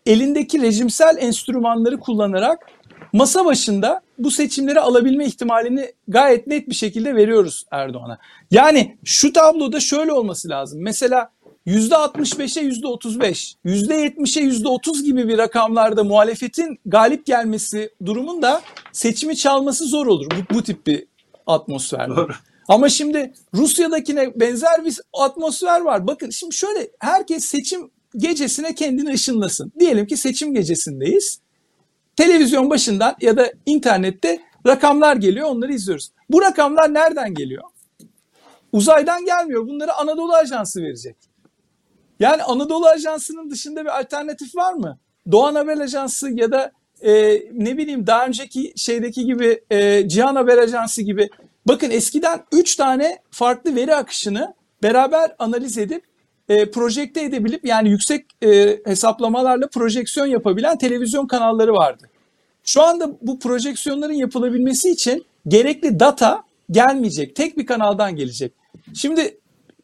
elindeki 0.05 0.61
rejimsel 0.61 1.17
enstrümanları 1.19 1.99
kullanarak 1.99 2.67
masa 3.13 3.45
başında 3.45 4.01
bu 4.17 4.31
seçimleri 4.31 4.79
alabilme 4.79 5.25
ihtimalini 5.25 5.93
gayet 6.07 6.47
net 6.47 6.69
bir 6.69 6.75
şekilde 6.75 7.15
veriyoruz 7.15 7.65
Erdoğan'a. 7.71 8.17
Yani 8.51 8.97
şu 9.03 9.33
tabloda 9.33 9.79
şöyle 9.79 10.13
olması 10.13 10.49
lazım. 10.49 10.81
Mesela 10.81 11.31
%65'e 11.67 12.63
%35, 12.63 13.55
%70'e 13.65 14.43
%30 14.43 15.03
gibi 15.03 15.27
bir 15.27 15.37
rakamlarda 15.37 16.03
muhalefetin 16.03 16.79
galip 16.85 17.25
gelmesi 17.25 17.89
durumunda 18.05 18.61
seçimi 18.91 19.35
çalması 19.35 19.85
zor 19.85 20.07
olur 20.07 20.27
bu, 20.31 20.55
bu 20.55 20.63
tip 20.63 20.87
bir 20.87 21.05
atmosferde. 21.47 22.15
Doğru. 22.15 22.31
Ama 22.67 22.89
şimdi 22.89 23.33
Rusya'dakine 23.53 24.39
benzer 24.39 24.85
bir 24.85 24.99
atmosfer 25.13 25.81
var. 25.81 26.07
Bakın 26.07 26.29
şimdi 26.29 26.55
şöyle 26.55 26.89
herkes 26.99 27.45
seçim 27.45 27.91
gecesine 28.17 28.75
kendini 28.75 29.13
ışınlasın. 29.13 29.71
Diyelim 29.79 30.07
ki 30.07 30.17
seçim 30.17 30.53
gecesindeyiz. 30.53 31.39
Televizyon 32.15 32.69
başından 32.69 33.15
ya 33.21 33.37
da 33.37 33.51
internette 33.65 34.39
rakamlar 34.67 35.15
geliyor 35.15 35.47
onları 35.49 35.73
izliyoruz. 35.73 36.11
Bu 36.29 36.41
rakamlar 36.41 36.93
nereden 36.93 37.33
geliyor? 37.33 37.63
Uzaydan 38.71 39.25
gelmiyor. 39.25 39.67
Bunları 39.67 39.93
Anadolu 39.93 40.33
Ajansı 40.33 40.81
verecek. 40.81 41.15
Yani 42.19 42.43
Anadolu 42.43 42.87
Ajansı'nın 42.87 43.49
dışında 43.49 43.81
bir 43.81 43.99
alternatif 43.99 44.55
var 44.55 44.73
mı? 44.73 44.99
Doğan 45.31 45.55
Haber 45.55 45.77
Ajansı 45.77 46.29
ya 46.31 46.51
da 46.51 46.71
e, 47.01 47.41
ne 47.51 47.77
bileyim 47.77 48.07
daha 48.07 48.25
önceki 48.25 48.73
şeydeki 48.75 49.25
gibi 49.25 49.63
e, 49.69 50.09
Cihan 50.09 50.35
Haber 50.35 50.57
Ajansı 50.57 51.01
gibi. 51.01 51.29
Bakın 51.67 51.91
eskiden 51.91 52.43
3 52.51 52.75
tane 52.75 53.19
farklı 53.31 53.75
veri 53.75 53.95
akışını 53.95 54.53
beraber 54.83 55.35
analiz 55.39 55.77
edip 55.77 56.03
e, 56.53 56.71
projekte 56.71 57.21
edebilip 57.21 57.65
yani 57.65 57.89
yüksek 57.89 58.25
e, 58.43 58.79
hesaplamalarla 58.85 59.67
projeksiyon 59.67 60.27
yapabilen 60.27 60.77
televizyon 60.77 61.27
kanalları 61.27 61.73
vardı. 61.73 62.09
Şu 62.63 62.81
anda 62.81 63.09
bu 63.21 63.39
projeksiyonların 63.39 64.13
yapılabilmesi 64.13 64.89
için 64.89 65.25
gerekli 65.47 65.99
data 65.99 66.43
gelmeyecek. 66.71 67.35
Tek 67.35 67.57
bir 67.57 67.65
kanaldan 67.65 68.15
gelecek. 68.15 68.53
Şimdi 68.95 69.37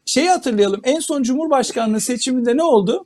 şeyi 0.06 0.30
hatırlayalım. 0.30 0.82
En 0.84 1.00
son 1.00 1.24
Cumhurbaşkanlığı 1.24 2.02
seçiminde 2.02 2.58
ne 2.58 2.64
oldu? 2.64 3.06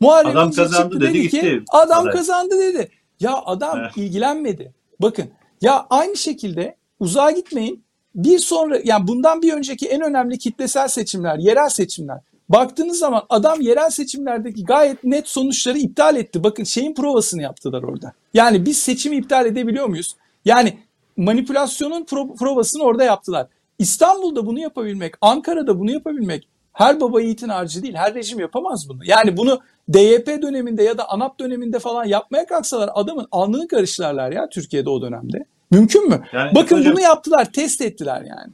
Muharrem 0.00 0.30
Adam 0.30 0.52
kazandı 0.52 1.00
dedi, 1.00 1.12
ki, 1.12 1.22
gitti. 1.22 1.62
Adam 1.72 2.02
Aday. 2.02 2.12
kazandı 2.12 2.60
dedi. 2.60 2.88
Ya 3.20 3.42
adam 3.46 3.78
Evet. 3.78 3.96
ilgilenmedi. 3.96 4.72
Bakın 5.00 5.30
ya 5.60 5.86
aynı 5.90 6.16
şekilde 6.16 6.76
uzağa 7.00 7.30
gitmeyin. 7.30 7.84
Bir 8.14 8.38
sonra 8.38 8.80
yani 8.84 9.08
bundan 9.08 9.42
bir 9.42 9.52
önceki 9.52 9.88
en 9.88 10.00
önemli 10.00 10.38
kitlesel 10.38 10.88
seçimler, 10.88 11.38
yerel 11.38 11.68
seçimler. 11.68 12.18
Baktığınız 12.52 12.98
zaman 12.98 13.22
adam 13.28 13.60
yerel 13.60 13.90
seçimlerdeki 13.90 14.64
gayet 14.64 15.04
net 15.04 15.28
sonuçları 15.28 15.78
iptal 15.78 16.16
etti. 16.16 16.44
Bakın 16.44 16.64
şeyin 16.64 16.94
provasını 16.94 17.42
yaptılar 17.42 17.82
orada. 17.82 18.12
Yani 18.34 18.66
biz 18.66 18.78
seçimi 18.78 19.16
iptal 19.16 19.46
edebiliyor 19.46 19.86
muyuz? 19.86 20.16
Yani 20.44 20.78
manipülasyonun 21.16 22.02
pro- 22.04 22.36
provasını 22.36 22.82
orada 22.82 23.04
yaptılar. 23.04 23.46
İstanbul'da 23.78 24.46
bunu 24.46 24.58
yapabilmek, 24.58 25.14
Ankara'da 25.20 25.78
bunu 25.78 25.90
yapabilmek 25.90 26.48
her 26.72 27.00
baba 27.00 27.20
yiğitin 27.20 27.48
harcı 27.48 27.82
değil. 27.82 27.94
Her 27.94 28.14
rejim 28.14 28.40
yapamaz 28.40 28.88
bunu. 28.88 29.00
Yani 29.04 29.36
bunu 29.36 29.60
DYP 29.92 30.26
döneminde 30.42 30.82
ya 30.82 30.98
da 30.98 31.08
ANAP 31.10 31.40
döneminde 31.40 31.78
falan 31.78 32.04
yapmaya 32.04 32.46
kalksalar 32.46 32.90
adamın 32.94 33.26
alnını 33.32 33.68
karışlarlar 33.68 34.32
ya 34.32 34.48
Türkiye'de 34.48 34.90
o 34.90 35.02
dönemde. 35.02 35.44
Mümkün 35.70 36.08
mü? 36.08 36.22
Yani 36.32 36.54
Bakın 36.54 36.76
hocam- 36.78 36.92
bunu 36.92 37.00
yaptılar, 37.00 37.52
test 37.52 37.80
ettiler 37.80 38.20
yani. 38.20 38.52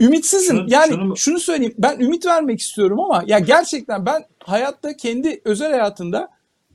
Ümitsizim. 0.00 0.56
Şunu- 0.56 0.70
yani 0.70 0.92
şunu- 0.92 1.16
şunu 1.16 1.38
söyleyeyim. 1.40 1.74
Ben 1.78 2.00
ümit 2.00 2.26
vermek 2.26 2.60
istiyorum 2.60 3.00
ama 3.00 3.22
ya 3.26 3.38
gerçekten 3.38 4.06
ben 4.06 4.24
hayatta 4.44 4.96
kendi 4.96 5.40
özel 5.44 5.70
hayatında 5.70 6.28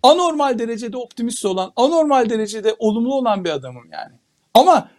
anormal 0.03 0.59
derecede 0.59 0.97
optimist 0.97 1.45
olan, 1.45 1.71
anormal 1.75 2.29
derecede 2.29 2.75
olumlu 2.79 3.15
olan 3.15 3.45
bir 3.45 3.49
adamım 3.49 3.83
yani. 3.91 4.11
Ama 4.53 4.89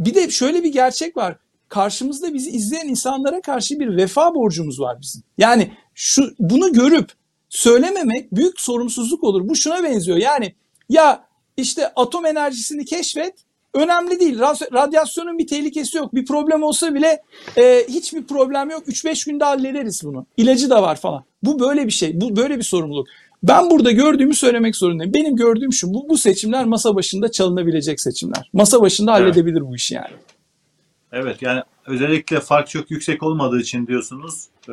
bir 0.00 0.14
de 0.14 0.30
şöyle 0.30 0.62
bir 0.64 0.72
gerçek 0.72 1.16
var. 1.16 1.36
Karşımızda 1.68 2.34
bizi 2.34 2.50
izleyen 2.50 2.88
insanlara 2.88 3.40
karşı 3.40 3.80
bir 3.80 3.96
vefa 3.96 4.34
borcumuz 4.34 4.80
var 4.80 4.98
bizim. 5.00 5.22
Yani 5.38 5.72
şu 5.94 6.34
bunu 6.38 6.72
görüp 6.72 7.12
söylememek 7.48 8.32
büyük 8.32 8.60
sorumsuzluk 8.60 9.24
olur. 9.24 9.48
Bu 9.48 9.56
şuna 9.56 9.82
benziyor. 9.82 10.18
Yani 10.18 10.54
ya 10.88 11.24
işte 11.56 11.92
atom 11.96 12.26
enerjisini 12.26 12.84
keşfet 12.84 13.34
önemli 13.76 14.20
değil. 14.20 14.38
Ra- 14.38 14.72
Radyasyonun 14.72 15.38
bir 15.38 15.46
tehlikesi 15.46 15.98
yok. 15.98 16.14
Bir 16.14 16.26
problem 16.26 16.62
olsa 16.62 16.94
bile 16.94 17.22
e, 17.56 17.84
hiçbir 17.88 18.24
problem 18.24 18.70
yok. 18.70 18.88
3-5 18.88 19.30
günde 19.30 19.44
hallederiz 19.44 20.00
bunu. 20.04 20.26
İlacı 20.36 20.70
da 20.70 20.82
var 20.82 20.96
falan. 20.96 21.24
Bu 21.42 21.60
böyle 21.60 21.86
bir 21.86 21.92
şey. 21.92 22.20
Bu 22.20 22.36
böyle 22.36 22.58
bir 22.58 22.62
sorumluluk. 22.62 23.08
Ben 23.42 23.70
burada 23.70 23.90
gördüğümü 23.90 24.34
söylemek 24.34 24.76
zorundayım. 24.76 25.14
Benim 25.14 25.36
gördüğüm 25.36 25.72
şu. 25.72 25.94
Bu, 25.94 26.08
bu 26.08 26.18
seçimler 26.18 26.64
masa 26.64 26.94
başında 26.94 27.30
çalınabilecek 27.30 28.00
seçimler. 28.00 28.50
Masa 28.52 28.80
başında 28.80 29.18
Evet. 29.18 29.22
halledebilir 29.22 29.60
bu 29.60 29.76
işi 29.76 29.94
yani. 29.94 30.14
Evet 31.12 31.42
yani 31.42 31.62
özellikle 31.86 32.40
fark 32.40 32.68
çok 32.68 32.90
yüksek 32.90 33.22
olmadığı 33.22 33.60
için 33.60 33.86
diyorsunuz 33.86 34.46
e, 34.68 34.72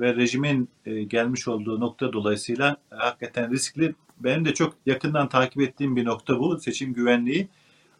ve 0.00 0.16
rejimin 0.16 0.68
e, 0.86 1.02
gelmiş 1.02 1.48
olduğu 1.48 1.80
nokta 1.80 2.12
dolayısıyla 2.12 2.76
hakikaten 2.90 3.50
riskli. 3.52 3.94
Benim 4.20 4.44
de 4.44 4.54
çok 4.54 4.74
yakından 4.86 5.28
takip 5.28 5.62
ettiğim 5.62 5.96
bir 5.96 6.04
nokta 6.04 6.38
bu 6.38 6.60
seçim 6.60 6.92
güvenliği. 6.94 7.48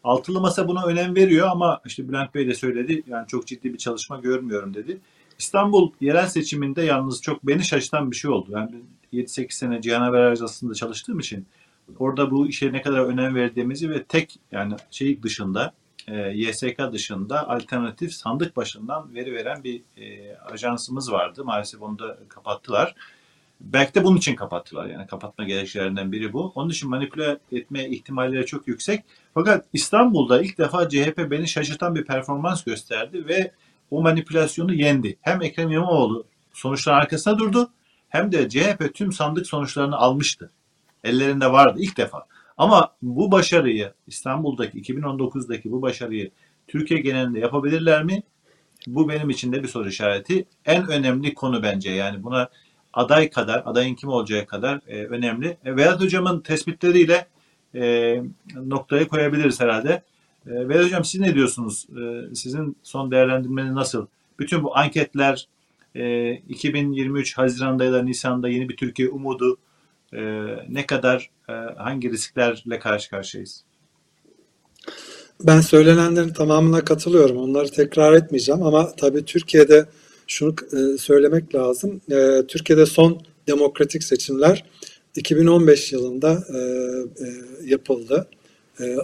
Altılı 0.03 0.41
Masa 0.41 0.67
buna 0.67 0.85
önem 0.85 1.15
veriyor 1.15 1.47
ama 1.47 1.81
işte 1.85 2.09
Bülent 2.09 2.35
Bey 2.35 2.47
de 2.47 2.53
söyledi 2.53 3.03
yani 3.07 3.27
çok 3.27 3.47
ciddi 3.47 3.73
bir 3.73 3.77
çalışma 3.77 4.19
görmüyorum 4.19 4.73
dedi. 4.73 5.01
İstanbul 5.39 5.91
yerel 6.01 6.27
seçiminde 6.27 6.81
yalnız 6.81 7.21
çok 7.21 7.47
beni 7.47 7.63
şaşırtan 7.63 8.11
bir 8.11 8.15
şey 8.15 8.31
oldu. 8.31 8.47
Yani 8.51 8.75
7-8 9.13 9.51
sene 9.51 9.81
Cihan 9.81 10.01
Haber 10.01 10.19
Ajansı'nda 10.19 10.73
çalıştığım 10.73 11.19
için 11.19 11.45
orada 11.99 12.31
bu 12.31 12.47
işe 12.47 12.73
ne 12.73 12.81
kadar 12.81 12.99
önem 12.99 13.35
verdiğimizi 13.35 13.89
ve 13.89 14.03
tek 14.03 14.39
yani 14.51 14.75
şey 14.91 15.23
dışında 15.23 15.73
e, 16.07 16.15
YSK 16.17 16.79
dışında 16.91 17.49
alternatif 17.49 18.13
sandık 18.13 18.55
başından 18.55 19.15
veri 19.15 19.33
veren 19.33 19.63
bir 19.63 19.81
e, 19.97 20.35
ajansımız 20.37 21.11
vardı. 21.11 21.45
Maalesef 21.45 21.81
onu 21.81 21.99
da 21.99 22.17
kapattılar. 22.29 22.95
Belki 23.61 23.93
de 23.95 24.03
bunun 24.03 24.17
için 24.17 24.35
kapattılar. 24.35 24.85
Yani 24.85 25.07
kapatma 25.07 25.43
gerekçelerinden 25.43 26.11
biri 26.11 26.33
bu. 26.33 26.51
Onun 26.55 26.69
için 26.69 26.89
manipüle 26.89 27.37
etme 27.51 27.89
ihtimalleri 27.89 28.45
çok 28.45 28.67
yüksek. 28.67 29.03
Fakat 29.33 29.65
İstanbul'da 29.73 30.41
ilk 30.41 30.57
defa 30.57 30.89
CHP 30.89 31.27
beni 31.31 31.47
şaşırtan 31.47 31.95
bir 31.95 32.05
performans 32.05 32.63
gösterdi 32.63 33.27
ve 33.27 33.51
o 33.91 34.01
manipülasyonu 34.01 34.73
yendi. 34.73 35.17
Hem 35.21 35.41
Ekrem 35.41 35.71
İmamoğlu 35.71 36.25
sonuçların 36.53 36.97
arkasında 36.97 37.39
durdu 37.39 37.69
hem 38.09 38.31
de 38.31 38.49
CHP 38.49 38.93
tüm 38.93 39.11
sandık 39.11 39.47
sonuçlarını 39.47 39.97
almıştı. 39.97 40.51
Ellerinde 41.03 41.51
vardı 41.51 41.79
ilk 41.81 41.97
defa. 41.97 42.25
Ama 42.57 42.95
bu 43.01 43.31
başarıyı 43.31 43.93
İstanbul'daki 44.07 44.81
2019'daki 44.81 45.71
bu 45.71 45.81
başarıyı 45.81 46.31
Türkiye 46.67 46.99
genelinde 46.99 47.39
yapabilirler 47.39 48.03
mi? 48.03 48.23
Bu 48.87 49.09
benim 49.09 49.29
için 49.29 49.51
de 49.51 49.63
bir 49.63 49.67
soru 49.67 49.89
işareti. 49.89 50.45
En 50.65 50.87
önemli 50.87 51.33
konu 51.33 51.63
bence 51.63 51.91
yani 51.91 52.23
buna 52.23 52.49
aday 52.93 53.29
kadar, 53.29 53.63
adayın 53.65 53.95
kim 53.95 54.09
olacağı 54.09 54.45
kadar 54.45 54.79
e, 54.87 55.05
önemli. 55.05 55.57
E, 55.65 55.75
Vedat 55.75 56.01
Hocam'ın 56.01 56.39
tespitleriyle 56.39 57.27
e, 57.75 58.15
noktayı 58.55 59.07
koyabiliriz 59.07 59.59
herhalde. 59.59 60.03
E, 60.47 60.69
Vedat 60.69 60.85
Hocam 60.85 61.05
siz 61.05 61.21
ne 61.21 61.35
diyorsunuz? 61.35 61.87
E, 61.89 62.35
sizin 62.35 62.77
son 62.83 63.11
değerlendirmeniz 63.11 63.71
nasıl? 63.71 64.07
Bütün 64.39 64.63
bu 64.63 64.77
anketler 64.77 65.47
e, 65.95 66.33
2023 66.33 67.37
Haziran'da 67.37 67.83
ya 67.85 67.93
da 67.93 68.03
Nisan'da 68.03 68.49
yeni 68.49 68.69
bir 68.69 68.77
Türkiye 68.77 69.09
umudu 69.09 69.57
e, 70.13 70.21
ne 70.69 70.85
kadar 70.85 71.29
e, 71.49 71.53
hangi 71.77 72.11
risklerle 72.11 72.79
karşı 72.79 73.09
karşıyayız? 73.09 73.63
Ben 75.41 75.61
söylenenlerin 75.61 76.33
tamamına 76.33 76.85
katılıyorum. 76.85 77.37
Onları 77.37 77.71
tekrar 77.71 78.13
etmeyeceğim 78.13 78.63
ama 78.63 78.95
tabii 78.95 79.25
Türkiye'de 79.25 79.85
şunu 80.27 80.55
e, 80.73 80.97
söylemek 80.97 81.55
lazım. 81.55 82.01
E, 82.11 82.47
Türkiye'de 82.47 82.85
son 82.85 83.21
demokratik 83.47 84.03
seçimler 84.03 84.63
2015 85.15 85.93
yılında 85.93 86.43
e, 86.53 86.59
yapıldı. 87.65 88.27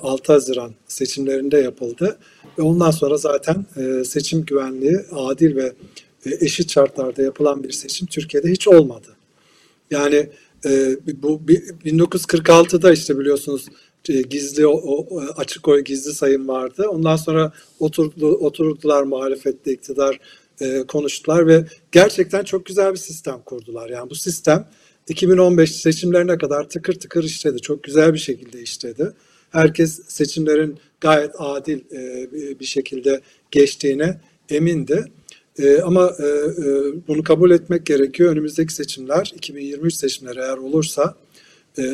6 0.01 0.33
Haziran 0.33 0.73
seçimlerinde 0.87 1.57
yapıldı 1.57 2.17
ve 2.57 2.61
ondan 2.61 2.91
sonra 2.91 3.17
zaten 3.17 3.65
seçim 4.05 4.45
güvenliği 4.45 4.99
adil 5.11 5.55
ve 5.55 5.73
eşit 6.25 6.71
şartlarda 6.71 7.21
yapılan 7.21 7.63
bir 7.63 7.71
seçim 7.71 8.07
Türkiye'de 8.07 8.51
hiç 8.51 8.67
olmadı. 8.67 9.07
Yani 9.91 10.29
bu 11.21 11.41
1946'da 11.85 12.93
işte 12.93 13.19
biliyorsunuz 13.19 13.65
e, 14.09 14.21
gizli 14.21 14.67
o, 14.67 15.07
açık 15.35 15.67
oy 15.67 15.83
gizli 15.83 16.13
sayım 16.13 16.47
vardı. 16.47 16.87
Ondan 16.89 17.15
sonra 17.15 17.51
oturdu, 17.79 18.27
oturdular 18.27 19.03
muhalefette 19.03 19.73
iktidar 19.73 20.19
e, 20.61 20.83
konuştular 20.87 21.47
ve 21.47 21.65
gerçekten 21.91 22.43
çok 22.43 22.65
güzel 22.65 22.91
bir 22.91 22.97
sistem 22.97 23.41
kurdular. 23.45 23.89
Yani 23.89 24.09
bu 24.09 24.15
sistem 24.15 24.67
2015 25.09 25.75
seçimlerine 25.75 26.37
kadar 26.37 26.69
tıkır 26.69 26.93
tıkır 26.93 27.23
işledi. 27.23 27.61
Çok 27.61 27.83
güzel 27.83 28.13
bir 28.13 28.19
şekilde 28.19 28.61
işledi. 28.61 29.11
Herkes 29.49 30.01
seçimlerin 30.07 30.77
gayet 31.01 31.31
adil 31.37 31.79
e, 31.91 32.29
bir 32.59 32.65
şekilde 32.65 33.21
geçtiğine 33.51 34.21
emindi. 34.49 35.05
E, 35.59 35.81
ama 35.81 36.15
e, 36.19 36.25
bunu 37.07 37.23
kabul 37.23 37.51
etmek 37.51 37.85
gerekiyor. 37.85 38.31
Önümüzdeki 38.31 38.73
seçimler 38.73 39.31
2023 39.35 39.93
seçimleri 39.93 40.39
eğer 40.39 40.57
olursa 40.57 41.15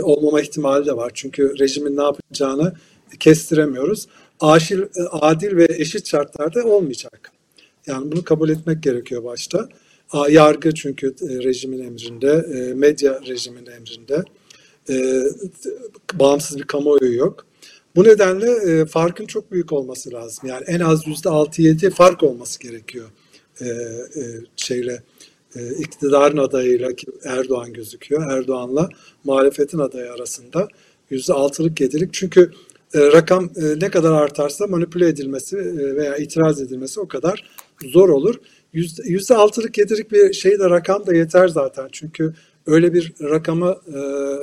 olmama 0.02 0.42
ihtimali 0.42 0.86
de 0.86 0.98
var. 0.98 1.12
Çünkü 1.14 1.60
rejimin 1.60 1.98
ne 1.98 2.04
yapacağını 2.04 2.74
kestiremiyoruz. 3.20 4.08
Aşil, 4.40 4.82
adil 5.12 5.56
ve 5.58 5.68
eşit 5.70 6.08
şartlarda 6.08 6.64
olmayacak. 6.64 7.32
Yani 7.88 8.12
bunu 8.12 8.24
kabul 8.24 8.50
etmek 8.50 8.84
gerekiyor 8.84 9.24
başta. 9.24 9.70
Yargı 10.30 10.74
çünkü 10.74 11.08
e, 11.08 11.44
rejimin 11.44 11.84
emrinde, 11.84 12.46
e, 12.54 12.74
medya 12.74 13.22
rejimin 13.28 13.66
emrinde. 13.66 14.24
E, 14.90 15.24
bağımsız 16.14 16.58
bir 16.58 16.64
kamuoyu 16.64 17.16
yok. 17.16 17.46
Bu 17.96 18.04
nedenle 18.04 18.86
farkın 18.86 19.26
çok 19.26 19.52
büyük 19.52 19.74
olması 19.74 20.14
lazım. 20.14 20.50
Yani 20.50 20.64
en 20.68 20.80
az 20.80 21.08
yüzde 21.08 21.30
altı 21.30 21.62
yedi 21.62 21.90
fark 21.90 22.24
olması 22.24 22.60
gerekiyor 22.60 23.06
şeyle 24.56 25.04
iktidarın 25.80 26.38
adayıyla 26.38 26.96
ki 26.96 27.08
Erdoğan 27.24 27.74
gözüküyor. 27.74 28.32
Erdoğan'la 28.32 28.90
muhalefetin 29.24 29.80
adayı 29.80 30.12
arasında 30.12 30.68
yüzde 31.10 31.34
altılık 31.34 31.82
yedilik. 31.82 32.14
Çünkü 32.14 32.52
rakam 32.96 33.50
ne 33.82 33.90
kadar 33.90 34.12
artarsa 34.12 34.68
manipüle 34.68 35.08
edilmesi 35.08 35.58
veya 35.96 36.18
itiraz 36.18 36.62
edilmesi 36.62 37.00
o 37.00 37.08
kadar 37.08 37.50
zor 37.86 38.10
olur. 38.10 38.36
Yüzde 39.04 39.36
altılık 39.36 39.78
yedirik 39.78 40.12
bir 40.12 40.34
şey 40.34 40.60
de 40.60 40.70
rakam 40.70 41.06
da 41.06 41.16
yeter 41.16 41.48
zaten. 41.48 41.90
Çünkü 41.92 42.34
öyle 42.66 42.94
bir 42.94 43.14
rakamı 43.22 43.78
e, 43.88 44.00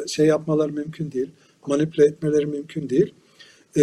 şey 0.09 0.27
yapmaları 0.27 0.73
mümkün 0.73 1.13
değil. 1.13 1.31
Manipüle 1.67 2.07
etmeleri 2.07 2.47
mümkün 2.47 2.89
değil. 2.89 3.15
E, 3.77 3.83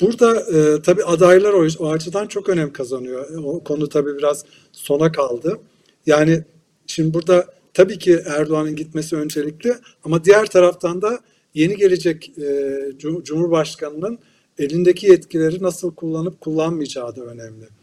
burada 0.00 0.40
e, 0.40 0.82
tabii 0.82 1.04
adaylar 1.04 1.52
o, 1.52 1.66
o 1.78 1.90
açıdan 1.90 2.26
çok 2.26 2.48
önem 2.48 2.72
kazanıyor. 2.72 3.44
O 3.44 3.64
konu 3.64 3.88
tabii 3.88 4.18
biraz 4.18 4.44
sona 4.72 5.12
kaldı. 5.12 5.58
Yani 6.06 6.44
şimdi 6.86 7.14
burada 7.14 7.46
tabii 7.74 7.98
ki 7.98 8.20
Erdoğan'ın 8.26 8.76
gitmesi 8.76 9.16
öncelikli 9.16 9.74
ama 10.04 10.24
diğer 10.24 10.46
taraftan 10.46 11.02
da 11.02 11.20
yeni 11.54 11.76
gelecek 11.76 12.38
e, 12.38 12.78
Cumhurbaşkanı'nın 13.24 14.18
elindeki 14.58 15.06
yetkileri 15.06 15.62
nasıl 15.62 15.94
kullanıp 15.94 16.40
kullanmayacağı 16.40 17.16
da 17.16 17.24
önemli. 17.24 17.77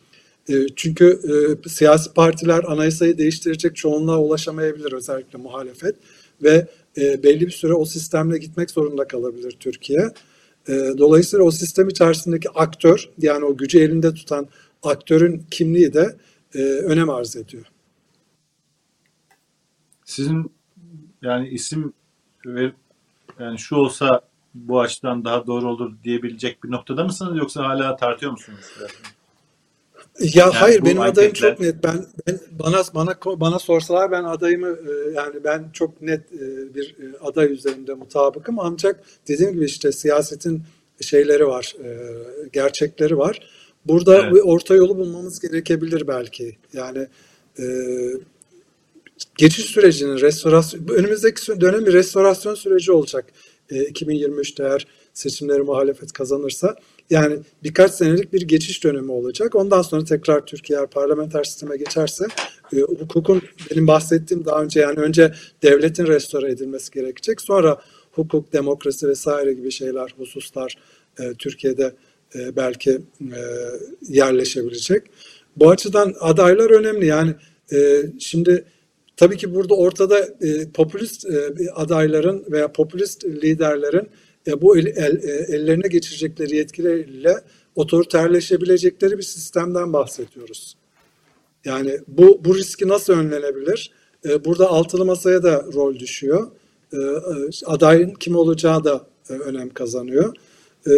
E, 0.49 0.53
çünkü 0.75 1.19
e, 1.65 1.69
siyasi 1.69 2.13
partiler 2.13 2.63
anayasayı 2.63 3.17
değiştirecek 3.17 3.75
çoğunluğa 3.75 4.19
ulaşamayabilir 4.19 4.91
özellikle 4.91 5.37
muhalefet 5.39 5.95
ve 6.43 6.67
e, 6.97 7.23
belli 7.23 7.41
bir 7.41 7.51
süre 7.51 7.73
o 7.73 7.85
sistemle 7.85 8.37
gitmek 8.37 8.71
zorunda 8.71 9.07
kalabilir 9.07 9.51
Türkiye. 9.59 10.09
dolayısıyla 10.97 11.45
o 11.45 11.51
sistem 11.51 11.89
içerisindeki 11.89 12.49
aktör 12.49 13.09
yani 13.17 13.45
o 13.45 13.57
gücü 13.57 13.79
elinde 13.79 14.13
tutan 14.13 14.47
aktörün 14.83 15.45
kimliği 15.51 15.93
de 15.93 16.15
önem 16.83 17.09
arz 17.09 17.35
ediyor. 17.35 17.65
Sizin 20.05 20.51
yani 21.21 21.49
isim 21.49 21.93
ve 22.45 22.71
yani 23.39 23.59
şu 23.59 23.75
olsa 23.75 24.21
bu 24.53 24.81
açıdan 24.81 25.25
daha 25.25 25.47
doğru 25.47 25.69
olur 25.69 25.93
diyebilecek 26.03 26.63
bir 26.63 26.71
noktada 26.71 27.03
mısınız 27.03 27.37
yoksa 27.37 27.63
hala 27.63 27.95
tartıyor 27.95 28.31
musunuz? 28.31 28.65
Ya 30.19 30.29
yani 30.35 30.53
hayır 30.53 30.85
benim 30.85 31.01
adayım 31.01 31.33
çok 31.33 31.59
net. 31.59 31.83
Ben, 31.83 32.05
ben 32.27 32.39
bana 32.51 32.83
bana 32.95 33.15
bana 33.25 33.59
sorsalar 33.59 34.11
ben 34.11 34.23
adayımı 34.23 34.67
e, 34.67 35.11
yani 35.15 35.43
ben 35.43 35.69
çok 35.73 36.01
net 36.01 36.33
e, 36.33 36.75
bir 36.75 36.89
e, 36.89 37.17
aday 37.23 37.53
üzerinde 37.53 37.93
mutabıkım 37.93 38.59
ancak 38.59 39.03
dediğim 39.27 39.53
gibi 39.53 39.65
işte 39.65 39.91
siyasetin 39.91 40.63
şeyleri 41.01 41.47
var, 41.47 41.75
gerçekleri 42.53 43.17
var. 43.17 43.49
Burada 43.85 44.21
evet. 44.21 44.33
bir 44.33 44.39
orta 44.39 44.75
yolu 44.75 44.97
bulmamız 44.97 45.39
gerekebilir 45.39 46.07
belki. 46.07 46.57
Yani 46.73 47.07
geçiş 49.37 49.65
sürecinin 49.65 50.17
restorasyon 50.17 50.87
önümüzdeki 50.87 51.61
dönem 51.61 51.85
bir 51.85 51.93
restorasyon 51.93 52.55
süreci 52.55 52.91
olacak. 52.91 53.25
2023'te 53.71 54.63
eğer 54.63 54.87
seçimleri 55.13 55.61
muhalefet 55.61 56.11
kazanırsa 56.13 56.75
yani 57.09 57.39
birkaç 57.63 57.91
senelik 57.91 58.33
bir 58.33 58.41
geçiş 58.41 58.83
dönemi 58.83 59.11
olacak. 59.11 59.55
Ondan 59.55 59.81
sonra 59.81 60.03
tekrar 60.03 60.45
Türkiye 60.45 60.85
parlamenter 60.85 61.43
sisteme 61.43 61.77
geçerse 61.77 62.25
e, 62.73 62.79
hukukun 62.79 63.41
benim 63.71 63.87
bahsettiğim 63.87 64.45
daha 64.45 64.63
önce 64.63 64.79
yani 64.79 64.99
önce 64.99 65.33
devletin 65.63 66.07
restore 66.07 66.51
edilmesi 66.51 66.91
gerekecek. 66.91 67.41
Sonra 67.41 67.81
hukuk, 68.11 68.53
demokrasi 68.53 69.07
vesaire 69.07 69.53
gibi 69.53 69.71
şeyler, 69.71 70.13
hususlar 70.17 70.75
e, 71.19 71.33
Türkiye'de 71.33 71.93
e, 72.35 72.55
belki 72.55 72.91
e, 73.21 73.41
yerleşebilecek. 74.01 75.03
Bu 75.57 75.69
açıdan 75.69 76.15
adaylar 76.19 76.69
önemli. 76.69 77.05
Yani 77.05 77.35
e, 77.73 78.01
şimdi 78.19 78.65
tabii 79.17 79.37
ki 79.37 79.55
burada 79.55 79.73
ortada 79.75 80.19
e, 80.19 80.71
popülist 80.73 81.25
e, 81.25 81.51
adayların 81.75 82.45
veya 82.51 82.71
popülist 82.71 83.25
liderlerin 83.25 84.09
e, 84.47 84.61
bu 84.61 84.77
el, 84.77 84.85
el, 84.85 85.23
e, 85.23 85.55
ellerine 85.55 85.87
geçirecekleri 85.87 86.55
yetkilerle 86.55 87.35
otoriterleşebilecekleri 87.75 89.17
bir 89.17 89.23
sistemden 89.23 89.93
bahsediyoruz. 89.93 90.75
Yani 91.65 91.99
bu, 92.07 92.41
bu 92.45 92.55
riski 92.55 92.87
nasıl 92.87 93.13
önlenebilir? 93.13 93.91
E, 94.25 94.45
burada 94.45 94.69
altılı 94.69 95.05
masaya 95.05 95.43
da 95.43 95.65
rol 95.73 95.99
düşüyor. 95.99 96.51
E, 96.93 96.97
e 96.97 97.49
adayın 97.65 98.13
kim 98.13 98.35
olacağı 98.35 98.83
da 98.83 99.07
e, 99.29 99.33
önem 99.33 99.69
kazanıyor. 99.69 100.35
E, 100.87 100.91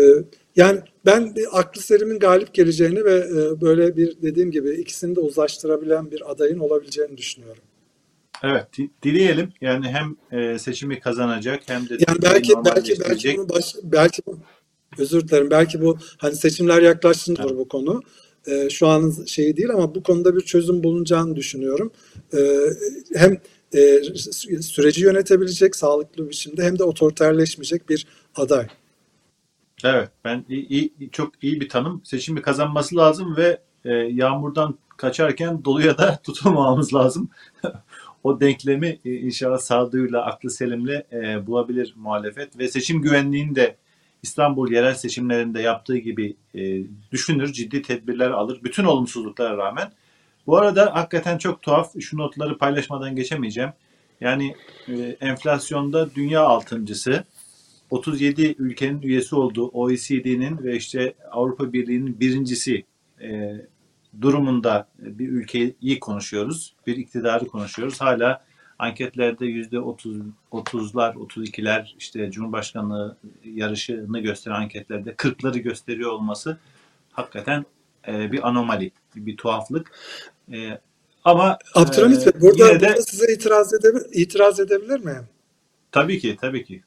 yani 0.56 0.80
ben 1.06 1.36
aklı 1.52 1.82
serimin 1.82 2.20
galip 2.20 2.54
geleceğini 2.54 3.06
ve 3.06 3.16
e, 3.16 3.62
böyle 3.62 3.98
bir 3.98 4.22
dediğim 4.22 4.52
gibi 4.52 4.70
ikisini 4.72 5.16
de 5.16 5.20
uzlaştırabilen 5.20 6.12
bir 6.12 6.32
adayın 6.32 6.60
olabileceğini 6.60 7.18
düşünüyorum. 7.18 7.64
Evet, 8.44 8.68
dileyelim. 9.04 9.54
Yani 9.62 9.88
hem 9.88 10.16
e, 10.40 10.60
seçimi 10.60 11.00
kazanacak 11.00 11.62
hem 11.66 11.90
de 11.90 11.98
yani 12.08 12.22
belki 12.22 12.54
belki 12.66 12.94
belki 13.10 13.38
bunu 13.38 13.50
baş, 13.50 13.76
belki 13.84 14.22
bu, 14.26 14.40
özür 14.98 15.28
dilerim. 15.28 15.52
Belki 15.52 15.82
bu 15.82 15.98
hani 16.18 16.36
seçimler 16.36 16.82
yaklaştığında 16.82 17.44
evet. 17.44 17.58
bu 17.58 17.68
konu. 17.68 18.02
E, 18.48 18.70
şu 18.70 18.88
an 18.88 19.14
şeyi 19.26 19.58
değil 19.58 19.70
ama 19.70 19.96
bu 19.96 20.04
konuda 20.04 20.36
bir 20.36 20.42
çözüm 20.42 20.84
bulunacağını 20.84 21.36
düşünüyorum. 21.36 21.92
E, 22.34 22.40
hem 23.16 23.38
e, 23.74 24.02
süreci 24.62 25.04
yönetebilecek 25.04 25.76
sağlıklı 25.76 26.26
bir 26.26 26.30
biçimde 26.30 26.64
hem 26.64 26.80
de 26.80 26.84
otoriterleşmeyecek 26.84 27.90
bir 27.90 28.08
aday. 28.36 28.68
Evet, 29.84 30.10
ben 30.26 30.46
iyi, 30.50 30.68
iyi, 30.68 31.10
çok 31.12 31.44
iyi 31.44 31.62
bir 31.62 31.70
tanım. 31.70 32.02
Seçimi 32.06 32.42
kazanması 32.42 32.96
lazım 32.96 33.38
ve 33.38 33.62
e, 33.86 33.94
yağmurdan 33.94 34.78
kaçarken 34.98 35.66
doluya 35.66 35.98
da 35.98 36.20
tutulmamamız 36.24 36.94
lazım. 36.94 37.30
o 38.28 38.40
denklemi 38.40 39.00
e, 39.06 39.14
inşallah 39.14 39.58
sağduyuyla, 39.58 40.26
aklı 40.26 40.52
selimle 40.52 41.08
e, 41.12 41.48
bulabilir 41.48 41.94
muhalefet 41.96 42.58
ve 42.60 42.68
seçim 42.68 43.02
güvenliğini 43.02 43.56
de 43.56 43.76
İstanbul 44.24 44.72
yerel 44.72 44.94
seçimlerinde 44.94 45.62
yaptığı 45.62 45.98
gibi 45.98 46.36
e, 46.56 46.84
düşünür, 47.12 47.54
ciddi 47.54 47.82
tedbirler 47.82 48.32
alır 48.32 48.60
bütün 48.64 48.84
olumsuzluklara 48.84 49.58
rağmen. 49.58 49.92
Bu 50.48 50.58
arada 50.58 50.96
hakikaten 50.96 51.38
çok 51.38 51.62
tuhaf, 51.62 51.94
şu 52.00 52.18
notları 52.18 52.58
paylaşmadan 52.58 53.16
geçemeyeceğim. 53.16 53.70
Yani 54.22 54.56
e, 54.88 54.94
enflasyonda 55.22 56.16
dünya 56.16 56.42
altıncısı. 56.42 57.24
37 57.90 58.56
ülkenin 58.58 59.02
üyesi 59.02 59.36
olduğu 59.36 59.68
OECD'nin 59.68 60.64
ve 60.64 60.76
işte 60.76 61.14
Avrupa 61.32 61.74
Birliği'nin 61.74 62.20
birincisi 62.20 62.84
e, 63.22 63.56
durumunda 64.22 64.88
bir 65.00 65.30
ülkeyi 65.30 66.00
konuşuyoruz. 66.00 66.74
Bir 66.88 66.98
iktidarı 66.98 67.48
konuşuyoruz. 67.48 68.02
Hala 68.02 68.44
anketlerde 68.80 69.46
yüzde 69.46 69.80
30, 69.80 70.18
30'lar, 70.52 71.14
32'ler 71.14 71.88
işte 72.00 72.32
Cumhurbaşkanlığı 72.32 73.18
yarışını 73.44 74.20
gösteren 74.20 74.56
anketlerde 74.56 75.12
40'ları 75.12 75.60
gösteriyor 75.60 76.12
olması 76.12 76.58
hakikaten 77.12 77.66
e, 78.08 78.32
bir 78.32 78.48
anomali, 78.48 78.92
bir 79.16 79.38
tuhaflık. 79.38 79.92
E, 80.54 80.80
ama 81.24 81.58
Abdülhamit 81.76 82.28
e, 82.28 82.34
Bey 82.34 82.42
burada, 82.42 82.68
de 82.68 82.80
burada 82.80 83.02
size 83.02 83.34
itiraz, 83.34 83.74
edebilir, 83.74 84.06
itiraz 84.12 84.60
edebilir 84.60 85.00
miyim? 85.00 85.28
tabii 85.92 86.20
ki, 86.20 86.38
tabii 86.42 86.66
ki. 86.66 86.84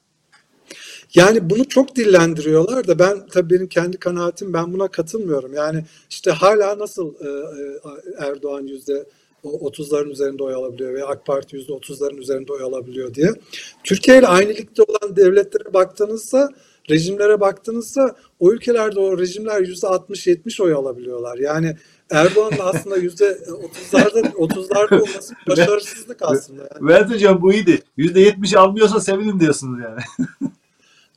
Yani 1.14 1.50
bunu 1.50 1.68
çok 1.68 1.96
dillendiriyorlar 1.96 2.86
da 2.86 2.98
ben 2.98 3.26
tabii 3.26 3.54
benim 3.54 3.68
kendi 3.68 3.96
kanaatim 3.96 4.52
ben 4.52 4.72
buna 4.72 4.88
katılmıyorum. 4.88 5.54
Yani 5.54 5.84
işte 6.10 6.30
hala 6.30 6.78
nasıl 6.78 7.14
e, 7.14 7.28
e, 7.28 8.26
Erdoğan 8.26 8.66
yüzde 8.66 9.04
30'ların 9.44 10.10
üzerinde 10.10 10.42
oy 10.42 10.54
alabiliyor 10.54 10.94
veya 10.94 11.06
AK 11.06 11.26
Parti 11.26 11.56
yüzde 11.56 11.72
30'ların 11.72 12.16
üzerinde 12.16 12.52
oy 12.52 12.62
alabiliyor 12.62 13.14
diye. 13.14 13.30
Türkiye 13.84 14.18
ile 14.18 14.26
aynı 14.26 14.48
ligde 14.48 14.82
olan 14.82 15.16
devletlere 15.16 15.74
baktığınızda 15.74 16.48
rejimlere 16.90 17.40
baktığınızda 17.40 18.16
o 18.40 18.52
ülkelerde 18.52 19.00
o 19.00 19.18
rejimler 19.18 19.60
yüzde 19.60 19.86
60-70 19.86 20.62
oy 20.62 20.72
alabiliyorlar. 20.72 21.38
Yani 21.38 21.76
Erdoğan'ın 22.10 22.58
aslında 22.60 22.96
yüzde 22.96 23.38
30'larda 23.92 24.32
30'larda 24.32 24.94
olması 24.94 25.34
başarısızlık 25.48 26.18
aslında. 26.22 26.62
Yani. 26.62 26.88
Vedat 26.88 27.10
Hocam 27.10 27.42
bu 27.42 27.52
iyiydi. 27.52 27.82
%70 27.98 28.58
almıyorsa 28.58 29.00
sevinin 29.00 29.40
diyorsunuz 29.40 29.80
yani. 29.84 30.28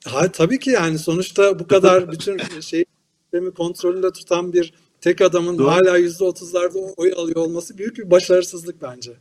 Ha, 0.08 0.32
tabii 0.32 0.60
ki 0.60 0.70
yani 0.70 1.00
sonuçta 1.00 1.60
bu 1.60 1.68
kadar 1.68 2.12
bütün 2.12 2.38
şey 2.62 2.86
sistemi 3.24 3.52
kontrolünde 3.54 4.12
tutan 4.12 4.54
bir 4.54 4.74
tek 5.02 5.22
adamın 5.22 5.58
Doğru. 5.58 5.72
hala 5.72 5.98
yüzde 5.98 6.24
otuzlarda 6.24 6.80
oy 6.98 7.14
alıyor 7.18 7.36
olması 7.38 7.78
büyük 7.78 7.98
bir 7.98 8.12
başarısızlık 8.12 8.82
bence. 8.82 9.12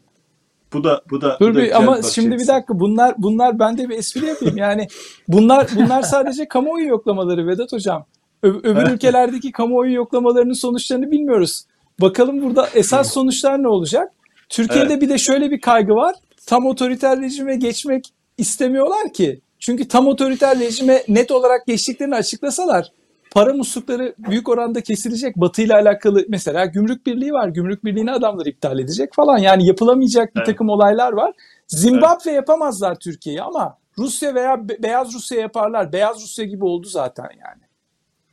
Bu 0.73 0.85
da 0.85 1.03
bu 1.11 1.21
da 1.21 1.37
bu 1.41 1.45
Dur 1.45 1.55
da 1.55 1.59
bir 1.59 1.63
güzel 1.63 1.77
ama 1.77 1.93
bakış 1.93 2.07
şimdi 2.13 2.39
bir 2.39 2.47
dakika 2.47 2.81
bunlar 2.81 3.15
bunlar 3.19 3.59
ben 3.59 3.79
de 3.79 3.89
bir 3.89 3.99
espri 3.99 4.27
yapayım. 4.27 4.57
Yani 4.57 4.87
bunlar 5.29 5.69
bunlar 5.77 6.03
sadece 6.03 6.49
kamuoyu 6.49 6.87
yoklamaları 6.87 7.47
Vedat 7.47 7.73
hocam. 7.73 8.07
Ö- 8.43 8.59
öbür 8.59 8.81
Evet. 8.81 8.93
ülkelerdeki 8.93 9.53
kamuoyu 9.53 9.93
yoklamalarının 9.95 10.53
sonuçlarını 10.53 11.11
bilmiyoruz. 11.11 11.65
Bakalım 12.01 12.43
burada 12.43 12.69
esas 12.75 13.13
sonuçlar 13.13 13.63
ne 13.63 13.69
olacak? 13.69 14.13
Türkiye'de 14.49 15.01
bir 15.01 15.09
de 15.09 15.19
şöyle 15.19 15.51
bir 15.51 15.61
kaygı 15.61 15.93
var. 15.93 16.15
Tam 16.47 16.67
otoriter 16.67 17.21
rejime 17.21 17.57
geçmek 17.57 18.05
istemiyorlar 18.39 19.13
ki. 19.13 19.41
Çünkü 19.63 19.89
tam 19.89 20.07
otoriter 20.09 20.59
rejime 20.59 21.03
net 21.09 21.31
olarak 21.31 21.67
geçtiklerini 21.67 22.15
açıklasalar 22.15 22.93
para 23.31 23.53
muslukları 23.55 24.15
büyük 24.19 24.49
oranda 24.49 24.81
kesilecek. 24.81 25.37
Batı 25.37 25.63
ile 25.63 25.75
alakalı 25.75 26.25
mesela 26.29 26.67
gümrük 26.67 27.07
birliği 27.07 27.33
var. 27.33 27.49
Gümrük 27.49 27.85
birliğini 27.85 28.13
adamlar 28.13 28.47
iptal 28.47 28.79
edecek 28.79 29.15
falan. 29.15 29.39
Yani 29.39 29.67
yapılamayacak 29.67 30.35
bir 30.35 30.41
Evet. 30.41 30.47
takım 30.47 30.69
olaylar 30.69 31.13
var. 31.13 31.33
Zimbabwe 31.69 32.31
yapamazlar 32.33 32.95
Türkiye'yi 32.99 33.43
ama 33.43 33.79
Rusya 33.99 34.35
veya 34.35 34.69
Be- 34.69 34.83
Beyaz 34.83 35.15
Rusya 35.15 35.41
yaparlar. 35.41 35.93
Beyaz 35.93 36.23
Rusya 36.23 36.45
gibi 36.45 36.65
oldu 36.65 36.87
zaten 36.87 37.25
yani. 37.25 37.63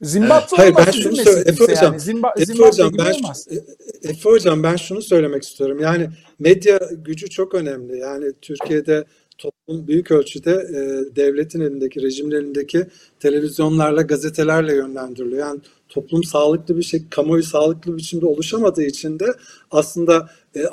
Zimbabwe 0.01 0.57
Hayır, 0.57 0.75
ben 0.77 0.91
şunu 0.91 1.15
söyle- 1.15 1.51
yani. 1.81 1.97
Zimba- 1.97 2.45
Zimbabwe 2.45 2.67
hocam 2.67 2.89
gibi 2.91 3.01
ben 3.05 3.13
olmaz. 3.13 3.47
Efe 4.03 4.29
hocam 4.29 4.63
ben 4.63 4.75
şunu 4.75 5.01
söylemek 5.01 5.43
istiyorum. 5.43 5.79
Yani 5.81 6.07
medya 6.39 6.79
gücü 6.91 7.29
çok 7.29 7.55
önemli. 7.55 7.97
Yani 7.99 8.25
Türkiye'de 8.41 9.05
toplum 9.39 9.87
büyük 9.87 10.11
ölçüde 10.11 10.51
e, 10.51 11.15
devletin 11.15 11.61
elindeki, 11.61 12.01
rejimin 12.01 12.31
elindeki 12.31 12.85
televizyonlarla, 13.19 14.01
gazetelerle 14.01 14.75
yönlendiriliyor. 14.75 15.47
Yani 15.47 15.59
toplum 15.89 16.23
sağlıklı 16.23 16.77
bir 16.77 16.83
şey, 16.83 17.09
kamuoyu 17.09 17.43
sağlıklı 17.43 17.91
bir 17.91 17.97
biçimde 17.97 18.25
oluşamadığı 18.25 18.83
için 18.83 19.19
de 19.19 19.25
aslında 19.71 20.29
e, 20.55 20.63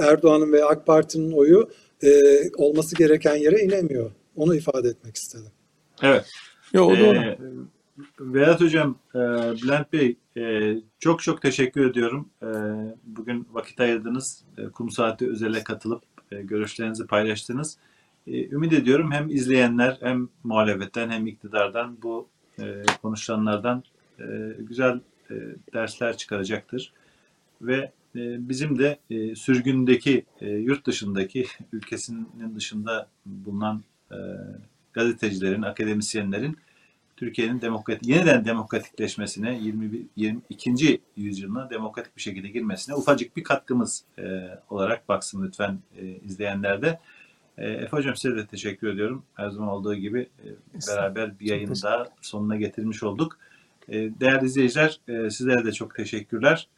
Erdoğan'ın 0.00 0.52
ve 0.52 0.64
AK 0.64 0.86
Parti'nin 0.86 1.32
oyu 1.32 1.70
e, 2.02 2.10
olması 2.56 2.96
gereken 2.96 3.36
yere 3.36 3.60
inemiyor. 3.60 4.10
Onu 4.36 4.54
ifade 4.54 4.88
etmek 4.88 5.16
istedim. 5.16 5.52
Evet. 6.02 6.24
Yo, 6.72 6.84
o 6.84 6.98
doğru. 6.98 7.18
Ee, 7.18 7.38
Vedat 8.20 8.60
Hocam, 8.60 8.98
e, 9.14 9.18
Bülent 9.62 9.92
Bey 9.92 10.16
e, 10.36 10.74
çok 10.98 11.22
çok 11.22 11.42
teşekkür 11.42 11.90
ediyorum. 11.90 12.28
E, 12.42 12.48
bugün 13.04 13.48
vakit 13.52 13.80
ayırdınız. 13.80 14.44
E, 14.58 14.64
Kum 14.64 14.90
Saati 14.90 15.30
Özel'e 15.30 15.64
katılıp 15.64 16.02
e, 16.32 16.42
görüşlerinizi 16.42 17.06
paylaştınız. 17.06 17.78
E, 18.26 18.48
ümit 18.48 18.72
ediyorum 18.72 19.12
hem 19.12 19.30
izleyenler 19.30 19.98
hem 20.00 20.28
muhalefetten 20.44 21.10
hem 21.10 21.26
iktidardan 21.26 21.98
bu 22.02 22.28
e, 22.58 22.82
konuşulanlardan 23.02 23.84
e, 24.20 24.24
güzel 24.58 25.00
e, 25.30 25.34
dersler 25.74 26.16
çıkaracaktır. 26.16 26.92
Ve 27.62 27.92
bizim 28.14 28.78
de 28.78 28.98
sürgündeki, 29.34 30.24
yurt 30.40 30.86
dışındaki, 30.86 31.46
ülkesinin 31.72 32.56
dışında 32.56 33.08
bulunan 33.26 33.82
gazetecilerin, 34.92 35.62
akademisyenlerin 35.62 36.56
Türkiye'nin 37.16 37.60
demokratik, 37.60 38.08
yeniden 38.08 38.44
demokratikleşmesine, 38.44 39.58
21, 39.58 40.06
22. 40.16 41.00
yüzyılına 41.16 41.70
demokratik 41.70 42.16
bir 42.16 42.22
şekilde 42.22 42.48
girmesine 42.48 42.94
ufacık 42.94 43.36
bir 43.36 43.44
katkımız 43.44 44.04
e, 44.18 44.22
olarak 44.70 45.08
baksın 45.08 45.46
lütfen 45.46 45.78
e, 45.96 46.06
izleyenler 46.06 46.82
de. 46.82 47.00
E, 47.58 47.70
Efe 47.70 47.96
Hocam 47.96 48.16
size 48.16 48.36
de 48.36 48.46
teşekkür 48.46 48.88
ediyorum. 48.88 49.24
Her 49.34 49.50
zaman 49.50 49.68
olduğu 49.68 49.94
gibi 49.94 50.28
e, 50.44 50.48
beraber 50.88 51.40
bir 51.40 51.46
yayını 51.46 51.82
daha 51.82 52.08
sonuna 52.20 52.56
getirmiş 52.56 53.02
olduk. 53.02 53.38
E, 53.88 53.94
değerli 53.94 54.46
izleyiciler 54.46 55.00
e, 55.08 55.30
sizlere 55.30 55.64
de 55.64 55.72
çok 55.72 55.94
teşekkürler. 55.94 56.68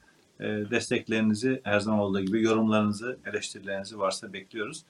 E, 0.40 0.44
desteklerinizi 0.44 1.61
her 1.65 1.81
zaman 1.81 2.01
olduğu 2.01 2.20
gibi 2.20 2.43
yorumlarınızı, 2.43 3.19
eleştirilerinizi 3.27 3.98
varsa 3.98 4.32
bekliyoruz. 4.32 4.85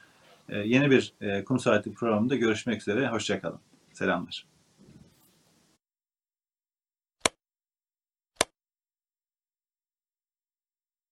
E, 0.49 0.59
yeni 0.59 0.91
bir 0.91 1.13
e, 1.21 1.45
Kum 1.45 1.59
Saati 1.59 1.93
programında 1.95 2.37
görüşmek 2.37 2.81
üzere. 2.81 3.09
Hoşçakalın. 3.09 3.61
Selamlar. 3.93 4.56